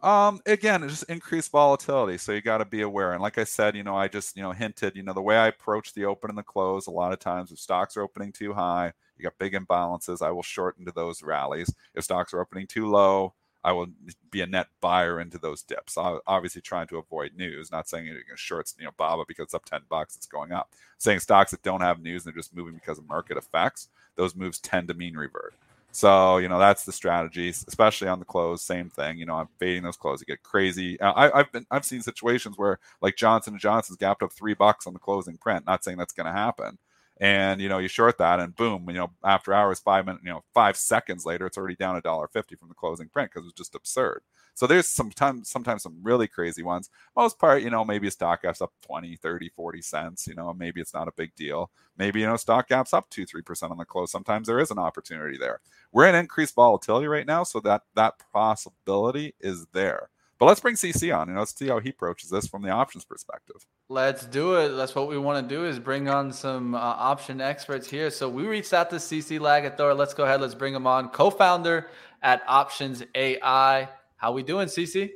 Um, 0.00 0.40
again, 0.46 0.82
it's 0.82 0.92
just 0.92 1.10
increased 1.10 1.52
volatility. 1.52 2.18
So 2.18 2.32
you 2.32 2.40
got 2.40 2.58
to 2.58 2.64
be 2.64 2.80
aware. 2.80 3.12
And 3.12 3.22
like 3.22 3.38
I 3.38 3.44
said, 3.44 3.76
you 3.76 3.84
know, 3.84 3.96
I 3.96 4.08
just, 4.08 4.36
you 4.36 4.42
know, 4.42 4.50
hinted, 4.50 4.96
you 4.96 5.04
know, 5.04 5.12
the 5.12 5.22
way 5.22 5.36
I 5.36 5.46
approach 5.46 5.94
the 5.94 6.06
open 6.06 6.30
and 6.30 6.38
the 6.38 6.42
close, 6.42 6.88
a 6.88 6.90
lot 6.90 7.12
of 7.12 7.20
times 7.20 7.52
if 7.52 7.60
stocks 7.60 7.96
are 7.96 8.02
opening 8.02 8.32
too 8.32 8.52
high, 8.52 8.92
you 9.16 9.22
got 9.22 9.38
big 9.38 9.52
imbalances, 9.52 10.20
I 10.20 10.32
will 10.32 10.42
short 10.42 10.78
into 10.78 10.90
those 10.90 11.22
rallies. 11.22 11.72
If 11.94 12.02
stocks 12.02 12.34
are 12.34 12.40
opening 12.40 12.66
too 12.66 12.90
low, 12.90 13.34
I 13.64 13.72
will 13.72 13.86
be 14.30 14.40
a 14.40 14.46
net 14.46 14.68
buyer 14.80 15.20
into 15.20 15.38
those 15.38 15.62
dips. 15.62 15.96
Obviously, 15.96 16.60
trying 16.60 16.88
to 16.88 16.98
avoid 16.98 17.32
news. 17.36 17.70
Not 17.70 17.88
saying 17.88 18.06
going 18.06 18.16
to 18.16 18.36
short, 18.36 18.72
you 18.78 18.84
know, 18.84 18.90
Baba 18.96 19.24
because 19.26 19.44
it's 19.44 19.54
up 19.54 19.64
ten 19.64 19.82
bucks, 19.88 20.16
it's 20.16 20.26
going 20.26 20.52
up. 20.52 20.72
Saying 20.98 21.20
stocks 21.20 21.52
that 21.52 21.62
don't 21.62 21.80
have 21.80 22.00
news 22.00 22.24
and 22.24 22.32
they're 22.32 22.40
just 22.40 22.54
moving 22.54 22.74
because 22.74 22.98
of 22.98 23.08
market 23.08 23.36
effects, 23.36 23.88
those 24.16 24.34
moves 24.34 24.58
tend 24.58 24.88
to 24.88 24.94
mean 24.94 25.16
revert. 25.16 25.54
So 25.92 26.38
you 26.38 26.48
know 26.48 26.58
that's 26.58 26.84
the 26.84 26.92
strategy, 26.92 27.50
especially 27.50 28.08
on 28.08 28.18
the 28.18 28.24
close. 28.24 28.62
Same 28.62 28.88
thing. 28.88 29.18
You 29.18 29.26
know, 29.26 29.34
I'm 29.34 29.48
fading 29.58 29.82
those 29.82 29.98
close. 29.98 30.20
You 30.20 30.26
get 30.26 30.42
crazy. 30.42 30.98
Uh, 30.98 31.12
I, 31.14 31.38
have 31.38 31.52
been 31.52 31.66
I've 31.70 31.84
seen 31.84 32.00
situations 32.00 32.56
where 32.56 32.78
like 33.02 33.14
Johnson 33.16 33.52
and 33.52 33.60
Johnson's 33.60 33.98
gapped 33.98 34.22
up 34.22 34.32
three 34.32 34.54
bucks 34.54 34.86
on 34.86 34.94
the 34.94 34.98
closing 34.98 35.36
print. 35.36 35.66
Not 35.66 35.84
saying 35.84 35.98
that's 35.98 36.14
going 36.14 36.26
to 36.26 36.32
happen. 36.32 36.78
And 37.22 37.60
you 37.60 37.68
know, 37.68 37.78
you 37.78 37.88
short 37.88 38.18
that, 38.18 38.40
and 38.40 38.54
boom, 38.56 38.86
you 38.88 38.94
know, 38.96 39.12
after 39.24 39.54
hours, 39.54 39.78
five 39.78 40.06
minutes, 40.06 40.24
you 40.24 40.30
know, 40.32 40.42
five 40.54 40.76
seconds 40.76 41.24
later, 41.24 41.46
it's 41.46 41.56
already 41.56 41.76
down 41.76 41.96
a 41.96 42.00
dollar 42.02 42.28
fifty 42.28 42.56
from 42.56 42.68
the 42.68 42.74
closing 42.74 43.08
print 43.08 43.30
because 43.30 43.44
it 43.44 43.46
was 43.46 43.54
just 43.54 43.76
absurd. 43.76 44.22
So 44.54 44.66
there's 44.66 44.88
sometimes 44.88 45.48
sometimes 45.48 45.84
some 45.84 45.98
really 46.02 46.26
crazy 46.28 46.62
ones. 46.64 46.90
Most 47.16 47.38
part, 47.38 47.62
you 47.62 47.70
know, 47.70 47.84
maybe 47.84 48.08
a 48.08 48.10
stock 48.10 48.42
gap's 48.42 48.60
up 48.60 48.72
20, 48.84 49.16
30, 49.16 49.48
40 49.50 49.82
cents, 49.82 50.26
you 50.26 50.34
know, 50.34 50.52
maybe 50.52 50.80
it's 50.80 50.94
not 50.94 51.08
a 51.08 51.12
big 51.16 51.34
deal. 51.36 51.70
Maybe, 51.96 52.20
you 52.20 52.26
know, 52.26 52.36
stock 52.36 52.68
gap's 52.68 52.92
up 52.92 53.08
2, 53.10 53.24
3% 53.26 53.70
on 53.70 53.78
the 53.78 53.84
close. 53.84 54.10
Sometimes 54.10 54.48
there 54.48 54.58
is 54.58 54.70
an 54.72 54.78
opportunity 54.78 55.38
there. 55.38 55.60
We're 55.92 56.08
in 56.08 56.14
increased 56.16 56.54
volatility 56.56 57.06
right 57.06 57.26
now, 57.26 57.44
so 57.44 57.60
that 57.60 57.82
that 57.94 58.14
possibility 58.32 59.34
is 59.40 59.66
there. 59.72 60.08
But 60.42 60.46
let's 60.46 60.58
bring 60.58 60.74
CC 60.74 61.16
on 61.16 61.28
and 61.28 61.38
let's 61.38 61.56
see 61.56 61.68
how 61.68 61.78
he 61.78 61.90
approaches 61.90 62.28
this 62.28 62.48
from 62.48 62.62
the 62.62 62.70
options 62.70 63.04
perspective. 63.04 63.64
Let's 63.88 64.26
do 64.26 64.56
it. 64.56 64.70
That's 64.70 64.92
what 64.92 65.08
we 65.08 65.16
want 65.16 65.48
to 65.48 65.54
do 65.54 65.64
is 65.66 65.78
bring 65.78 66.08
on 66.08 66.32
some 66.32 66.74
uh, 66.74 66.78
option 66.78 67.40
experts 67.40 67.88
here. 67.88 68.10
So 68.10 68.28
we 68.28 68.44
reached 68.48 68.72
out 68.72 68.90
to 68.90 68.96
CC 68.96 69.38
Lagator. 69.38 69.96
Let's 69.96 70.14
go 70.14 70.24
ahead. 70.24 70.40
Let's 70.40 70.56
bring 70.56 70.74
him 70.74 70.84
on. 70.84 71.10
Co-founder 71.10 71.90
at 72.24 72.42
Options 72.48 73.04
AI. 73.14 73.88
How 74.16 74.32
we 74.32 74.42
doing, 74.42 74.66
CC? 74.66 75.10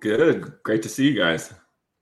Good. 0.00 0.52
Great 0.62 0.82
to 0.82 0.90
see 0.90 1.08
you 1.08 1.18
guys. 1.18 1.54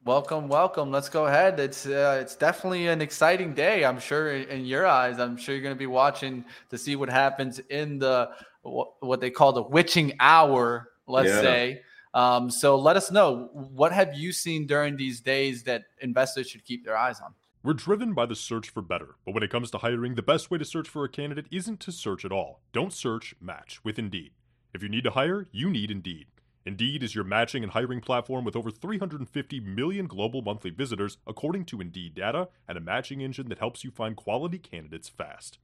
Welcome, 0.04 0.48
welcome. 0.48 0.90
Let's 0.90 1.08
go 1.08 1.26
ahead. 1.26 1.60
It's 1.60 1.86
uh, 1.86 2.18
it's 2.20 2.34
definitely 2.34 2.88
an 2.88 3.00
exciting 3.00 3.54
day. 3.54 3.84
I'm 3.84 4.00
sure 4.00 4.32
in 4.32 4.64
your 4.64 4.84
eyes. 4.84 5.20
I'm 5.20 5.36
sure 5.36 5.54
you're 5.54 5.62
going 5.62 5.76
to 5.76 5.78
be 5.78 5.86
watching 5.86 6.44
to 6.70 6.76
see 6.76 6.96
what 6.96 7.08
happens 7.08 7.60
in 7.70 8.00
the 8.00 8.30
what 8.62 9.20
they 9.20 9.30
call 9.30 9.52
the 9.52 9.62
witching 9.62 10.14
hour. 10.18 10.88
Let's 11.06 11.28
yeah. 11.28 11.40
say. 11.40 11.80
Um, 12.14 12.48
so 12.48 12.76
let 12.78 12.96
us 12.96 13.10
know 13.10 13.50
what 13.52 13.92
have 13.92 14.14
you 14.14 14.32
seen 14.32 14.66
during 14.66 14.96
these 14.96 15.20
days 15.20 15.64
that 15.64 15.82
investors 16.00 16.48
should 16.48 16.64
keep 16.64 16.84
their 16.84 16.96
eyes 16.96 17.20
on. 17.20 17.34
We're 17.64 17.72
driven 17.72 18.14
by 18.14 18.26
the 18.26 18.36
search 18.36 18.70
for 18.70 18.82
better, 18.82 19.16
but 19.24 19.34
when 19.34 19.42
it 19.42 19.50
comes 19.50 19.70
to 19.72 19.78
hiring, 19.78 20.14
the 20.14 20.22
best 20.22 20.50
way 20.50 20.58
to 20.58 20.64
search 20.64 20.88
for 20.88 21.04
a 21.04 21.08
candidate 21.08 21.46
isn't 21.50 21.80
to 21.80 21.92
search 21.92 22.24
at 22.24 22.30
all. 22.30 22.60
Don't 22.72 22.92
search. 22.92 23.34
Match 23.40 23.80
with 23.82 23.98
Indeed. 23.98 24.32
If 24.72 24.82
you 24.82 24.88
need 24.88 25.04
to 25.04 25.10
hire, 25.10 25.48
you 25.50 25.70
need 25.70 25.90
Indeed. 25.90 26.26
Indeed 26.66 27.02
is 27.02 27.14
your 27.14 27.24
matching 27.24 27.62
and 27.62 27.72
hiring 27.72 28.00
platform 28.00 28.44
with 28.44 28.54
over 28.54 28.70
350 28.70 29.60
million 29.60 30.06
global 30.06 30.40
monthly 30.40 30.70
visitors, 30.70 31.18
according 31.26 31.64
to 31.66 31.80
Indeed 31.80 32.14
data, 32.14 32.48
and 32.68 32.78
a 32.78 32.82
matching 32.82 33.20
engine 33.20 33.48
that 33.48 33.58
helps 33.58 33.82
you 33.82 33.90
find 33.90 34.14
quality 34.14 34.58
candidates 34.58 35.08
fast. 35.08 35.58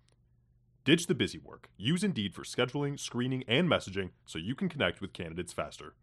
Ditch 0.84 1.07
the 1.07 1.14
busy 1.14 1.38
work. 1.38 1.70
Use 1.76 2.03
Indeed 2.03 2.34
for 2.34 2.42
scheduling, 2.42 2.98
screening, 2.98 3.44
and 3.46 3.68
messaging 3.68 4.11
so 4.26 4.38
you 4.38 4.55
can 4.55 4.68
connect 4.68 5.01
with 5.01 5.12
candidates 5.12 5.53
faster. 5.53 5.94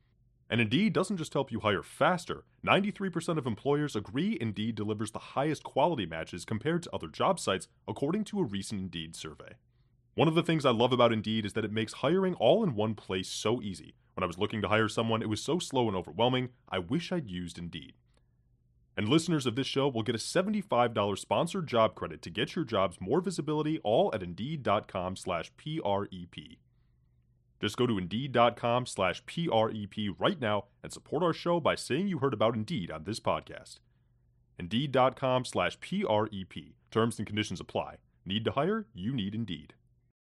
And 0.50 0.62
Indeed 0.62 0.94
doesn't 0.94 1.18
just 1.18 1.34
help 1.34 1.52
you 1.52 1.60
hire 1.60 1.84
faster. 1.84 2.46
93% 2.66 3.38
of 3.38 3.46
employers 3.46 3.96
agree 3.96 4.38
Indeed 4.40 4.76
delivers 4.76 5.12
the 5.12 5.20
highest 5.20 5.64
quality 5.64 6.06
matches 6.06 6.46
compared 6.46 6.84
to 6.84 6.90
other 6.94 7.10
job 7.10 7.40
sites, 7.40 7.68
according 7.88 8.24
to 8.26 8.40
a 8.40 8.46
recent 8.46 8.80
Indeed 8.80 9.16
survey. 9.16 9.54
One 10.16 10.28
of 10.28 10.36
the 10.36 10.44
things 10.44 10.66
I 10.66 10.72
love 10.72 10.94
about 10.94 11.14
Indeed 11.14 11.46
is 11.46 11.54
that 11.54 11.66
it 11.66 11.72
makes 11.72 11.94
hiring 11.94 12.34
all 12.36 12.64
in 12.64 12.76
one 12.76 12.96
place 12.96 13.28
so 13.30 13.62
easy. 13.62 13.96
When 14.16 14.24
I 14.24 14.28
was 14.28 14.38
looking 14.40 14.62
to 14.62 14.68
hire 14.68 14.88
someone, 14.88 15.22
it 15.22 15.30
was 15.30 15.44
so 15.44 15.60
slow 15.60 15.88
and 15.88 15.96
overwhelming, 15.96 16.50
I 16.70 16.80
wish 16.80 17.12
I'd 17.12 17.30
used 17.30 17.60
Indeed. 17.60 17.94
And 18.96 19.08
listeners 19.08 19.46
of 19.46 19.56
this 19.56 19.68
show 19.68 19.88
will 19.90 20.02
get 20.02 20.16
a 20.16 20.18
$75 20.18 21.20
sponsored 21.20 21.68
job 21.68 21.94
credit 21.94 22.24
to 22.24 22.32
get 22.32 22.56
your 22.56 22.66
jobs 22.66 22.98
more 23.00 23.22
visibility 23.22 23.80
all 23.84 24.10
at 24.12 24.24
Indeed.com 24.24 25.18
slash 25.18 25.52
PREP. 25.56 26.58
Just 27.60 27.78
go 27.78 27.88
to 27.88 27.98
Indeed.com 27.98 28.86
slash 28.86 29.24
PREP 29.26 30.16
right 30.20 30.40
now 30.40 30.66
and 30.84 30.94
support 30.94 31.24
our 31.24 31.34
show 31.34 31.60
by 31.60 31.76
saying 31.76 32.08
you 32.08 32.20
heard 32.20 32.34
about 32.34 32.56
Indeed 32.56 32.92
on 32.92 33.04
this 33.04 33.20
podcast. 33.20 33.80
Indeed.com 34.60 35.46
slash 35.46 35.80
PREP. 35.80 36.74
Terms 36.92 37.18
and 37.18 37.28
conditions 37.28 37.60
apply. 37.60 37.98
Need 38.26 38.46
to 38.46 38.52
hire? 38.52 38.86
You 38.94 39.14
need 39.14 39.34
Indeed. 39.34 39.74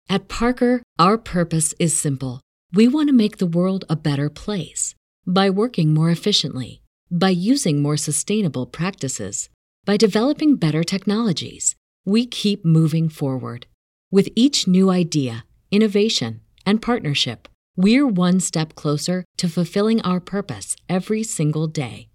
At 0.10 0.28
Parker, 0.28 0.82
our 1.00 1.18
purpose 1.18 1.74
is 1.80 1.98
simple 1.98 2.42
we 2.74 2.88
want 2.88 3.10
to 3.10 3.14
make 3.14 3.38
the 3.38 3.46
world 3.46 3.84
a 3.90 3.98
better 3.98 4.30
place 4.30 4.96
by 5.28 5.50
working 5.50 5.94
more 5.94 6.10
efficiently, 6.10 6.82
by 7.10 7.30
using 7.30 7.82
more 7.82 7.98
sustainable 7.98 8.66
practices, 8.66 9.50
by 9.84 9.98
developing 9.98 10.56
better 10.56 10.84
technologies. 10.84 11.76
We 12.06 12.26
keep 12.26 12.64
moving 12.64 13.10
forward. 13.10 13.68
With 14.10 14.30
each 14.36 14.68
new 14.68 14.90
idea, 14.90 15.46
innovation, 15.70 16.42
and 16.66 16.82
partnership, 16.82 17.48
we're 17.76 18.08
one 18.08 18.40
step 18.40 18.74
closer 18.76 19.24
to 19.38 19.48
fulfilling 19.48 20.02
our 20.02 20.20
purpose 20.20 20.76
every 20.90 21.24
single 21.24 21.68
day. 21.68 22.10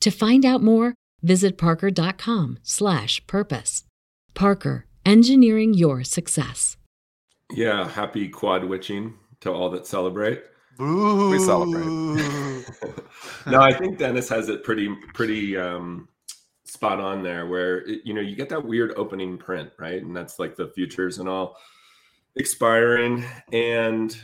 To 0.00 0.10
find 0.10 0.44
out 0.44 0.62
more, 0.62 0.94
visit 1.22 1.58
parker.com/purpose. 1.58 3.84
Parker, 4.34 4.86
engineering 5.04 5.74
your 5.74 6.04
success. 6.04 6.76
Yeah, 7.52 7.88
happy 7.88 8.28
quad 8.28 8.64
witching 8.64 9.14
to 9.40 9.50
all 9.50 9.70
that 9.70 9.86
celebrate. 9.86 10.42
Boo. 10.76 11.30
We 11.30 11.38
celebrate. 11.40 11.86
no, 13.46 13.60
I 13.60 13.72
think 13.72 13.98
Dennis 13.98 14.28
has 14.28 14.48
it 14.48 14.62
pretty 14.62 14.94
pretty 15.14 15.56
um, 15.56 16.08
spot 16.64 17.00
on 17.00 17.22
there. 17.22 17.46
Where 17.46 17.78
it, 17.78 18.02
you 18.04 18.14
know 18.14 18.20
you 18.20 18.36
get 18.36 18.48
that 18.50 18.64
weird 18.64 18.92
opening 18.96 19.38
print, 19.38 19.70
right? 19.78 20.00
And 20.00 20.16
that's 20.16 20.38
like 20.38 20.54
the 20.54 20.68
futures 20.68 21.18
and 21.18 21.28
all 21.28 21.56
expiring, 22.36 23.24
and 23.52 24.16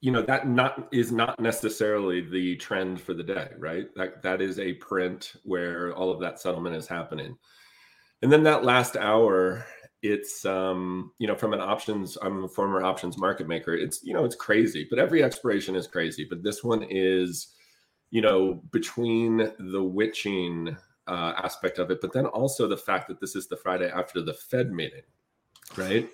you 0.00 0.10
know 0.10 0.22
that 0.22 0.48
not 0.48 0.88
is 0.92 1.12
not 1.12 1.38
necessarily 1.40 2.20
the 2.20 2.56
trend 2.56 3.00
for 3.00 3.14
the 3.14 3.22
day, 3.22 3.50
right? 3.58 3.86
That 3.96 4.22
that 4.22 4.40
is 4.40 4.58
a 4.58 4.74
print 4.74 5.34
where 5.44 5.92
all 5.94 6.10
of 6.10 6.20
that 6.20 6.40
settlement 6.40 6.76
is 6.76 6.86
happening, 6.86 7.36
and 8.22 8.32
then 8.32 8.42
that 8.44 8.64
last 8.64 8.96
hour 8.96 9.66
it's 10.02 10.44
um 10.46 11.12
you 11.18 11.26
know 11.26 11.34
from 11.34 11.52
an 11.52 11.60
options 11.60 12.16
i'm 12.22 12.44
a 12.44 12.48
former 12.48 12.82
options 12.82 13.18
market 13.18 13.46
maker 13.46 13.74
it's 13.74 14.02
you 14.02 14.14
know 14.14 14.24
it's 14.24 14.34
crazy 14.34 14.86
but 14.88 14.98
every 14.98 15.22
expiration 15.22 15.76
is 15.76 15.86
crazy. 15.86 16.26
But 16.28 16.42
this 16.42 16.64
one 16.64 16.86
is 16.88 17.48
you 18.10 18.22
know 18.22 18.62
between 18.72 19.50
the 19.58 19.82
witching 19.82 20.76
uh, 21.06 21.32
aspect 21.36 21.78
of 21.78 21.90
it 21.90 22.00
but 22.00 22.12
then 22.12 22.26
also 22.26 22.68
the 22.68 22.76
fact 22.76 23.08
that 23.08 23.20
this 23.20 23.34
is 23.34 23.48
the 23.48 23.56
friday 23.56 23.90
after 23.90 24.22
the 24.22 24.34
fed 24.34 24.70
meeting 24.70 25.02
right 25.76 26.08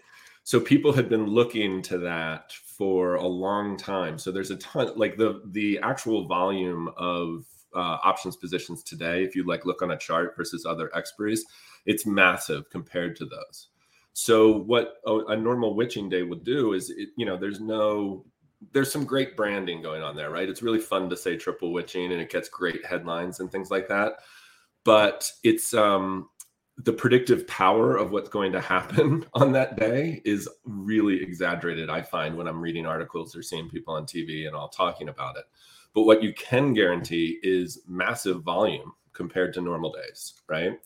so 0.47 0.61
people 0.61 0.93
had 0.93 1.09
been 1.09 1.27
looking 1.27 1.83
to 1.83 1.99
that 1.99 2.53
for 2.53 3.17
a 3.17 3.27
long 3.27 3.77
time 3.77 4.19
so 4.19 4.31
there's 4.31 4.51
a 4.51 4.57
ton 4.57 4.91
like 4.97 5.17
the 5.17 5.43
the 5.47 5.79
actual 5.83 6.27
volume 6.27 6.89
of 6.97 7.45
uh, 7.75 7.99
options 8.05 8.37
positions 8.37 8.83
today 8.83 9.23
if 9.23 9.35
you 9.35 9.45
like 9.45 9.67
look 9.67 9.83
on 9.83 9.91
a 9.91 9.99
chart 9.99 10.35
versus 10.37 10.65
other 10.65 10.91
expiries 10.97 11.41
it's 11.85 12.07
massive 12.07 12.69
compared 12.71 13.17
to 13.17 13.25
those 13.25 13.69
so 14.19 14.51
what 14.51 14.95
a, 15.05 15.15
a 15.29 15.37
normal 15.37 15.75
witching 15.75 16.09
day 16.09 16.23
would 16.23 16.43
do 16.43 16.73
is, 16.73 16.89
it, 16.89 17.11
you 17.19 17.27
know, 17.27 17.37
there's 17.37 17.61
no, 17.61 18.25
there's 18.73 18.91
some 18.91 19.05
great 19.05 19.37
branding 19.37 19.83
going 19.83 20.03
on 20.03 20.17
there, 20.17 20.31
right? 20.31 20.49
It's 20.49 20.63
really 20.63 20.79
fun 20.79 21.11
to 21.11 21.17
say 21.19 21.37
triple 21.37 21.71
witching, 21.71 22.11
and 22.11 22.19
it 22.23 22.31
gets 22.31 22.49
great 22.49 22.83
headlines 22.87 23.41
and 23.41 23.53
things 23.53 23.71
like 23.71 23.89
that. 23.89 24.15
But 24.85 25.31
it's 25.45 25.75
um, 25.75 26.31
the 26.79 26.93
predictive 26.93 27.47
power 27.47 27.97
of 27.97 28.11
what's 28.11 28.29
going 28.29 28.53
to 28.53 28.61
happen 28.61 29.25
on 29.35 29.53
that 29.53 29.79
day 29.79 30.21
is 30.25 30.49
really 30.65 31.23
exaggerated. 31.23 31.89
I 31.89 32.03
find 32.03 32.37
when 32.37 32.47
I'm 32.47 32.61
reading 32.61 32.87
articles 32.87 33.35
or 33.35 33.43
seeing 33.43 33.69
people 33.69 33.95
on 33.95 34.05
TV 34.05 34.47
and 34.47 34.55
all 34.55 34.69
talking 34.69 35.09
about 35.09 35.37
it. 35.37 35.45
But 35.95 36.03
what 36.03 36.23
you 36.23 36.35
can 36.35 36.75
guarantee 36.75 37.39
is 37.43 37.81
massive 37.87 38.43
volume 38.43 38.93
compared 39.15 39.55
to 39.55 39.63
normal 39.63 39.93
days, 39.93 40.35
right? 40.47 40.79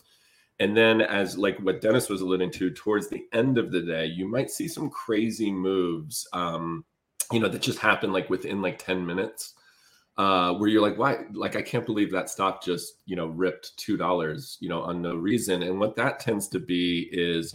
And 0.60 0.76
then, 0.76 1.00
as 1.00 1.36
like 1.36 1.58
what 1.58 1.80
Dennis 1.80 2.08
was 2.08 2.20
alluding 2.20 2.52
to, 2.52 2.70
towards 2.70 3.08
the 3.08 3.24
end 3.32 3.58
of 3.58 3.72
the 3.72 3.80
day, 3.80 4.04
you 4.04 4.28
might 4.28 4.50
see 4.50 4.68
some 4.68 4.90
crazy 4.90 5.50
moves, 5.50 6.28
um, 6.32 6.84
you 7.32 7.40
know, 7.40 7.48
that 7.48 7.62
just 7.62 7.78
happen 7.78 8.12
like 8.12 8.30
within 8.30 8.62
like 8.62 8.78
10 8.78 9.04
minutes, 9.04 9.54
uh, 10.20 10.52
where 10.52 10.68
you're 10.68 10.82
like, 10.82 10.98
why? 10.98 11.16
Like, 11.32 11.56
I 11.56 11.62
can't 11.62 11.86
believe 11.86 12.12
that 12.12 12.28
stock 12.28 12.62
just, 12.62 12.96
you 13.06 13.16
know, 13.16 13.28
ripped 13.28 13.72
$2, 13.78 14.56
you 14.60 14.68
know, 14.68 14.82
on 14.82 15.00
no 15.00 15.14
reason. 15.14 15.62
And 15.62 15.80
what 15.80 15.96
that 15.96 16.20
tends 16.20 16.46
to 16.48 16.58
be 16.58 17.08
is, 17.10 17.54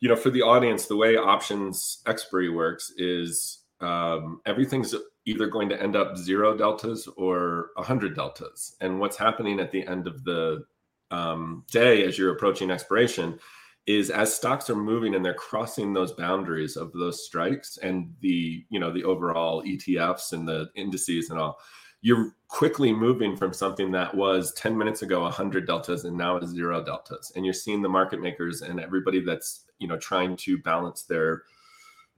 you 0.00 0.08
know, 0.08 0.16
for 0.16 0.30
the 0.30 0.40
audience, 0.40 0.86
the 0.86 0.96
way 0.96 1.16
options 1.16 1.98
expiry 2.06 2.48
works 2.48 2.90
is 2.96 3.58
um, 3.82 4.40
everything's 4.46 4.94
either 5.26 5.46
going 5.46 5.68
to 5.68 5.82
end 5.82 5.94
up 5.94 6.16
zero 6.16 6.56
deltas 6.56 7.06
or 7.18 7.68
100 7.74 8.16
deltas. 8.16 8.76
And 8.80 8.98
what's 8.98 9.18
happening 9.18 9.60
at 9.60 9.70
the 9.70 9.86
end 9.86 10.06
of 10.06 10.24
the 10.24 10.64
um, 11.10 11.66
day 11.70 12.06
as 12.06 12.16
you're 12.16 12.32
approaching 12.32 12.70
expiration 12.70 13.38
is 13.86 14.08
as 14.10 14.34
stocks 14.34 14.70
are 14.70 14.76
moving 14.76 15.14
and 15.14 15.24
they're 15.24 15.34
crossing 15.34 15.92
those 15.92 16.12
boundaries 16.12 16.76
of 16.76 16.92
those 16.92 17.24
strikes 17.24 17.76
and 17.78 18.14
the 18.20 18.64
you 18.70 18.80
know 18.80 18.90
the 18.90 19.04
overall 19.04 19.62
ETFs 19.62 20.32
and 20.32 20.48
the 20.48 20.70
indices 20.74 21.30
and 21.30 21.38
all 21.38 21.58
you're 22.04 22.36
quickly 22.48 22.92
moving 22.92 23.34
from 23.34 23.54
something 23.54 23.90
that 23.90 24.14
was 24.14 24.52
10 24.54 24.76
minutes 24.76 25.00
ago 25.00 25.22
100 25.22 25.66
deltas 25.66 26.04
and 26.04 26.14
now 26.14 26.36
is 26.36 26.50
zero 26.50 26.84
deltas. 26.84 27.32
And 27.34 27.46
you're 27.46 27.54
seeing 27.54 27.80
the 27.80 27.88
market 27.88 28.20
makers 28.20 28.60
and 28.60 28.78
everybody 28.78 29.20
that's 29.20 29.64
you 29.78 29.88
know 29.88 29.96
trying 29.96 30.36
to 30.36 30.58
balance 30.58 31.04
their 31.04 31.44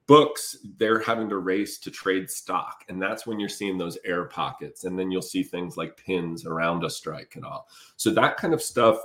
books 0.09 0.57
they're 0.79 0.99
having 0.99 1.29
to 1.29 1.39
race 1.39 1.79
to 1.79 1.93
trade 1.93 2.29
stock. 2.29 2.85
And 2.89 3.01
that's 3.01 3.29
when 3.29 3.39
you're 3.39 3.49
seeing 3.49 3.79
those 3.79 3.97
air 4.05 4.25
pockets. 4.25 4.83
And 4.83 4.99
then 4.99 5.13
you'll 5.13 5.23
see 5.23 5.45
things 5.45 5.77
like 5.77 5.97
pins 5.97 6.47
around 6.47 6.85
a 6.85 6.91
strike 6.91 7.37
and 7.37 7.45
all. 7.45 7.69
So 7.97 8.11
that 8.11 8.37
kind 8.39 8.55
of 8.55 8.63
stuff 8.63 8.99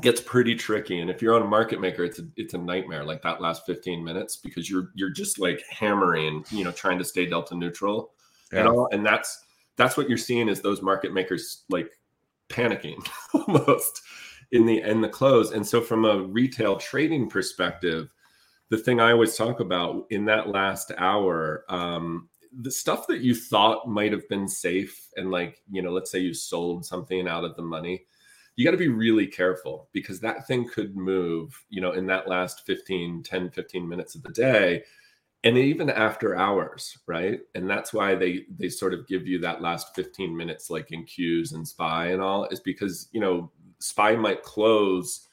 gets 0.00 0.20
pretty 0.20 0.54
tricky. 0.54 1.00
And 1.00 1.10
if 1.10 1.22
you're 1.22 1.34
on 1.34 1.42
a 1.42 1.46
market 1.46 1.80
maker 1.80 2.04
it's 2.04 2.18
a, 2.18 2.26
it's 2.36 2.54
a 2.54 2.58
nightmare 2.58 3.04
like 3.04 3.22
that 3.22 3.40
last 3.40 3.64
15 3.66 4.02
minutes 4.02 4.36
because 4.36 4.68
you're 4.68 4.90
you're 4.94 5.10
just 5.10 5.38
like 5.38 5.62
hammering 5.70 6.44
you 6.50 6.64
know 6.64 6.72
trying 6.72 6.98
to 6.98 7.04
stay 7.04 7.26
delta 7.26 7.54
neutral 7.54 8.12
yeah. 8.52 8.60
and 8.60 8.68
all. 8.68 8.88
And 8.92 9.04
that's 9.04 9.44
that's 9.76 9.96
what 9.96 10.08
you're 10.08 10.18
seeing 10.18 10.48
is 10.48 10.60
those 10.60 10.82
market 10.82 11.12
makers 11.12 11.62
like 11.68 11.90
panicking 12.48 13.06
almost 13.34 14.02
in 14.52 14.66
the 14.66 14.80
in 14.82 15.00
the 15.00 15.08
close. 15.08 15.52
And 15.52 15.66
so 15.66 15.80
from 15.80 16.04
a 16.04 16.22
retail 16.22 16.76
trading 16.76 17.28
perspective 17.28 18.10
the 18.70 18.78
thing 18.78 19.00
i 19.00 19.12
always 19.12 19.36
talk 19.36 19.60
about 19.60 20.06
in 20.10 20.24
that 20.24 20.48
last 20.48 20.90
hour 20.98 21.64
um 21.68 22.28
the 22.60 22.70
stuff 22.70 23.06
that 23.06 23.20
you 23.20 23.34
thought 23.34 23.88
might 23.88 24.12
have 24.12 24.28
been 24.28 24.48
safe 24.48 25.08
and 25.16 25.30
like 25.30 25.62
you 25.70 25.82
know 25.82 25.90
let's 25.90 26.10
say 26.10 26.18
you 26.18 26.34
sold 26.34 26.84
something 26.84 27.28
out 27.28 27.44
of 27.44 27.56
the 27.56 27.62
money 27.62 28.04
you 28.56 28.64
got 28.64 28.70
to 28.70 28.76
be 28.76 28.88
really 28.88 29.26
careful 29.26 29.88
because 29.92 30.20
that 30.20 30.46
thing 30.46 30.68
could 30.68 30.96
move, 30.96 31.64
you 31.70 31.80
know, 31.80 31.92
in 31.92 32.06
that 32.06 32.28
last 32.28 32.64
15, 32.66 33.22
10, 33.22 33.50
15 33.50 33.88
minutes 33.88 34.14
of 34.14 34.22
the 34.22 34.32
day 34.32 34.82
and 35.44 35.58
even 35.58 35.90
after 35.90 36.36
hours, 36.36 36.98
right? 37.06 37.40
And 37.54 37.68
that's 37.68 37.92
why 37.92 38.14
they 38.14 38.46
they 38.58 38.70
sort 38.70 38.94
of 38.94 39.06
give 39.06 39.26
you 39.26 39.38
that 39.40 39.60
last 39.60 39.94
15 39.94 40.34
minutes 40.34 40.70
like 40.70 40.90
in 40.90 41.04
Qs 41.04 41.54
and 41.54 41.68
SPY 41.68 42.08
and 42.08 42.22
all 42.22 42.46
is 42.46 42.60
because, 42.60 43.08
you 43.12 43.20
know, 43.20 43.50
SPY 43.80 44.16
might 44.16 44.42
close 44.42 45.28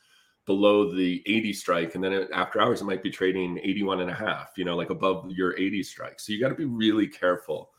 below 0.46 0.94
the 0.94 1.24
80 1.28 1.54
strike 1.54 1.96
and 1.96 2.04
then 2.04 2.28
after 2.34 2.60
hours 2.60 2.82
it 2.82 2.86
might 2.86 3.04
be 3.04 3.12
trading 3.12 3.60
81 3.64 4.02
and 4.02 4.10
a 4.10 4.14
half, 4.14 4.52
you 4.58 4.66
know, 4.66 4.76
like 4.76 4.90
above 4.90 5.32
your 5.32 5.58
80 5.58 5.84
strike. 5.84 6.20
So 6.20 6.34
you 6.34 6.42
got 6.42 6.50
to 6.50 6.56
be 6.56 6.66
really 6.66 7.08
careful 7.08 7.70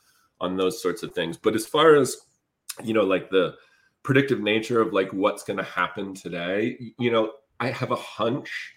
on 0.40 0.56
those 0.56 0.80
sorts 0.80 1.02
of 1.02 1.12
things. 1.12 1.36
But 1.36 1.54
as 1.54 1.66
far 1.66 1.96
as 1.96 2.16
you 2.82 2.94
know, 2.94 3.04
like 3.04 3.28
the 3.28 3.56
predictive 4.02 4.40
nature 4.40 4.80
of 4.80 4.92
like 4.92 5.12
what's 5.12 5.44
going 5.44 5.58
to 5.58 5.62
happen 5.62 6.14
today. 6.14 6.78
You 6.98 7.10
know 7.10 7.32
i 7.60 7.70
have 7.70 7.92
a 7.92 7.96
hunch 7.96 8.74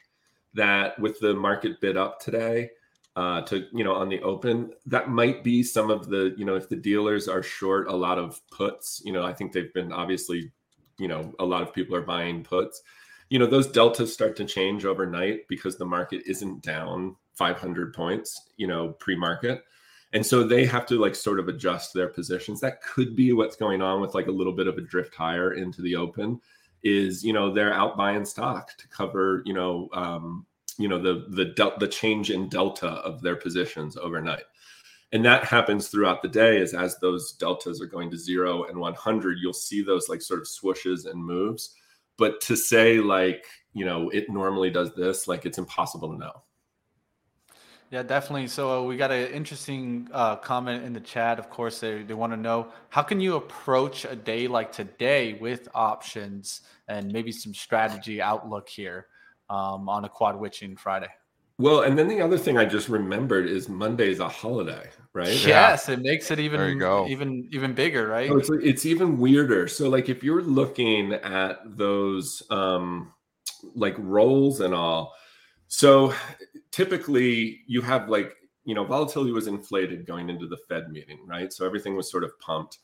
that 0.53 0.97
with 0.99 1.19
the 1.19 1.33
market 1.33 1.81
bid 1.81 1.97
up 1.97 2.19
today 2.19 2.69
uh, 3.15 3.41
to 3.41 3.65
you 3.73 3.83
know 3.83 3.95
on 3.95 4.09
the 4.09 4.21
open 4.21 4.71
that 4.85 5.09
might 5.09 5.43
be 5.43 5.63
some 5.63 5.89
of 5.89 6.07
the 6.07 6.35
you 6.37 6.45
know 6.45 6.55
if 6.55 6.69
the 6.69 6.75
dealers 6.75 7.27
are 7.27 7.41
short 7.41 7.87
a 7.87 7.95
lot 7.95 8.19
of 8.19 8.39
puts 8.51 9.01
you 9.05 9.13
know 9.13 9.23
i 9.23 9.33
think 9.33 9.51
they've 9.51 9.73
been 9.73 9.91
obviously 9.91 10.51
you 10.97 11.07
know 11.07 11.33
a 11.39 11.45
lot 11.45 11.61
of 11.61 11.73
people 11.73 11.95
are 11.95 12.01
buying 12.01 12.43
puts. 12.43 12.81
You 13.29 13.39
know 13.39 13.47
those 13.47 13.67
deltas 13.67 14.13
start 14.13 14.35
to 14.37 14.45
change 14.45 14.85
overnight 14.85 15.47
because 15.49 15.77
the 15.77 15.85
market 15.85 16.23
isn't 16.25 16.61
down 16.61 17.15
500 17.33 17.93
points 17.93 18.49
you 18.57 18.67
know 18.67 18.89
pre-market 18.99 19.63
and 20.15 20.25
so 20.25 20.43
they 20.43 20.65
have 20.65 20.85
to 20.85 20.97
like 20.97 21.13
sort 21.13 21.41
of 21.41 21.49
adjust 21.49 21.93
their 21.93 22.07
positions. 22.07 22.61
That 22.61 22.81
could 22.81 23.17
be 23.17 23.33
what's 23.33 23.57
going 23.57 23.81
on 23.81 23.99
with 23.99 24.15
like 24.15 24.27
a 24.27 24.31
little 24.31 24.53
bit 24.53 24.65
of 24.65 24.77
a 24.77 24.81
drift 24.81 25.13
higher 25.13 25.53
into 25.53 25.81
the 25.81 25.97
open 25.97 26.39
is 26.83 27.21
you 27.21 27.33
know 27.33 27.53
they're 27.53 27.73
out 27.73 27.97
buying 27.97 28.23
stock 28.23 28.77
to 28.77 28.87
cover 28.87 29.41
you 29.45 29.53
know 29.53 29.89
um 29.91 30.45
you 30.77 30.87
know 30.87 31.01
the 31.01 31.25
the 31.31 31.45
del- 31.45 31.77
the 31.79 31.87
change 31.87 32.31
in 32.31 32.47
delta 32.47 32.87
of 32.87 33.21
their 33.21 33.35
positions 33.35 33.97
overnight. 33.97 34.43
And 35.11 35.25
that 35.25 35.43
happens 35.43 35.89
throughout 35.89 36.21
the 36.21 36.29
day 36.29 36.61
is 36.61 36.73
as 36.73 36.97
those 36.99 37.33
deltas 37.33 37.81
are 37.81 37.85
going 37.85 38.09
to 38.11 38.17
zero 38.17 38.63
and 38.63 38.79
100 38.79 39.37
you'll 39.41 39.51
see 39.51 39.83
those 39.83 40.07
like 40.07 40.21
sort 40.21 40.39
of 40.39 40.47
swooshes 40.47 41.09
and 41.09 41.21
moves. 41.21 41.75
But 42.17 42.39
to 42.41 42.55
say 42.55 42.99
like 42.99 43.43
you 43.73 43.83
know 43.83 44.07
it 44.11 44.29
normally 44.29 44.69
does 44.69 44.95
this 44.95 45.27
like 45.27 45.45
it's 45.45 45.57
impossible 45.57 46.13
to 46.13 46.17
know 46.17 46.43
yeah, 47.91 48.03
definitely. 48.03 48.47
So 48.47 48.79
uh, 48.79 48.83
we 48.83 48.97
got 48.97 49.11
an 49.11 49.31
interesting 49.31 50.07
uh, 50.11 50.35
comment 50.37 50.83
in 50.83 50.93
the 50.93 50.99
chat. 50.99 51.39
Of 51.39 51.49
course, 51.49 51.79
they, 51.79 52.03
they 52.03 52.13
want 52.13 52.33
to 52.33 52.37
know 52.37 52.67
how 52.89 53.01
can 53.01 53.19
you 53.19 53.35
approach 53.35 54.05
a 54.05 54.15
day 54.15 54.47
like 54.47 54.71
today 54.71 55.33
with 55.33 55.67
options 55.73 56.61
and 56.87 57.11
maybe 57.11 57.31
some 57.31 57.53
strategy 57.53 58.21
outlook 58.21 58.67
here 58.69 59.07
um, 59.49 59.87
on 59.89 60.05
a 60.05 60.09
quad 60.09 60.39
witching 60.39 60.75
Friday. 60.75 61.09
Well, 61.57 61.83
and 61.83 61.97
then 61.97 62.09
the 62.09 62.21
other 62.21 62.37
thing 62.37 62.57
I 62.57 62.65
just 62.65 62.89
remembered 62.89 63.47
is 63.47 63.69
Monday 63.69 64.11
is 64.11 64.19
a 64.19 64.27
holiday, 64.27 64.89
right? 65.13 65.27
Yes, 65.27 65.87
yeah. 65.87 65.93
it 65.93 66.01
makes 66.01 66.29
it 66.29 66.39
even 66.39 66.81
even 67.07 67.47
even 67.51 67.73
bigger, 67.73 68.07
right? 68.07 68.29
Oh, 68.29 68.37
it's, 68.37 68.49
it's 68.51 68.85
even 68.85 69.17
weirder. 69.17 69.69
So, 69.69 69.87
like, 69.87 70.09
if 70.09 70.21
you're 70.21 70.41
looking 70.41 71.13
at 71.13 71.59
those 71.77 72.43
um 72.49 73.13
like 73.73 73.95
roles 73.97 74.59
and 74.59 74.73
all, 74.73 75.13
so 75.67 76.13
typically 76.71 77.61
you 77.67 77.81
have 77.81 78.09
like, 78.09 78.35
you 78.63 78.73
know, 78.75 78.83
volatility 78.83 79.31
was 79.31 79.47
inflated 79.47 80.05
going 80.05 80.29
into 80.29 80.47
the 80.47 80.57
Fed 80.69 80.91
meeting, 80.91 81.19
right? 81.25 81.53
So 81.53 81.65
everything 81.65 81.95
was 81.95 82.09
sort 82.09 82.23
of 82.23 82.37
pumped. 82.39 82.79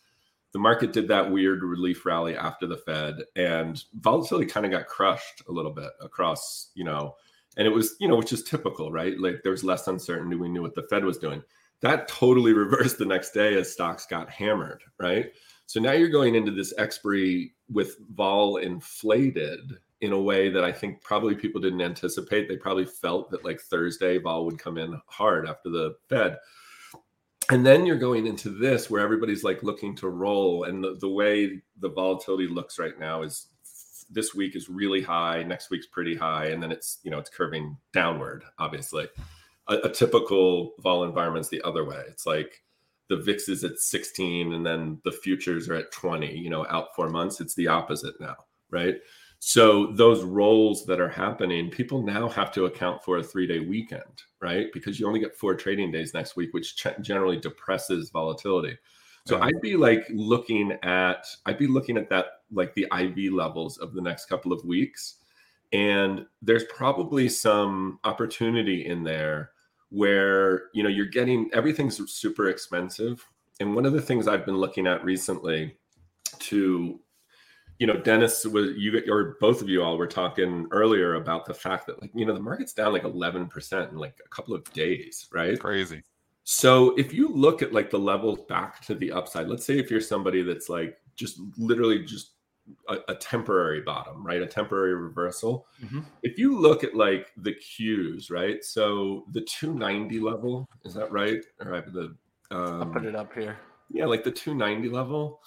The 0.53 0.59
market 0.59 0.93
did 0.93 1.07
that 1.07 1.32
weird 1.32 1.63
relief 1.63 2.05
rally 2.05 2.36
after 2.36 2.67
the 2.67 2.77
Fed, 2.77 3.15
and 3.38 3.82
volatility 3.95 4.45
kind 4.45 4.65
of 4.65 4.71
got 4.71 4.88
crushed 4.88 5.41
a 5.47 5.51
little 5.51 5.71
bit 5.71 5.91
across, 6.01 6.71
you 6.75 6.84
know, 6.84 7.15
and 7.57 7.65
it 7.65 7.71
was, 7.71 7.95
you 7.99 8.07
know, 8.07 8.17
which 8.17 8.34
is 8.34 8.43
typical, 8.43 8.91
right? 8.91 9.17
Like 9.19 9.41
there 9.43 9.51
was 9.51 9.63
less 9.63 9.88
uncertainty. 9.88 10.36
We 10.36 10.49
knew 10.49 10.61
what 10.61 10.75
the 10.75 10.88
Fed 10.89 11.05
was 11.05 11.17
doing. 11.17 11.41
That 11.82 12.07
totally 12.07 12.53
reversed 12.65 12.97
the 12.97 13.05
next 13.05 13.32
day 13.32 13.55
as 13.55 13.71
stocks 13.71 14.05
got 14.05 14.29
hammered, 14.29 14.84
right? 14.99 15.32
So 15.65 15.79
now 15.79 15.93
you're 15.93 16.09
going 16.09 16.36
into 16.36 16.51
this 16.51 16.73
expiry 16.77 17.53
with 17.69 17.97
vol 18.13 18.57
inflated 18.57 19.77
in 20.01 20.13
a 20.13 20.19
way 20.19 20.49
that 20.49 20.63
I 20.63 20.71
think 20.71 21.01
probably 21.01 21.35
people 21.35 21.61
didn't 21.61 21.81
anticipate. 21.81 22.47
They 22.47 22.57
probably 22.57 22.85
felt 22.85 23.29
that 23.31 23.45
like 23.45 23.61
Thursday, 23.61 24.17
vol 24.17 24.45
would 24.45 24.59
come 24.59 24.77
in 24.77 24.99
hard 25.05 25.47
after 25.47 25.69
the 25.69 25.95
Fed. 26.09 26.37
And 27.49 27.65
then 27.65 27.85
you're 27.85 27.97
going 27.97 28.27
into 28.27 28.49
this 28.49 28.89
where 28.89 29.01
everybody's 29.01 29.43
like 29.43 29.61
looking 29.61 29.95
to 29.97 30.09
roll. 30.09 30.63
And 30.63 30.83
the, 30.83 30.97
the 30.99 31.09
way 31.09 31.61
the 31.79 31.89
volatility 31.89 32.47
looks 32.47 32.79
right 32.79 32.97
now 32.99 33.21
is 33.21 33.47
this 34.09 34.33
week 34.33 34.55
is 34.55 34.69
really 34.69 35.01
high, 35.01 35.43
next 35.43 35.69
week's 35.69 35.87
pretty 35.87 36.15
high, 36.15 36.47
and 36.47 36.61
then 36.61 36.71
it's, 36.71 36.99
you 37.03 37.11
know, 37.11 37.17
it's 37.17 37.29
curving 37.29 37.77
downward, 37.93 38.43
obviously. 38.59 39.07
A, 39.67 39.75
a 39.83 39.89
typical 39.89 40.73
vol 40.79 41.03
environment's 41.03 41.49
the 41.49 41.61
other 41.61 41.85
way. 41.85 42.03
It's 42.07 42.25
like 42.25 42.63
the 43.07 43.17
VIX 43.17 43.49
is 43.49 43.63
at 43.63 43.77
16 43.77 44.53
and 44.53 44.65
then 44.65 44.99
the 45.03 45.11
futures 45.11 45.69
are 45.69 45.75
at 45.75 45.91
20, 45.91 46.37
you 46.37 46.49
know, 46.49 46.65
out 46.69 46.95
four 46.95 47.09
months. 47.09 47.39
It's 47.41 47.55
the 47.55 47.67
opposite 47.67 48.19
now, 48.19 48.35
right? 48.69 48.95
So 49.43 49.87
those 49.87 50.23
rolls 50.23 50.85
that 50.85 51.01
are 51.01 51.09
happening, 51.09 51.71
people 51.71 52.03
now 52.03 52.29
have 52.29 52.51
to 52.51 52.65
account 52.65 53.03
for 53.03 53.17
a 53.17 53.23
three-day 53.23 53.61
weekend, 53.61 54.21
right? 54.39 54.67
Because 54.71 54.99
you 54.99 55.07
only 55.07 55.19
get 55.19 55.35
four 55.35 55.55
trading 55.55 55.91
days 55.91 56.13
next 56.13 56.35
week, 56.35 56.53
which 56.53 56.75
ch- 56.75 57.01
generally 57.01 57.37
depresses 57.37 58.11
volatility. 58.11 58.77
So 59.25 59.37
yeah. 59.37 59.45
I'd 59.45 59.59
be 59.59 59.75
like 59.75 60.05
looking 60.11 60.77
at, 60.83 61.25
I'd 61.47 61.57
be 61.57 61.65
looking 61.65 61.97
at 61.97 62.07
that 62.09 62.27
like 62.51 62.75
the 62.75 62.85
IV 62.95 63.33
levels 63.33 63.79
of 63.79 63.95
the 63.95 64.01
next 64.01 64.27
couple 64.27 64.53
of 64.53 64.63
weeks, 64.63 65.15
and 65.73 66.27
there's 66.43 66.65
probably 66.65 67.27
some 67.27 67.97
opportunity 68.03 68.85
in 68.85 69.03
there 69.03 69.53
where 69.89 70.65
you 70.73 70.83
know 70.83 70.89
you're 70.89 71.07
getting 71.07 71.49
everything's 71.51 71.99
super 72.11 72.47
expensive. 72.47 73.27
And 73.59 73.73
one 73.73 73.87
of 73.87 73.93
the 73.93 74.01
things 74.01 74.27
I've 74.27 74.45
been 74.45 74.57
looking 74.57 74.85
at 74.85 75.03
recently 75.03 75.77
to 76.39 76.99
you 77.82 77.88
know, 77.88 77.97
Dennis 77.97 78.45
was 78.45 78.77
you 78.77 79.01
or 79.09 79.38
both 79.41 79.59
of 79.59 79.67
you 79.67 79.82
all 79.82 79.97
were 79.97 80.05
talking 80.05 80.67
earlier 80.69 81.15
about 81.15 81.47
the 81.47 81.53
fact 81.55 81.88
that 81.88 81.99
like, 81.99 82.11
you 82.13 82.27
know, 82.27 82.34
the 82.36 82.39
market's 82.39 82.73
down 82.73 82.93
like 82.93 83.01
11% 83.01 83.89
in 83.89 83.97
like 83.97 84.13
a 84.23 84.29
couple 84.29 84.53
of 84.53 84.71
days, 84.71 85.27
right? 85.34 85.59
Crazy. 85.59 86.03
So 86.43 86.93
if 86.95 87.11
you 87.11 87.29
look 87.29 87.63
at 87.63 87.73
like 87.73 87.89
the 87.89 87.97
levels 87.97 88.41
back 88.47 88.86
to 88.86 88.93
the 88.93 89.11
upside, 89.11 89.47
let's 89.47 89.65
say 89.65 89.79
if 89.79 89.89
you're 89.89 89.99
somebody 89.99 90.43
that's 90.43 90.69
like 90.69 90.99
just 91.15 91.41
literally 91.57 92.05
just 92.05 92.34
a, 92.88 92.97
a 93.07 93.15
temporary 93.15 93.82
bottom, 93.82 94.23
right? 94.23 94.43
A 94.43 94.47
temporary 94.47 94.93
reversal. 94.93 95.65
Mm-hmm. 95.84 96.01
If 96.21 96.38
you 96.38 96.59
look 96.59 96.84
at 96.84 96.93
like 96.93 97.32
the 97.38 97.55
Qs, 97.55 98.29
right? 98.29 98.63
So 98.63 99.25
the 99.32 99.41
290 99.41 100.19
level, 100.19 100.69
is 100.86 100.93
that 100.93 101.11
right? 101.11 101.43
Or 101.59 101.73
I 101.73 101.77
have 101.77 101.93
the 101.93 102.15
um, 102.51 102.84
I'll 102.84 102.86
put 102.86 103.05
it 103.05 103.15
up 103.15 103.34
here. 103.34 103.57
Yeah, 103.89 104.05
like 104.05 104.23
the 104.23 104.29
290 104.29 104.88
level 104.88 105.41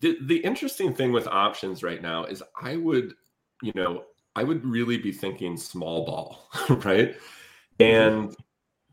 the, 0.00 0.18
the 0.22 0.38
interesting 0.38 0.94
thing 0.94 1.12
with 1.12 1.26
options 1.26 1.82
right 1.82 2.02
now 2.02 2.24
is 2.24 2.42
I 2.60 2.76
would, 2.76 3.14
you 3.62 3.72
know, 3.74 4.04
I 4.36 4.42
would 4.42 4.64
really 4.64 4.98
be 4.98 5.12
thinking 5.12 5.56
small 5.56 6.04
ball, 6.04 6.48
right? 6.68 7.14
Mm-hmm. 7.78 7.82
And 7.82 8.36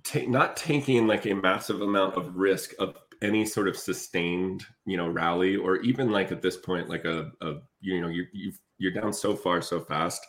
take 0.04 0.30
not 0.30 0.58
taking 0.58 1.08
like 1.08 1.26
a 1.26 1.34
massive 1.34 1.82
amount 1.82 2.16
of 2.16 2.36
risk 2.36 2.74
of 2.80 2.97
any 3.22 3.45
sort 3.45 3.68
of 3.68 3.78
sustained, 3.78 4.66
you 4.86 4.97
know, 4.97 5.08
rally 5.10 5.56
or 5.56 5.78
even 5.78 6.12
like 6.12 6.32
at 6.32 6.41
this 6.41 6.58
point, 6.58 6.89
like 6.89 7.06
a, 7.06 7.32
a 7.41 7.56
you 7.80 8.02
know, 8.02 8.08
you 8.08 8.26
you 8.34 8.52
you're 8.78 8.91
down 8.91 9.14
so 9.14 9.36
far 9.36 9.62
so 9.62 9.80
fast. 9.80 10.26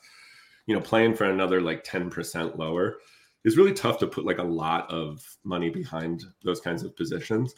you 0.67 0.75
know, 0.75 0.81
playing 0.81 1.15
for 1.15 1.25
another 1.25 1.61
like 1.61 1.85
10% 1.85 2.57
lower 2.57 2.99
is 3.45 3.57
really 3.57 3.73
tough 3.73 3.99
to 3.99 4.07
put 4.07 4.25
like 4.25 4.39
a 4.39 4.43
lot 4.43 4.91
of 4.91 5.21
money 5.45 5.71
behind 5.71 6.25
those 6.45 6.61
kinds 6.61 6.85
of 6.85 6.97
positions. 6.97 7.55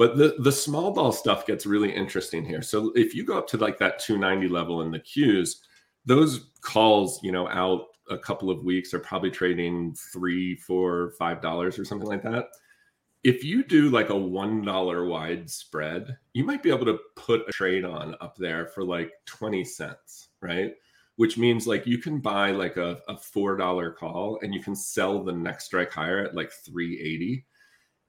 But 0.00 0.16
the 0.16 0.36
the 0.38 0.50
small 0.50 0.92
ball 0.92 1.12
stuff 1.12 1.44
gets 1.44 1.66
really 1.66 1.94
interesting 1.94 2.42
here. 2.42 2.62
So 2.62 2.90
if 2.94 3.14
you 3.14 3.22
go 3.22 3.36
up 3.36 3.46
to 3.48 3.58
like 3.58 3.76
that 3.80 3.98
290 3.98 4.48
level 4.48 4.80
in 4.80 4.90
the 4.90 4.98
Qs, 4.98 5.56
those 6.06 6.52
calls, 6.62 7.22
you 7.22 7.32
know, 7.32 7.46
out 7.48 7.88
a 8.08 8.16
couple 8.16 8.48
of 8.48 8.64
weeks 8.64 8.94
are 8.94 8.98
probably 8.98 9.30
trading 9.30 9.94
three, 10.10 10.56
four, 10.56 11.12
five 11.18 11.42
dollars 11.42 11.78
or 11.78 11.84
something 11.84 12.08
like 12.08 12.22
that. 12.22 12.46
If 13.24 13.44
you 13.44 13.62
do 13.62 13.90
like 13.90 14.08
a 14.08 14.16
one 14.16 14.64
dollar 14.64 15.04
wide 15.04 15.50
spread, 15.50 16.16
you 16.32 16.44
might 16.44 16.62
be 16.62 16.70
able 16.70 16.86
to 16.86 16.98
put 17.14 17.46
a 17.46 17.52
trade 17.52 17.84
on 17.84 18.16
up 18.22 18.36
there 18.38 18.68
for 18.68 18.82
like 18.82 19.12
20 19.26 19.62
cents, 19.64 20.28
right? 20.40 20.72
Which 21.16 21.36
means 21.36 21.66
like 21.66 21.86
you 21.86 21.98
can 21.98 22.20
buy 22.20 22.52
like 22.52 22.78
a, 22.78 23.00
a 23.06 23.18
four 23.18 23.54
dollar 23.54 23.90
call 23.90 24.38
and 24.40 24.54
you 24.54 24.62
can 24.62 24.74
sell 24.74 25.22
the 25.22 25.32
next 25.32 25.66
strike 25.66 25.92
higher 25.92 26.24
at 26.24 26.34
like 26.34 26.52
380. 26.52 27.44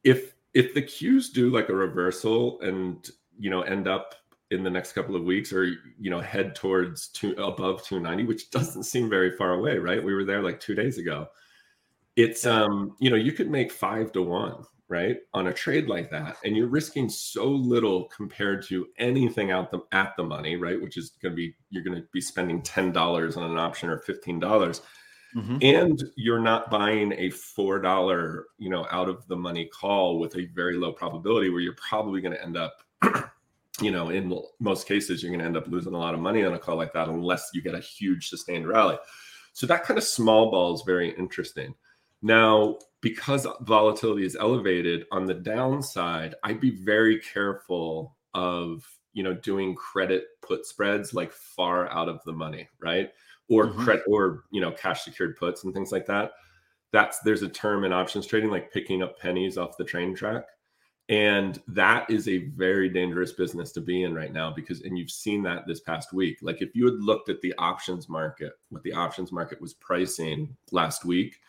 If 0.06 0.36
if 0.54 0.74
the 0.74 0.82
Qs 0.82 1.32
do 1.34 1.50
like 1.50 1.70
a 1.70 1.76
reversal 1.76 2.60
and 2.62 3.10
you 3.38 3.50
know 3.50 3.62
end 3.62 3.88
up 3.88 4.16
in 4.52 4.64
the 4.64 4.70
next 4.70 4.92
couple 4.92 5.16
of 5.16 5.24
weeks 5.24 5.54
or 5.54 5.66
you 5.66 6.10
know 6.10 6.20
head 6.20 6.56
towards 6.56 7.08
two 7.08 7.32
above 7.34 7.84
290 7.84 8.26
which 8.26 8.50
doesn't 8.52 8.84
seem 8.84 9.10
very 9.10 9.32
far 9.32 9.54
away 9.54 9.78
right? 9.78 10.04
We 10.04 10.14
were 10.14 10.26
there 10.26 10.42
like 10.42 10.60
two 10.60 10.76
days 10.76 10.98
ago. 10.98 11.28
It's 12.16 12.46
um 12.46 12.96
you 13.00 13.10
know 13.10 13.16
you 13.16 13.32
could 13.32 13.50
make 13.50 13.72
five 13.72 14.12
to 14.14 14.22
one 14.22 14.64
right 14.92 15.20
on 15.34 15.48
a 15.48 15.54
trade 15.54 15.88
like 15.88 16.12
that 16.12 16.36
and 16.44 16.56
you're 16.56 16.68
risking 16.68 17.08
so 17.08 17.48
little 17.48 18.10
compared 18.10 18.62
to 18.62 18.86
anything 18.98 19.50
out 19.50 19.72
the 19.72 19.80
at 19.94 20.14
the 20.18 20.24
money 20.24 20.58
right 20.58 20.82
which 20.82 20.98
is 20.98 21.12
going 21.22 21.32
to 21.32 21.36
be 21.36 21.56
you're 21.70 21.82
going 21.82 21.96
to 21.96 22.06
be 22.12 22.20
spending 22.20 22.62
$10 22.62 23.38
on 23.38 23.52
an 23.52 23.58
option 23.58 23.90
or 23.90 24.00
$15 24.00 24.82
mm-hmm. 25.36 25.58
and 25.62 26.04
you're 26.16 26.40
not 26.40 26.70
buying 26.70 27.14
a 27.14 27.30
four 27.30 27.80
dollar 27.80 28.46
you 28.58 28.70
know 28.70 28.86
out 28.92 29.10
of 29.10 29.28
the 29.28 29.36
money 29.36 29.66
call 29.66 30.20
with 30.20 30.36
a 30.36 30.46
very 30.48 30.78
low 30.78 30.92
probability 30.92 31.50
where 31.50 31.62
you're 31.62 31.76
probably 31.76 32.22
going 32.22 32.34
to 32.34 32.44
end 32.44 32.58
up 32.58 32.84
you 33.82 33.92
know, 33.92 34.10
in 34.10 34.34
most 34.60 34.88
cases, 34.88 35.22
you're 35.22 35.32
going 35.32 35.40
to 35.40 35.46
end 35.46 35.58
up 35.58 35.68
losing 35.68 35.94
a 35.94 35.98
lot 35.98 36.14
of 36.14 36.20
money 36.20 36.44
on 36.44 36.54
a 36.54 36.60
call 36.60 36.76
like 36.76 36.94
that 36.94 37.08
unless 37.08 37.50
you 37.54 37.62
get 37.62 37.74
a 37.74 37.80
huge 37.80 38.30
sustained 38.30 38.68
rally. 38.68 38.98
So 39.54 39.66
that 39.68 39.84
kind 39.84 39.98
of 39.98 40.04
small 40.04 40.52
ball 40.52 40.74
is 40.76 40.84
very 40.86 41.16
interesting. 41.18 41.74
Now, 42.22 42.78
because 43.02 43.48
volatility 43.62 44.26
is 44.26 44.36
elevated 44.36 45.06
on 45.12 45.26
the 45.26 45.34
downside, 45.34 46.36
I'd 46.44 46.62
be 46.62 46.70
very 46.70 47.20
careful 47.20 48.16
of 48.34 48.88
you 49.14 49.24
know 49.24 49.34
doing 49.34 49.76
credit 49.76 50.26
put 50.42 50.66
spreads 50.66 51.14
like 51.14 51.34
far 51.34 51.90
out 51.90 52.08
of 52.08 52.24
the 52.26 52.32
money, 52.32 52.70
right? 52.80 53.10
Or 53.52 53.68
mm-hmm. 53.68 53.84
credit 53.84 54.04
or 54.08 54.46
you 54.50 54.62
know 54.62 54.72
cash 54.72 55.04
secured 55.04 55.38
puts 55.38 55.64
and 55.64 55.74
things 55.74 55.92
like 55.92 56.08
that. 56.08 56.32
That's 56.92 57.20
there's 57.20 57.44
a 57.44 57.50
term 57.50 57.84
in 57.84 57.94
options 57.94 58.26
trading 58.26 58.50
like 58.50 58.72
picking 58.72 59.04
up 59.04 59.20
pennies 59.20 59.58
off 59.58 59.78
the 59.78 59.86
train 59.86 60.16
track 60.16 60.46
and 61.12 61.62
that 61.68 62.10
is 62.10 62.30
a 62.30 62.48
very 62.50 62.88
dangerous 62.88 63.34
business 63.34 63.74
to 63.74 63.82
be 63.82 64.04
in 64.04 64.16
right 64.16 64.32
now 64.32 64.52
because 64.52 64.82
and 64.82 64.98
you've 64.98 65.12
seen 65.12 65.44
that 65.44 65.68
this 65.68 65.82
past 65.82 66.14
week 66.14 66.38
like 66.42 66.62
if 66.62 66.74
you 66.74 66.86
had 66.86 66.96
looked 66.96 67.30
at 67.30 67.42
the 67.42 67.54
options 67.58 68.08
market 68.08 68.54
what 68.70 68.82
the 68.84 68.94
options 68.94 69.32
market 69.32 69.60
was 69.60 69.74
pricing 69.76 70.56
last 70.72 71.04
week 71.04 71.40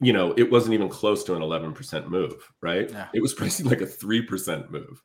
you 0.00 0.12
know 0.12 0.32
it 0.36 0.50
wasn't 0.50 0.72
even 0.72 0.88
close 0.88 1.24
to 1.24 1.34
an 1.34 1.42
11% 1.42 2.08
move 2.08 2.52
right 2.60 2.90
yeah. 2.90 3.08
it 3.12 3.20
was 3.20 3.34
pricing 3.34 3.66
like 3.66 3.80
a 3.80 3.86
3% 3.86 4.70
move 4.70 5.02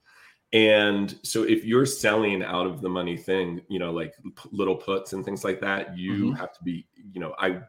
and 0.56 1.20
so 1.22 1.44
if 1.44 1.66
you're 1.66 1.86
selling 1.86 2.42
out 2.44 2.66
of 2.66 2.82
the 2.82 2.90
money 2.90 3.18
thing 3.18 3.62
you 3.68 3.78
know 3.78 3.92
like 3.92 4.14
little 4.52 4.76
puts 4.76 5.14
and 5.14 5.26
things 5.26 5.44
like 5.44 5.60
that 5.60 5.98
you 5.98 6.12
mm-hmm. 6.12 6.34
have 6.34 6.54
to 6.54 6.64
be 6.64 6.88
you 7.14 7.20
know 7.20 7.36
i 7.40 7.60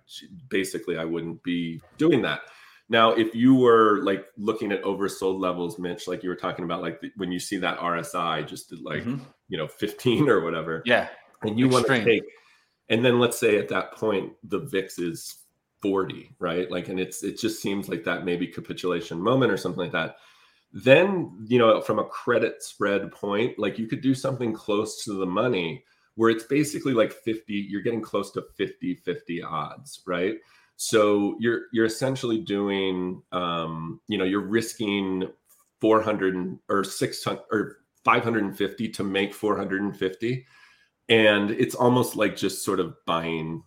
basically 0.49 0.97
i 0.97 1.05
wouldn't 1.05 1.43
be 1.43 1.81
doing 1.99 2.23
that 2.23 2.41
now, 2.89 3.11
if 3.13 3.35
you 3.35 3.55
were 3.55 4.01
like 4.03 4.27
looking 4.37 4.71
at 4.71 4.83
oversold 4.83 5.41
levels, 5.41 5.79
Mitch, 5.79 6.07
like 6.07 6.23
you 6.23 6.29
were 6.29 6.37
talking 6.37 6.65
about, 6.65 6.83
like 6.83 7.01
the, 7.01 7.11
when 7.17 7.33
you 7.33 7.41
see 7.41 7.57
that 7.59 7.79
RSI 7.79 8.47
just 8.47 8.73
like, 8.83 9.03
mm-hmm. 9.03 9.25
you 9.49 9.59
know, 9.59 9.67
15 9.67 10.29
or 10.29 10.41
whatever. 10.41 10.83
Yeah. 10.87 11.09
And 11.43 11.59
you 11.59 11.69
want 11.69 11.87
to 11.87 12.05
take, 12.05 12.23
and 12.89 13.05
then 13.05 13.19
let's 13.19 13.39
say 13.39 13.59
at 13.59 13.69
that 13.69 13.93
point, 13.93 14.33
the 14.45 14.61
VIX 14.61 14.99
is 15.01 15.37
40, 15.83 16.31
right? 16.39 16.71
Like, 16.71 16.89
and 16.89 17.01
it's, 17.01 17.25
it 17.25 17.39
just 17.39 17.61
seems 17.61 17.89
like 17.89 18.05
that 18.05 18.25
maybe 18.25 18.47
capitulation 18.47 19.21
moment 19.21 19.51
or 19.51 19.57
something 19.57 19.83
like 19.83 19.93
that. 19.93 20.17
Then, 20.85 21.33
you 21.47 21.59
know, 21.59 21.81
from 21.81 21.99
a 21.99 22.05
credit 22.05 22.63
spread 22.63 23.11
point, 23.11 23.59
like 23.59 23.79
you 23.79 23.87
could 23.87 24.03
do 24.03 24.15
something 24.15 24.53
close 24.53 25.03
to 25.05 25.15
the 25.15 25.25
money 25.25 25.83
where 26.17 26.29
it's 26.29 26.45
basically 26.45 26.93
like 26.93 27.15
50, 27.15 27.55
you're 27.55 27.81
getting 27.81 28.03
close 28.03 28.31
to 28.33 28.45
50 28.59 28.97
50 28.97 29.43
odds, 29.43 30.03
right? 30.07 30.37
So 30.77 31.35
you're 31.41 31.63
you're 31.73 31.87
essentially 31.87 32.39
doing, 32.39 33.23
um, 33.33 34.03
you 34.07 34.19
know, 34.19 34.25
you're 34.25 34.47
risking 34.47 35.27
400 35.81 36.59
or 36.69 36.85
600 36.85 37.41
or 37.51 37.79
550 38.05 38.89
to 38.91 39.03
make 39.03 39.33
450, 39.33 40.47
and 41.09 41.51
it's 41.53 41.75
almost 41.75 42.17
like 42.17 42.37
just 42.37 42.63
sort 42.63 42.81
of 42.81 42.95
buying, 43.07 43.63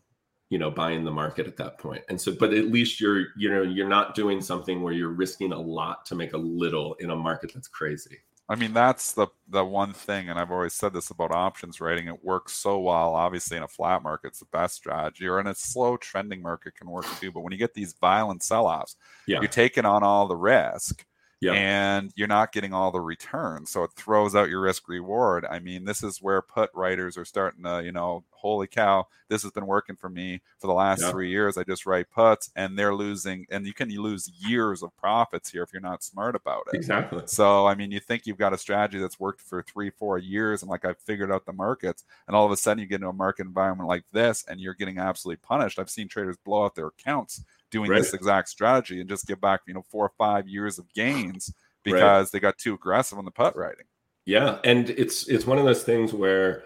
you 0.49 0.57
know, 0.57 0.71
buying 0.71 1.03
the 1.03 1.11
market 1.11 1.47
at 1.47 1.57
that. 1.57 1.75
And 2.09 2.19
so, 2.19 2.33
but 2.33 2.53
at 2.53 2.65
least 2.65 2.99
you're, 2.99 3.27
you 3.37 3.49
know, 3.49 3.61
you're 3.61 3.87
not 3.87 4.15
doing 4.15 4.41
something 4.41 4.81
where 4.81 4.93
you're 4.93 5.09
risking 5.09 5.51
a 5.51 5.59
lot 5.59 6.05
to 6.07 6.15
make 6.15 6.33
a 6.33 6.37
little 6.37 6.95
in 6.95 7.11
a 7.11 7.15
market 7.15 7.51
that's 7.53 7.67
crazy. 7.67 8.17
I 8.51 8.55
mean, 8.55 8.73
that's 8.73 9.11
the 9.11 9.27
the 9.47 9.63
one 9.63 9.93
thing, 9.93 10.27
and 10.27 10.39
I've 10.39 10.49
always 10.49 10.73
said 10.73 10.91
this 10.91 11.11
about 11.11 11.31
options 11.31 11.79
writing. 11.79 12.07
It 12.07 12.23
works 12.23 12.53
so 12.53 12.79
well. 12.79 13.13
Obviously, 13.13 13.57
in 13.57 13.63
a 13.63 13.67
flat 13.67 14.01
market, 14.01 14.29
it's 14.29 14.39
the 14.39 14.45
best 14.45 14.73
strategy, 14.73 15.27
or 15.27 15.39
in 15.39 15.45
a 15.45 15.53
slow 15.53 15.97
trending 15.97 16.41
market 16.41 16.73
can 16.73 16.89
work 16.89 17.05
too. 17.19 17.31
But 17.31 17.41
when 17.41 17.51
you 17.51 17.59
get 17.59 17.75
these 17.75 17.93
violent 18.01 18.41
sell-offs, 18.41 18.95
yeah. 19.27 19.39
you're 19.39 19.49
taking 19.49 19.85
on 19.85 20.01
all 20.01 20.27
the 20.27 20.35
risk, 20.35 21.05
yeah. 21.41 21.51
and 21.51 22.11
you're 22.15 22.27
not 22.27 22.51
getting 22.51 22.73
all 22.73 22.89
the 22.91 22.99
return. 22.99 23.67
So 23.67 23.83
it 23.83 23.91
throws 23.95 24.35
out 24.35 24.49
your 24.49 24.61
risk 24.61 24.89
reward. 24.89 25.45
I 25.45 25.59
mean, 25.59 25.85
this 25.85 26.01
is 26.01 26.19
where 26.19 26.41
put 26.41 26.71
writers 26.73 27.17
are 27.17 27.25
starting 27.25 27.63
to, 27.65 27.83
you 27.83 27.91
know, 27.91 28.23
holy 28.39 28.67
cow, 28.67 29.07
this 29.27 29.43
has 29.43 29.51
been 29.51 29.65
working 29.65 29.95
for 29.95 30.09
me 30.09 30.41
for 30.59 30.67
the 30.67 30.73
last 30.73 31.01
yeah. 31.01 31.11
three 31.11 31.29
years. 31.29 31.57
I 31.57 31.63
just 31.63 31.85
write 31.85 32.09
puts 32.09 32.49
and 32.55 32.77
they're 32.77 32.95
losing, 32.95 33.45
and 33.49 33.65
you 33.65 33.73
can 33.73 33.89
lose 33.89 34.31
years 34.39 34.81
of 34.83 34.95
profits 34.97 35.49
here 35.49 35.63
if 35.63 35.73
you're 35.73 35.81
not 35.81 36.03
smart 36.03 36.35
about 36.35 36.67
it. 36.71 36.77
Exactly. 36.77 37.23
So, 37.25 37.67
I 37.67 37.75
mean, 37.75 37.91
you 37.91 37.99
think 37.99 38.25
you've 38.25 38.37
got 38.37 38.53
a 38.53 38.57
strategy 38.57 38.99
that's 38.99 39.19
worked 39.19 39.41
for 39.41 39.61
three, 39.63 39.89
four 39.89 40.17
years, 40.17 40.61
and 40.61 40.69
like 40.69 40.85
I've 40.85 40.99
figured 40.99 41.31
out 41.31 41.45
the 41.45 41.53
markets, 41.53 42.03
and 42.27 42.35
all 42.35 42.45
of 42.45 42.51
a 42.51 42.57
sudden 42.57 42.81
you 42.81 42.87
get 42.87 42.95
into 42.95 43.09
a 43.09 43.13
market 43.13 43.45
environment 43.45 43.87
like 43.87 44.03
this 44.11 44.45
and 44.47 44.59
you're 44.59 44.73
getting 44.73 44.97
absolutely 44.97 45.41
punished. 45.41 45.79
I've 45.79 45.89
seen 45.89 46.07
traders 46.07 46.37
blow 46.43 46.65
out 46.65 46.75
their 46.75 46.87
accounts 46.87 47.43
doing 47.71 47.89
right. 47.89 47.99
this 47.99 48.13
exact 48.13 48.49
strategy 48.49 48.99
and 48.99 49.09
just 49.09 49.27
give 49.27 49.41
back, 49.41 49.61
you 49.67 49.73
know, 49.73 49.83
four 49.89 50.05
or 50.05 50.11
five 50.17 50.47
years 50.47 50.79
of 50.79 50.91
gains 50.93 51.53
because 51.83 52.27
right. 52.27 52.31
they 52.31 52.39
got 52.39 52.57
too 52.57 52.73
aggressive 52.73 53.17
on 53.17 53.25
the 53.25 53.31
put 53.31 53.55
writing. 53.55 53.85
Yeah, 54.25 54.59
and 54.63 54.89
it's 54.91 55.27
it's 55.27 55.47
one 55.47 55.57
of 55.57 55.65
those 55.65 55.83
things 55.83 56.13
where 56.13 56.63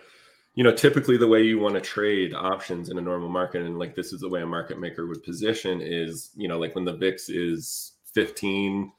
you 0.56 0.64
know 0.64 0.74
typically 0.74 1.18
the 1.18 1.28
way 1.28 1.42
you 1.42 1.60
want 1.60 1.76
to 1.76 1.82
trade 1.82 2.34
options 2.34 2.90
in 2.90 2.98
a 2.98 3.02
normal 3.02 3.30
market 3.30 3.62
and 3.62 3.80
like 3.80 3.96
this 3.96 4.14
is 4.14 4.22
the 4.22 4.30
way 4.30 4.42
a 4.42 4.46
market 4.46 4.80
maker 4.80 5.08
would 5.08 5.24
position 5.24 5.82
is 5.82 6.32
you 6.36 6.48
know 6.48 6.60
like 6.60 6.76
when 6.76 6.86
the 6.86 6.94
VIX 6.94 7.30
is 7.30 7.94
15 8.14 8.92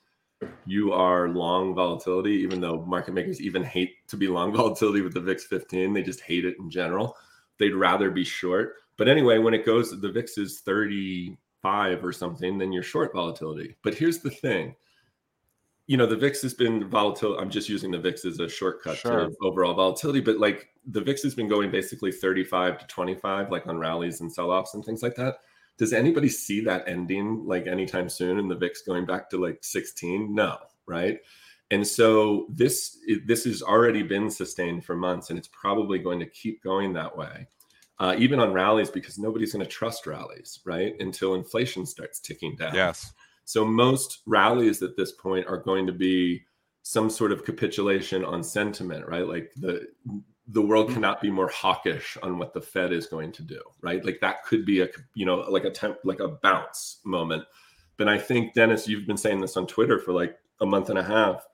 you 0.66 0.92
are 0.92 1.28
long 1.28 1.74
volatility 1.74 2.32
even 2.32 2.60
though 2.60 2.84
market 2.84 3.14
makers 3.14 3.40
even 3.40 3.62
hate 3.62 4.06
to 4.08 4.16
be 4.16 4.28
long 4.28 4.52
volatility 4.56 5.00
with 5.00 5.14
the 5.14 5.20
VIX 5.20 5.44
15 5.44 5.92
they 5.92 6.02
just 6.02 6.20
hate 6.20 6.44
it 6.44 6.56
in 6.58 6.70
general 6.70 7.16
they'd 7.58 7.74
rather 7.74 8.10
be 8.10 8.24
short 8.24 8.74
but 8.96 9.08
anyway 9.08 9.38
when 9.38 9.54
it 9.54 9.66
goes 9.66 9.90
the 9.90 10.10
VIX 10.10 10.38
is 10.38 10.60
35 10.60 12.04
or 12.04 12.12
something, 12.12 12.58
then 12.58 12.72
you're 12.72 12.82
short 12.82 13.12
volatility. 13.12 13.76
But 13.82 13.94
here's 13.94 14.18
the 14.18 14.30
thing. 14.30 14.74
You 15.86 15.96
know, 15.96 16.06
the 16.06 16.16
VIX 16.16 16.40
has 16.42 16.54
been 16.54 16.88
volatile. 16.88 17.38
I'm 17.38 17.50
just 17.50 17.68
using 17.68 17.90
the 17.90 17.98
VIX 17.98 18.24
as 18.24 18.40
a 18.40 18.48
shortcut 18.48 18.98
sure. 18.98 19.28
to 19.28 19.34
overall 19.42 19.74
volatility, 19.74 20.20
but 20.20 20.38
like 20.38 20.70
the 20.86 21.00
VIX 21.00 21.22
has 21.24 21.34
been 21.34 21.48
going 21.48 21.70
basically 21.70 22.10
35 22.10 22.78
to 22.78 22.86
25, 22.86 23.50
like 23.50 23.66
on 23.66 23.78
rallies 23.78 24.20
and 24.20 24.32
sell 24.32 24.50
offs 24.50 24.74
and 24.74 24.84
things 24.84 25.02
like 25.02 25.14
that. 25.16 25.38
Does 25.76 25.92
anybody 25.92 26.28
see 26.28 26.60
that 26.62 26.88
ending 26.88 27.44
like 27.46 27.66
anytime 27.66 28.08
soon 28.08 28.38
and 28.38 28.50
the 28.50 28.56
VIX 28.56 28.82
going 28.82 29.04
back 29.04 29.28
to 29.30 29.36
like 29.36 29.58
16? 29.62 30.34
No, 30.34 30.58
right? 30.86 31.18
And 31.70 31.86
so 31.86 32.46
this 32.50 32.98
this 33.26 33.44
has 33.44 33.62
already 33.62 34.02
been 34.02 34.30
sustained 34.30 34.84
for 34.84 34.94
months, 34.94 35.30
and 35.30 35.38
it's 35.38 35.48
probably 35.48 35.98
going 35.98 36.20
to 36.20 36.26
keep 36.26 36.62
going 36.62 36.92
that 36.92 37.16
way 37.16 37.48
uh, 37.98 38.14
even 38.18 38.40
on 38.40 38.52
rallies, 38.52 38.90
because 38.90 39.18
nobody's 39.18 39.52
going 39.52 39.64
to 39.64 39.70
trust 39.70 40.06
rallies, 40.06 40.60
right? 40.64 40.94
Until 41.00 41.34
inflation 41.34 41.86
starts 41.86 42.18
ticking 42.18 42.56
down. 42.56 42.74
Yes. 42.74 43.12
So 43.44 43.64
most 43.64 44.22
rallies 44.26 44.82
at 44.82 44.96
this 44.96 45.12
point 45.12 45.46
are 45.46 45.58
going 45.58 45.86
to 45.86 45.92
be 45.92 46.44
some 46.82 47.08
sort 47.08 47.32
of 47.32 47.44
capitulation 47.44 48.24
on 48.24 48.42
sentiment, 48.42 49.06
right? 49.08 49.26
Like 49.26 49.52
the 49.56 49.86
the 50.48 50.62
world 50.62 50.86
mm-hmm. 50.86 50.94
cannot 50.94 51.22
be 51.22 51.30
more 51.30 51.48
hawkish 51.48 52.18
on 52.22 52.38
what 52.38 52.52
the 52.52 52.60
Fed 52.60 52.92
is 52.92 53.06
going 53.06 53.32
to 53.32 53.42
do, 53.42 53.60
right? 53.80 54.04
Like 54.04 54.20
that 54.20 54.44
could 54.44 54.66
be 54.66 54.80
a 54.80 54.88
you 55.14 55.26
know 55.26 55.36
like 55.36 55.64
a 55.64 55.70
temp 55.70 55.98
like 56.04 56.20
a 56.20 56.28
bounce 56.28 57.00
moment. 57.04 57.44
But 57.96 58.08
I 58.08 58.18
think 58.18 58.54
Dennis, 58.54 58.88
you've 58.88 59.06
been 59.06 59.16
saying 59.16 59.40
this 59.40 59.56
on 59.56 59.66
Twitter 59.66 59.98
for 59.98 60.12
like 60.12 60.36
a 60.60 60.66
month 60.66 60.90
and 60.90 60.98
a 60.98 61.02
half. 61.02 61.46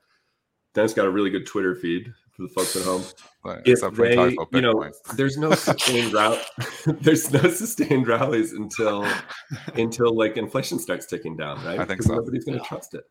Dennis 0.73 0.93
got 0.93 1.05
a 1.05 1.11
really 1.11 1.29
good 1.29 1.45
Twitter 1.45 1.75
feed. 1.75 2.13
For 2.33 2.43
the 2.43 2.49
folks 2.49 2.75
at 2.75 2.83
home. 2.83 3.03
Right, 3.43 3.61
if 3.65 3.81
they, 3.95 4.37
you 4.53 4.61
know, 4.61 4.89
there's 5.15 5.37
no 5.37 5.53
sustained 5.53 6.13
rally. 6.13 6.39
there's 6.85 7.31
no 7.31 7.49
sustained 7.49 8.07
rallies 8.07 8.53
until 8.53 9.05
until 9.75 10.15
like 10.15 10.37
inflation 10.37 10.79
starts 10.79 11.05
ticking 11.05 11.35
down, 11.35 11.63
right? 11.65 11.79
I 11.79 11.85
think 11.85 12.03
so. 12.03 12.15
Nobody's 12.15 12.45
going 12.45 12.59
to 12.59 12.65
trust 12.65 12.93
it. 12.93 13.03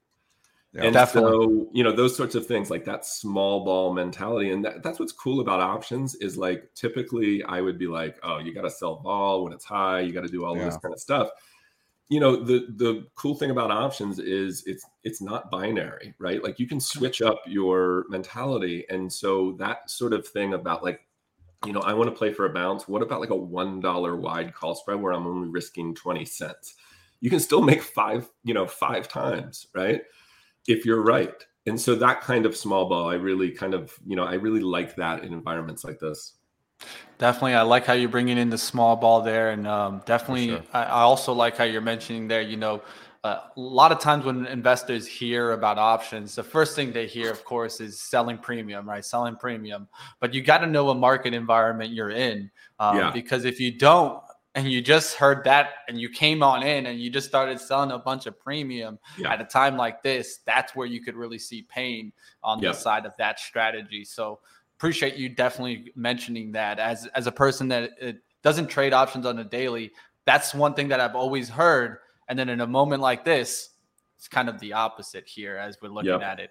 Yeah, 0.72 0.84
and 0.84 0.94
definitely. 0.94 1.32
so, 1.32 1.68
you 1.72 1.82
know, 1.82 1.90
those 1.90 2.16
sorts 2.16 2.36
of 2.36 2.46
things 2.46 2.70
like 2.70 2.84
that 2.84 3.04
small 3.04 3.64
vol 3.64 3.92
mentality. 3.92 4.52
And 4.52 4.64
that, 4.64 4.84
that's 4.84 5.00
what's 5.00 5.10
cool 5.10 5.40
about 5.40 5.58
options 5.58 6.14
is 6.14 6.38
like 6.38 6.70
typically 6.76 7.42
I 7.42 7.60
would 7.60 7.76
be 7.76 7.88
like, 7.88 8.16
oh, 8.22 8.38
you 8.38 8.54
got 8.54 8.62
to 8.62 8.70
sell 8.70 9.00
ball 9.02 9.42
when 9.42 9.52
it's 9.52 9.64
high, 9.64 10.00
you 10.00 10.12
got 10.12 10.22
to 10.22 10.28
do 10.28 10.44
all 10.44 10.56
yeah. 10.56 10.66
this 10.66 10.76
kind 10.76 10.94
of 10.94 11.00
stuff 11.00 11.28
you 12.10 12.18
know 12.18 12.34
the 12.34 12.66
the 12.76 13.06
cool 13.14 13.36
thing 13.36 13.50
about 13.50 13.70
options 13.70 14.18
is 14.18 14.64
it's 14.66 14.84
it's 15.04 15.22
not 15.22 15.50
binary 15.50 16.12
right? 16.18 16.42
Like 16.42 16.58
you 16.58 16.66
can 16.66 16.80
switch 16.80 17.22
up 17.22 17.40
your 17.46 18.04
mentality. 18.10 18.84
And 18.90 19.10
so 19.10 19.52
that 19.58 19.88
sort 19.88 20.12
of 20.12 20.26
thing 20.26 20.52
about 20.52 20.82
like 20.82 21.00
you 21.64 21.72
know 21.72 21.80
i 21.80 21.92
want 21.94 22.10
to 22.10 22.16
play 22.16 22.32
for 22.32 22.46
a 22.46 22.52
bounce. 22.52 22.88
What 22.88 23.02
about 23.02 23.20
like 23.20 23.30
a 23.30 23.36
one 23.36 23.80
dollar 23.80 24.16
wide 24.16 24.52
call 24.54 24.74
spread 24.74 25.00
where 25.00 25.12
i'm 25.12 25.26
only 25.26 25.48
risking 25.48 25.94
20 25.94 26.24
cents? 26.24 26.74
You 27.20 27.30
can 27.30 27.40
still 27.40 27.62
make 27.62 27.82
five 27.82 28.28
you 28.44 28.54
know 28.54 28.66
five 28.66 29.08
times 29.08 29.66
right? 29.74 30.02
If 30.68 30.84
you're 30.84 31.02
right. 31.02 31.34
And 31.66 31.80
so 31.80 31.94
that 31.94 32.22
kind 32.22 32.44
of 32.44 32.56
small 32.56 32.88
ball 32.88 33.08
i 33.08 33.14
really 33.14 33.52
kind 33.52 33.74
of 33.74 33.94
you 34.04 34.16
know 34.16 34.24
i 34.24 34.34
really 34.34 34.60
like 34.60 34.96
that 34.96 35.22
in 35.22 35.32
environments 35.32 35.84
like 35.84 36.00
this 36.00 36.39
Definitely, 37.18 37.54
I 37.54 37.62
like 37.62 37.84
how 37.84 37.92
you're 37.92 38.08
bringing 38.08 38.38
in 38.38 38.48
the 38.48 38.56
small 38.56 38.96
ball 38.96 39.20
there, 39.20 39.50
and 39.50 39.66
um, 39.66 40.00
definitely, 40.06 40.48
sure. 40.48 40.62
I, 40.72 40.84
I, 40.84 41.00
also 41.00 41.34
like 41.34 41.54
how 41.54 41.64
you're 41.64 41.82
mentioning 41.82 42.28
there. 42.28 42.40
You 42.40 42.56
know, 42.56 42.80
uh, 43.22 43.40
a 43.54 43.60
lot 43.60 43.92
of 43.92 44.00
times 44.00 44.24
when 44.24 44.46
investors 44.46 45.06
hear 45.06 45.52
about 45.52 45.76
options, 45.76 46.34
the 46.34 46.42
first 46.42 46.74
thing 46.74 46.92
they 46.92 47.06
hear, 47.06 47.30
of 47.30 47.44
course, 47.44 47.78
is 47.78 48.00
selling 48.00 48.38
premium, 48.38 48.88
right? 48.88 49.04
Selling 49.04 49.36
premium, 49.36 49.86
but 50.18 50.32
you 50.32 50.40
got 50.40 50.58
to 50.58 50.66
know 50.66 50.84
what 50.86 50.96
market 50.96 51.34
environment 51.34 51.92
you're 51.92 52.10
in, 52.10 52.50
um, 52.78 52.96
yeah. 52.96 53.10
because 53.10 53.44
if 53.44 53.60
you 53.60 53.70
don't, 53.70 54.22
and 54.54 54.72
you 54.72 54.80
just 54.80 55.16
heard 55.16 55.44
that, 55.44 55.72
and 55.88 56.00
you 56.00 56.08
came 56.08 56.42
on 56.42 56.62
in, 56.62 56.86
and 56.86 56.98
you 56.98 57.10
just 57.10 57.28
started 57.28 57.60
selling 57.60 57.90
a 57.90 57.98
bunch 57.98 58.24
of 58.24 58.40
premium 58.40 58.98
yeah. 59.18 59.34
at 59.34 59.42
a 59.42 59.44
time 59.44 59.76
like 59.76 60.02
this, 60.02 60.38
that's 60.46 60.74
where 60.74 60.86
you 60.86 61.02
could 61.02 61.16
really 61.16 61.38
see 61.38 61.66
pain 61.68 62.10
on 62.42 62.60
yeah. 62.60 62.70
the 62.70 62.74
side 62.74 63.04
of 63.04 63.12
that 63.18 63.38
strategy. 63.38 64.04
So 64.04 64.40
appreciate 64.80 65.16
you 65.16 65.28
definitely 65.28 65.92
mentioning 65.94 66.52
that 66.52 66.78
as 66.78 67.06
as 67.14 67.26
a 67.26 67.32
person 67.32 67.68
that 67.68 67.90
doesn't 68.42 68.68
trade 68.68 68.94
options 68.94 69.26
on 69.26 69.38
a 69.38 69.44
daily. 69.44 69.92
That's 70.24 70.54
one 70.54 70.72
thing 70.72 70.88
that 70.88 71.00
I've 71.00 71.14
always 71.14 71.50
heard. 71.50 71.98
And 72.28 72.38
then 72.38 72.48
in 72.48 72.62
a 72.62 72.66
moment 72.66 73.02
like 73.02 73.22
this, 73.22 73.70
it's 74.16 74.26
kind 74.26 74.48
of 74.48 74.58
the 74.58 74.72
opposite 74.72 75.28
here 75.28 75.58
as 75.58 75.76
we're 75.82 75.90
looking 75.90 76.12
yep. 76.12 76.22
at 76.22 76.40
it. 76.40 76.50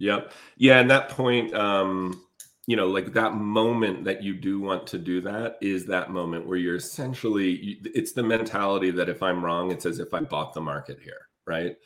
Yep. 0.00 0.32
Yeah. 0.58 0.80
And 0.80 0.90
that 0.90 1.08
point, 1.08 1.54
um, 1.54 2.22
you 2.66 2.76
know, 2.76 2.88
like 2.88 3.14
that 3.14 3.34
moment 3.34 4.04
that 4.04 4.22
you 4.22 4.34
do 4.34 4.60
want 4.60 4.86
to 4.88 4.98
do 4.98 5.22
that 5.22 5.56
is 5.62 5.86
that 5.86 6.10
moment 6.10 6.46
where 6.46 6.58
you're 6.58 6.76
essentially, 6.76 7.78
it's 7.84 8.12
the 8.12 8.22
mentality 8.22 8.90
that 8.90 9.08
if 9.08 9.22
I'm 9.22 9.42
wrong, 9.42 9.70
it's 9.70 9.86
as 9.86 9.98
if 9.98 10.12
I 10.12 10.20
bought 10.20 10.52
the 10.52 10.60
market 10.60 10.98
here. 11.02 11.28
Right. 11.46 11.76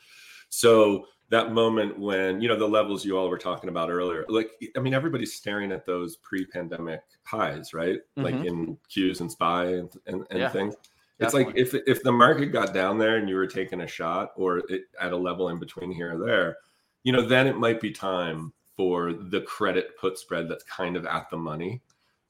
So 0.49 1.05
that 1.35 1.51
moment 1.51 1.97
when 1.99 2.41
you 2.41 2.47
know 2.47 2.57
the 2.57 2.67
levels 2.67 3.03
you 3.03 3.17
all 3.17 3.29
were 3.29 3.37
talking 3.37 3.69
about 3.69 3.89
earlier 3.89 4.25
like 4.29 4.51
i 4.75 4.79
mean 4.79 4.93
everybody's 4.93 5.33
staring 5.33 5.71
at 5.71 5.85
those 5.85 6.15
pre-pandemic 6.17 7.01
highs 7.23 7.73
right? 7.73 7.99
Mm-hmm. 8.17 8.23
like 8.23 8.45
in 8.45 8.77
qs 8.89 9.19
and 9.19 9.31
spy 9.31 9.65
and, 9.65 9.89
and, 10.07 10.25
and 10.29 10.39
yeah, 10.39 10.49
things. 10.49 10.75
It's 11.17 11.33
like 11.33 11.47
if 11.55 11.73
if 11.73 12.03
the 12.03 12.11
market 12.11 12.47
got 12.47 12.73
down 12.73 12.97
there 12.97 13.17
and 13.17 13.29
you 13.29 13.35
were 13.35 13.47
taking 13.47 13.81
a 13.81 13.87
shot 13.87 14.31
or 14.35 14.57
it, 14.67 14.83
at 14.99 15.13
a 15.13 15.17
level 15.17 15.47
in 15.47 15.59
between 15.59 15.91
here 15.91 16.13
or 16.13 16.25
there 16.25 16.57
you 17.03 17.13
know 17.13 17.25
then 17.25 17.47
it 17.47 17.57
might 17.57 17.79
be 17.79 17.91
time 17.91 18.51
for 18.75 19.13
the 19.13 19.41
credit 19.41 19.97
put 19.97 20.17
spread 20.17 20.49
that's 20.49 20.63
kind 20.65 20.97
of 20.97 21.05
at 21.05 21.29
the 21.29 21.37
money. 21.37 21.81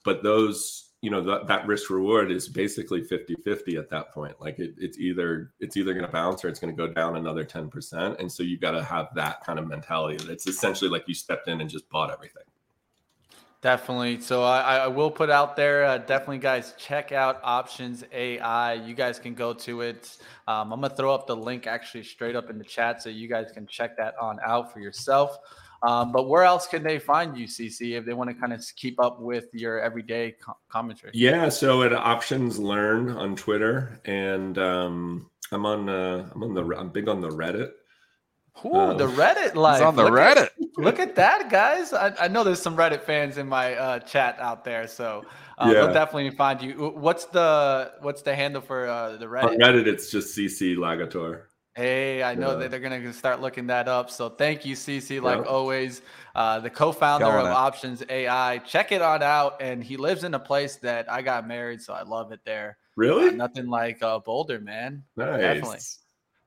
But 0.03 0.21
those 0.21 0.84
you 1.05 1.11
know 1.11 1.21
that, 1.21 1.45
that 1.45 1.67
risk 1.67 1.91
reward 1.91 2.31
is 2.31 2.47
basically 2.47 3.03
50 3.03 3.35
50 3.43 3.77
at 3.77 3.91
that 3.91 4.11
point 4.11 4.35
like 4.41 4.57
it, 4.57 4.73
it's 4.79 4.97
either 4.97 5.51
it's 5.59 5.77
either 5.77 5.93
going 5.93 6.05
to 6.05 6.11
bounce 6.11 6.43
or 6.43 6.47
it's 6.47 6.59
going 6.59 6.75
to 6.75 6.87
go 6.87 6.91
down 6.91 7.15
another 7.15 7.45
10% 7.45 8.19
and 8.19 8.31
so 8.31 8.41
you 8.41 8.57
got 8.57 8.71
to 8.71 8.83
have 8.83 9.09
that 9.13 9.45
kind 9.45 9.59
of 9.59 9.67
mentality 9.67 10.17
it's 10.31 10.47
essentially 10.47 10.89
like 10.89 11.07
you 11.07 11.13
stepped 11.13 11.47
in 11.47 11.61
and 11.61 11.69
just 11.69 11.87
bought 11.89 12.11
everything 12.11 12.41
Definitely. 13.61 14.21
So 14.21 14.43
I, 14.43 14.75
I 14.75 14.87
will 14.87 15.09
put 15.09 15.31
out 15.31 15.55
there, 15.55 15.85
uh, 15.85 15.97
definitely, 15.97 16.37
guys, 16.37 16.75
check 16.77 17.11
out 17.11 17.39
Options 17.41 18.03
AI. 18.11 18.73
You 18.75 18.93
guys 18.93 19.17
can 19.17 19.33
go 19.33 19.53
to 19.53 19.81
it. 19.81 20.19
Um, 20.47 20.71
I'm 20.71 20.79
to 20.83 20.89
throw 20.89 21.11
up 21.11 21.25
the 21.25 21.35
link 21.35 21.65
actually 21.65 22.03
straight 22.03 22.35
up 22.35 22.51
in 22.51 22.59
the 22.59 22.63
chat 22.63 23.01
so 23.01 23.09
you 23.09 23.27
guys 23.27 23.51
can 23.51 23.65
check 23.65 23.97
that 23.97 24.13
on 24.21 24.37
out 24.45 24.71
for 24.71 24.81
yourself. 24.81 25.39
Um, 25.83 26.11
but 26.11 26.27
where 26.27 26.43
else 26.43 26.67
can 26.67 26.83
they 26.83 26.99
find 26.99 27.37
you, 27.37 27.47
CC, 27.47 27.97
if 27.97 28.05
they 28.05 28.13
want 28.13 28.29
to 28.29 28.33
kind 28.33 28.53
of 28.53 28.63
keep 28.75 28.99
up 28.99 29.19
with 29.19 29.45
your 29.53 29.79
everyday 29.79 30.35
co- 30.43 30.57
commentary? 30.69 31.11
Yeah, 31.13 31.49
so 31.49 31.83
at 31.83 31.93
Options 31.93 32.57
Learn 32.57 33.09
on 33.09 33.35
Twitter, 33.35 33.99
and 34.05 34.57
um, 34.57 35.29
I'm 35.51 35.65
on 35.65 35.89
uh, 35.89 36.29
I'm 36.33 36.43
on 36.43 36.53
the 36.53 36.63
I'm 36.77 36.89
big 36.89 37.07
on 37.07 37.21
the 37.21 37.29
Reddit. 37.29 37.71
Ooh, 38.63 38.73
um, 38.73 38.97
the 38.97 39.07
Reddit 39.07 39.55
life. 39.55 39.81
on 39.81 39.95
the 39.95 40.03
look 40.03 40.13
Reddit. 40.13 40.37
At, 40.37 40.51
look 40.77 40.99
at 40.99 41.15
that, 41.15 41.49
guys. 41.49 41.91
I, 41.91 42.13
I, 42.17 42.27
know 42.29 42.43
there's 42.43 42.61
some 42.61 42.77
Reddit 42.77 43.03
fans 43.03 43.37
in 43.37 43.47
my 43.47 43.75
uh, 43.75 43.99
chat 43.99 44.39
out 44.39 44.63
there, 44.63 44.87
so 44.87 45.23
uh, 45.57 45.65
yeah. 45.67 45.73
they'll 45.73 45.93
definitely 45.93 46.31
find 46.31 46.61
you. 46.61 46.93
What's 46.95 47.25
the 47.25 47.91
what's 48.01 48.21
the 48.21 48.33
handle 48.33 48.61
for 48.61 48.87
uh, 48.87 49.17
the 49.17 49.25
Reddit? 49.25 49.43
On 49.43 49.57
Reddit, 49.57 49.87
it's 49.87 50.09
just 50.09 50.37
CC 50.37 50.77
Lagator. 50.77 51.43
Hey, 51.75 52.23
I 52.23 52.35
know 52.35 52.51
yeah. 52.51 52.55
that 52.55 52.71
they're 52.71 52.79
going 52.79 53.01
to 53.01 53.13
start 53.13 53.41
looking 53.41 53.67
that 53.67 53.89
up. 53.89 54.09
So 54.09 54.29
thank 54.29 54.65
you, 54.65 54.75
CC, 54.75 55.21
like 55.21 55.39
yep. 55.39 55.47
always, 55.47 56.01
uh, 56.33 56.59
the 56.59 56.69
co-founder 56.69 57.25
of 57.25 57.45
it. 57.45 57.49
Options 57.49 58.01
AI. 58.07 58.59
Check 58.59 58.93
it 58.93 59.01
on 59.01 59.21
out. 59.21 59.61
And 59.61 59.83
he 59.83 59.97
lives 59.97 60.23
in 60.23 60.33
a 60.35 60.39
place 60.39 60.77
that 60.77 61.11
I 61.11 61.21
got 61.21 61.45
married, 61.45 61.81
so 61.81 61.93
I 61.93 62.03
love 62.03 62.31
it 62.31 62.39
there. 62.45 62.77
Really? 62.95 63.27
Uh, 63.27 63.31
nothing 63.31 63.67
like 63.67 64.01
uh, 64.01 64.19
Boulder, 64.19 64.61
man. 64.61 65.03
Nice. 65.17 65.41
Definitely. 65.41 65.79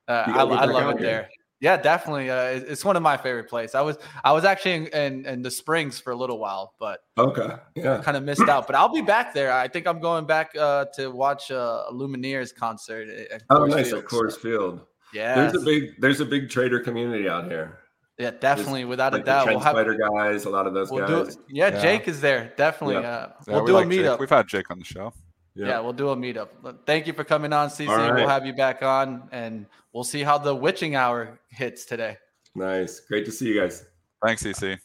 Uh, 0.08 0.24
I, 0.26 0.40
I 0.40 0.64
love 0.64 0.96
it 0.96 1.00
there. 1.00 1.28
Yeah, 1.60 1.76
definitely. 1.76 2.30
Uh, 2.30 2.44
it's 2.44 2.84
one 2.84 2.96
of 2.96 3.02
my 3.02 3.16
favorite 3.16 3.48
places. 3.48 3.74
I 3.74 3.80
was 3.80 3.98
I 4.22 4.30
was 4.30 4.44
actually 4.44 4.74
in, 4.74 4.86
in, 4.88 5.26
in 5.26 5.42
the 5.42 5.50
Springs 5.50 5.98
for 5.98 6.12
a 6.12 6.16
little 6.16 6.38
while, 6.38 6.74
but 6.78 7.00
okay, 7.18 7.56
yeah, 7.74 8.00
kind 8.00 8.16
of 8.16 8.22
missed 8.22 8.48
out. 8.48 8.68
But 8.68 8.76
I'll 8.76 8.92
be 8.92 9.02
back 9.02 9.34
there. 9.34 9.52
I 9.52 9.66
think 9.66 9.88
I'm 9.88 10.00
going 10.00 10.24
back 10.24 10.52
uh, 10.56 10.84
to 10.94 11.08
watch 11.08 11.50
uh, 11.50 11.84
a 11.88 11.92
Lumineers 11.92 12.54
concert. 12.54 13.08
At 13.08 13.42
oh, 13.50 13.64
nice 13.64 13.90
Field, 13.90 14.04
at 14.04 14.08
Coors 14.08 14.32
so. 14.32 14.38
Field. 14.38 14.80
Yeah, 15.12 15.34
there's 15.34 15.62
a 15.62 15.64
big 15.64 16.00
there's 16.00 16.20
a 16.20 16.24
big 16.24 16.50
trader 16.50 16.80
community 16.80 17.28
out 17.28 17.46
here. 17.46 17.80
Yeah, 18.18 18.32
definitely, 18.32 18.80
there's, 18.80 18.88
without 18.88 19.12
like 19.12 19.22
a 19.22 19.24
doubt. 19.24 19.46
we'll 19.46 19.60
have 19.60 19.74
spider 19.74 19.94
guys, 19.94 20.44
a 20.44 20.50
lot 20.50 20.66
of 20.66 20.74
those 20.74 20.90
we'll 20.90 21.06
guys. 21.06 21.36
Do, 21.36 21.42
yeah, 21.48 21.68
yeah, 21.68 21.80
Jake 21.80 22.08
is 22.08 22.20
there. 22.20 22.52
Definitely. 22.56 22.96
Yeah. 22.96 23.08
Uh, 23.08 23.32
we'll 23.46 23.60
we 23.60 23.66
do 23.66 23.72
like 23.74 23.86
a 23.86 23.88
meetup. 23.88 24.12
Jake. 24.12 24.20
We've 24.20 24.30
had 24.30 24.48
Jake 24.48 24.70
on 24.70 24.78
the 24.80 24.84
show. 24.84 25.12
Yeah. 25.54 25.66
yeah. 25.66 25.80
we'll 25.80 25.92
do 25.92 26.10
a 26.10 26.16
meetup. 26.16 26.48
Thank 26.84 27.06
you 27.06 27.12
for 27.12 27.22
coming 27.22 27.52
on, 27.52 27.68
CC. 27.68 27.86
Right. 27.86 28.12
We'll 28.14 28.28
have 28.28 28.44
you 28.44 28.54
back 28.54 28.82
on, 28.82 29.28
and 29.30 29.66
we'll 29.92 30.04
see 30.04 30.22
how 30.22 30.36
the 30.36 30.54
witching 30.54 30.96
hour 30.96 31.38
hits 31.50 31.84
today. 31.84 32.16
Nice, 32.56 33.00
great 33.00 33.24
to 33.26 33.30
see 33.30 33.46
you 33.46 33.60
guys. 33.60 33.86
Thanks, 34.24 34.42
CC. 34.42 34.78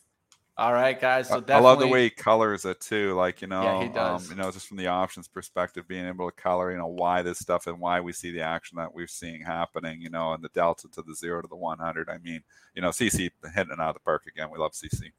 All 0.55 0.71
right, 0.71 0.99
guys. 0.99 1.29
So 1.29 1.43
I 1.47 1.59
love 1.59 1.79
the 1.79 1.87
way 1.87 2.03
he 2.03 2.09
colors 2.11 2.63
it 2.63 2.79
too. 2.79 3.15
Like 3.15 3.41
you 3.41 3.47
know, 3.47 3.63
yeah, 3.63 3.87
he 3.87 3.97
um, 3.97 4.23
you 4.29 4.35
know, 4.35 4.51
just 4.51 4.67
from 4.67 4.77
the 4.77 4.85
options 4.85 5.27
perspective, 5.27 5.87
being 5.87 6.05
able 6.05 6.29
to 6.29 6.35
color, 6.35 6.71
you 6.71 6.77
know, 6.77 6.85
why 6.85 7.23
this 7.23 7.39
stuff 7.39 7.65
and 7.65 7.79
why 7.79 7.99
we 8.01 8.13
see 8.13 8.29
the 8.29 8.41
action 8.41 8.77
that 8.77 8.93
we're 8.93 9.07
seeing 9.07 9.41
happening. 9.41 9.99
You 9.99 10.11
know, 10.11 10.33
and 10.33 10.43
the 10.43 10.49
delta 10.49 10.87
to 10.89 11.01
the 11.01 11.15
zero 11.15 11.41
to 11.41 11.47
the 11.47 11.55
one 11.55 11.79
hundred. 11.79 12.07
I 12.07 12.19
mean, 12.19 12.43
you 12.75 12.83
know, 12.83 12.89
CC 12.89 13.31
hitting 13.55 13.73
it 13.73 13.79
out 13.79 13.89
of 13.89 13.95
the 13.95 14.01
park 14.01 14.25
again. 14.27 14.49
We 14.51 14.59
love 14.59 14.73
CC. 14.73 15.11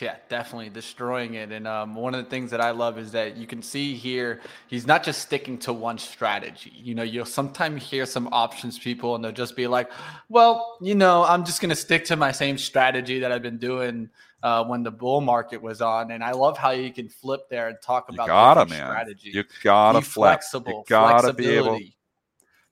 Yeah, 0.00 0.16
definitely 0.28 0.70
destroying 0.70 1.34
it. 1.34 1.52
And 1.52 1.68
um, 1.68 1.94
one 1.94 2.14
of 2.14 2.24
the 2.24 2.30
things 2.30 2.50
that 2.50 2.60
I 2.60 2.70
love 2.70 2.98
is 2.98 3.12
that 3.12 3.36
you 3.36 3.46
can 3.46 3.62
see 3.62 3.94
here, 3.94 4.40
he's 4.66 4.86
not 4.86 5.04
just 5.04 5.22
sticking 5.22 5.56
to 5.58 5.72
one 5.72 5.98
strategy. 5.98 6.72
You 6.74 6.94
know, 6.94 7.04
you'll 7.04 7.24
sometimes 7.24 7.82
hear 7.84 8.04
some 8.04 8.28
options 8.32 8.78
people 8.78 9.14
and 9.14 9.24
they'll 9.24 9.32
just 9.32 9.54
be 9.54 9.66
like, 9.66 9.90
well, 10.28 10.78
you 10.80 10.94
know, 10.94 11.24
I'm 11.24 11.44
just 11.44 11.60
going 11.60 11.70
to 11.70 11.76
stick 11.76 12.04
to 12.06 12.16
my 12.16 12.32
same 12.32 12.58
strategy 12.58 13.20
that 13.20 13.30
I've 13.30 13.42
been 13.42 13.58
doing 13.58 14.10
uh, 14.44 14.62
when 14.62 14.82
the 14.82 14.90
bull 14.90 15.22
market 15.22 15.60
was 15.60 15.80
on. 15.80 16.12
And 16.12 16.22
I 16.22 16.32
love 16.32 16.56
how 16.56 16.70
you 16.70 16.92
can 16.92 17.08
flip 17.08 17.48
there 17.48 17.68
and 17.68 17.78
talk 17.82 18.10
about 18.10 18.24
you 18.24 18.28
gotta, 18.28 18.66
man. 18.66 18.86
strategy. 18.86 19.30
You 19.32 19.44
gotta 19.64 19.98
be 19.98 20.04
flexible. 20.04 20.70
You 20.70 20.84
gotta 20.86 21.32
be 21.32 21.48
able. 21.48 21.80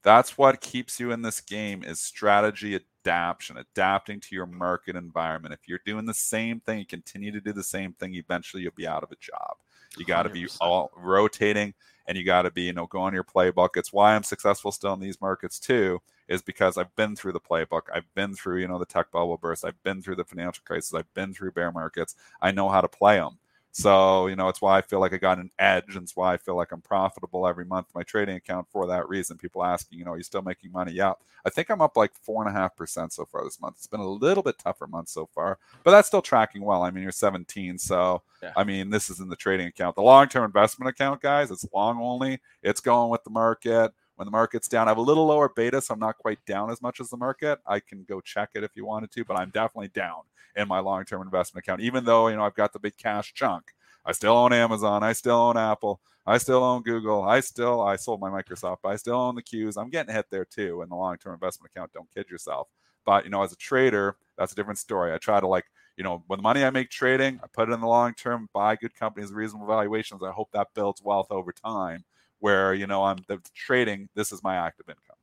That's 0.05 0.37
what 0.37 0.61
keeps 0.61 1.01
you 1.01 1.13
in 1.13 1.23
this 1.23 1.41
game 1.41 1.83
is 1.83 2.01
strategy 2.01 2.75
adaptation, 2.75 3.57
adapting 3.57 4.21
to 4.21 4.35
your 4.35 4.47
market 4.47 4.97
environment. 4.97 5.55
If 5.55 5.67
you're 5.67 5.81
doing 5.87 6.05
the 6.05 6.15
same 6.15 6.61
thing, 6.61 6.81
you 6.81 6.87
continue 6.87 7.33
to 7.33 7.41
do 7.41 7.53
the 7.53 7.63
same 7.63 7.95
thing, 7.95 8.15
eventually 8.15 8.63
you'll 8.63 8.73
be 8.73 8.87
out 8.87 9.03
of 9.03 9.11
a 9.11 9.17
job. 9.17 9.57
You 9.97 10.05
got 10.05 10.23
to 10.25 10.31
be 10.31 10.47
all 10.61 10.91
rotating 10.97 11.75
and 12.07 12.17
you 12.17 12.25
got 12.25 12.43
to 12.43 12.51
be, 12.51 12.63
you 12.63 12.73
know, 12.73 12.87
go 12.87 13.01
on 13.01 13.13
your 13.13 13.25
playbook. 13.25 13.71
It's 13.77 13.93
why 13.93 14.15
I'm 14.15 14.23
successful 14.23 14.73
still 14.73 14.95
in 14.95 15.01
these 15.01 15.21
markets 15.21 15.59
too, 15.59 16.01
is 16.29 16.43
because 16.43 16.77
I've 16.79 16.95
been 16.97 17.17
through 17.17 17.33
the 17.33 17.41
playbook. 17.41 17.83
I've 17.93 18.13
been 18.15 18.35
through, 18.35 18.59
you 18.59 18.69
know, 18.69 18.79
the 18.79 18.87
tech 18.87 19.11
bubble 19.11 19.37
burst. 19.37 19.65
I've 19.65 19.83
been 19.83 20.03
through 20.03 20.17
the 20.17 20.25
financial 20.25 20.63
crisis. 20.65 20.95
I've 20.95 21.13
been 21.15 21.35
through 21.35 21.53
bear 21.53 21.71
markets. 21.73 22.15
I 22.41 22.51
know 22.51 22.69
how 22.69 22.81
to 22.81 22.89
play 22.89 23.19
them. 23.19 23.39
So, 23.75 24.27
you 24.27 24.37
know, 24.37 24.49
it's 24.49 24.61
why 24.61 24.77
I 24.77 24.83
feel 24.83 25.01
like 25.01 25.15
I 25.15 25.17
got 25.17 25.39
an 25.39 25.51
edge 25.59 25.97
and 25.97 26.03
it's 26.03 26.15
why 26.15 26.35
I 26.35 26.37
feel 26.37 26.57
like 26.57 26.73
I'm 26.73 26.83
profitable 26.83 27.47
every 27.47 27.65
month 27.65 27.87
my 27.95 28.03
trading 28.03 28.37
account 28.37 28.67
for 28.71 28.87
that 28.87 29.09
reason. 29.09 29.39
People 29.39 29.65
asking, 29.65 29.99
you 29.99 30.05
know, 30.05 30.13
are 30.13 30.19
you 30.19 30.23
still 30.23 30.43
making 30.43 30.73
money? 30.73 30.93
Yeah. 30.93 31.15
I 31.47 31.51
think 31.51 31.71
I'm 31.71 31.81
up 31.81 31.97
like 31.97 32.13
four 32.15 32.47
and 32.47 32.55
a 32.55 32.59
half 32.59 32.77
percent 32.77 33.15
so 33.15 33.25
far 33.25 33.43
this 33.45 33.63
month. 33.63 33.77
It's 33.79 33.87
been 33.87 34.01
a 34.01 34.07
little 34.07 34.43
bit 34.43 34.59
tougher 34.59 34.87
month 34.87 35.09
so 35.09 35.27
far, 35.35 35.59
but 35.85 35.91
that's 35.91 36.07
still 36.07 36.21
tracking 36.21 36.63
well. 36.63 36.83
I 36.83 36.91
mean, 36.91 37.03
you're 37.03 37.13
17. 37.13 37.79
So, 37.79 38.23
yeah. 38.43 38.53
I 38.57 38.63
mean, 38.63 38.91
this 38.91 39.09
is 39.09 39.21
in 39.21 39.31
the 39.31 39.37
trading 39.37 39.69
account. 39.69 39.97
The 39.97 40.03
long 40.03 40.29
term 40.29 40.45
investment 40.45 40.91
account, 40.91 41.23
guys, 41.23 41.51
it's 41.51 41.67
long 41.73 41.99
only. 41.99 42.41
It's 42.63 42.81
going 42.81 43.11
with 43.11 43.25
the 43.25 43.31
market. 43.31 43.93
When 44.17 44.27
the 44.27 44.33
market's 44.33 44.69
down, 44.69 44.89
I 44.89 44.91
have 44.91 44.99
a 44.99 45.03
little 45.03 45.27
lower 45.27 45.49
beta, 45.49 45.81
so 45.81 45.95
I'm 45.95 46.01
not 46.01 46.19
quite 46.19 46.45
down 46.47 46.71
as 46.71 46.83
much 46.83 47.01
as 47.01 47.09
the 47.11 47.17
market. 47.17 47.59
I 47.67 47.81
can 47.81 48.05
go 48.05 48.21
check 48.21 48.51
it 48.55 48.65
if 48.65 48.77
you 48.77 48.85
wanted 48.85 49.11
to, 49.13 49.25
but 49.25 49.39
I'm 49.39 49.51
definitely 49.51 49.89
down 49.89 50.23
in 50.57 50.69
my 50.69 50.81
long-term 50.81 51.23
investment 51.23 51.65
account. 51.65 51.81
Even 51.81 52.05
though 52.05 52.29
you 52.29 52.37
know 52.37 52.45
I've 52.45 52.55
got 52.55 52.73
the 52.73 52.79
big 52.79 52.97
cash 52.97 53.33
chunk, 53.35 53.65
I 54.05 54.13
still 54.13 54.37
own 54.37 54.53
Amazon, 54.53 55.03
I 55.03 55.13
still 55.13 55.37
own 55.37 55.57
Apple, 55.57 56.01
I 56.27 56.39
still 56.39 56.63
own 56.63 56.83
Google, 56.83 57.23
I 57.23 57.41
still 57.41 57.81
I 57.81 57.97
sold 57.97 58.21
my 58.21 58.31
Microsoft, 58.31 58.79
I 58.85 58.97
still 58.97 59.17
own 59.17 59.35
the 59.35 59.43
Qs. 59.43 59.81
I'm 59.81 59.91
getting 59.91 60.15
hit 60.15 60.27
there 60.31 60.45
too 60.45 60.83
in 60.83 60.89
the 60.89 60.97
long-term 60.97 61.35
investment 61.35 61.73
account. 61.75 61.93
Don't 61.93 62.13
kid 62.15 62.29
yourself. 62.31 62.69
But 63.05 63.25
you 63.25 63.31
know, 63.31 63.43
as 63.43 63.53
a 63.53 63.57
trader, 63.57 64.17
that's 64.37 64.53
a 64.53 64.55
different 64.55 64.79
story. 64.79 65.13
I 65.13 65.19
try 65.19 65.41
to 65.41 65.47
like 65.47 65.65
you 65.97 66.05
know, 66.05 66.23
when 66.27 66.39
the 66.39 66.43
money 66.43 66.65
I 66.65 66.71
make 66.71 66.91
trading, 66.91 67.39
I 67.43 67.47
put 67.53 67.69
it 67.69 67.73
in 67.73 67.81
the 67.81 67.87
long 67.87 68.15
term, 68.15 68.49
buy 68.53 68.77
good 68.77 68.95
companies, 68.95 69.33
reasonable 69.33 69.67
valuations. 69.67 70.23
I 70.23 70.31
hope 70.31 70.51
that 70.53 70.69
builds 70.75 71.03
wealth 71.03 71.29
over 71.31 71.53
time. 71.53 72.05
Where 72.43 72.75
you 72.75 72.89
know 72.89 73.05
I'm 73.05 73.19
the 73.29 73.41
trading, 73.55 74.09
this 74.17 74.33
is 74.33 74.43
my 74.43 74.57
active 74.57 74.89
income. 74.89 75.17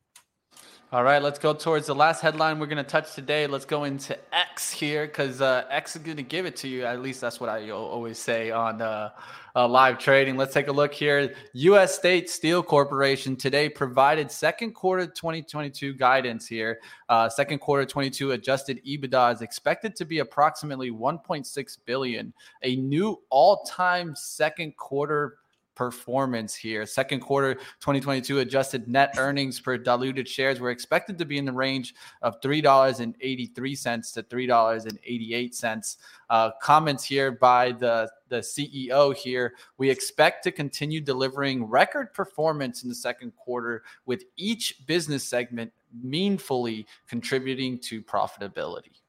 All 0.90 1.04
right, 1.04 1.22
let's 1.22 1.38
go 1.38 1.52
towards 1.52 1.86
the 1.86 1.94
last 1.94 2.22
headline 2.22 2.58
we're 2.58 2.66
going 2.66 2.78
to 2.78 2.82
touch 2.82 3.14
today. 3.14 3.46
Let's 3.46 3.66
go 3.66 3.84
into 3.84 4.18
X 4.34 4.72
here 4.72 5.06
because 5.06 5.42
uh, 5.42 5.64
X 5.68 5.96
is 5.96 6.02
going 6.02 6.16
to 6.16 6.22
give 6.22 6.46
it 6.46 6.56
to 6.56 6.68
you. 6.68 6.86
At 6.86 7.02
least 7.02 7.20
that's 7.20 7.38
what 7.38 7.50
I 7.50 7.70
always 7.70 8.18
say 8.18 8.50
on 8.50 8.80
uh, 8.80 9.10
uh, 9.54 9.68
live 9.68 9.98
trading. 9.98 10.38
Let's 10.38 10.54
take 10.54 10.68
a 10.68 10.72
look 10.72 10.94
here. 10.94 11.34
U.S. 11.52 11.94
State 11.94 12.30
Steel 12.30 12.62
Corporation 12.62 13.36
today 13.36 13.68
provided 13.68 14.32
second 14.32 14.72
quarter 14.72 15.06
2022 15.06 15.92
guidance 15.92 16.48
here. 16.48 16.80
Uh, 17.10 17.28
second 17.28 17.58
quarter 17.58 17.84
22 17.84 18.32
adjusted 18.32 18.80
EBITDA 18.84 19.34
is 19.34 19.42
expected 19.42 19.94
to 19.94 20.06
be 20.06 20.20
approximately 20.20 20.90
1.6 20.90 21.78
billion, 21.84 22.32
a 22.64 22.76
new 22.76 23.20
all-time 23.28 24.16
second 24.16 24.76
quarter 24.76 25.36
performance 25.80 26.54
here. 26.54 26.84
Second 26.84 27.20
quarter 27.20 27.54
2022 27.54 28.40
adjusted 28.40 28.86
net 28.86 29.14
earnings 29.16 29.58
per 29.58 29.78
diluted 29.78 30.28
shares 30.28 30.60
were 30.60 30.68
expected 30.68 31.16
to 31.16 31.24
be 31.24 31.38
in 31.38 31.46
the 31.46 31.52
range 31.52 31.94
of 32.20 32.38
$3.83 32.42 34.12
to 34.12 34.22
$3.88. 34.22 35.96
Uh, 36.28 36.50
comments 36.60 37.02
here 37.02 37.32
by 37.32 37.72
the, 37.72 38.10
the 38.28 38.40
CEO 38.40 39.16
here. 39.16 39.54
We 39.78 39.88
expect 39.88 40.44
to 40.44 40.52
continue 40.52 41.00
delivering 41.00 41.64
record 41.64 42.12
performance 42.12 42.82
in 42.82 42.90
the 42.90 42.94
second 42.94 43.32
quarter 43.36 43.82
with 44.04 44.24
each 44.36 44.86
business 44.86 45.26
segment 45.26 45.72
meaningfully 46.02 46.86
contributing 47.08 47.78
to 47.78 48.02
profitability. 48.02 48.99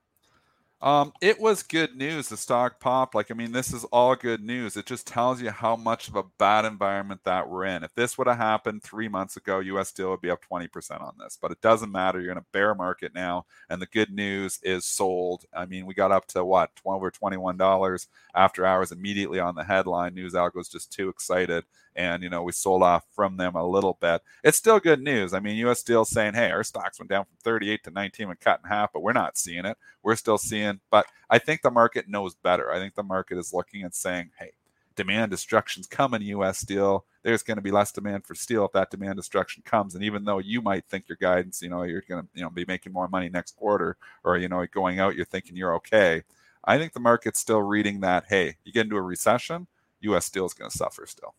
Um, 0.82 1.14
it 1.22 1.40
was 1.40 1.62
good 1.62 1.96
news. 1.96 2.30
The 2.30 2.38
stock 2.38 2.80
popped. 2.80 3.14
Like, 3.14 3.30
I 3.30 3.36
mean, 3.36 3.52
this 3.52 3.72
is 3.72 3.84
all 3.86 4.16
good 4.16 4.42
news. 4.44 4.76
It 4.76 4.88
just 4.88 5.06
tells 5.06 5.40
you 5.40 5.52
how 5.52 5.76
much 5.76 6.08
of 6.08 6.16
a 6.16 6.24
bad 6.40 6.66
environment 6.66 7.22
that 7.24 7.48
we're 7.48 7.66
in. 7.66 7.84
If 7.84 7.94
this 7.94 8.18
would 8.18 8.26
have 8.26 8.38
happened 8.38 8.82
three 8.82 9.08
months 9.08 9.38
ago, 9.38 9.60
US 9.60 9.90
Steel 9.90 10.10
would 10.10 10.22
be 10.22 10.32
up 10.32 10.40
20% 10.52 11.02
on 11.02 11.14
this. 11.20 11.38
But 11.40 11.52
it 11.52 11.62
doesn't 11.62 11.92
matter. 11.92 12.20
You're 12.20 12.32
in 12.32 12.40
a 12.40 12.46
bear 12.52 12.74
market 12.74 13.14
now, 13.14 13.46
and 13.70 13.80
the 13.80 13.86
good 13.86 14.12
news 14.12 14.60
is 14.64 14.86
sold. 14.86 15.46
I 15.56 15.68
mean, 15.68 15.86
we 15.86 15.94
got 15.94 16.12
up 16.12 16.26
to 16.30 16.44
what, 16.44 16.76
12 16.78 17.04
or 17.04 17.12
$21 17.12 18.08
after 18.34 18.66
hours 18.66 18.92
immediately 18.92 19.40
on 19.40 19.54
the 19.54 19.64
headline. 19.64 20.16
News 20.16 20.34
algo 20.34 20.56
was 20.56 20.70
just 20.70 20.92
too 20.92 21.10
excited 21.10 21.64
and 21.96 22.24
you 22.24 22.30
know 22.30 22.44
we 22.44 22.52
sold 22.52 22.84
off 22.84 23.06
from 23.16 23.38
them 23.38 23.56
a 23.56 23.68
little 23.68 23.98
bit. 24.00 24.22
It's 24.44 24.58
still 24.58 24.80
good 24.80 25.02
news. 25.02 25.34
I 25.34 25.40
mean, 25.40 25.56
U.S. 25.58 25.80
Steel 25.80 26.06
saying, 26.06 26.34
"Hey, 26.34 26.52
our 26.52 26.64
stocks 26.64 27.00
went 27.00 27.10
down 27.10 27.26
from 27.26 27.38
38 27.44 27.84
to 27.86 27.92
19 27.92 28.30
and 28.30 28.40
cut 28.40 28.62
in 28.64 28.70
half," 28.70 28.94
but 28.94 29.02
we're 29.02 29.14
not 29.14 29.38
seeing 29.38 29.66
it. 29.66 29.78
We're 30.04 30.16
still 30.16 30.38
seeing. 30.38 30.80
But 30.90 31.06
I 31.30 31.40
think 31.40 31.62
the 31.62 31.72
market 31.72 32.10
knows 32.10 32.36
better. 32.36 32.72
I 32.72 32.80
think 32.80 32.96
the 32.96 33.04
market 33.04 33.38
is 33.38 33.54
looking 33.54 33.84
and 33.84 33.94
saying, 33.94 34.32
"Hey, 34.38 34.54
demand 34.96 35.32
destruction's 35.32 35.88
coming, 35.88 36.22
U.S. 36.22 36.60
Steel. 36.60 37.06
There's 37.24 37.44
going 37.44 37.58
to 37.58 37.62
be 37.62 37.72
less 37.72 37.92
demand 37.92 38.26
for 38.26 38.36
steel 38.36 38.66
if 38.66 38.72
that 38.74 38.92
demand 38.92 39.16
destruction 39.16 39.64
comes. 39.66 39.96
And 39.96 40.04
even 40.04 40.26
though 40.26 40.40
you 40.40 40.62
might 40.62 40.86
think 40.86 41.08
your 41.08 41.18
guidance, 41.20 41.62
you 41.62 41.70
know, 41.70 41.84
you're 41.84 42.04
going 42.08 42.24
to, 42.24 42.30
you 42.34 42.42
know, 42.42 42.50
be 42.50 42.66
making 42.68 42.94
more 42.94 43.08
money 43.08 43.30
next 43.30 43.56
quarter, 43.56 43.98
or 44.24 44.38
you 44.38 44.48
know, 44.48 44.66
going 44.68 45.00
out, 45.00 45.16
you're 45.16 45.26
thinking 45.26 45.56
you're 45.56 45.76
okay. 45.76 46.24
I 46.64 46.78
think 46.78 46.94
the 46.94 47.00
market's 47.00 47.40
still 47.40 47.62
reading 47.62 48.02
that. 48.02 48.26
Hey, 48.28 48.58
you 48.64 48.72
get 48.72 48.86
into 48.86 48.98
a 48.98 49.02
recession, 49.02 49.68
U.S. 50.02 50.26
Steel 50.26 50.46
is 50.46 50.54
going 50.54 50.70
to 50.70 50.78
suffer 50.78 51.06
still. 51.06 51.34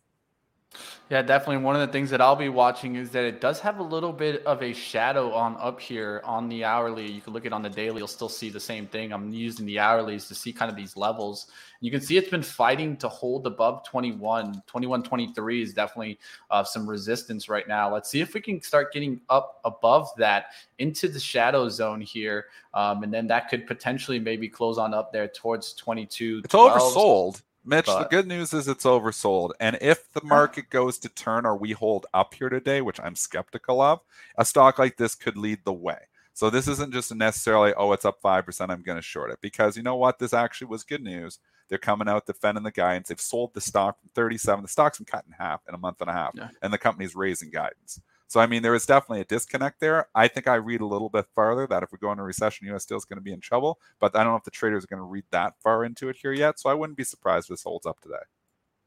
Yeah, 1.12 1.20
definitely. 1.20 1.58
One 1.58 1.74
of 1.74 1.86
the 1.86 1.92
things 1.92 2.08
that 2.08 2.22
I'll 2.22 2.36
be 2.36 2.48
watching 2.48 2.96
is 2.96 3.10
that 3.10 3.24
it 3.24 3.38
does 3.38 3.60
have 3.60 3.80
a 3.80 3.82
little 3.82 4.14
bit 4.14 4.42
of 4.46 4.62
a 4.62 4.72
shadow 4.72 5.30
on 5.32 5.58
up 5.60 5.78
here 5.78 6.22
on 6.24 6.48
the 6.48 6.64
hourly. 6.64 7.10
You 7.10 7.20
can 7.20 7.34
look 7.34 7.44
at 7.44 7.52
on 7.52 7.60
the 7.60 7.68
daily, 7.68 7.98
you'll 7.98 8.08
still 8.08 8.30
see 8.30 8.48
the 8.48 8.58
same 8.58 8.86
thing. 8.86 9.12
I'm 9.12 9.28
using 9.30 9.66
the 9.66 9.76
hourlies 9.76 10.26
to 10.28 10.34
see 10.34 10.54
kind 10.54 10.70
of 10.70 10.76
these 10.76 10.96
levels. 10.96 11.48
You 11.82 11.90
can 11.90 12.00
see 12.00 12.16
it's 12.16 12.30
been 12.30 12.42
fighting 12.42 12.96
to 12.96 13.10
hold 13.10 13.46
above 13.46 13.84
21. 13.84 14.62
21, 14.66 15.02
23 15.02 15.62
is 15.62 15.74
definitely 15.74 16.18
uh, 16.50 16.64
some 16.64 16.88
resistance 16.88 17.46
right 17.46 17.68
now. 17.68 17.92
Let's 17.92 18.08
see 18.08 18.22
if 18.22 18.32
we 18.32 18.40
can 18.40 18.62
start 18.62 18.90
getting 18.90 19.20
up 19.28 19.60
above 19.66 20.08
that 20.16 20.46
into 20.78 21.08
the 21.08 21.20
shadow 21.20 21.68
zone 21.68 22.00
here. 22.00 22.46
Um, 22.72 23.02
and 23.02 23.12
then 23.12 23.26
that 23.26 23.50
could 23.50 23.66
potentially 23.66 24.18
maybe 24.18 24.48
close 24.48 24.78
on 24.78 24.94
up 24.94 25.12
there 25.12 25.28
towards 25.28 25.74
22. 25.74 26.40
It's 26.44 26.52
12. 26.52 26.72
oversold. 26.72 27.42
Mitch, 27.64 27.86
but, 27.86 27.98
the 28.02 28.08
good 28.08 28.26
news 28.26 28.52
is 28.52 28.68
it's 28.68 28.84
oversold. 28.84 29.50
And 29.60 29.78
if 29.80 30.12
the 30.12 30.24
market 30.24 30.70
goes 30.70 30.98
to 30.98 31.08
turn 31.08 31.46
or 31.46 31.56
we 31.56 31.72
hold 31.72 32.06
up 32.12 32.34
here 32.34 32.48
today, 32.48 32.80
which 32.80 33.00
I'm 33.00 33.14
skeptical 33.14 33.80
of, 33.80 34.00
a 34.36 34.44
stock 34.44 34.78
like 34.78 34.96
this 34.96 35.14
could 35.14 35.36
lead 35.36 35.60
the 35.64 35.72
way. 35.72 35.98
So 36.34 36.50
this 36.50 36.66
isn't 36.66 36.92
just 36.92 37.14
necessarily, 37.14 37.74
oh, 37.74 37.92
it's 37.92 38.04
up 38.04 38.20
5%, 38.22 38.70
I'm 38.70 38.82
going 38.82 38.96
to 38.96 39.02
short 39.02 39.30
it. 39.30 39.38
Because 39.40 39.76
you 39.76 39.82
know 39.82 39.96
what? 39.96 40.18
This 40.18 40.32
actually 40.32 40.68
was 40.68 40.82
good 40.82 41.02
news. 41.02 41.38
They're 41.68 41.78
coming 41.78 42.08
out 42.08 42.26
defending 42.26 42.64
the 42.64 42.70
guidance. 42.70 43.08
They've 43.08 43.20
sold 43.20 43.54
the 43.54 43.60
stock 43.60 44.00
from 44.00 44.10
37. 44.14 44.62
The 44.62 44.68
stock's 44.68 44.98
been 44.98 45.04
cut 45.04 45.24
in 45.26 45.32
half 45.32 45.60
in 45.68 45.74
a 45.74 45.78
month 45.78 46.00
and 46.00 46.10
a 46.10 46.12
half. 46.12 46.32
Yeah. 46.34 46.48
And 46.62 46.72
the 46.72 46.78
company's 46.78 47.14
raising 47.14 47.50
guidance. 47.50 48.00
So, 48.32 48.40
I 48.40 48.46
mean, 48.46 48.62
there 48.62 48.74
is 48.74 48.86
definitely 48.86 49.20
a 49.20 49.24
disconnect 49.26 49.78
there. 49.78 50.08
I 50.14 50.26
think 50.26 50.48
I 50.48 50.54
read 50.54 50.80
a 50.80 50.86
little 50.86 51.10
bit 51.10 51.26
farther 51.34 51.66
that 51.66 51.82
if 51.82 51.92
we 51.92 51.98
go 51.98 52.10
into 52.12 52.22
recession, 52.22 52.66
US 52.68 52.84
Steel 52.84 52.96
is 52.96 53.04
going 53.04 53.18
to 53.18 53.22
be 53.22 53.30
in 53.30 53.40
trouble. 53.40 53.78
But 54.00 54.16
I 54.16 54.24
don't 54.24 54.32
know 54.32 54.38
if 54.38 54.44
the 54.44 54.50
traders 54.50 54.84
are 54.84 54.86
going 54.86 55.00
to 55.00 55.04
read 55.04 55.24
that 55.32 55.52
far 55.60 55.84
into 55.84 56.08
it 56.08 56.16
here 56.16 56.32
yet. 56.32 56.58
So 56.58 56.70
I 56.70 56.74
wouldn't 56.74 56.96
be 56.96 57.04
surprised 57.04 57.44
if 57.44 57.48
this 57.50 57.64
holds 57.64 57.84
up 57.84 58.00
today. 58.00 58.22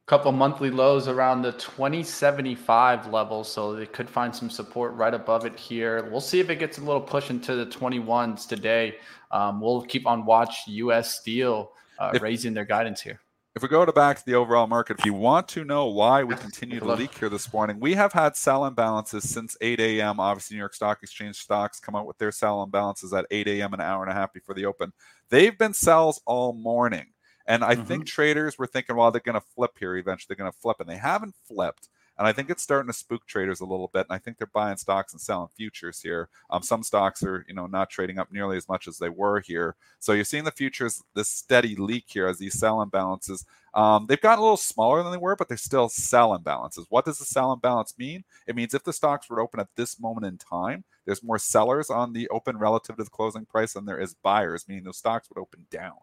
Couple 0.08 0.32
monthly 0.32 0.72
lows 0.72 1.08
around 1.08 1.44
the 1.44 1.52
2075 1.52 3.14
level. 3.14 3.44
So 3.44 3.76
they 3.76 3.86
could 3.86 4.10
find 4.10 4.36
some 4.36 4.50
support 4.50 4.96
right 4.96 5.14
above 5.14 5.46
it 5.46 5.56
here. 5.60 6.10
We'll 6.10 6.22
see 6.22 6.40
if 6.40 6.50
it 6.50 6.56
gets 6.56 6.80
a 6.80 6.82
little 6.82 7.00
push 7.00 7.30
into 7.30 7.56
the 7.56 7.68
21s 7.68 8.48
today. 8.48 8.96
Um, 9.30 9.62
we'll 9.62 9.84
keep 9.84 10.08
on 10.08 10.26
watch 10.26 10.62
US 10.66 11.20
Steel 11.20 11.74
uh, 12.00 12.14
if, 12.16 12.24
raising 12.24 12.56
their 12.56 12.66
guidance 12.66 13.00
here. 13.00 13.22
If 13.56 13.62
we 13.62 13.70
go 13.70 13.86
to 13.86 13.94
back 13.94 14.18
to 14.18 14.26
the 14.26 14.36
overall 14.36 14.68
market, 14.68 15.00
if 15.00 15.06
you 15.06 15.14
want 15.14 15.48
to 15.50 15.64
know 15.64 15.86
why 15.86 16.26
we 16.26 16.36
continue 16.36 16.82
to 16.82 16.94
leak 16.94 17.18
here 17.18 17.30
this 17.30 17.54
morning, 17.54 17.80
we 17.80 17.94
have 17.94 18.12
had 18.12 18.36
sell 18.36 18.70
imbalances 18.70 19.22
since 19.22 19.56
8 19.62 19.80
a.m. 19.80 20.20
Obviously, 20.20 20.56
New 20.56 20.60
York 20.60 20.74
Stock 20.74 21.02
Exchange 21.02 21.38
stocks 21.38 21.80
come 21.80 21.96
out 21.96 22.06
with 22.06 22.18
their 22.18 22.34
sell 22.34 22.68
imbalances 22.68 23.18
at 23.18 23.26
8 23.32 23.48
a.m. 23.48 23.74
an 23.74 23.80
hour 23.80 24.04
and 24.04 24.12
a 24.12 24.14
half 24.14 24.34
before 24.34 24.56
the 24.56 24.66
open. 24.66 24.92
They've 25.30 25.58
been 25.58 25.72
sells 25.72 26.20
all 26.26 26.52
morning. 26.52 27.06
And 27.48 27.64
I 27.64 27.76
mm-hmm. 27.76 27.86
think 27.86 28.06
traders 28.08 28.58
were 28.58 28.68
thinking, 28.68 28.98
well, 28.98 29.10
they're 29.10 29.22
going 29.22 29.40
to 29.40 29.48
flip 29.56 29.72
here 29.80 29.96
eventually. 29.96 30.36
They're 30.36 30.44
going 30.44 30.52
to 30.52 30.60
flip, 30.60 30.82
and 30.82 30.90
they 30.90 30.98
haven't 30.98 31.36
flipped. 31.48 31.88
And 32.18 32.28
I 32.28 32.32
think 32.32 32.50
it's 32.50 32.64
starting 32.64 32.88
to 32.88 32.98
spook 32.98 33.26
traders 33.26 33.60
a 33.60 33.66
little 33.66 33.90
bit. 33.94 34.08
And 34.10 34.16
I 34.16 34.20
think 34.20 34.38
they're 34.38 34.48
buying 34.48 34.78
stocks 34.78 35.14
and 35.14 35.22
selling 35.22 35.50
futures 35.56 36.02
here. 36.02 36.30
Um, 36.50 36.64
some 36.64 36.84
stocks 36.84 37.24
are, 37.24 37.46
you 37.48 37.54
know, 37.54 37.68
not 37.68 37.90
trading 37.90 38.20
up 38.20 38.32
nearly 38.32 38.58
as 38.58 38.70
much 38.70 38.88
as 38.88 38.98
they 38.98 39.10
were 39.10 39.42
here. 39.42 39.76
So 40.00 40.14
you're 40.14 40.24
seeing 40.24 40.46
the 40.46 40.52
futures, 40.52 41.04
this 41.14 41.30
steady 41.30 41.76
leak 41.76 42.06
here 42.08 42.28
as 42.28 42.38
these 42.38 42.58
sell 42.58 42.86
imbalances. 42.86 43.46
Um, 43.74 44.06
they've 44.08 44.22
gotten 44.22 44.40
a 44.40 44.44
little 44.44 44.56
smaller 44.56 45.04
than 45.04 45.12
they 45.12 45.18
were, 45.18 45.36
but 45.36 45.50
they're 45.50 45.58
still 45.58 45.90
sell 45.90 46.38
imbalances. 46.38 46.86
What 46.90 47.04
does 47.04 47.20
the 47.20 47.26
sell 47.26 47.52
imbalance 47.52 47.94
mean? 47.98 48.24
It 48.48 48.56
means 48.56 48.74
if 48.74 48.84
the 48.84 48.94
stocks 48.94 49.30
were 49.30 49.42
open 49.42 49.60
at 49.60 49.68
this 49.76 50.00
moment 50.00 50.26
in 50.26 50.38
time, 50.38 50.86
there's 51.06 51.24
more 51.24 51.38
sellers 51.38 51.90
on 51.90 52.14
the 52.14 52.30
open 52.30 52.58
relative 52.58 52.96
to 52.96 53.04
the 53.04 53.10
closing 53.10 53.46
price 53.46 53.74
than 53.74 53.86
there 53.86 54.00
is 54.00 54.14
buyers, 54.14 54.66
meaning 54.68 54.86
those 54.86 54.98
stocks 54.98 55.30
would 55.30 55.42
open 55.42 55.66
down. 55.70 55.98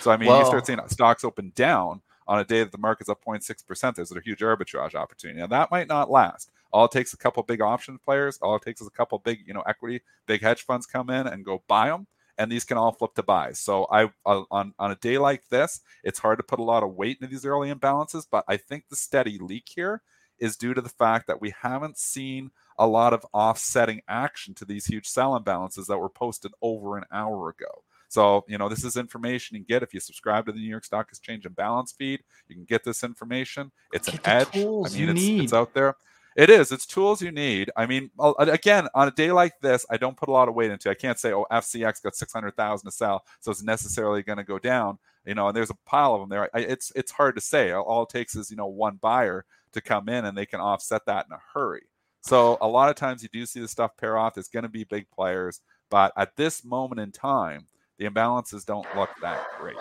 So 0.00 0.10
I 0.10 0.16
mean, 0.16 0.28
well, 0.28 0.40
you 0.40 0.46
start 0.46 0.66
seeing 0.66 0.80
stocks 0.88 1.24
open 1.24 1.52
down 1.54 2.00
on 2.28 2.38
a 2.38 2.44
day 2.44 2.60
that 2.60 2.72
the 2.72 2.78
market's 2.78 3.08
up 3.08 3.24
0.6%, 3.24 3.94
there's 3.94 4.12
a 4.12 4.20
huge 4.20 4.40
arbitrage 4.40 4.94
opportunity. 4.94 5.40
Now 5.40 5.46
that 5.46 5.70
might 5.70 5.88
not 5.88 6.10
last. 6.10 6.50
All 6.72 6.86
it 6.86 6.90
takes 6.90 7.10
is 7.10 7.14
a 7.14 7.18
couple 7.18 7.42
big 7.42 7.62
option 7.62 7.98
players. 7.98 8.38
All 8.42 8.56
it 8.56 8.62
takes 8.62 8.80
is 8.80 8.86
a 8.86 8.90
couple 8.90 9.18
big, 9.18 9.40
you 9.46 9.54
know, 9.54 9.62
equity, 9.62 10.02
big 10.26 10.42
hedge 10.42 10.62
funds 10.62 10.86
come 10.86 11.10
in 11.10 11.26
and 11.26 11.44
go 11.44 11.62
buy 11.68 11.88
them, 11.88 12.06
and 12.38 12.50
these 12.50 12.64
can 12.64 12.76
all 12.76 12.92
flip 12.92 13.14
to 13.14 13.22
buys. 13.22 13.58
So 13.58 13.86
I 13.90 14.10
uh, 14.26 14.42
on 14.50 14.74
on 14.78 14.90
a 14.90 14.96
day 14.96 15.18
like 15.18 15.48
this, 15.48 15.80
it's 16.04 16.18
hard 16.18 16.38
to 16.38 16.44
put 16.44 16.58
a 16.58 16.64
lot 16.64 16.82
of 16.82 16.94
weight 16.94 17.18
into 17.20 17.32
these 17.32 17.46
early 17.46 17.72
imbalances, 17.72 18.26
but 18.30 18.44
I 18.48 18.56
think 18.56 18.84
the 18.88 18.96
steady 18.96 19.38
leak 19.38 19.70
here 19.74 20.02
is 20.38 20.56
due 20.56 20.74
to 20.74 20.80
the 20.80 20.88
fact 20.88 21.26
that 21.28 21.40
we 21.40 21.54
haven't 21.62 21.98
seen 21.98 22.50
a 22.78 22.86
lot 22.86 23.12
of 23.12 23.24
offsetting 23.32 24.02
action 24.06 24.54
to 24.54 24.64
these 24.64 24.86
huge 24.86 25.08
sell 25.08 25.38
imbalances 25.38 25.86
that 25.86 25.98
were 25.98 26.10
posted 26.10 26.52
over 26.60 26.98
an 26.98 27.04
hour 27.10 27.48
ago. 27.48 27.84
So, 28.08 28.44
you 28.48 28.58
know, 28.58 28.68
this 28.68 28.84
is 28.84 28.96
information 28.96 29.56
you 29.56 29.64
can 29.64 29.74
get 29.74 29.82
if 29.82 29.92
you 29.92 30.00
subscribe 30.00 30.46
to 30.46 30.52
the 30.52 30.58
New 30.58 30.68
York 30.68 30.84
Stock 30.84 31.08
Exchange 31.08 31.46
Imbalance 31.46 31.92
feed. 31.92 32.20
You 32.48 32.54
can 32.54 32.64
get 32.64 32.84
this 32.84 33.02
information. 33.02 33.72
It's 33.92 34.08
get 34.08 34.26
an 34.26 34.36
edge. 34.40 34.48
I 34.54 34.58
mean, 34.58 35.08
it's, 35.10 35.44
it's 35.44 35.52
out 35.52 35.74
there. 35.74 35.96
It 36.36 36.50
is. 36.50 36.70
It's 36.70 36.84
tools 36.84 37.22
you 37.22 37.32
need. 37.32 37.70
I 37.76 37.86
mean, 37.86 38.10
again, 38.38 38.88
on 38.94 39.08
a 39.08 39.10
day 39.10 39.32
like 39.32 39.58
this, 39.62 39.86
I 39.88 39.96
don't 39.96 40.18
put 40.18 40.28
a 40.28 40.32
lot 40.32 40.48
of 40.48 40.54
weight 40.54 40.70
into. 40.70 40.90
It. 40.90 40.92
I 40.92 40.94
can't 40.94 41.18
say, 41.18 41.32
oh, 41.32 41.46
FCX 41.50 42.02
got 42.02 42.14
six 42.14 42.30
hundred 42.30 42.54
thousand 42.56 42.90
to 42.90 42.94
sell, 42.94 43.24
so 43.40 43.50
it's 43.50 43.62
necessarily 43.62 44.22
going 44.22 44.36
to 44.36 44.44
go 44.44 44.58
down. 44.58 44.98
You 45.24 45.34
know, 45.34 45.48
and 45.48 45.56
there's 45.56 45.70
a 45.70 45.78
pile 45.86 46.14
of 46.14 46.20
them 46.20 46.28
there. 46.28 46.50
I, 46.54 46.60
it's 46.60 46.92
it's 46.94 47.10
hard 47.10 47.36
to 47.36 47.40
say. 47.40 47.72
All 47.72 48.02
it 48.02 48.10
takes 48.10 48.36
is 48.36 48.50
you 48.50 48.56
know 48.56 48.66
one 48.66 48.96
buyer 48.96 49.46
to 49.72 49.80
come 49.80 50.10
in, 50.10 50.26
and 50.26 50.36
they 50.36 50.44
can 50.44 50.60
offset 50.60 51.06
that 51.06 51.24
in 51.26 51.32
a 51.32 51.40
hurry. 51.54 51.84
So 52.20 52.58
a 52.60 52.68
lot 52.68 52.90
of 52.90 52.96
times 52.96 53.22
you 53.22 53.30
do 53.32 53.46
see 53.46 53.60
the 53.60 53.68
stuff 53.68 53.96
pair 53.96 54.18
off. 54.18 54.36
It's 54.36 54.48
going 54.48 54.64
to 54.64 54.68
be 54.68 54.84
big 54.84 55.10
players, 55.10 55.62
but 55.88 56.12
at 56.18 56.36
this 56.36 56.64
moment 56.64 57.00
in 57.00 57.12
time, 57.12 57.64
the 57.98 58.06
imbalances 58.06 58.64
don't 58.64 58.86
look 58.96 59.10
that 59.22 59.42
great. 59.58 59.76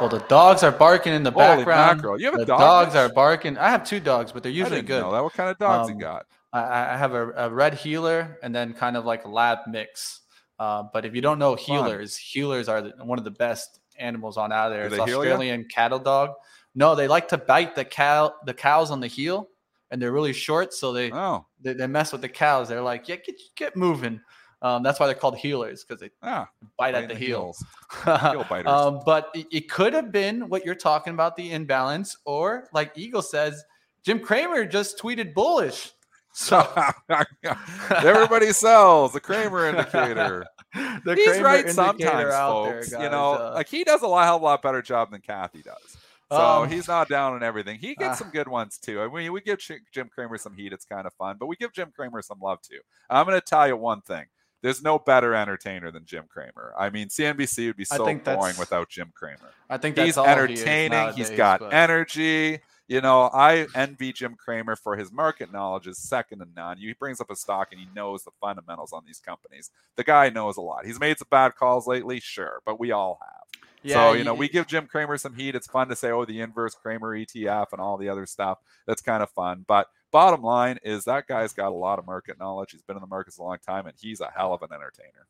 Well, 0.00 0.08
the 0.08 0.20
dogs 0.20 0.62
are 0.62 0.70
barking 0.70 1.12
in 1.12 1.22
the 1.22 1.30
Holy 1.30 1.44
background. 1.44 1.98
Mackerel. 1.98 2.20
You 2.20 2.26
have 2.26 2.34
a 2.40 2.44
dog? 2.44 2.60
dogs 2.60 2.94
are 2.94 3.08
barking. 3.08 3.58
I 3.58 3.70
have 3.70 3.84
two 3.84 4.00
dogs, 4.00 4.30
but 4.30 4.42
they're 4.42 4.52
usually 4.52 4.82
good. 4.82 5.02
Know 5.02 5.12
that. 5.12 5.22
What 5.22 5.32
kind 5.32 5.50
of 5.50 5.58
dogs 5.58 5.90
um, 5.90 5.94
you 5.94 6.00
got? 6.00 6.26
I, 6.52 6.94
I 6.94 6.96
have 6.96 7.14
a, 7.14 7.30
a, 7.32 7.50
red 7.50 7.74
heeler 7.74 8.38
and 8.42 8.54
then 8.54 8.72
kind 8.72 8.96
of 8.96 9.04
like 9.04 9.24
a 9.24 9.28
lab 9.28 9.58
mix. 9.66 10.20
Uh, 10.58 10.84
but 10.92 11.04
if 11.04 11.14
you 11.14 11.20
don't 11.20 11.38
know 11.38 11.56
heelers, 11.56 12.16
Fun. 12.16 12.42
heelers 12.42 12.68
are 12.68 12.82
the, 12.82 13.04
one 13.04 13.18
of 13.18 13.24
the 13.24 13.30
best 13.30 13.80
animals 13.98 14.36
on 14.36 14.52
out 14.52 14.70
there. 14.70 14.86
It's 14.86 14.98
Australian 14.98 15.64
cattle 15.64 15.98
dog. 15.98 16.30
No, 16.74 16.94
they 16.94 17.08
like 17.08 17.28
to 17.28 17.38
bite 17.38 17.74
the 17.74 17.84
cow 17.84 18.34
the 18.44 18.54
cows 18.54 18.90
on 18.90 19.00
the 19.00 19.06
heel, 19.06 19.48
and 19.90 20.00
they're 20.00 20.12
really 20.12 20.32
short, 20.32 20.72
so 20.72 20.92
they 20.92 21.10
oh. 21.12 21.46
they, 21.60 21.72
they 21.72 21.86
mess 21.86 22.12
with 22.12 22.20
the 22.20 22.28
cows. 22.28 22.68
They're 22.68 22.82
like, 22.82 23.08
yeah, 23.08 23.16
get 23.16 23.40
get 23.56 23.76
moving. 23.76 24.20
Um, 24.60 24.82
that's 24.82 24.98
why 24.98 25.06
they're 25.06 25.14
called 25.14 25.36
heelers 25.36 25.86
because 25.86 26.00
they 26.00 26.10
ah, 26.22 26.48
bite 26.76 26.94
at 26.94 27.08
the, 27.08 27.14
the 27.14 27.20
heels. 27.20 27.64
Heel 28.04 28.44
biters. 28.48 28.66
um, 28.66 29.00
but 29.06 29.30
it, 29.34 29.46
it, 29.52 29.70
could 29.70 29.92
have 29.92 30.10
been 30.10 30.48
what 30.48 30.64
you're 30.64 30.74
talking 30.74 31.12
about 31.12 31.36
the 31.36 31.52
imbalance, 31.52 32.16
or 32.24 32.68
like 32.72 32.90
Eagle 32.96 33.22
says, 33.22 33.62
Jim 34.04 34.18
Cramer 34.18 34.64
just 34.64 34.98
tweeted 34.98 35.34
bullish. 35.34 35.92
So 36.32 36.64
everybody 37.90 38.52
sells 38.52 39.12
the 39.12 39.18
Cramer 39.18 39.70
indicator. 39.70 40.46
the 40.72 41.14
He's 41.16 41.26
Cramer 41.26 41.44
right 41.44 41.68
sometimes, 41.68 42.32
folks. 42.32 42.90
There, 42.90 43.02
you 43.02 43.10
know, 43.10 43.32
uh, 43.32 43.52
like 43.54 43.66
he 43.66 43.82
does 43.82 44.02
a 44.02 44.06
lot, 44.06 44.24
hell 44.24 44.36
of 44.36 44.42
a 44.42 44.44
lot 44.44 44.62
better 44.62 44.80
job 44.80 45.10
than 45.10 45.20
Cathie 45.20 45.64
does. 45.64 45.96
So 46.30 46.36
um, 46.36 46.70
he's 46.70 46.86
not 46.86 47.08
down 47.08 47.32
on 47.32 47.42
everything. 47.42 47.78
He 47.80 47.96
gets 47.96 48.20
uh, 48.20 48.24
some 48.24 48.30
good 48.30 48.46
ones 48.46 48.78
too. 48.78 49.00
I 49.00 49.08
mean, 49.08 49.32
we 49.32 49.40
give 49.40 49.58
Jim 49.90 50.08
Cramer 50.14 50.38
some 50.38 50.54
heat. 50.54 50.72
It's 50.72 50.84
kind 50.84 51.06
of 51.08 51.14
fun, 51.14 51.38
but 51.40 51.46
we 51.46 51.56
give 51.56 51.72
Jim 51.72 51.90
Cramer 51.96 52.22
some 52.22 52.38
love 52.40 52.60
too. 52.62 52.78
I'm 53.10 53.26
going 53.26 53.40
to 53.40 53.44
tell 53.44 53.66
you 53.66 53.76
one 53.76 54.02
thing 54.02 54.26
there's 54.62 54.82
no 54.82 54.98
better 54.98 55.34
entertainer 55.34 55.90
than 55.90 56.04
Jim 56.04 56.24
Cramer. 56.28 56.74
I 56.78 56.90
mean, 56.90 57.08
CNBC 57.08 57.66
would 57.66 57.76
be 57.76 57.84
so 57.84 58.04
boring 58.04 58.56
without 58.58 58.88
Jim 58.88 59.12
Cramer. 59.14 59.52
I 59.70 59.76
think 59.76 59.96
he's 59.96 60.18
entertaining. 60.18 60.82
He 60.82 60.88
nowadays, 60.88 61.28
he's 61.28 61.36
got 61.36 61.60
but... 61.60 61.72
energy. 61.72 62.60
You 62.88 63.02
know, 63.02 63.28
I 63.34 63.66
envy 63.74 64.14
Jim 64.14 64.34
Cramer 64.34 64.74
for 64.74 64.96
his 64.96 65.12
market 65.12 65.52
knowledge 65.52 65.86
is 65.86 65.98
second 65.98 66.38
to 66.38 66.46
none. 66.56 66.78
He 66.78 66.90
brings 66.94 67.20
up 67.20 67.30
a 67.30 67.36
stock 67.36 67.68
and 67.70 67.78
he 67.78 67.86
knows 67.94 68.24
the 68.24 68.30
fundamentals 68.40 68.94
on 68.94 69.02
these 69.06 69.20
companies. 69.20 69.70
The 69.96 70.04
guy 70.04 70.30
knows 70.30 70.56
a 70.56 70.62
lot. 70.62 70.86
He's 70.86 70.98
made 70.98 71.18
some 71.18 71.28
bad 71.30 71.54
calls 71.54 71.86
lately, 71.86 72.18
sure, 72.18 72.62
but 72.64 72.80
we 72.80 72.90
all 72.90 73.18
have. 73.20 73.62
Yeah, 73.82 73.94
so, 73.94 74.12
you 74.14 74.24
know, 74.24 74.34
we 74.34 74.48
give 74.48 74.66
Jim 74.66 74.86
Cramer 74.86 75.18
some 75.18 75.34
heat. 75.34 75.54
It's 75.54 75.66
fun 75.66 75.88
to 75.88 75.96
say, 75.96 76.10
oh, 76.10 76.24
the 76.24 76.40
inverse 76.40 76.74
Cramer 76.74 77.14
ETF 77.14 77.66
and 77.72 77.80
all 77.80 77.98
the 77.98 78.08
other 78.08 78.24
stuff. 78.24 78.58
That's 78.86 79.02
kind 79.02 79.22
of 79.22 79.30
fun. 79.30 79.66
But 79.68 79.88
bottom 80.10 80.42
line 80.42 80.78
is 80.82 81.04
that 81.04 81.26
guy's 81.26 81.52
got 81.52 81.68
a 81.68 81.74
lot 81.74 81.98
of 81.98 82.06
market 82.06 82.38
knowledge. 82.38 82.72
He's 82.72 82.82
been 82.82 82.96
in 82.96 83.02
the 83.02 83.08
markets 83.08 83.38
a 83.38 83.42
long 83.42 83.58
time, 83.66 83.86
and 83.86 83.94
he's 84.00 84.20
a 84.20 84.30
hell 84.34 84.52
of 84.52 84.62
an 84.62 84.72
entertainer. 84.72 85.26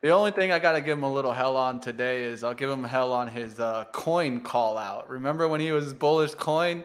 The 0.00 0.10
only 0.10 0.32
thing 0.32 0.50
I 0.50 0.58
got 0.58 0.72
to 0.72 0.80
give 0.80 0.98
him 0.98 1.04
a 1.04 1.12
little 1.12 1.32
hell 1.32 1.56
on 1.56 1.80
today 1.80 2.24
is 2.24 2.42
I'll 2.42 2.54
give 2.54 2.68
him 2.70 2.82
hell 2.82 3.12
on 3.12 3.28
his 3.28 3.60
uh, 3.60 3.84
coin 3.92 4.40
call 4.40 4.76
out. 4.76 5.08
Remember 5.08 5.46
when 5.46 5.60
he 5.60 5.70
was 5.70 5.94
bullish 5.94 6.34
coin? 6.34 6.84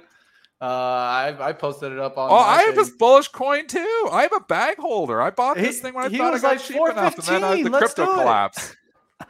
Uh, 0.62 0.66
I, 0.66 1.50
I 1.50 1.54
posted 1.54 1.92
it 1.92 2.00
up 2.00 2.18
on. 2.18 2.32
Oh, 2.32 2.36
I 2.36 2.64
have 2.64 2.76
this 2.76 2.90
bullish 2.90 3.28
coin 3.28 3.68
too. 3.68 4.10
I 4.12 4.24
have 4.24 4.34
a 4.34 4.40
bag 4.40 4.78
holder. 4.78 5.22
I 5.22 5.30
bought 5.30 5.56
this 5.58 5.78
he, 5.78 5.82
thing 5.82 5.94
when 5.94 6.06
I 6.06 6.18
thought 6.18 6.36
it 6.36 6.42
got 6.42 6.56
like 6.58 6.62
cheap 6.62 6.78
enough, 6.78 7.16
and 7.16 7.28
then 7.28 7.44
I, 7.44 7.64
the 7.64 7.70
Let's 7.70 7.94
crypto 7.94 8.14
collapse. 8.14 8.76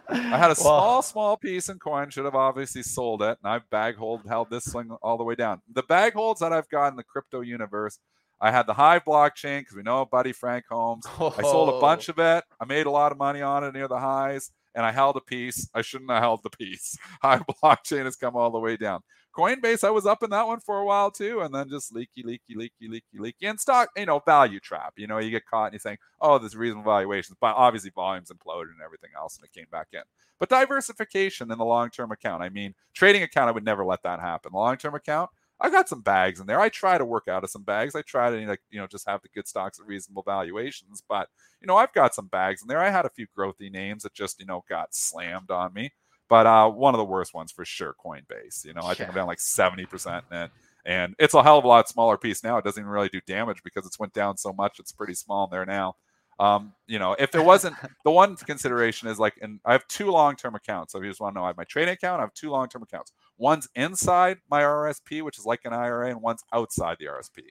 I 0.10 0.38
had 0.38 0.52
a 0.52 0.56
small, 0.56 1.02
small 1.02 1.38
piece 1.38 1.70
in 1.70 1.80
coin. 1.80 2.10
Should 2.10 2.26
have 2.26 2.36
obviously 2.36 2.84
sold 2.84 3.22
it, 3.22 3.38
and 3.44 3.52
I've 3.52 3.70
bag 3.70 3.96
hold 3.96 4.22
held 4.28 4.50
this 4.50 4.72
thing 4.72 4.90
all 5.02 5.18
the 5.18 5.24
way 5.24 5.36
down. 5.36 5.62
The 5.74 5.84
bag 5.84 6.14
holds 6.14 6.40
that 6.42 6.54
I've 6.54 6.70
got 6.70 6.90
in 6.90 6.96
the 6.96 7.04
crypto 7.04 7.42
universe, 7.42 8.00
I 8.40 8.52
had 8.52 8.68
the 8.68 8.74
Hive 8.74 9.04
blockchain 9.04 9.62
because 9.62 9.76
we 9.76 9.84
know 9.84 10.06
Buddy 10.06 10.32
Frank 10.32 10.66
Holmes. 10.70 11.06
Oh. 11.20 11.34
I 11.38 11.42
sold 11.42 11.70
a 11.70 11.80
bunch 11.80 12.10
of 12.10 12.20
it. 12.20 12.44
I 12.60 12.66
made 12.66 12.86
a 12.86 12.92
lot 12.92 13.12
of 13.12 13.18
money 13.18 13.42
on 13.42 13.64
it 13.64 13.74
near 13.74 13.88
the 13.88 14.00
highs, 14.00 14.52
and 14.76 14.86
I 14.86 14.92
held 14.92 15.18
a 15.18 15.22
piece. 15.22 15.70
I 15.74 15.82
shouldn't 15.82 16.12
have 16.12 16.22
held 16.22 16.44
the 16.44 16.52
piece. 16.52 16.98
Hive 17.22 17.44
blockchain 17.64 18.06
has 18.06 18.16
come 18.16 18.36
all 18.36 18.52
the 18.52 18.60
way 18.60 18.78
down. 18.78 19.02
Coinbase, 19.38 19.84
I 19.84 19.92
was 19.92 20.06
up 20.06 20.24
in 20.24 20.32
that 20.32 20.48
one 20.48 20.60
for 20.60 20.80
a 20.80 20.86
while 20.86 21.12
too, 21.12 21.42
and 21.42 21.54
then 21.54 21.70
just 21.70 21.94
leaky, 21.94 22.24
leaky, 22.24 22.56
leaky, 22.56 22.88
leaky, 22.88 23.20
leaky. 23.20 23.46
And 23.46 23.60
stock, 23.60 23.90
you 23.96 24.06
know, 24.06 24.20
value 24.20 24.60
trap. 24.60 24.94
You 24.98 25.08
know, 25.08 25.20
you 25.20 25.30
get 25.30 25.46
caught 25.46 25.66
and 25.66 25.74
you 25.74 25.80
think, 25.80 26.00
oh, 26.22 26.40
there's 26.40 26.56
reasonable 26.56 26.92
valuations, 26.92 27.38
but 27.40 27.56
obviously 27.56 27.92
volumes 27.92 28.32
imploded 28.32 28.72
and 28.72 28.82
everything 28.84 29.12
else, 29.16 29.38
and 29.38 29.46
it 29.46 29.54
came 29.58 29.68
back 29.72 29.88
in. 29.94 30.02
But 30.40 30.50
diversification 30.50 31.52
in 31.52 31.58
the 31.58 31.66
long 31.66 31.90
term 31.90 32.12
account. 32.12 32.44
I 32.44 32.50
mean, 32.50 32.74
trading 32.94 33.24
account, 33.24 33.50
I 33.50 33.52
would 33.52 33.66
never 33.66 33.86
let 33.86 34.04
that 34.04 34.20
happen. 34.20 34.52
Long 34.54 34.78
term 34.78 34.96
account, 34.96 35.30
I 35.60 35.70
got 35.70 35.90
some 35.90 36.02
bags 36.02 36.40
in 36.40 36.46
there. 36.46 36.60
I 36.60 36.70
try 36.70 36.98
to 36.98 37.06
work 37.06 37.28
out 37.28 37.44
of 37.44 37.50
some 37.50 37.64
bags. 37.64 37.96
I 37.96 38.02
try 38.04 38.30
to 38.30 38.58
you 38.70 38.80
know 38.80 38.88
just 38.88 39.08
have 39.08 39.22
the 39.22 39.30
good 39.30 39.48
stocks 39.48 39.80
at 39.80 39.88
reasonable 39.88 40.24
valuations. 40.24 41.02
But 41.08 41.30
you 41.62 41.68
know 41.68 41.78
I've 41.78 41.94
got 41.94 42.14
some 42.16 42.28
bags 42.28 42.62
in 42.62 42.68
there. 42.68 42.80
I 42.80 42.90
had 42.90 43.06
a 43.06 43.10
few 43.10 43.28
growthy 43.38 43.72
names 43.72 44.04
that 44.04 44.14
just 44.14 44.40
you 44.40 44.46
know 44.46 44.64
got 44.70 44.94
slammed 44.94 45.50
on 45.52 45.74
me. 45.74 45.92
But 46.30 46.46
uh, 46.46 46.70
one 46.70 46.94
of 46.94 46.98
the 46.98 47.06
worst 47.06 47.34
ones 47.34 47.52
for 47.52 47.66
sure, 47.66 47.96
Coinbase. 48.04 48.66
You 48.66 48.74
know, 48.74 48.82
I 48.84 48.94
think 48.94 49.10
I'm 49.10 49.16
down 49.16 49.28
like 49.28 49.40
70% 49.40 50.24
in 50.32 50.38
it. 50.38 50.52
And 50.86 51.16
it's 51.20 51.34
a 51.34 51.44
hell 51.44 51.58
of 51.58 51.66
a 51.66 51.68
lot 51.68 51.90
smaller 51.90 52.18
piece 52.18 52.44
now. 52.44 52.58
It 52.58 52.64
doesn't 52.64 52.82
even 52.82 52.90
really 52.90 53.10
do 53.10 53.20
damage 53.28 53.62
because 53.64 53.86
it's 53.86 54.00
went 54.00 54.14
down 54.14 54.38
so 54.38 54.54
much. 54.54 54.80
It's 54.80 54.92
pretty 54.92 55.14
small 55.14 55.46
in 55.46 55.52
there 55.52 55.66
now. 55.66 55.96
Um, 56.40 56.74
you 56.86 57.00
know, 57.00 57.16
if 57.18 57.34
it 57.34 57.44
wasn't 57.44 57.76
the 58.06 58.12
one 58.12 58.36
consideration 58.36 59.08
is 59.08 59.20
like, 59.20 59.38
and 59.42 59.60
I 59.66 59.72
have 59.72 59.88
two 59.88 60.12
long-term 60.12 60.56
accounts. 60.56 60.94
So 60.94 61.00
if 61.00 61.04
you 61.04 61.10
just 61.10 61.20
want 61.20 61.36
to 61.36 61.40
know, 61.40 61.46
I 61.46 61.48
have 61.48 61.58
my 61.58 61.64
trading 61.64 61.94
account. 61.94 62.20
I 62.20 62.24
have 62.24 62.34
two 62.34 62.52
long-term 62.52 62.84
accounts. 62.84 63.12
One's 63.38 63.68
inside 63.76 64.38
my 64.50 64.62
RSP, 64.62 65.24
which 65.24 65.38
is 65.38 65.46
like 65.46 65.62
an 65.66 65.74
IRA, 65.74 66.10
and 66.10 66.22
one's 66.22 66.44
outside 66.54 66.98
the 67.00 67.06
RSP. 67.06 67.44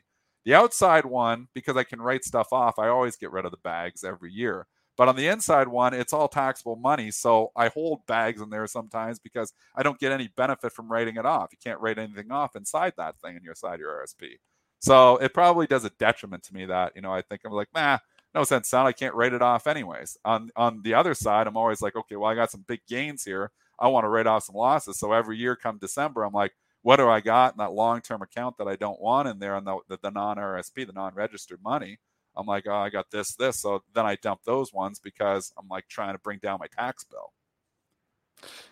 The 0.45 0.55
outside 0.55 1.05
one, 1.05 1.49
because 1.55 1.77
I 1.77 1.83
can 1.83 2.01
write 2.01 2.25
stuff 2.25 2.53
off, 2.53 2.79
I 2.79 2.89
always 2.89 3.17
get 3.17 3.33
rid 3.33 3.45
of 3.45 3.51
the 3.51 3.59
bags 3.59 4.05
every 4.05 4.33
year. 4.33 4.67
But 4.97 5.09
on 5.09 5.17
the 5.17 5.29
inside 5.29 5.69
one, 5.69 5.93
it's 5.95 6.13
all 6.13 6.29
taxable 6.29 6.77
money. 6.77 7.11
So 7.11 7.53
I 7.55 7.69
hold 7.69 8.07
bags 8.07 8.41
in 8.41 8.51
there 8.51 8.67
sometimes 8.67 9.19
because 9.19 9.53
I 9.75 9.83
don't 9.83 9.99
get 9.99 10.13
any 10.13 10.29
benefit 10.37 10.73
from 10.73 10.91
writing 10.91 11.17
it 11.17 11.27
off. 11.27 11.51
You 11.53 11.59
can't 11.63 11.81
write 11.81 11.99
anything 11.99 12.33
off 12.33 12.57
inside 12.57 12.95
that 12.97 13.21
thing 13.21 13.37
in 13.37 13.45
your 13.45 13.55
side 13.55 13.79
your 13.79 14.05
RSP. 14.05 14.37
So 14.79 15.17
it 15.19 15.35
probably 15.35 15.67
does 15.67 15.85
a 15.85 15.91
detriment 15.91 16.43
to 16.45 16.55
me 16.55 16.67
that, 16.67 16.93
you 16.97 17.03
know, 17.03 17.13
I 17.13 17.23
think 17.23 17.43
I'm 17.45 17.53
like, 17.53 17.69
nah, 17.75 17.99
no 18.35 18.45
sense 18.45 18.69
sound. 18.69 18.89
I 18.89 18.93
can't 18.93 19.15
write 19.15 19.33
it 19.33 19.43
off 19.43 19.67
anyways. 19.67 20.17
On 20.25 20.51
on 20.57 20.83
the 20.83 20.95
other 20.95 21.15
side, 21.15 21.47
I'm 21.47 21.57
always 21.57 21.83
like, 21.83 21.97
okay, 21.97 22.17
well, 22.17 22.31
I 22.31 22.35
got 22.35 22.51
some 22.51 22.65
big 22.67 22.81
gains 22.89 23.25
here. 23.25 23.51
I 23.79 23.89
want 23.89 24.05
to 24.05 24.09
write 24.09 24.27
off 24.27 24.45
some 24.45 24.55
losses. 24.55 24.99
So 24.99 25.13
every 25.13 25.37
year 25.37 25.57
come 25.57 25.79
December, 25.79 26.25
I'm 26.25 26.33
like, 26.33 26.53
what 26.83 26.97
do 26.97 27.09
I 27.09 27.21
got 27.21 27.55
in 27.55 27.59
that 27.59 27.73
long 27.73 28.01
term 28.01 28.23
account 28.23 28.59
that 28.59 28.69
I 28.69 28.77
don't 28.77 29.01
want 29.01 29.29
in 29.29 29.39
there 29.39 29.55
on 29.57 29.65
the, 29.65 29.79
the, 29.89 29.99
the 30.03 30.11
non 30.11 30.37
RSP, 30.37 30.87
the 30.87 30.93
non 30.93 31.15
registered 31.15 31.63
money? 31.63 31.99
I'm 32.37 32.47
like, 32.47 32.67
oh, 32.67 32.77
I 32.77 32.91
got 32.91 33.11
this, 33.11 33.35
this. 33.35 33.61
So 33.61 33.83
then 33.95 34.07
I 34.07 34.17
dump 34.17 34.41
those 34.45 34.73
ones 34.73 34.99
because 34.99 35.53
I'm 35.59 35.69
like 35.69 35.89
trying 35.89 36.15
to 36.15 36.19
bring 36.19 36.39
down 36.39 36.59
my 36.61 36.67
tax 36.67 37.05
bill. 37.05 37.33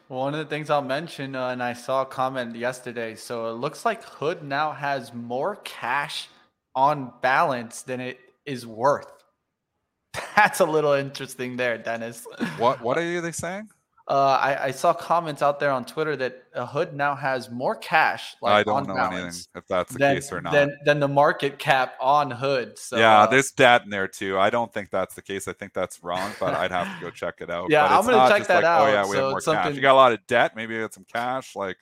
One 0.09 0.35
of 0.35 0.39
the 0.39 0.47
things 0.47 0.69
I'll 0.69 0.83
mention, 0.83 1.35
uh, 1.35 1.49
and 1.49 1.63
I 1.63 1.73
saw 1.73 2.03
a 2.03 2.07
comment 2.07 2.55
yesterday. 2.55 3.15
So 3.15 3.49
it 3.49 3.55
looks 3.55 3.85
like 3.85 4.05
Hood 4.05 4.43
now 4.43 4.73
has 4.73 5.15
more 5.15 5.57
cash 5.65 6.29
on 6.75 7.13
balance 7.23 7.83
than 7.83 8.01
it 8.01 8.21
is 8.45 8.67
worth. 8.67 9.11
That's 10.37 10.61
a 10.61 10.67
little 10.67 10.93
interesting 10.93 11.57
there, 11.57 11.79
Dennis. 11.79 12.27
What 12.59 12.83
What 12.83 12.99
are 12.99 13.21
they 13.21 13.33
saying? 13.33 13.71
Uh, 14.07 14.39
I, 14.39 14.65
I, 14.65 14.71
saw 14.71 14.93
comments 14.93 15.41
out 15.41 15.59
there 15.59 15.71
on 15.71 15.87
Twitter 15.87 16.15
that 16.17 16.45
Hood 16.55 16.93
now 16.93 17.15
has 17.15 17.51
more 17.51 17.75
cash. 17.75 18.37
Like, 18.43 18.53
I 18.53 18.63
don't 18.63 18.87
know 18.87 18.97
anything 18.97 19.41
if 19.55 19.67
that's 19.67 19.95
the 19.95 19.99
than, 19.99 20.17
case 20.17 20.31
or 20.31 20.43
not. 20.43 20.53
Than, 20.53 20.77
than 20.85 21.01
the 21.01 21.09
market 21.09 21.59
cap 21.59 21.95
on 21.99 22.31
Hood. 22.31 22.79
So, 22.79 22.99
yeah, 22.99 23.23
uh, 23.23 23.27
there's 23.29 23.51
debt 23.53 23.85
in 23.85 23.89
there 23.89 24.07
too. 24.07 24.39
I 24.39 24.51
don't 24.51 24.71
think 24.71 24.91
that's 24.91 25.15
the 25.15 25.23
case. 25.23 25.49
I 25.49 25.55
think 25.55 25.73
that's 25.73 26.05
wrong, 26.05 26.33
but 26.39 26.53
I'd 26.53 26.71
have 26.71 26.99
to 26.99 27.03
go 27.03 27.11
check 27.15 27.37
it 27.41 27.49
out. 27.49 27.71
yeah, 27.71 27.87
I'm 27.87 28.05
gonna 28.05 28.29
check 28.29 28.47
that 28.49 28.57
like, 28.57 28.65
out. 28.65 28.89
Oh 28.89 28.93
yeah, 28.93 29.07
we 29.07 29.13
so 29.13 29.23
have 29.23 29.31
more 29.31 29.41
something... 29.41 29.63
cash. 29.63 29.75
You 29.75 29.81
got 29.81 29.93
a 29.93 29.95
lot 29.95 30.13
of 30.13 30.27
debt. 30.27 30.55
Maybe 30.55 30.75
you 30.75 30.83
got 30.83 30.93
some 30.93 31.07
cash. 31.11 31.57
Like 31.57 31.79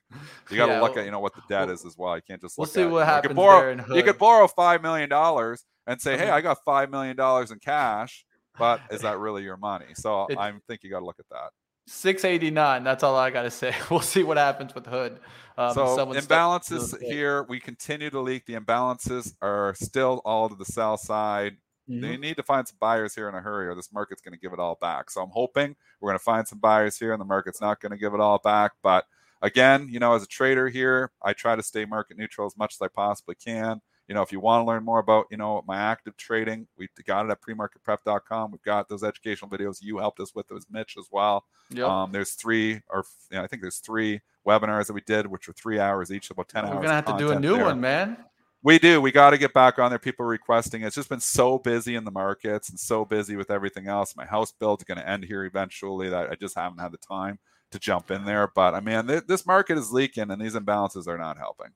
you 0.48 0.56
got 0.56 0.66
to 0.66 0.74
yeah, 0.74 0.80
look 0.80 0.96
at 0.96 1.04
you 1.04 1.10
know 1.10 1.18
what 1.18 1.34
the 1.34 1.42
debt 1.48 1.70
is 1.70 1.84
as 1.84 1.98
well. 1.98 2.14
You 2.14 2.22
can't 2.22 2.40
just 2.40 2.56
we'll 2.56 2.68
see 2.68 2.82
at, 2.82 2.90
what 2.90 3.04
happens. 3.04 3.24
You 3.24 3.28
could 3.30 3.36
borrow, 3.36 3.60
there 3.62 3.70
in 3.72 3.78
Hood. 3.80 3.96
You 3.96 4.02
could 4.04 4.18
borrow 4.18 4.46
five 4.46 4.80
million 4.80 5.08
dollars 5.08 5.64
and 5.88 6.00
say, 6.00 6.16
hey, 6.16 6.30
I 6.30 6.40
got 6.40 6.58
five 6.64 6.88
million 6.88 7.16
dollars 7.16 7.50
in 7.50 7.58
cash. 7.58 8.24
But 8.58 8.80
is 8.90 9.00
that 9.00 9.18
really 9.18 9.42
your 9.42 9.56
money? 9.56 9.86
So 9.94 10.26
it, 10.26 10.38
I 10.38 10.52
think 10.68 10.84
you 10.84 10.90
got 10.90 11.00
to 11.00 11.04
look 11.06 11.18
at 11.18 11.28
that. 11.30 11.50
689. 11.92 12.84
That's 12.84 13.02
all 13.02 13.14
I 13.16 13.30
got 13.30 13.42
to 13.42 13.50
say. 13.50 13.74
We'll 13.90 14.00
see 14.00 14.22
what 14.22 14.38
happens 14.38 14.74
with 14.74 14.86
Hood. 14.86 15.20
Um, 15.58 15.74
so 15.74 16.06
imbalances 16.06 17.00
here. 17.02 17.42
We 17.42 17.60
continue 17.60 18.08
to 18.08 18.20
leak. 18.20 18.46
The 18.46 18.54
imbalances 18.54 19.34
are 19.42 19.74
still 19.74 20.22
all 20.24 20.48
to 20.48 20.54
the 20.54 20.64
sell 20.64 20.96
side. 20.96 21.58
Mm-hmm. 21.88 22.00
They 22.00 22.16
need 22.16 22.36
to 22.36 22.42
find 22.42 22.66
some 22.66 22.78
buyers 22.80 23.14
here 23.14 23.28
in 23.28 23.34
a 23.34 23.40
hurry, 23.40 23.66
or 23.68 23.74
this 23.74 23.92
market's 23.92 24.22
going 24.22 24.32
to 24.32 24.40
give 24.40 24.52
it 24.54 24.58
all 24.58 24.78
back. 24.80 25.10
So 25.10 25.22
I'm 25.22 25.30
hoping 25.30 25.76
we're 26.00 26.08
going 26.08 26.18
to 26.18 26.24
find 26.24 26.48
some 26.48 26.58
buyers 26.58 26.98
here, 26.98 27.12
and 27.12 27.20
the 27.20 27.26
market's 27.26 27.60
not 27.60 27.80
going 27.80 27.92
to 27.92 27.98
give 27.98 28.14
it 28.14 28.20
all 28.20 28.38
back. 28.38 28.72
But 28.82 29.06
again, 29.42 29.88
you 29.90 29.98
know, 29.98 30.14
as 30.14 30.22
a 30.22 30.28
trader 30.28 30.68
here, 30.68 31.12
I 31.22 31.34
try 31.34 31.56
to 31.56 31.62
stay 31.62 31.84
market 31.84 32.16
neutral 32.16 32.46
as 32.46 32.56
much 32.56 32.74
as 32.74 32.80
I 32.80 32.88
possibly 32.88 33.34
can. 33.34 33.82
You 34.12 34.14
know, 34.14 34.20
if 34.20 34.30
you 34.30 34.40
want 34.40 34.60
to 34.60 34.66
learn 34.66 34.84
more 34.84 34.98
about, 34.98 35.24
you 35.30 35.38
know, 35.38 35.64
my 35.66 35.78
active 35.78 36.18
trading, 36.18 36.66
we 36.76 36.86
got 37.06 37.24
it 37.24 37.30
at 37.30 37.40
premarketprep.com. 37.40 38.50
We've 38.50 38.62
got 38.62 38.86
those 38.86 39.02
educational 39.02 39.50
videos 39.50 39.78
you 39.80 39.96
helped 39.96 40.20
us 40.20 40.34
with. 40.34 40.46
those, 40.48 40.66
Mitch 40.70 40.98
as 40.98 41.06
well. 41.10 41.46
Yep. 41.70 41.88
Um, 41.88 42.12
there's 42.12 42.32
three, 42.32 42.82
or 42.90 43.06
you 43.30 43.38
know, 43.38 43.42
I 43.42 43.46
think 43.46 43.62
there's 43.62 43.78
three 43.78 44.20
webinars 44.46 44.88
that 44.88 44.92
we 44.92 45.00
did, 45.00 45.26
which 45.28 45.48
were 45.48 45.54
three 45.54 45.78
hours 45.78 46.12
each, 46.12 46.30
about 46.30 46.50
10 46.50 46.64
We're 46.64 46.68
hours. 46.68 46.74
We're 46.74 46.82
going 46.82 46.88
to 46.90 46.94
have 47.10 47.18
to 47.18 47.24
do 47.24 47.30
a 47.30 47.40
new 47.40 47.54
there. 47.54 47.64
one, 47.64 47.80
man. 47.80 48.18
We 48.62 48.78
do. 48.78 49.00
We 49.00 49.12
got 49.12 49.30
to 49.30 49.38
get 49.38 49.54
back 49.54 49.78
on 49.78 49.88
there. 49.88 49.98
People 49.98 50.26
requesting. 50.26 50.82
It's 50.82 50.94
just 50.94 51.08
been 51.08 51.18
so 51.18 51.58
busy 51.58 51.94
in 51.94 52.04
the 52.04 52.10
markets 52.10 52.68
and 52.68 52.78
so 52.78 53.06
busy 53.06 53.36
with 53.36 53.50
everything 53.50 53.88
else. 53.88 54.14
My 54.14 54.26
house 54.26 54.52
build's 54.52 54.84
going 54.84 54.98
to 54.98 55.08
end 55.08 55.24
here 55.24 55.46
eventually. 55.46 56.10
That 56.10 56.30
I 56.30 56.34
just 56.34 56.54
haven't 56.54 56.80
had 56.80 56.92
the 56.92 56.98
time 56.98 57.38
to 57.70 57.78
jump 57.78 58.10
in 58.10 58.26
there. 58.26 58.46
But 58.54 58.74
I 58.74 58.80
mean, 58.80 59.06
th- 59.06 59.24
this 59.26 59.46
market 59.46 59.78
is 59.78 59.90
leaking, 59.90 60.30
and 60.30 60.38
these 60.38 60.54
imbalances 60.54 61.08
are 61.08 61.16
not 61.16 61.38
helping. 61.38 61.68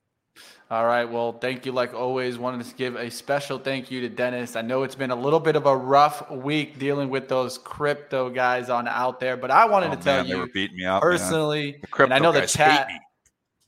All 0.70 0.84
right. 0.84 1.04
Well, 1.04 1.32
thank 1.32 1.64
you. 1.64 1.72
Like 1.72 1.94
always, 1.94 2.38
wanted 2.38 2.66
to 2.66 2.74
give 2.74 2.96
a 2.96 3.10
special 3.10 3.58
thank 3.58 3.90
you 3.90 4.00
to 4.00 4.08
Dennis. 4.08 4.56
I 4.56 4.62
know 4.62 4.82
it's 4.82 4.94
been 4.94 5.12
a 5.12 5.16
little 5.16 5.40
bit 5.40 5.54
of 5.54 5.66
a 5.66 5.76
rough 5.76 6.28
week 6.30 6.78
dealing 6.78 7.08
with 7.08 7.28
those 7.28 7.58
crypto 7.58 8.30
guys 8.30 8.68
on 8.68 8.88
out 8.88 9.20
there, 9.20 9.36
but 9.36 9.50
I 9.50 9.64
wanted 9.66 9.92
oh, 9.92 9.94
to 9.94 10.02
tell 10.02 10.24
man, 10.24 10.26
you 10.26 10.50
beating 10.52 10.76
me 10.76 10.84
up, 10.84 11.02
personally. 11.02 11.80
and 11.98 12.12
I 12.12 12.18
know 12.18 12.32
the 12.32 12.46
chat. 12.46 12.88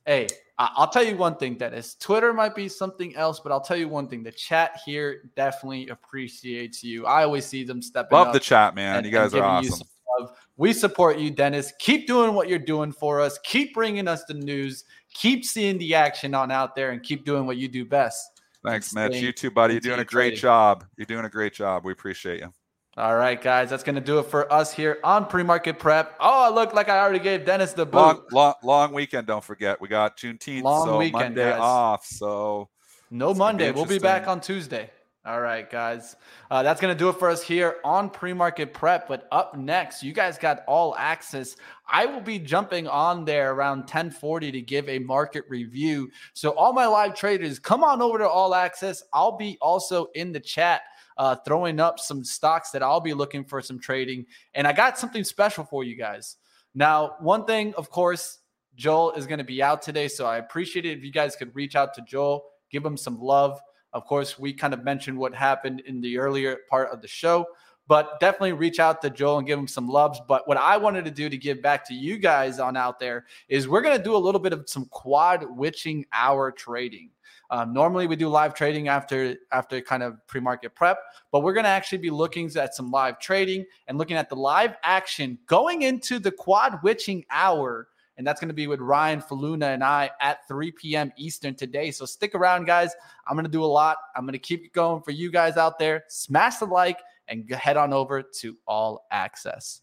Hey, 0.05 0.27
I'll 0.59 0.89
tell 0.89 1.05
you 1.05 1.17
one 1.17 1.37
thing, 1.37 1.55
Dennis. 1.55 1.95
Twitter 1.95 2.33
might 2.33 2.57
be 2.57 2.69
something 2.69 3.15
else, 3.15 3.39
but 3.39 3.53
I'll 3.53 3.61
tell 3.61 3.77
you 3.77 3.89
one 3.89 4.09
thing. 4.09 4.25
The 4.25 4.33
chat 4.33 4.81
here 4.85 5.31
definitely 5.37 5.89
appreciates 5.89 6.83
you. 6.83 7.07
I 7.07 7.23
always 7.23 7.47
see 7.47 7.63
them 7.63 7.81
stepping 7.81 8.19
up. 8.19 8.27
Love 8.27 8.33
the 8.33 8.41
chat, 8.41 8.75
man. 8.75 8.97
And, 8.97 9.07
you 9.07 9.13
guys 9.13 9.35
are 9.35 9.45
awesome. 9.45 9.87
We 10.59 10.73
support 10.73 11.19
you, 11.19 11.31
Dennis. 11.31 11.73
Keep 11.79 12.09
doing 12.09 12.35
what 12.35 12.49
you're 12.49 12.59
doing 12.59 12.91
for 12.91 13.21
us. 13.21 13.39
Keep 13.45 13.75
bringing 13.75 14.09
us 14.09 14.25
the 14.25 14.35
news. 14.35 14.85
Keep 15.15 15.45
seeing 15.45 15.79
the 15.79 15.95
action 15.95 16.35
on 16.35 16.51
out 16.51 16.75
there 16.75 16.91
and 16.91 17.01
keep 17.01 17.25
doing 17.25 17.47
what 17.47 17.57
you 17.57 17.69
do 17.69 17.85
best. 17.85 18.41
Thanks, 18.65 18.93
Mitch. 18.93 19.15
You 19.23 19.33
too, 19.33 19.53
buddy. 19.53 19.75
You're 19.75 19.81
doing 19.81 20.01
a 20.01 20.05
great 20.05 20.37
job. 20.37 20.85
You're 20.97 21.07
doing 21.07 21.25
a 21.25 21.31
great 21.31 21.55
job. 21.55 21.85
We 21.85 21.93
appreciate 21.93 22.41
you. 22.41 22.53
All 22.97 23.15
right, 23.15 23.41
guys, 23.41 23.71
that's 23.71 23.85
going 23.85 23.95
to 23.95 24.01
do 24.01 24.19
it 24.19 24.25
for 24.25 24.53
us 24.53 24.75
here 24.75 24.99
on 25.05 25.27
pre-market 25.27 25.79
prep. 25.79 26.17
Oh, 26.19 26.51
I 26.51 26.53
look 26.53 26.75
like 26.75 26.89
I 26.89 26.99
already 26.99 27.21
gave 27.21 27.45
Dennis 27.45 27.73
the 27.73 27.87
boot. 27.87 27.95
Long, 27.95 28.23
long, 28.33 28.55
long 28.65 28.93
weekend. 28.93 29.29
Don't 29.29 29.45
forget, 29.45 29.81
we 29.81 29.87
got 29.87 30.17
Juneteenth, 30.17 30.63
long 30.63 30.85
so 30.85 30.99
weekend, 30.99 31.37
Monday 31.37 31.51
guys. 31.53 31.61
off. 31.61 32.05
So 32.05 32.69
no 33.13 33.33
Monday. 33.33 33.71
Be 33.71 33.77
we'll 33.77 33.85
be 33.85 34.01
back 34.01 34.27
on 34.27 34.41
Tuesday. 34.41 34.91
All 35.29 35.43
right, 35.43 35.69
guys. 35.69 36.17
Uh, 36.51 36.63
that's 36.63 36.81
going 36.81 36.95
to 36.95 36.99
do 36.99 37.11
it 37.11 37.19
for 37.19 37.29
us 37.29 37.43
here 37.43 37.77
on 37.85 38.09
pre 38.09 38.33
market 38.33 38.73
prep. 38.73 39.07
But 39.07 39.29
up 39.31 39.59
next, 39.59 40.03
you 40.03 40.15
guys 40.15 40.39
got 40.39 40.61
all 40.67 40.97
access. 40.97 41.55
I 41.87 42.07
will 42.07 42.23
be 42.23 42.39
jumping 42.39 42.87
on 42.87 43.27
there 43.27 43.53
around 43.53 43.81
1040 43.81 44.51
to 44.53 44.63
give 44.63 44.89
a 44.89 44.99
market 45.01 45.45
review. 45.51 46.11
So, 46.33 46.53
all 46.53 46.73
my 46.73 46.87
live 46.87 47.15
traders, 47.15 47.59
come 47.59 47.85
on 47.85 48.01
over 48.01 48.17
to 48.17 48.27
all 48.27 48.55
access. 48.55 49.03
I'll 49.13 49.37
be 49.37 49.59
also 49.61 50.07
in 50.15 50.33
the 50.33 50.41
chat. 50.41 50.81
Uh, 51.19 51.37
throwing 51.45 51.79
up 51.79 51.99
some 51.99 52.25
stocks 52.25 52.71
that 52.71 52.83
I'll 52.83 53.01
be 53.01 53.13
looking 53.13 53.45
for 53.45 53.61
some 53.61 53.79
trading. 53.79 54.25
And 54.55 54.67
I 54.67 54.73
got 54.73 54.99
something 54.99 55.25
special 55.25 55.65
for 55.65 55.85
you 55.85 55.95
guys. 55.95 56.37
Now, 56.75 57.17
one 57.21 57.45
thing, 57.45 57.75
of 57.75 57.91
course, 57.91 58.39
Joel 58.77 59.13
is 59.13 59.27
going 59.27 59.41
to 59.41 59.45
be 59.45 59.63
out 59.63 59.83
today. 59.83 60.09
So 60.09 60.25
I 60.25 60.39
appreciate 60.39 60.87
it 60.87 60.97
if 60.97 61.05
you 61.05 61.13
guys 61.13 61.37
could 61.37 61.55
reach 61.55 61.77
out 61.77 61.93
to 61.95 62.03
Joel, 62.03 62.45
give 62.71 62.83
him 62.83 62.97
some 62.97 63.21
love. 63.21 63.61
Of 63.93 64.05
course, 64.07 64.39
we 64.39 64.53
kind 64.53 64.75
of 64.75 64.85
mentioned 64.85 65.19
what 65.19 65.35
happened 65.35 65.81
in 65.81 66.01
the 66.01 66.19
earlier 66.19 66.59
part 66.69 66.91
of 66.91 67.01
the 67.01 67.09
show, 67.09 67.47
but 67.87 68.21
definitely 68.21 68.53
reach 68.53 68.79
out 68.79 69.01
to 69.03 69.11
Joel 69.11 69.39
and 69.39 69.47
give 69.47 69.59
him 69.59 69.67
some 69.67 69.89
loves. 69.89 70.21
But 70.29 70.47
what 70.47 70.59
I 70.59 70.77
wanted 70.77 71.07
to 71.07 71.11
do 71.11 71.29
to 71.29 71.37
give 71.37 71.63
back 71.63 71.87
to 71.89 71.95
you 71.95 72.19
guys 72.19 72.59
on 72.59 72.77
out 72.77 73.01
there 73.01 73.25
is 73.49 73.67
we're 73.67 73.81
going 73.81 73.97
to 73.97 74.03
do 74.03 74.15
a 74.15 74.19
little 74.19 74.41
bit 74.41 74.53
of 74.53 74.69
some 74.69 74.87
quad 74.87 75.45
witching 75.57 76.05
hour 76.13 76.53
trading. 76.53 77.11
Um, 77.51 77.73
normally 77.73 78.07
we 78.07 78.17
do 78.17 78.29
live 78.29 78.53
trading 78.53 78.89
after 78.89 79.37
after 79.53 79.81
kind 79.81 80.03
of 80.03 80.19
pre-market 80.27 80.75
prep, 80.75 80.99
but 81.33 81.41
we're 81.41 81.55
going 81.55 81.65
to 81.65 81.71
actually 81.71 81.99
be 81.99 82.11
looking 82.11 82.51
at 82.57 82.75
some 82.75 82.91
live 82.91 83.19
trading 83.19 83.65
and 83.87 83.97
looking 83.97 84.19
at 84.19 84.29
the 84.29 84.37
live 84.37 84.77
action 84.83 85.39
going 85.47 85.81
into 85.83 86.19
the 86.19 86.31
quad 86.31 86.79
witching 86.83 87.25
hour 87.31 87.89
and 88.19 88.27
that's 88.27 88.41
going 88.41 88.49
to 88.49 88.55
be 88.55 88.67
with 88.67 88.81
Ryan 88.81 89.23
Faluna 89.23 89.73
and 89.73 89.83
I 89.83 90.11
at 90.21 90.47
3 90.49 90.73
p.m. 90.73 91.13
Eastern 91.17 91.55
today. 91.55 91.93
So 91.93 92.05
stick 92.05 92.35
around, 92.35 92.67
guys. 92.67 92.95
I'm 93.27 93.37
going 93.37 93.47
to 93.47 93.51
do 93.51 93.65
a 93.65 93.67
lot. 93.67 93.97
I'm 94.17 94.25
going 94.25 94.33
to 94.33 94.39
keep 94.41 94.65
it 94.65 94.73
going 94.73 95.03
for 95.03 95.13
you 95.13 95.31
guys 95.31 95.57
out 95.57 95.79
there. 95.79 96.05
Smash 96.09 96.57
the 96.57 96.67
like 96.67 96.99
and 97.29 97.49
head 97.51 97.77
on 97.77 97.93
over 97.93 98.23
to 98.23 98.57
All 98.67 99.07
Access. 99.13 99.83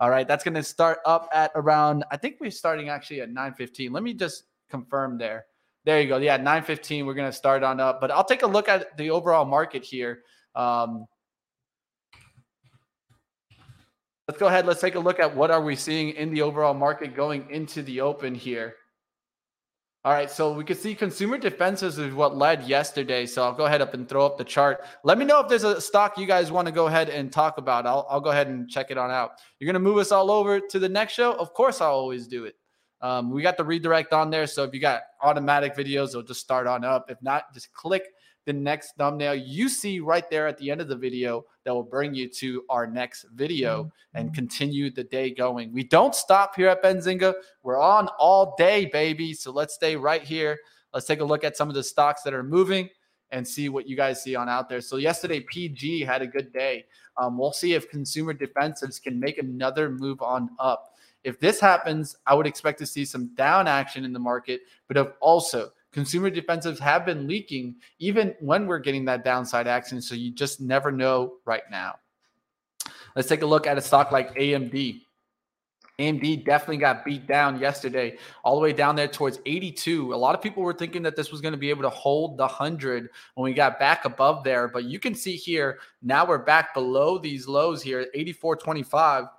All 0.00 0.10
right, 0.10 0.28
that's 0.28 0.44
going 0.44 0.54
to 0.54 0.62
start 0.62 0.98
up 1.06 1.28
at 1.32 1.52
around. 1.54 2.04
I 2.10 2.18
think 2.18 2.36
we're 2.40 2.50
starting 2.50 2.90
actually 2.90 3.22
at 3.22 3.30
9:15. 3.30 3.92
Let 3.92 4.02
me 4.02 4.12
just 4.12 4.44
confirm 4.68 5.16
there. 5.16 5.46
There 5.84 6.00
you 6.00 6.08
go. 6.08 6.18
Yeah, 6.18 6.36
9:15. 6.38 7.06
We're 7.06 7.14
going 7.14 7.30
to 7.30 7.36
start 7.36 7.62
on 7.62 7.80
up, 7.80 8.00
but 8.00 8.10
I'll 8.10 8.24
take 8.24 8.42
a 8.42 8.46
look 8.46 8.68
at 8.68 8.96
the 8.98 9.10
overall 9.10 9.44
market 9.44 9.84
here. 9.84 10.24
Um, 10.54 11.06
Let's 14.28 14.40
go 14.40 14.48
ahead. 14.48 14.66
Let's 14.66 14.80
take 14.80 14.96
a 14.96 15.00
look 15.00 15.20
at 15.20 15.36
what 15.36 15.52
are 15.52 15.62
we 15.62 15.76
seeing 15.76 16.10
in 16.10 16.34
the 16.34 16.42
overall 16.42 16.74
market 16.74 17.14
going 17.14 17.48
into 17.48 17.82
the 17.82 18.00
open 18.00 18.34
here. 18.34 18.74
All 20.04 20.12
right, 20.12 20.30
so 20.30 20.52
we 20.52 20.64
can 20.64 20.76
see 20.76 20.94
consumer 20.94 21.36
defenses 21.36 21.98
is 21.98 22.14
what 22.14 22.36
led 22.36 22.64
yesterday. 22.64 23.26
So 23.26 23.42
I'll 23.42 23.52
go 23.52 23.66
ahead 23.66 23.82
up 23.82 23.94
and 23.94 24.08
throw 24.08 24.26
up 24.26 24.38
the 24.38 24.44
chart. 24.44 24.84
Let 25.04 25.18
me 25.18 25.24
know 25.24 25.40
if 25.40 25.48
there's 25.48 25.64
a 25.64 25.80
stock 25.80 26.16
you 26.18 26.26
guys 26.26 26.52
want 26.52 26.66
to 26.66 26.72
go 26.72 26.86
ahead 26.86 27.08
and 27.08 27.32
talk 27.32 27.58
about. 27.58 27.86
I'll, 27.86 28.06
I'll 28.08 28.20
go 28.20 28.30
ahead 28.30 28.46
and 28.48 28.68
check 28.68 28.90
it 28.90 28.98
on 28.98 29.10
out. 29.10 29.32
You're 29.58 29.66
going 29.66 29.74
to 29.74 29.88
move 29.88 29.98
us 29.98 30.12
all 30.12 30.30
over 30.30 30.60
to 30.60 30.78
the 30.78 30.88
next 30.88 31.14
show? 31.14 31.32
Of 31.34 31.54
course, 31.54 31.80
I'll 31.80 31.90
always 31.90 32.26
do 32.26 32.44
it. 32.44 32.54
Um, 33.00 33.30
we 33.30 33.42
got 33.42 33.56
the 33.56 33.64
redirect 33.64 34.12
on 34.12 34.30
there. 34.30 34.46
So 34.46 34.64
if 34.64 34.72
you 34.72 34.80
got 34.80 35.02
automatic 35.22 35.76
videos, 35.76 36.10
it'll 36.10 36.22
just 36.22 36.40
start 36.40 36.66
on 36.66 36.84
up. 36.84 37.10
If 37.10 37.20
not, 37.20 37.52
just 37.52 37.72
click 37.72 38.04
the 38.46 38.52
next 38.52 38.92
thumbnail 38.96 39.34
you 39.34 39.68
see 39.68 40.00
right 40.00 40.30
there 40.30 40.46
at 40.46 40.56
the 40.56 40.70
end 40.70 40.80
of 40.80 40.88
the 40.88 40.96
video 40.96 41.44
that 41.64 41.74
will 41.74 41.82
bring 41.82 42.14
you 42.14 42.28
to 42.28 42.64
our 42.70 42.86
next 42.86 43.26
video 43.34 43.84
mm-hmm. 43.84 44.18
and 44.18 44.34
continue 44.34 44.90
the 44.90 45.04
day 45.04 45.30
going. 45.34 45.72
We 45.72 45.82
don't 45.82 46.14
stop 46.14 46.54
here 46.54 46.68
at 46.68 46.82
Benzinga. 46.82 47.34
We're 47.64 47.80
on 47.80 48.08
all 48.18 48.54
day, 48.56 48.86
baby. 48.86 49.34
So 49.34 49.50
let's 49.50 49.74
stay 49.74 49.96
right 49.96 50.22
here. 50.22 50.58
Let's 50.94 51.06
take 51.06 51.20
a 51.20 51.24
look 51.24 51.44
at 51.44 51.56
some 51.56 51.68
of 51.68 51.74
the 51.74 51.82
stocks 51.82 52.22
that 52.22 52.32
are 52.32 52.44
moving 52.44 52.88
and 53.32 53.46
see 53.46 53.68
what 53.68 53.88
you 53.88 53.96
guys 53.96 54.22
see 54.22 54.36
on 54.36 54.48
out 54.48 54.68
there. 54.68 54.80
So 54.80 54.96
yesterday, 54.96 55.40
PG 55.40 56.02
had 56.02 56.22
a 56.22 56.26
good 56.26 56.52
day. 56.52 56.86
Um, 57.16 57.36
we'll 57.36 57.52
see 57.52 57.74
if 57.74 57.90
consumer 57.90 58.32
defensives 58.32 59.02
can 59.02 59.18
make 59.18 59.38
another 59.38 59.90
move 59.90 60.22
on 60.22 60.50
up. 60.60 60.94
If 61.24 61.40
this 61.40 61.58
happens, 61.58 62.14
I 62.24 62.34
would 62.34 62.46
expect 62.46 62.78
to 62.78 62.86
see 62.86 63.04
some 63.04 63.34
down 63.34 63.66
action 63.66 64.04
in 64.04 64.12
the 64.12 64.20
market, 64.20 64.60
but 64.86 64.96
if 64.96 65.08
also 65.20 65.72
consumer 65.96 66.30
defensives 66.30 66.78
have 66.78 67.06
been 67.06 67.26
leaking 67.26 67.74
even 67.98 68.34
when 68.40 68.66
we're 68.66 68.78
getting 68.78 69.06
that 69.06 69.24
downside 69.24 69.66
action. 69.66 70.02
So 70.02 70.14
you 70.14 70.30
just 70.30 70.60
never 70.60 70.92
know 70.92 71.36
right 71.46 71.62
now. 71.70 71.94
Let's 73.14 73.28
take 73.28 73.40
a 73.40 73.46
look 73.46 73.66
at 73.66 73.78
a 73.78 73.80
stock 73.80 74.12
like 74.12 74.34
AMD. 74.34 75.00
AMD 75.98 76.44
definitely 76.44 76.76
got 76.76 77.02
beat 77.02 77.26
down 77.26 77.58
yesterday, 77.58 78.18
all 78.44 78.56
the 78.56 78.60
way 78.60 78.74
down 78.74 78.94
there 78.94 79.08
towards 79.08 79.40
82. 79.46 80.12
A 80.12 80.14
lot 80.14 80.34
of 80.34 80.42
people 80.42 80.62
were 80.62 80.74
thinking 80.74 81.00
that 81.00 81.16
this 81.16 81.32
was 81.32 81.40
going 81.40 81.52
to 81.52 81.58
be 81.58 81.70
able 81.70 81.80
to 81.84 81.88
hold 81.88 82.36
the 82.36 82.42
100 82.42 83.08
when 83.34 83.44
we 83.50 83.54
got 83.54 83.78
back 83.78 84.04
above 84.04 84.44
there. 84.44 84.68
But 84.68 84.84
you 84.84 84.98
can 84.98 85.14
see 85.14 85.34
here, 85.34 85.78
now 86.02 86.26
we're 86.26 86.36
back 86.36 86.74
below 86.74 87.16
these 87.16 87.48
lows 87.48 87.80
here, 87.80 88.04
84.25 88.14 89.30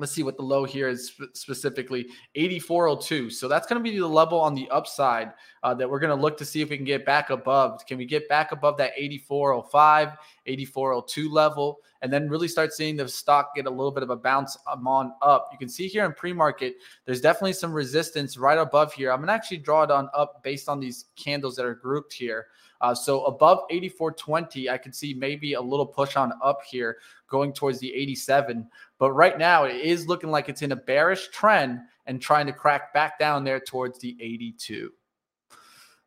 let's 0.00 0.12
see 0.12 0.22
what 0.22 0.36
the 0.36 0.42
low 0.42 0.64
here 0.64 0.88
is 0.88 1.12
specifically 1.34 2.08
8402 2.34 3.30
so 3.30 3.48
that's 3.48 3.66
going 3.66 3.82
to 3.82 3.90
be 3.90 3.98
the 3.98 4.06
level 4.06 4.40
on 4.40 4.54
the 4.54 4.68
upside 4.70 5.32
uh, 5.62 5.74
that 5.74 5.88
we're 5.88 5.98
going 5.98 6.16
to 6.16 6.20
look 6.20 6.36
to 6.38 6.44
see 6.44 6.62
if 6.62 6.70
we 6.70 6.76
can 6.76 6.86
get 6.86 7.04
back 7.04 7.30
above. 7.30 7.84
Can 7.86 7.98
we 7.98 8.06
get 8.06 8.28
back 8.28 8.52
above 8.52 8.76
that 8.78 8.92
8405 8.96 10.16
8402 10.46 11.30
level? 11.30 11.78
And 12.02 12.12
then 12.12 12.28
really 12.28 12.48
start 12.48 12.72
seeing 12.72 12.96
the 12.96 13.06
stock 13.08 13.54
get 13.54 13.66
a 13.66 13.70
little 13.70 13.90
bit 13.90 14.02
of 14.02 14.10
a 14.10 14.16
bounce 14.16 14.56
on 14.66 15.12
up. 15.20 15.48
You 15.52 15.58
can 15.58 15.68
see 15.68 15.86
here 15.86 16.04
in 16.04 16.14
pre-market 16.14 16.76
there's 17.04 17.20
definitely 17.20 17.52
some 17.52 17.72
resistance 17.72 18.38
right 18.38 18.58
above 18.58 18.92
here. 18.92 19.12
I'm 19.12 19.18
going 19.18 19.28
to 19.28 19.34
actually 19.34 19.58
draw 19.58 19.82
it 19.82 19.90
on 19.90 20.08
up 20.14 20.42
based 20.42 20.68
on 20.68 20.80
these 20.80 21.06
candles 21.16 21.56
that 21.56 21.66
are 21.66 21.74
grouped 21.74 22.12
here 22.12 22.46
uh, 22.80 22.94
so 22.94 23.24
above 23.24 23.60
84.20, 23.70 24.70
I 24.70 24.78
could 24.78 24.94
see 24.94 25.14
maybe 25.14 25.54
a 25.54 25.60
little 25.60 25.86
push 25.86 26.16
on 26.16 26.32
up 26.42 26.62
here 26.62 26.98
going 27.28 27.52
towards 27.52 27.78
the 27.78 27.94
87. 27.94 28.66
But 28.98 29.12
right 29.12 29.38
now, 29.38 29.64
it 29.64 29.76
is 29.76 30.06
looking 30.08 30.30
like 30.30 30.48
it's 30.48 30.62
in 30.62 30.72
a 30.72 30.76
bearish 30.76 31.28
trend 31.28 31.80
and 32.06 32.20
trying 32.20 32.46
to 32.46 32.52
crack 32.52 32.92
back 32.94 33.18
down 33.18 33.44
there 33.44 33.60
towards 33.60 33.98
the 33.98 34.16
82. 34.20 34.92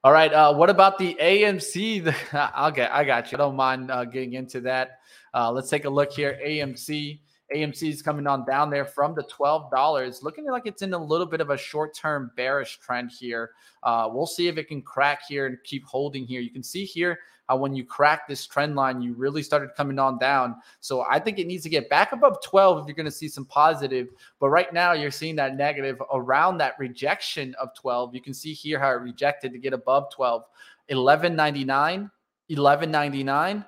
All 0.03 0.11
right. 0.11 0.33
Uh, 0.33 0.53
what 0.53 0.69
about 0.69 0.97
the 0.97 1.15
AMC? 1.21 2.13
I'll 2.53 2.71
get. 2.71 2.91
I 2.91 3.05
got 3.05 3.31
you. 3.31 3.37
I 3.37 3.39
don't 3.39 3.55
mind 3.55 3.89
uh, 3.89 4.03
getting 4.03 4.33
into 4.33 4.59
that. 4.61 4.99
Uh, 5.33 5.51
let's 5.51 5.69
take 5.69 5.85
a 5.85 5.89
look 5.89 6.11
here. 6.11 6.37
AMC. 6.45 7.19
AMC 7.53 7.89
is 7.89 8.01
coming 8.01 8.27
on 8.27 8.45
down 8.45 8.69
there 8.69 8.85
from 8.85 9.15
the 9.15 9.23
$12, 9.23 10.23
looking 10.23 10.45
like 10.49 10.65
it's 10.65 10.81
in 10.81 10.93
a 10.93 10.97
little 10.97 11.25
bit 11.25 11.41
of 11.41 11.49
a 11.49 11.57
short 11.57 11.95
term 11.95 12.31
bearish 12.35 12.79
trend 12.79 13.11
here. 13.11 13.51
Uh, 13.83 14.09
we'll 14.11 14.25
see 14.25 14.47
if 14.47 14.57
it 14.57 14.67
can 14.67 14.81
crack 14.81 15.21
here 15.27 15.45
and 15.45 15.57
keep 15.63 15.85
holding 15.85 16.25
here. 16.25 16.41
You 16.41 16.49
can 16.49 16.63
see 16.63 16.85
here 16.85 17.19
how 17.47 17.57
when 17.57 17.75
you 17.75 17.85
crack 17.85 18.27
this 18.27 18.45
trend 18.45 18.75
line, 18.75 19.01
you 19.01 19.13
really 19.13 19.43
started 19.43 19.69
coming 19.75 19.99
on 19.99 20.17
down. 20.17 20.55
So 20.79 21.05
I 21.09 21.19
think 21.19 21.39
it 21.39 21.47
needs 21.47 21.63
to 21.63 21.69
get 21.69 21.89
back 21.89 22.11
above 22.11 22.41
12 22.41 22.79
if 22.79 22.87
you're 22.87 22.95
going 22.95 23.05
to 23.05 23.11
see 23.11 23.27
some 23.27 23.45
positive. 23.45 24.07
But 24.39 24.49
right 24.49 24.73
now, 24.73 24.93
you're 24.93 25.11
seeing 25.11 25.35
that 25.35 25.57
negative 25.57 26.01
around 26.13 26.57
that 26.59 26.79
rejection 26.79 27.53
of 27.59 27.73
12. 27.75 28.15
You 28.15 28.21
can 28.21 28.33
see 28.33 28.53
here 28.53 28.79
how 28.79 28.91
it 28.91 29.01
rejected 29.01 29.51
to 29.51 29.59
get 29.59 29.73
above 29.73 30.09
12. 30.11 30.43
1199, 30.89 32.11
1199, 32.47 33.65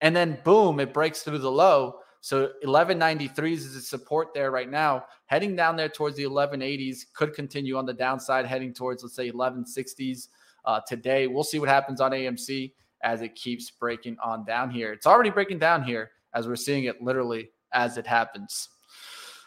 and 0.00 0.16
then 0.16 0.38
boom, 0.44 0.80
it 0.80 0.92
breaks 0.92 1.22
through 1.22 1.38
the 1.38 1.50
low. 1.50 2.00
So 2.26 2.50
1193s 2.64 3.58
is 3.58 3.76
a 3.76 3.80
support 3.80 4.34
there 4.34 4.50
right 4.50 4.68
now. 4.68 5.04
Heading 5.26 5.54
down 5.54 5.76
there 5.76 5.88
towards 5.88 6.16
the 6.16 6.24
1180s 6.24 7.02
could 7.12 7.32
continue 7.34 7.76
on 7.76 7.86
the 7.86 7.92
downside, 7.92 8.46
heading 8.46 8.74
towards 8.74 9.04
let's 9.04 9.14
say 9.14 9.30
1160s 9.30 10.26
uh, 10.64 10.80
today. 10.88 11.28
We'll 11.28 11.44
see 11.44 11.60
what 11.60 11.68
happens 11.68 12.00
on 12.00 12.10
AMC 12.10 12.72
as 13.04 13.22
it 13.22 13.36
keeps 13.36 13.70
breaking 13.70 14.16
on 14.20 14.44
down 14.44 14.70
here. 14.70 14.92
It's 14.92 15.06
already 15.06 15.30
breaking 15.30 15.60
down 15.60 15.84
here 15.84 16.10
as 16.34 16.48
we're 16.48 16.56
seeing 16.56 16.86
it 16.86 17.00
literally 17.00 17.50
as 17.72 17.96
it 17.96 18.08
happens. 18.08 18.70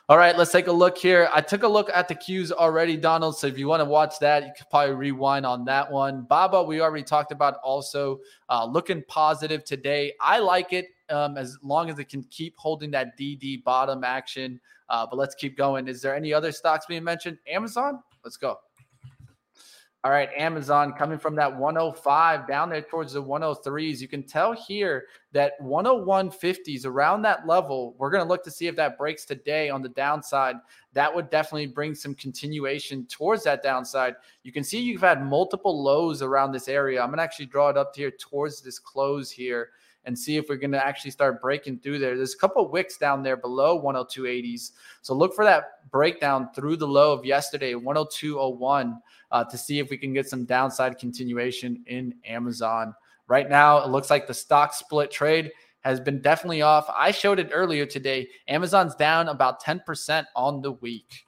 All 0.10 0.18
right, 0.18 0.36
let's 0.36 0.52
take 0.52 0.66
a 0.66 0.72
look 0.72 0.98
here. 0.98 1.30
I 1.32 1.40
took 1.40 1.62
a 1.62 1.68
look 1.68 1.88
at 1.94 2.08
the 2.08 2.16
Qs 2.16 2.52
already, 2.52 2.98
Donald. 2.98 3.38
So 3.38 3.46
if 3.46 3.60
you 3.60 3.68
want 3.68 3.82
to 3.82 3.86
watch 3.86 4.18
that, 4.22 4.44
you 4.44 4.52
could 4.58 4.68
probably 4.72 4.96
rewind 4.96 5.46
on 5.46 5.64
that 5.66 5.92
one. 5.92 6.24
Baba, 6.24 6.64
we 6.64 6.82
already 6.82 7.04
talked 7.04 7.32
about 7.32 7.58
also 7.64 8.20
uh, 8.50 8.66
looking 8.66 9.04
positive 9.08 9.64
today. 9.64 10.14
I 10.20 10.40
like 10.40 10.74
it 10.74 10.88
um, 11.12 11.38
as 11.38 11.60
long 11.62 11.92
as 11.92 12.00
it 12.00 12.10
can 12.10 12.24
keep 12.24 12.58
holding 12.58 12.90
that 12.90 13.20
DD 13.20 13.64
bottom 13.64 14.04
action. 14.04 14.60
Uh, 14.90 15.06
but 15.06 15.18
let's 15.18 15.36
keep 15.36 15.56
going. 15.56 15.88
Is 15.88 16.02
there 16.02 16.16
any 16.16 16.34
other 16.34 16.52
stocks 16.52 16.88
being 16.88 17.04
mentioned? 17.04 17.38
Amazon? 17.48 18.02
Let's 18.24 18.36
go. 18.36 18.58
All 20.06 20.12
right, 20.12 20.30
Amazon 20.38 20.94
coming 20.94 21.18
from 21.18 21.36
that 21.36 21.54
105 21.54 22.48
down 22.48 22.70
there 22.70 22.82
towards 22.82 23.12
the 23.12 23.22
103s. 23.22 24.00
You 24.00 24.08
can 24.08 24.24
tell 24.24 24.54
here 24.54 25.08
that 25.34 25.60
101.50s 25.62 26.86
around 26.86 27.22
that 27.24 27.46
level. 27.46 27.96
We're 27.98 28.10
going 28.10 28.24
to 28.24 28.30
look 28.30 28.42
to 28.46 28.52
see 28.52 28.68
if 28.68 28.78
that 28.78 28.98
breaks 28.98 29.26
today 29.26 29.70
on 29.70 29.82
the 29.82 29.90
downside. 29.90 30.56
That 30.94 31.14
would 31.14 31.30
definitely 31.30 31.68
bring 31.68 31.96
some 31.96 32.16
continuation 32.16 33.08
towards 33.08 33.44
that 33.44 33.62
downside. 33.62 34.16
You 34.44 34.54
can 34.54 34.64
see 34.64 34.80
you've 34.80 35.02
had 35.02 35.22
multiple 35.22 35.84
lows 35.84 36.22
around 36.22 36.54
this 36.54 36.70
area. 36.70 37.02
I'm 37.02 37.10
going 37.10 37.18
to 37.18 37.24
actually 37.24 37.48
draw 37.48 37.68
it 37.68 37.78
up 37.78 37.94
here 37.94 38.12
towards 38.12 38.62
this 38.62 38.80
close 38.80 39.30
here 39.30 39.72
and 40.06 40.18
see 40.18 40.38
if 40.38 40.48
we're 40.50 40.56
going 40.56 40.72
to 40.72 40.86
actually 40.86 41.12
start 41.12 41.42
breaking 41.42 41.80
through 41.80 42.00
there. 42.00 42.16
There's 42.16 42.34
a 42.34 42.38
couple 42.38 42.68
wicks 42.70 42.98
down 42.98 43.22
there 43.22 43.38
below 43.38 43.82
102.80s. 43.82 44.72
So 45.02 45.14
look 45.14 45.36
for 45.36 45.44
that 45.46 45.90
breakdown 45.92 46.50
through 46.56 46.78
the 46.78 46.88
low 46.88 47.12
of 47.14 47.26
yesterday, 47.26 47.74
102.01 47.74 49.00
uh, 49.32 49.44
to 49.44 49.58
see 49.58 49.80
if 49.80 49.90
we 49.90 49.98
can 49.98 50.14
get 50.14 50.28
some 50.28 50.46
downside 50.46 50.98
continuation 50.98 51.84
in 51.88 52.16
Amazon. 52.26 52.94
Right 53.28 53.50
now, 53.50 53.84
it 53.84 53.90
looks 53.90 54.10
like 54.10 54.26
the 54.26 54.34
stock 54.34 54.74
split 54.74 55.12
trade 55.12 55.52
has 55.82 56.00
been 56.00 56.22
definitely 56.22 56.62
off. 56.62 56.90
I 56.96 57.12
showed 57.12 57.40
it 57.40 57.50
earlier 57.54 57.86
today. 57.86 58.28
Amazon's 58.48 58.96
down 58.96 59.30
about 59.30 59.64
10% 59.64 60.26
on 60.36 60.62
the 60.62 60.74
week. 60.74 61.26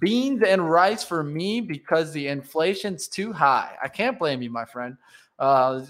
Beans 0.00 0.42
and 0.42 0.68
rice 0.68 1.02
for 1.02 1.24
me 1.24 1.60
because 1.60 2.12
the 2.12 2.28
inflation's 2.28 3.08
too 3.08 3.32
high. 3.32 3.76
I 3.82 3.88
can't 3.88 4.18
blame 4.18 4.42
you, 4.42 4.50
my 4.50 4.64
friend. 4.64 4.96
Uh, 5.38 5.82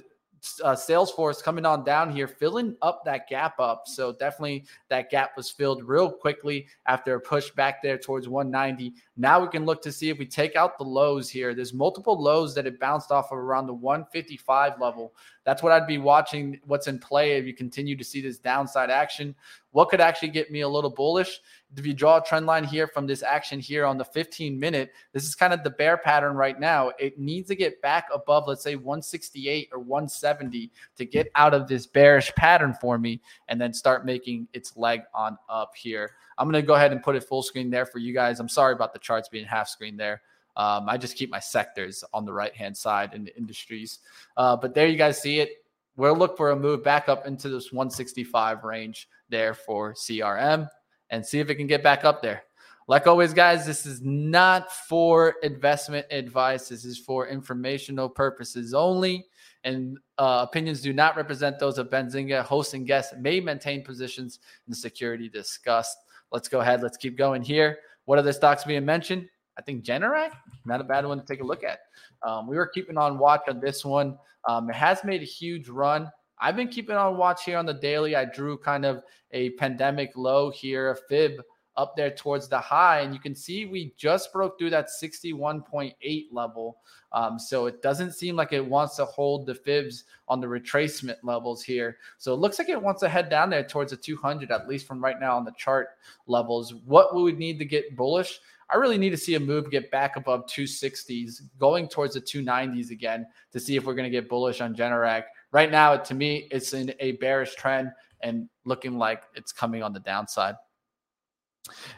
uh, 0.63 0.75
Salesforce 0.75 1.43
coming 1.43 1.65
on 1.65 1.85
down 1.85 2.11
here, 2.11 2.29
filling 2.29 2.77
up 2.83 3.05
that 3.05 3.29
gap 3.29 3.59
up. 3.59 3.85
So 3.87 4.13
definitely 4.13 4.65
that 4.89 5.11
gap 5.11 5.37
was 5.37 5.51
filled 5.51 5.85
real 5.85 6.11
quickly 6.11 6.67
after 6.87 7.15
a 7.15 7.21
push 7.21 7.51
back 7.51 7.83
there 7.83 7.99
towards 7.99 8.29
190. 8.29 8.95
Now 9.17 9.41
we 9.41 9.49
can 9.49 9.65
look 9.65 9.83
to 9.83 9.93
see 9.93 10.11
if 10.11 10.19
we 10.19 10.27
take 10.27 10.57
out 10.57 10.79
the 10.79 10.85
lows 10.85 11.31
here. 11.31 11.55
There's 11.55 11.73
multiple 11.73 12.21
lows 12.21 12.55
that 12.55 12.67
it 12.67 12.81
bounced 12.81 13.11
off 13.11 13.33
of 13.33 13.39
around 13.39 13.67
the 13.67 13.75
155 13.75 14.81
level. 14.81 15.15
That's 15.45 15.63
what 15.63 15.73
I'd 15.73 15.87
be 15.87 15.99
watching. 15.99 16.61
What's 16.65 16.89
in 16.89 16.99
play 16.99 17.33
if 17.33 17.47
you 17.47 17.55
continue 17.55 17.97
to 17.97 18.05
see 18.05 18.21
this 18.21 18.39
downside 18.39 18.91
action? 18.91 19.35
What 19.73 19.89
could 19.89 20.01
actually 20.01 20.29
get 20.29 20.51
me 20.51 20.61
a 20.61 20.69
little 20.69 20.91
bullish? 20.91 21.41
If 21.77 21.87
you 21.87 21.95
draw 21.95 22.19
a 22.19 22.25
trend 22.25 22.47
line 22.47 22.65
here 22.65 22.87
from 22.87 23.07
this 23.07 23.23
action 23.23 23.59
here 23.59 23.85
on 23.85 23.99
the 23.99 24.05
15 24.05 24.59
minute, 24.59 24.93
this 25.13 25.25
is 25.25 25.35
kind 25.35 25.53
of 25.53 25.63
the 25.63 25.71
bear 25.71 25.97
pattern 25.97 26.37
right 26.37 26.59
now. 26.59 26.93
It 26.99 27.19
needs 27.19 27.49
to 27.49 27.57
get 27.57 27.81
back 27.83 28.09
above, 28.13 28.47
let's 28.47 28.63
say 28.63 28.77
168 28.77 29.71
or 29.73 29.79
170 29.81 30.71
to 30.97 31.05
get 31.05 31.31
out 31.35 31.55
of 31.55 31.67
this 31.67 31.87
bearish 31.87 32.33
pattern 32.35 32.75
for 32.81 32.99
me 32.99 33.21
and 33.49 33.61
then 33.61 33.73
start 33.73 34.05
making 34.05 34.49
its 34.53 34.77
leg 34.77 35.03
on 35.15 35.37
up 35.49 35.73
here. 35.77 36.13
I'm 36.39 36.49
going 36.51 36.63
to 36.63 36.67
go 36.67 36.75
ahead 36.75 36.93
and 36.93 37.03
put 37.03 37.17
it 37.17 37.25
full 37.25 37.43
screen 37.43 37.71
there 37.71 37.87
for 37.87 37.99
you 37.99 38.13
guys. 38.13 38.41
I'm 38.41 38.49
sorry 38.49 38.75
about 38.75 38.93
the 38.93 38.99
charts 38.99 39.29
being 39.29 39.45
half 39.45 39.69
screen 39.69 39.97
there. 39.97 40.23
Um, 40.57 40.89
I 40.89 40.97
just 40.97 41.17
keep 41.17 41.31
my 41.31 41.41
sectors 41.41 42.05
on 42.13 42.25
the 42.25 42.33
right 42.33 42.55
hand 42.55 42.77
side 42.77 43.15
in 43.15 43.25
the 43.25 43.37
industries. 43.37 43.99
Uh, 44.37 44.57
but 44.57 44.75
there 44.75 44.87
you 44.87 44.97
guys 44.97 45.21
see 45.21 45.41
it. 45.41 45.65
We'll 45.97 46.17
look 46.17 46.37
for 46.37 46.51
a 46.51 46.57
move 46.57 46.83
back 46.83 47.09
up 47.09 47.27
into 47.27 47.49
this 47.49 47.73
165 47.73 48.65
range 48.65 49.09
there 49.29 49.55
for 49.55 49.95
CRM 49.95 50.69
and 51.11 51.25
see 51.25 51.41
if 51.41 51.51
it 51.51 51.57
can 51.57 51.67
get 51.67 51.83
back 51.83 52.05
up 52.05 52.23
there. 52.23 52.45
Like 52.87 53.07
always, 53.07 53.33
guys, 53.33 53.65
this 53.65 53.87
is 53.87 54.03
not 54.03 54.71
for 54.71 55.37
investment 55.43 56.07
advice. 56.11 56.69
This 56.69 56.85
is 56.85 56.99
for 56.99 57.29
informational 57.29 58.09
purposes 58.09 58.75
only. 58.75 59.27
And 59.65 59.99
uh, 60.19 60.45
opinions 60.47 60.83
do 60.83 60.93
not 60.93 61.17
represent 61.17 61.59
those 61.59 61.79
of 61.79 61.89
Benzinga. 61.89 62.43
Hosts 62.43 62.75
and 62.75 62.87
guests 62.87 63.15
may 63.19 63.41
maintain 63.41 63.83
positions 63.83 64.41
in 64.67 64.71
the 64.71 64.77
security 64.77 65.31
discussed. 65.31 65.97
Let's 66.31 66.49
go 66.49 66.61
ahead. 66.61 66.83
Let's 66.83 66.99
keep 66.99 67.17
going 67.17 67.43
here. 67.43 67.79
What 68.05 68.19
other 68.19 68.35
stocks 68.35 68.65
being 68.65 68.85
mentioned? 68.85 69.29
I 69.57 69.63
think 69.63 69.85
Generac, 69.85 70.33
not 70.67 70.81
a 70.81 70.85
bad 70.85 71.07
one 71.07 71.19
to 71.19 71.25
take 71.25 71.41
a 71.41 71.45
look 71.45 71.65
at. 71.65 71.79
Um, 72.23 72.47
we 72.47 72.57
were 72.57 72.67
keeping 72.67 72.99
on 72.99 73.19
watch 73.19 73.43
on 73.49 73.61
this 73.61 73.85
one. 73.85 74.19
Um, 74.47 74.69
it 74.69 74.77
has 74.77 75.05
made 75.05 75.23
a 75.23 75.27
huge 75.27 75.69
run. 75.69 76.11
I've 76.45 76.57
been 76.57 76.69
keeping 76.69 76.95
on 76.95 77.17
watch 77.17 77.45
here 77.45 77.57
on 77.57 77.65
the 77.65 77.73
daily. 77.73 78.15
I 78.15 78.27
drew 78.27 78.59
kind 78.59 78.85
of 78.85 79.03
a 79.31 79.51
pandemic 79.53 80.13
low 80.15 80.51
here, 80.51 80.91
a 80.91 80.97
fib 81.09 81.43
up 81.79 81.97
there 81.97 82.11
towards 82.11 82.49
the 82.49 82.59
high. 82.59 83.01
And 83.01 83.15
you 83.15 83.19
can 83.19 83.35
see 83.35 83.65
we 83.65 83.95
just 83.97 84.31
broke 84.31 84.59
through 84.59 84.69
that 84.71 84.89
61.8 85.03 86.27
level. 86.33 86.77
Um, 87.13 87.39
so 87.39 87.65
it 87.65 87.81
doesn't 87.81 88.13
seem 88.13 88.37
like 88.37 88.53
it 88.53 88.65
wants 88.65 88.97
to 88.97 89.07
hold 89.07 89.47
the 89.47 89.55
fibs 89.55 90.05
on 90.29 90.39
the 90.39 90.47
retracement 90.47 91.17
levels 91.23 91.63
here. 91.63 91.97
So 92.19 92.35
it 92.35 92.41
looks 92.41 92.59
like 92.59 92.69
it 92.69 92.81
wants 92.81 93.01
to 93.01 93.09
head 93.09 93.31
down 93.31 93.49
there 93.49 93.65
towards 93.65 93.93
the 93.93 93.97
200, 93.97 94.51
at 94.51 94.69
least 94.69 94.87
from 94.87 95.03
right 95.03 95.19
now 95.19 95.39
on 95.39 95.47
the 95.47 95.55
chart 95.57 95.97
levels. 96.27 96.75
What 96.75 97.17
we 97.17 97.23
would 97.23 97.39
need 97.39 97.59
to 97.61 97.65
get 97.65 97.97
bullish? 97.97 98.39
I 98.69 98.77
really 98.77 98.99
need 98.99 99.11
to 99.11 99.17
see 99.17 99.35
a 99.35 99.41
move 99.41 99.71
get 99.71 99.91
back 99.91 100.17
above 100.17 100.47
260s, 100.47 101.41
going 101.59 101.89
towards 101.89 102.15
the 102.15 102.21
290s 102.21 102.91
again 102.91 103.27
to 103.53 103.61
see 103.61 103.77
if 103.77 103.85
we're 103.85 103.95
going 103.95 104.11
to 104.11 104.11
get 104.11 104.29
bullish 104.29 104.61
on 104.61 104.75
Generac. 104.75 105.25
Right 105.55 105.71
now, 105.71 105.97
to 105.97 106.15
me, 106.15 106.49
it's 106.51 106.75
in 106.75 106.93
a 106.99 107.13
bearish 107.13 107.55
trend 107.55 107.93
and 108.23 108.49
looking 108.65 108.99
like 108.99 109.23
it's 109.37 109.53
coming 109.53 109.85
on 109.85 109.93
the 109.93 110.01
downside. 110.01 110.57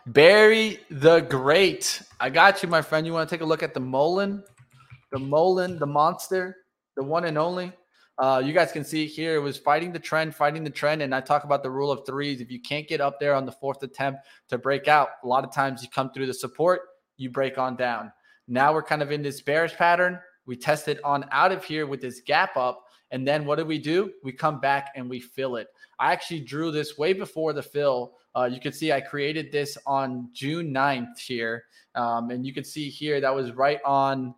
Barry 0.08 0.80
the 0.90 1.20
Great. 1.20 2.02
I 2.20 2.28
got 2.28 2.62
you, 2.62 2.68
my 2.68 2.82
friend. 2.82 3.06
You 3.06 3.14
want 3.14 3.26
to 3.30 3.34
take 3.34 3.40
a 3.40 3.46
look 3.46 3.62
at 3.62 3.72
the 3.72 3.80
Mullen, 3.80 4.44
the 5.10 5.18
Mullen, 5.18 5.78
the 5.78 5.86
monster, 5.86 6.58
the 6.96 7.02
one 7.02 7.24
and 7.24 7.38
only. 7.38 7.72
Uh, 8.18 8.42
you 8.44 8.52
guys 8.52 8.72
can 8.72 8.84
see 8.84 9.06
here 9.06 9.36
it 9.36 9.40
was 9.40 9.56
fighting 9.56 9.90
the 9.90 9.98
trend, 9.98 10.34
fighting 10.34 10.62
the 10.62 10.68
trend. 10.68 11.00
And 11.00 11.14
I 11.14 11.22
talk 11.22 11.44
about 11.44 11.62
the 11.62 11.70
rule 11.70 11.90
of 11.90 12.04
threes. 12.04 12.42
If 12.42 12.50
you 12.50 12.60
can't 12.60 12.86
get 12.86 13.00
up 13.00 13.18
there 13.18 13.34
on 13.34 13.46
the 13.46 13.52
fourth 13.52 13.82
attempt 13.82 14.20
to 14.48 14.58
break 14.58 14.86
out, 14.86 15.08
a 15.24 15.26
lot 15.26 15.44
of 15.44 15.52
times 15.54 15.82
you 15.82 15.88
come 15.88 16.12
through 16.12 16.26
the 16.26 16.34
support, 16.34 16.82
you 17.16 17.30
break 17.30 17.56
on 17.56 17.74
down. 17.74 18.12
Now 18.48 18.74
we're 18.74 18.82
kind 18.82 19.00
of 19.00 19.12
in 19.12 19.22
this 19.22 19.40
bearish 19.40 19.74
pattern. 19.76 20.20
We 20.44 20.56
tested 20.56 21.00
on 21.02 21.24
out 21.32 21.52
of 21.52 21.64
here 21.64 21.86
with 21.86 22.02
this 22.02 22.20
gap 22.20 22.54
up. 22.58 22.82
And 23.10 23.26
then 23.26 23.44
what 23.46 23.58
do 23.58 23.64
we 23.64 23.78
do? 23.78 24.12
We 24.22 24.32
come 24.32 24.60
back 24.60 24.92
and 24.96 25.08
we 25.08 25.20
fill 25.20 25.56
it. 25.56 25.68
I 25.98 26.12
actually 26.12 26.40
drew 26.40 26.70
this 26.70 26.98
way 26.98 27.12
before 27.12 27.52
the 27.52 27.62
fill. 27.62 28.14
Uh, 28.34 28.48
you 28.52 28.60
can 28.60 28.72
see 28.72 28.92
I 28.92 29.00
created 29.00 29.52
this 29.52 29.78
on 29.86 30.28
June 30.32 30.72
9th 30.72 31.18
here. 31.18 31.64
Um, 31.94 32.30
and 32.30 32.44
you 32.44 32.52
can 32.52 32.64
see 32.64 32.88
here 32.90 33.20
that 33.20 33.34
was 33.34 33.52
right 33.52 33.80
on 33.84 34.34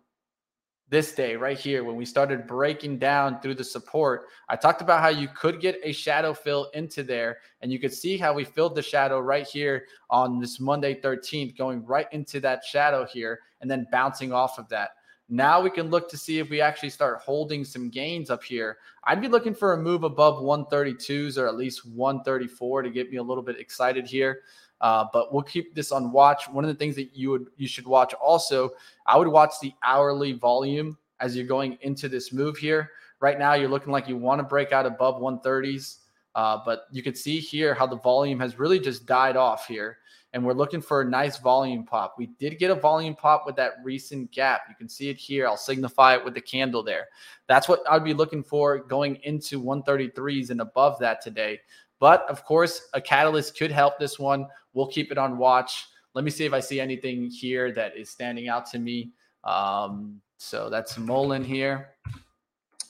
this 0.89 1.11
day 1.11 1.35
right 1.35 1.59
here 1.59 1.83
when 1.83 1.95
we 1.95 2.05
started 2.05 2.47
breaking 2.47 2.97
down 2.97 3.39
through 3.41 3.53
the 3.53 3.63
support 3.63 4.25
i 4.49 4.55
talked 4.55 4.81
about 4.81 5.01
how 5.01 5.09
you 5.09 5.27
could 5.35 5.61
get 5.61 5.79
a 5.83 5.91
shadow 5.91 6.33
fill 6.33 6.69
into 6.73 7.03
there 7.03 7.37
and 7.61 7.71
you 7.71 7.79
could 7.79 7.93
see 7.93 8.17
how 8.17 8.33
we 8.33 8.43
filled 8.43 8.75
the 8.75 8.81
shadow 8.81 9.19
right 9.19 9.47
here 9.47 9.85
on 10.09 10.39
this 10.39 10.59
monday 10.59 10.99
13th 10.99 11.55
going 11.55 11.85
right 11.85 12.07
into 12.11 12.39
that 12.39 12.63
shadow 12.63 13.05
here 13.05 13.39
and 13.61 13.69
then 13.69 13.85
bouncing 13.91 14.33
off 14.33 14.57
of 14.57 14.67
that 14.67 14.91
now 15.29 15.61
we 15.61 15.69
can 15.69 15.89
look 15.89 16.09
to 16.09 16.17
see 16.17 16.39
if 16.39 16.49
we 16.49 16.59
actually 16.59 16.89
start 16.89 17.19
holding 17.19 17.63
some 17.63 17.89
gains 17.89 18.29
up 18.29 18.43
here 18.43 18.77
i'd 19.05 19.21
be 19.21 19.27
looking 19.27 19.53
for 19.53 19.73
a 19.73 19.77
move 19.77 20.03
above 20.03 20.41
132s 20.41 21.37
or 21.37 21.47
at 21.47 21.55
least 21.55 21.85
134 21.85 22.81
to 22.81 22.89
get 22.89 23.11
me 23.11 23.17
a 23.17 23.23
little 23.23 23.43
bit 23.43 23.59
excited 23.59 24.07
here 24.07 24.41
uh, 24.81 25.05
but 25.11 25.33
we'll 25.33 25.43
keep 25.43 25.75
this 25.75 25.91
on 25.91 26.11
watch. 26.11 26.47
One 26.49 26.63
of 26.63 26.69
the 26.69 26.75
things 26.75 26.95
that 26.95 27.15
you 27.15 27.31
would 27.31 27.47
you 27.57 27.67
should 27.67 27.85
watch 27.87 28.13
also, 28.13 28.71
I 29.05 29.17
would 29.17 29.27
watch 29.27 29.53
the 29.61 29.73
hourly 29.83 30.33
volume 30.33 30.97
as 31.19 31.35
you're 31.35 31.45
going 31.45 31.77
into 31.81 32.07
this 32.07 32.31
move 32.31 32.57
here. 32.57 32.91
Right 33.19 33.37
now, 33.37 33.53
you're 33.53 33.69
looking 33.69 33.91
like 33.91 34.07
you 34.07 34.15
want 34.15 34.39
to 34.39 34.43
break 34.43 34.71
out 34.71 34.85
above 34.85 35.21
130s. 35.21 35.97
Uh, 36.35 36.59
but 36.63 36.83
you 36.91 37.03
can 37.03 37.15
see 37.15 37.39
here 37.39 37.73
how 37.73 37.85
the 37.85 37.97
volume 37.97 38.39
has 38.39 38.57
really 38.57 38.79
just 38.79 39.05
died 39.05 39.35
off 39.35 39.67
here. 39.67 39.97
And 40.33 40.45
we're 40.45 40.53
looking 40.53 40.81
for 40.81 41.01
a 41.01 41.05
nice 41.05 41.37
volume 41.39 41.83
pop. 41.83 42.15
We 42.17 42.27
did 42.39 42.59
get 42.59 42.69
a 42.69 42.75
volume 42.75 43.15
pop 43.15 43.43
with 43.45 43.55
that 43.55 43.73
recent 43.83 44.31
gap. 44.31 44.61
You 44.69 44.75
can 44.75 44.87
see 44.87 45.09
it 45.09 45.17
here. 45.17 45.47
I'll 45.47 45.57
signify 45.57 46.15
it 46.15 46.23
with 46.23 46.35
the 46.35 46.41
candle 46.41 46.83
there. 46.83 47.07
That's 47.47 47.67
what 47.67 47.81
I'd 47.89 48.03
be 48.03 48.13
looking 48.13 48.43
for 48.43 48.77
going 48.77 49.15
into 49.23 49.61
133s 49.61 50.51
and 50.51 50.61
above 50.61 50.99
that 50.99 51.21
today. 51.21 51.59
But 51.99 52.29
of 52.29 52.45
course, 52.45 52.89
a 52.93 53.01
catalyst 53.01 53.57
could 53.57 53.71
help 53.71 53.97
this 53.99 54.19
one. 54.19 54.47
We'll 54.73 54.87
keep 54.87 55.11
it 55.11 55.17
on 55.17 55.37
watch. 55.37 55.87
Let 56.13 56.23
me 56.23 56.31
see 56.31 56.45
if 56.45 56.53
I 56.53 56.59
see 56.59 56.79
anything 56.79 57.29
here 57.29 57.71
that 57.73 57.97
is 57.97 58.09
standing 58.09 58.49
out 58.49 58.65
to 58.71 58.79
me. 58.79 59.11
Um, 59.43 60.21
so 60.37 60.69
that's 60.69 60.97
Mullen 60.97 61.43
here. 61.43 61.89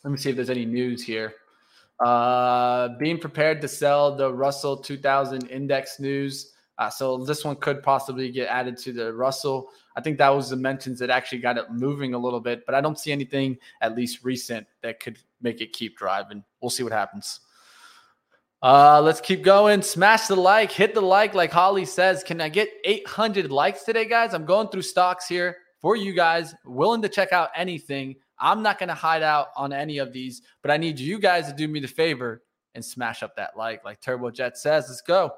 Let 0.03 0.11
me 0.11 0.17
see 0.17 0.29
if 0.29 0.35
there's 0.35 0.49
any 0.49 0.65
news 0.65 1.03
here. 1.03 1.33
Uh, 1.99 2.89
being 2.97 3.17
prepared 3.17 3.59
to 3.61 3.67
sell 3.67 4.15
the 4.15 4.31
Russell 4.31 4.77
2000 4.77 5.47
index 5.47 5.99
news. 5.99 6.53
Uh, 6.80 6.89
so 6.89 7.18
this 7.18 7.43
one 7.43 7.57
could 7.57 7.84
possibly 7.84 8.31
get 8.31 8.47
added 8.47 8.77
to 8.77 8.93
the 8.93 9.14
Russell. 9.14 9.69
I 9.97 10.01
think 10.01 10.18
that 10.18 10.30
was 10.30 10.49
the 10.49 10.56
mentions 10.56 10.97
that 10.99 11.10
actually 11.10 11.39
got 11.39 11.57
it 11.57 11.69
moving 11.69 12.14
a 12.14 12.18
little 12.18 12.39
bit, 12.39 12.65
but 12.65 12.73
I 12.73 12.80
don't 12.80 12.97
see 12.97 13.11
anything 13.11 13.57
at 13.81 13.95
least 13.95 14.23
recent 14.23 14.65
that 14.81 15.01
could 15.01 15.19
make 15.41 15.60
it 15.60 15.73
keep 15.73 15.97
driving. 15.97 16.41
We'll 16.61 16.69
see 16.69 16.84
what 16.84 16.93
happens. 16.93 17.41
Uh, 18.61 19.01
let's 19.01 19.19
keep 19.19 19.41
going. 19.41 19.81
Smash 19.81 20.27
the 20.27 20.38
like, 20.38 20.72
hit 20.72 20.93
the 20.93 21.01
like, 21.01 21.34
like 21.34 21.51
Holly 21.51 21.84
says. 21.84 22.23
Can 22.23 22.39
I 22.39 22.47
get 22.47 22.69
800 22.85 23.51
likes 23.51 23.84
today, 23.84 24.06
guys? 24.06 24.34
I'm 24.34 24.45
going 24.45 24.69
through 24.69 24.84
stocks 24.84 25.27
here 25.27 25.57
for 25.81 25.97
you 25.97 26.14
guys, 26.14 26.56
willing 26.64 27.01
to 27.01 27.10
check 27.10 27.34
out 27.34 27.49
anything. 27.57 28.15
I'm 28.39 28.64
not 28.64 28.80
going 28.80 28.89
to 28.89 28.95
hide 28.95 29.23
out 29.23 29.47
on 29.57 29.73
any 29.73 29.97
of 29.97 30.14
these, 30.14 30.43
but 30.61 30.72
I 30.72 30.77
need 30.77 30.97
you 30.97 31.19
guys 31.19 31.47
to 31.47 31.53
do 31.53 31.68
me 31.68 31.81
the 31.81 31.89
favor 31.89 32.41
and 32.73 32.84
smash 32.84 33.22
up 33.22 33.35
that 33.35 33.57
like, 33.57 33.84
like 33.84 33.99
Turbojet 34.01 34.56
says. 34.56 34.85
Let's 34.88 35.01
go. 35.01 35.34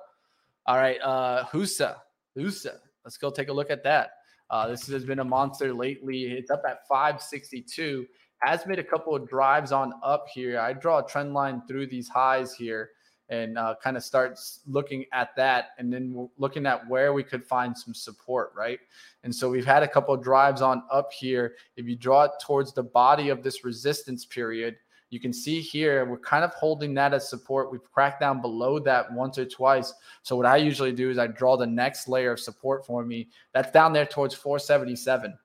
All 0.67 0.77
right, 0.77 0.99
uh, 1.01 1.45
Husa, 1.45 1.95
Husa. 2.38 2.77
Let's 3.03 3.17
go 3.17 3.31
take 3.31 3.49
a 3.49 3.53
look 3.53 3.71
at 3.71 3.83
that. 3.83 4.11
Uh, 4.49 4.67
this 4.67 4.85
has 4.88 5.05
been 5.05 5.19
a 5.19 5.23
monster 5.23 5.73
lately. 5.73 6.23
It's 6.23 6.51
up 6.51 6.61
at 6.67 6.88
562. 6.88 8.05
Has 8.43 8.65
made 8.67 8.79
a 8.79 8.83
couple 8.83 9.15
of 9.15 9.27
drives 9.27 9.71
on 9.71 9.93
up 10.03 10.25
here. 10.33 10.59
I 10.59 10.73
draw 10.73 10.99
a 10.99 11.07
trend 11.07 11.33
line 11.33 11.61
through 11.67 11.88
these 11.88 12.09
highs 12.09 12.53
here 12.53 12.91
and 13.29 13.57
uh, 13.57 13.75
kind 13.81 13.95
of 13.95 14.03
starts 14.03 14.59
looking 14.67 15.05
at 15.13 15.35
that 15.38 15.69
and 15.79 15.91
then 15.91 16.29
looking 16.38 16.65
at 16.65 16.88
where 16.89 17.13
we 17.13 17.23
could 17.23 17.45
find 17.45 17.75
some 17.75 17.93
support, 17.93 18.51
right? 18.55 18.79
And 19.23 19.33
so 19.33 19.49
we've 19.49 19.65
had 19.65 19.83
a 19.83 19.88
couple 19.88 20.13
of 20.13 20.21
drives 20.21 20.61
on 20.61 20.83
up 20.91 21.13
here. 21.13 21.55
If 21.77 21.88
you 21.88 21.95
draw 21.95 22.25
it 22.25 22.31
towards 22.43 22.73
the 22.73 22.83
body 22.83 23.29
of 23.29 23.41
this 23.41 23.63
resistance 23.63 24.25
period, 24.25 24.75
you 25.11 25.19
can 25.19 25.33
see 25.33 25.59
here 25.59 26.05
we're 26.05 26.17
kind 26.17 26.43
of 26.43 26.53
holding 26.53 26.93
that 26.95 27.13
as 27.13 27.29
support. 27.29 27.71
We've 27.71 27.91
cracked 27.91 28.21
down 28.21 28.41
below 28.41 28.79
that 28.79 29.11
once 29.11 29.38
or 29.38 29.45
twice. 29.45 29.93
So 30.23 30.38
what 30.38 30.45
I 30.45 30.55
usually 30.55 30.93
do 30.93 31.09
is 31.11 31.19
I 31.19 31.27
draw 31.27 31.57
the 31.57 31.67
next 31.67 32.07
layer 32.07 32.31
of 32.31 32.39
support 32.39 32.85
for 32.85 33.03
me. 33.03 33.27
That's 33.53 33.71
down 33.71 33.91
there 33.91 34.05
towards 34.05 34.33
477. 34.33 35.38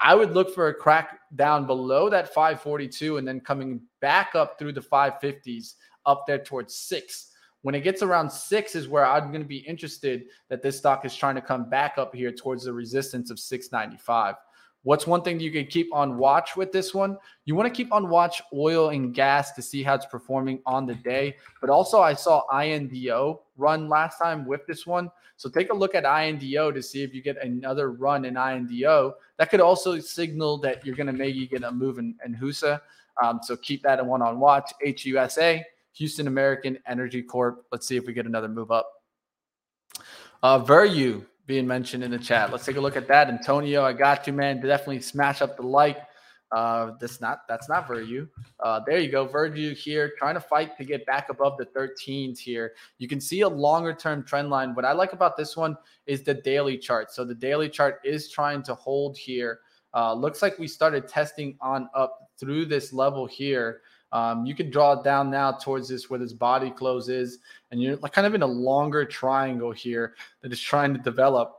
I 0.00 0.16
would 0.16 0.32
look 0.32 0.52
for 0.52 0.68
a 0.68 0.74
crack 0.74 1.20
down 1.36 1.66
below 1.66 2.10
that 2.10 2.34
542 2.34 3.18
and 3.18 3.26
then 3.26 3.38
coming 3.38 3.80
back 4.00 4.34
up 4.34 4.58
through 4.58 4.72
the 4.72 4.80
550s 4.80 5.74
up 6.04 6.26
there 6.26 6.42
towards 6.42 6.74
six. 6.74 7.28
When 7.62 7.76
it 7.76 7.82
gets 7.82 8.02
around 8.02 8.28
six, 8.28 8.74
is 8.74 8.88
where 8.88 9.06
I'm 9.06 9.28
going 9.28 9.42
to 9.42 9.46
be 9.46 9.58
interested 9.58 10.24
that 10.48 10.62
this 10.62 10.78
stock 10.78 11.04
is 11.04 11.14
trying 11.14 11.36
to 11.36 11.40
come 11.40 11.70
back 11.70 11.94
up 11.96 12.12
here 12.12 12.32
towards 12.32 12.64
the 12.64 12.72
resistance 12.72 13.30
of 13.30 13.38
695. 13.38 14.34
What's 14.84 15.06
one 15.06 15.22
thing 15.22 15.38
you 15.38 15.52
can 15.52 15.66
keep 15.66 15.94
on 15.94 16.18
watch 16.18 16.56
with 16.56 16.72
this 16.72 16.92
one? 16.92 17.16
You 17.44 17.54
want 17.54 17.72
to 17.72 17.74
keep 17.74 17.92
on 17.92 18.08
watch 18.08 18.42
oil 18.52 18.88
and 18.88 19.14
gas 19.14 19.52
to 19.52 19.62
see 19.62 19.82
how 19.82 19.94
it's 19.94 20.06
performing 20.06 20.60
on 20.66 20.86
the 20.86 20.96
day. 20.96 21.36
But 21.60 21.70
also, 21.70 22.00
I 22.00 22.14
saw 22.14 22.42
INDO 22.50 23.42
run 23.56 23.88
last 23.88 24.18
time 24.18 24.44
with 24.44 24.66
this 24.66 24.84
one. 24.84 25.10
So 25.36 25.48
take 25.48 25.72
a 25.72 25.74
look 25.74 25.94
at 25.94 26.04
INDO 26.04 26.72
to 26.72 26.82
see 26.82 27.02
if 27.02 27.14
you 27.14 27.22
get 27.22 27.40
another 27.42 27.92
run 27.92 28.24
in 28.24 28.36
INDO. 28.36 29.14
That 29.38 29.50
could 29.50 29.60
also 29.60 30.00
signal 30.00 30.58
that 30.58 30.84
you're 30.84 30.96
going 30.96 31.06
to 31.06 31.12
maybe 31.12 31.46
get 31.46 31.62
a 31.62 31.70
move 31.70 31.98
in, 31.98 32.16
in 32.24 32.34
HUSA. 32.34 32.80
Um, 33.22 33.40
so 33.42 33.56
keep 33.56 33.82
that 33.82 34.04
one 34.04 34.20
on 34.20 34.40
watch. 34.40 34.72
HUSA, 34.84 35.62
Houston 35.92 36.26
American 36.26 36.78
Energy 36.86 37.22
Corp. 37.22 37.66
Let's 37.70 37.86
see 37.86 37.96
if 37.96 38.06
we 38.06 38.12
get 38.12 38.26
another 38.26 38.48
move 38.48 38.72
up. 38.72 38.88
Uh, 40.42 40.58
Veru 40.58 41.24
being 41.52 41.66
mentioned 41.66 42.02
in 42.02 42.10
the 42.10 42.18
chat. 42.18 42.50
Let's 42.50 42.64
take 42.64 42.76
a 42.76 42.80
look 42.80 42.96
at 42.96 43.06
that. 43.08 43.28
Antonio, 43.28 43.84
I 43.84 43.92
got 43.92 44.26
you, 44.26 44.32
man. 44.32 44.58
Definitely 44.58 45.02
smash 45.02 45.42
up 45.42 45.58
the 45.58 45.62
like. 45.62 45.98
Uh, 46.50 46.92
that's 46.98 47.20
not 47.20 47.40
that's 47.46 47.68
not 47.68 47.86
Veru. 47.86 48.26
Uh, 48.58 48.80
there 48.86 48.98
you 48.98 49.10
go, 49.10 49.26
Veru 49.26 49.74
here, 49.74 50.14
trying 50.16 50.32
to 50.32 50.40
fight 50.40 50.78
to 50.78 50.84
get 50.86 51.04
back 51.04 51.28
above 51.28 51.58
the 51.58 51.66
13s 51.66 52.38
here. 52.38 52.72
You 52.96 53.06
can 53.06 53.20
see 53.20 53.42
a 53.42 53.48
longer 53.48 53.92
term 53.92 54.24
trend 54.24 54.48
line. 54.48 54.74
What 54.74 54.86
I 54.86 54.92
like 54.92 55.12
about 55.12 55.36
this 55.36 55.54
one 55.54 55.76
is 56.06 56.22
the 56.22 56.32
daily 56.32 56.78
chart. 56.78 57.12
So 57.12 57.22
the 57.22 57.34
daily 57.34 57.68
chart 57.68 58.00
is 58.02 58.30
trying 58.30 58.62
to 58.62 58.74
hold 58.74 59.18
here. 59.18 59.60
Uh, 59.92 60.14
looks 60.14 60.40
like 60.40 60.58
we 60.58 60.66
started 60.66 61.06
testing 61.06 61.58
on 61.60 61.86
up 61.94 62.30
through 62.40 62.64
this 62.64 62.94
level 62.94 63.26
here. 63.26 63.82
Um, 64.12 64.44
you 64.44 64.54
can 64.54 64.70
draw 64.70 64.92
it 64.92 65.04
down 65.04 65.30
now 65.30 65.52
towards 65.52 65.88
this 65.88 66.10
where 66.10 66.18
this 66.18 66.32
body 66.32 66.70
closes, 66.70 67.38
and 67.70 67.82
you're 67.82 67.96
like 67.96 68.12
kind 68.12 68.26
of 68.26 68.34
in 68.34 68.42
a 68.42 68.46
longer 68.46 69.04
triangle 69.04 69.72
here 69.72 70.14
that 70.42 70.52
is 70.52 70.60
trying 70.60 70.92
to 70.94 71.00
develop. 71.00 71.58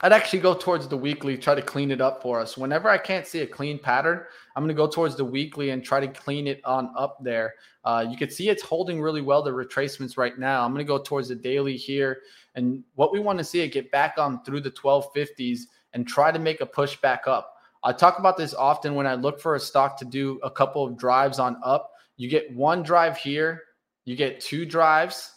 I'd 0.00 0.12
actually 0.12 0.40
go 0.40 0.54
towards 0.54 0.88
the 0.88 0.96
weekly, 0.96 1.38
try 1.38 1.54
to 1.54 1.62
clean 1.62 1.92
it 1.92 2.00
up 2.00 2.20
for 2.22 2.40
us. 2.40 2.56
Whenever 2.56 2.88
I 2.88 2.98
can't 2.98 3.24
see 3.24 3.40
a 3.40 3.46
clean 3.46 3.78
pattern, 3.78 4.24
I'm 4.56 4.64
going 4.64 4.74
to 4.74 4.74
go 4.74 4.88
towards 4.88 5.14
the 5.14 5.24
weekly 5.24 5.70
and 5.70 5.84
try 5.84 6.00
to 6.00 6.08
clean 6.08 6.48
it 6.48 6.60
on 6.64 6.92
up 6.96 7.22
there. 7.22 7.54
Uh, 7.84 8.04
you 8.08 8.16
can 8.16 8.28
see 8.28 8.48
it's 8.48 8.62
holding 8.62 9.00
really 9.00 9.20
well 9.20 9.42
the 9.42 9.52
retracements 9.52 10.16
right 10.16 10.36
now. 10.36 10.64
I'm 10.64 10.72
going 10.72 10.84
to 10.84 10.88
go 10.88 10.98
towards 10.98 11.28
the 11.28 11.36
daily 11.36 11.76
here. 11.76 12.22
And 12.56 12.82
what 12.96 13.12
we 13.12 13.20
want 13.20 13.38
to 13.38 13.44
see 13.44 13.60
it 13.60 13.68
get 13.68 13.92
back 13.92 14.14
on 14.18 14.42
through 14.42 14.62
the 14.62 14.72
1250s 14.72 15.60
and 15.94 16.06
try 16.06 16.32
to 16.32 16.38
make 16.38 16.60
a 16.60 16.66
push 16.66 16.96
back 16.96 17.28
up. 17.28 17.58
I 17.84 17.92
talk 17.92 18.18
about 18.18 18.36
this 18.36 18.54
often 18.54 18.94
when 18.94 19.06
I 19.06 19.14
look 19.14 19.40
for 19.40 19.54
a 19.54 19.60
stock 19.60 19.98
to 19.98 20.04
do 20.04 20.38
a 20.42 20.50
couple 20.50 20.84
of 20.84 20.96
drives 20.96 21.38
on 21.38 21.56
up. 21.64 21.90
You 22.16 22.28
get 22.28 22.54
one 22.54 22.82
drive 22.82 23.16
here, 23.16 23.62
you 24.04 24.14
get 24.14 24.40
two 24.40 24.64
drives, 24.64 25.32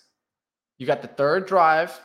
you 0.78 0.86
got 0.86 1.02
the 1.02 1.08
third 1.08 1.48
drive. 1.48 2.00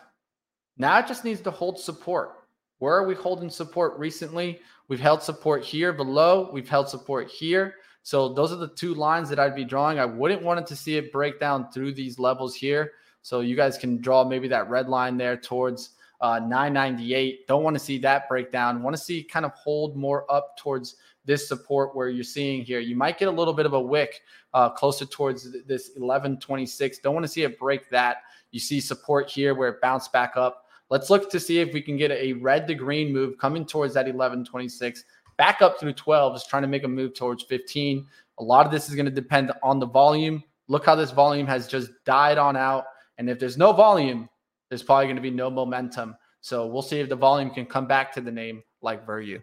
Now 0.78 0.98
it 0.98 1.06
just 1.06 1.24
needs 1.24 1.40
to 1.42 1.50
hold 1.50 1.78
support. 1.78 2.36
Where 2.78 2.94
are 2.94 3.06
we 3.06 3.14
holding 3.14 3.50
support 3.50 3.98
recently? 3.98 4.60
We've 4.88 5.00
held 5.00 5.22
support 5.22 5.62
here 5.62 5.92
below, 5.92 6.50
we've 6.52 6.68
held 6.68 6.88
support 6.88 7.28
here. 7.28 7.74
So 8.02 8.32
those 8.32 8.50
are 8.50 8.56
the 8.56 8.68
two 8.68 8.94
lines 8.94 9.28
that 9.28 9.38
I'd 9.38 9.54
be 9.54 9.64
drawing. 9.64 9.98
I 9.98 10.06
wouldn't 10.06 10.42
want 10.42 10.60
it 10.60 10.66
to 10.68 10.76
see 10.76 10.96
it 10.96 11.12
break 11.12 11.38
down 11.38 11.70
through 11.70 11.92
these 11.92 12.18
levels 12.18 12.54
here. 12.54 12.92
So 13.20 13.40
you 13.40 13.54
guys 13.54 13.76
can 13.76 14.00
draw 14.00 14.24
maybe 14.24 14.48
that 14.48 14.70
red 14.70 14.88
line 14.88 15.18
there 15.18 15.36
towards 15.36 15.90
uh, 16.20 16.38
998. 16.38 17.46
Don't 17.46 17.62
want 17.62 17.74
to 17.74 17.80
see 17.80 17.98
that 17.98 18.28
breakdown. 18.28 18.82
Want 18.82 18.94
to 18.96 19.02
see 19.02 19.22
kind 19.22 19.46
of 19.46 19.52
hold 19.52 19.96
more 19.96 20.30
up 20.30 20.56
towards 20.56 20.96
this 21.24 21.46
support 21.48 21.94
where 21.94 22.08
you're 22.08 22.24
seeing 22.24 22.62
here. 22.62 22.80
You 22.80 22.96
might 22.96 23.18
get 23.18 23.28
a 23.28 23.30
little 23.30 23.54
bit 23.54 23.66
of 23.66 23.72
a 23.72 23.80
wick 23.80 24.22
uh, 24.54 24.70
closer 24.70 25.04
towards 25.06 25.52
this 25.66 25.90
1126. 25.96 26.98
Don't 26.98 27.14
want 27.14 27.24
to 27.24 27.28
see 27.28 27.42
it 27.42 27.58
break 27.58 27.88
that. 27.90 28.18
You 28.50 28.60
see 28.60 28.80
support 28.80 29.30
here 29.30 29.54
where 29.54 29.68
it 29.68 29.80
bounced 29.80 30.12
back 30.12 30.36
up. 30.36 30.66
Let's 30.88 31.08
look 31.08 31.30
to 31.30 31.38
see 31.38 31.60
if 31.60 31.72
we 31.72 31.80
can 31.80 31.96
get 31.96 32.10
a 32.10 32.32
red 32.34 32.66
to 32.66 32.74
green 32.74 33.12
move 33.12 33.38
coming 33.38 33.64
towards 33.64 33.94
that 33.94 34.06
1126. 34.06 35.04
Back 35.36 35.62
up 35.62 35.78
through 35.78 35.92
12 35.92 36.36
is 36.36 36.44
trying 36.44 36.62
to 36.62 36.68
make 36.68 36.84
a 36.84 36.88
move 36.88 37.14
towards 37.14 37.44
15. 37.44 38.06
A 38.38 38.42
lot 38.42 38.66
of 38.66 38.72
this 38.72 38.88
is 38.88 38.94
going 38.94 39.06
to 39.06 39.12
depend 39.12 39.52
on 39.62 39.78
the 39.78 39.86
volume. 39.86 40.42
Look 40.66 40.84
how 40.84 40.96
this 40.96 41.12
volume 41.12 41.46
has 41.46 41.68
just 41.68 41.90
died 42.04 42.38
on 42.38 42.56
out. 42.56 42.84
And 43.18 43.30
if 43.30 43.38
there's 43.38 43.56
no 43.56 43.72
volume, 43.72 44.28
there's 44.70 44.82
probably 44.82 45.06
going 45.06 45.16
to 45.16 45.22
be 45.22 45.30
no 45.30 45.50
momentum. 45.50 46.16
So 46.40 46.66
we'll 46.66 46.80
see 46.80 47.00
if 47.00 47.10
the 47.10 47.16
volume 47.16 47.50
can 47.50 47.66
come 47.66 47.86
back 47.86 48.14
to 48.14 48.22
the 48.22 48.32
name 48.32 48.62
like 48.80 49.04
Veru. 49.04 49.40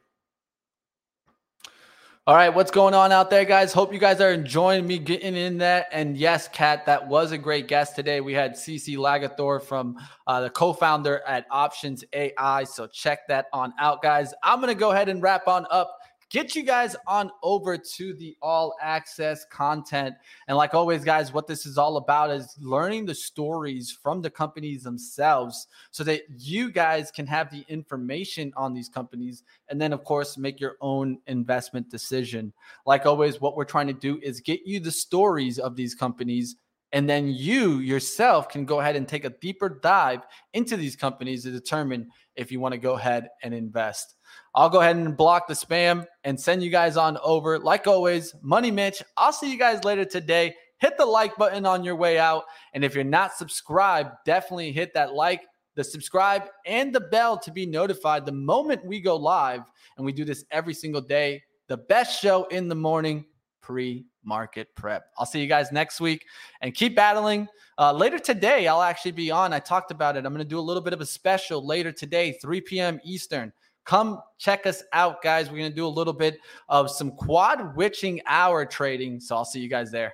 All 2.28 2.36
right, 2.36 2.50
what's 2.50 2.72
going 2.72 2.94
on 2.94 3.14
out 3.14 3.30
there, 3.30 3.46
guys? 3.46 3.72
Hope 3.72 3.94
you 3.94 4.00
guys 4.00 4.20
are 4.20 4.34
enjoying 4.34 4.86
me 4.86 5.00
getting 5.00 5.38
in 5.38 5.58
there. 5.58 5.86
And 5.94 6.18
yes, 6.18 6.50
Kat, 6.50 6.86
that 6.86 7.08
was 7.08 7.32
a 7.32 7.38
great 7.38 7.70
guest 7.70 7.96
today. 7.96 8.20
We 8.20 8.34
had 8.34 8.54
CC 8.54 8.98
Lagator 8.98 9.64
from 9.64 9.96
uh, 10.26 10.42
the 10.42 10.50
co-founder 10.50 11.22
at 11.26 11.46
Options 11.52 12.04
AI. 12.12 12.66
So 12.66 12.86
check 12.88 13.26
that 13.30 13.46
on 13.54 13.74
out, 13.80 14.02
guys. 14.02 14.34
I'm 14.44 14.60
gonna 14.60 14.76
go 14.76 14.92
ahead 14.92 15.08
and 15.08 15.22
wrap 15.22 15.48
on 15.48 15.68
up 15.72 15.98
get 16.30 16.56
you 16.56 16.64
guys 16.64 16.96
on 17.08 17.32
over 17.42 17.78
to 17.78 18.14
the 18.14 18.36
all 18.42 18.76
access 18.82 19.46
content. 19.46 20.16
And 20.48 20.58
like 20.58 20.74
always, 20.74 21.04
guys, 21.04 21.32
what 21.32 21.48
this 21.48 21.66
is 21.66 21.78
all 21.78 21.98
about 21.98 22.32
is 22.32 22.56
learning 22.60 23.06
the 23.06 23.16
stories 23.16 23.92
from 23.92 24.22
the 24.22 24.30
companies 24.30 24.84
themselves 24.84 25.68
so 25.92 26.04
that 26.04 26.24
you 26.38 26.72
guys 26.72 27.12
can 27.12 27.28
have 27.28 27.50
the 27.52 27.66
information 27.70 28.52
on 28.58 28.74
these 28.74 28.90
companies 28.90 29.44
and 29.70 29.80
then, 29.82 29.94
of 29.94 30.04
course, 30.04 30.38
make 30.38 30.60
your 30.60 30.76
own 30.82 31.20
investment 31.28 31.90
decision. 31.90 32.54
Like 32.86 33.06
always, 33.06 33.40
what 33.40 33.56
we're 33.56 33.66
trying 33.66 33.88
to 33.88 33.94
do 33.94 34.20
is 34.22 34.42
get 34.42 34.62
you 34.66 34.80
the 34.80 34.92
stories 34.92 35.60
of 35.60 35.76
these 35.76 35.96
companies. 35.96 36.56
And 36.94 37.10
then 37.10 37.28
you 37.28 37.80
yourself 37.80 38.48
can 38.48 38.66
go 38.66 38.80
ahead 38.80 38.96
and 38.96 39.08
take 39.08 39.26
a 39.26 39.30
deeper 39.30 39.68
dive 39.68 40.22
into 40.54 40.78
these 40.78 40.96
companies 40.96 41.44
to 41.44 41.52
determine 41.52 42.10
if 42.36 42.52
you 42.52 42.60
want 42.60 42.74
to 42.74 42.80
go 42.80 42.94
ahead 42.94 43.28
and 43.44 43.54
invest. 43.54 44.16
I'll 44.56 44.70
go 44.70 44.82
ahead 44.82 44.96
and 44.96 45.18
block 45.18 45.48
the 45.48 45.54
spam 45.54 46.06
and 46.24 46.40
send 46.40 46.64
you 46.64 46.70
guys 46.70 46.96
on 46.96 47.18
over. 47.24 47.60
Like 47.60 47.88
always, 47.88 48.34
Money 48.42 48.72
Mitch. 48.72 49.04
I'll 49.18 49.34
see 49.34 49.52
you 49.52 49.58
guys 49.58 49.84
later 49.84 50.06
today. 50.06 50.56
hit 50.80 50.98
the 50.98 51.06
like 51.06 51.36
button 51.36 51.66
on 51.66 51.84
your 51.84 51.96
way 51.96 52.20
out. 52.20 52.44
And 52.74 52.84
if 52.84 52.96
you're 52.96 53.04
not 53.04 53.34
subscribed, 53.34 54.12
definitely 54.26 54.72
hit 54.72 54.94
that 54.94 55.14
like, 55.14 55.42
the 55.76 55.84
subscribe, 55.84 56.44
and 56.66 56.94
the 56.94 57.00
bell 57.00 57.38
to 57.38 57.52
be 57.52 57.66
notified 57.66 58.26
the 58.26 58.32
moment 58.32 58.86
we 58.86 59.00
go 59.00 59.16
live. 59.16 59.62
And 59.98 60.06
we 60.06 60.12
do 60.12 60.26
this 60.26 60.44
every 60.50 60.74
single 60.74 61.02
day. 61.02 61.44
The 61.68 61.78
best 61.78 62.20
show 62.20 62.46
in 62.46 62.68
the 62.68 62.76
morning, 62.76 63.26
pre 63.68 64.06
market 64.24 64.74
prep. 64.76 65.12
I'll 65.18 65.26
see 65.26 65.42
you 65.42 65.48
guys 65.48 65.74
next 65.74 66.00
week 66.00 66.26
and 66.62 66.74
keep 66.74 66.96
battling. 66.96 67.50
Uh, 67.78 67.92
later 67.92 68.18
today, 68.18 68.66
I'll 68.66 68.82
actually 68.82 69.12
be 69.12 69.30
on. 69.30 69.52
I 69.52 69.60
talked 69.60 69.92
about 69.92 70.16
it. 70.16 70.26
I'm 70.26 70.34
going 70.34 70.44
to 70.44 70.50
do 70.50 70.58
a 70.58 70.62
little 70.62 70.82
bit 70.82 70.94
of 70.94 71.02
a 71.02 71.06
special 71.06 71.66
later 71.66 71.92
today, 71.92 72.32
3 72.42 72.62
p.m. 72.62 73.02
Eastern. 73.04 73.52
Come 73.84 74.22
check 74.38 74.66
us 74.66 74.84
out, 74.94 75.22
guys. 75.22 75.50
We're 75.50 75.58
going 75.58 75.72
to 75.72 75.76
do 75.76 75.86
a 75.86 75.90
little 75.90 76.14
bit 76.14 76.40
of 76.70 76.90
some 76.90 77.12
quad 77.12 77.76
witching 77.76 78.22
hour 78.26 78.66
trading. 78.66 79.20
So 79.20 79.36
I'll 79.36 79.44
see 79.44 79.60
you 79.60 79.70
guys 79.70 79.92
there. 79.92 80.14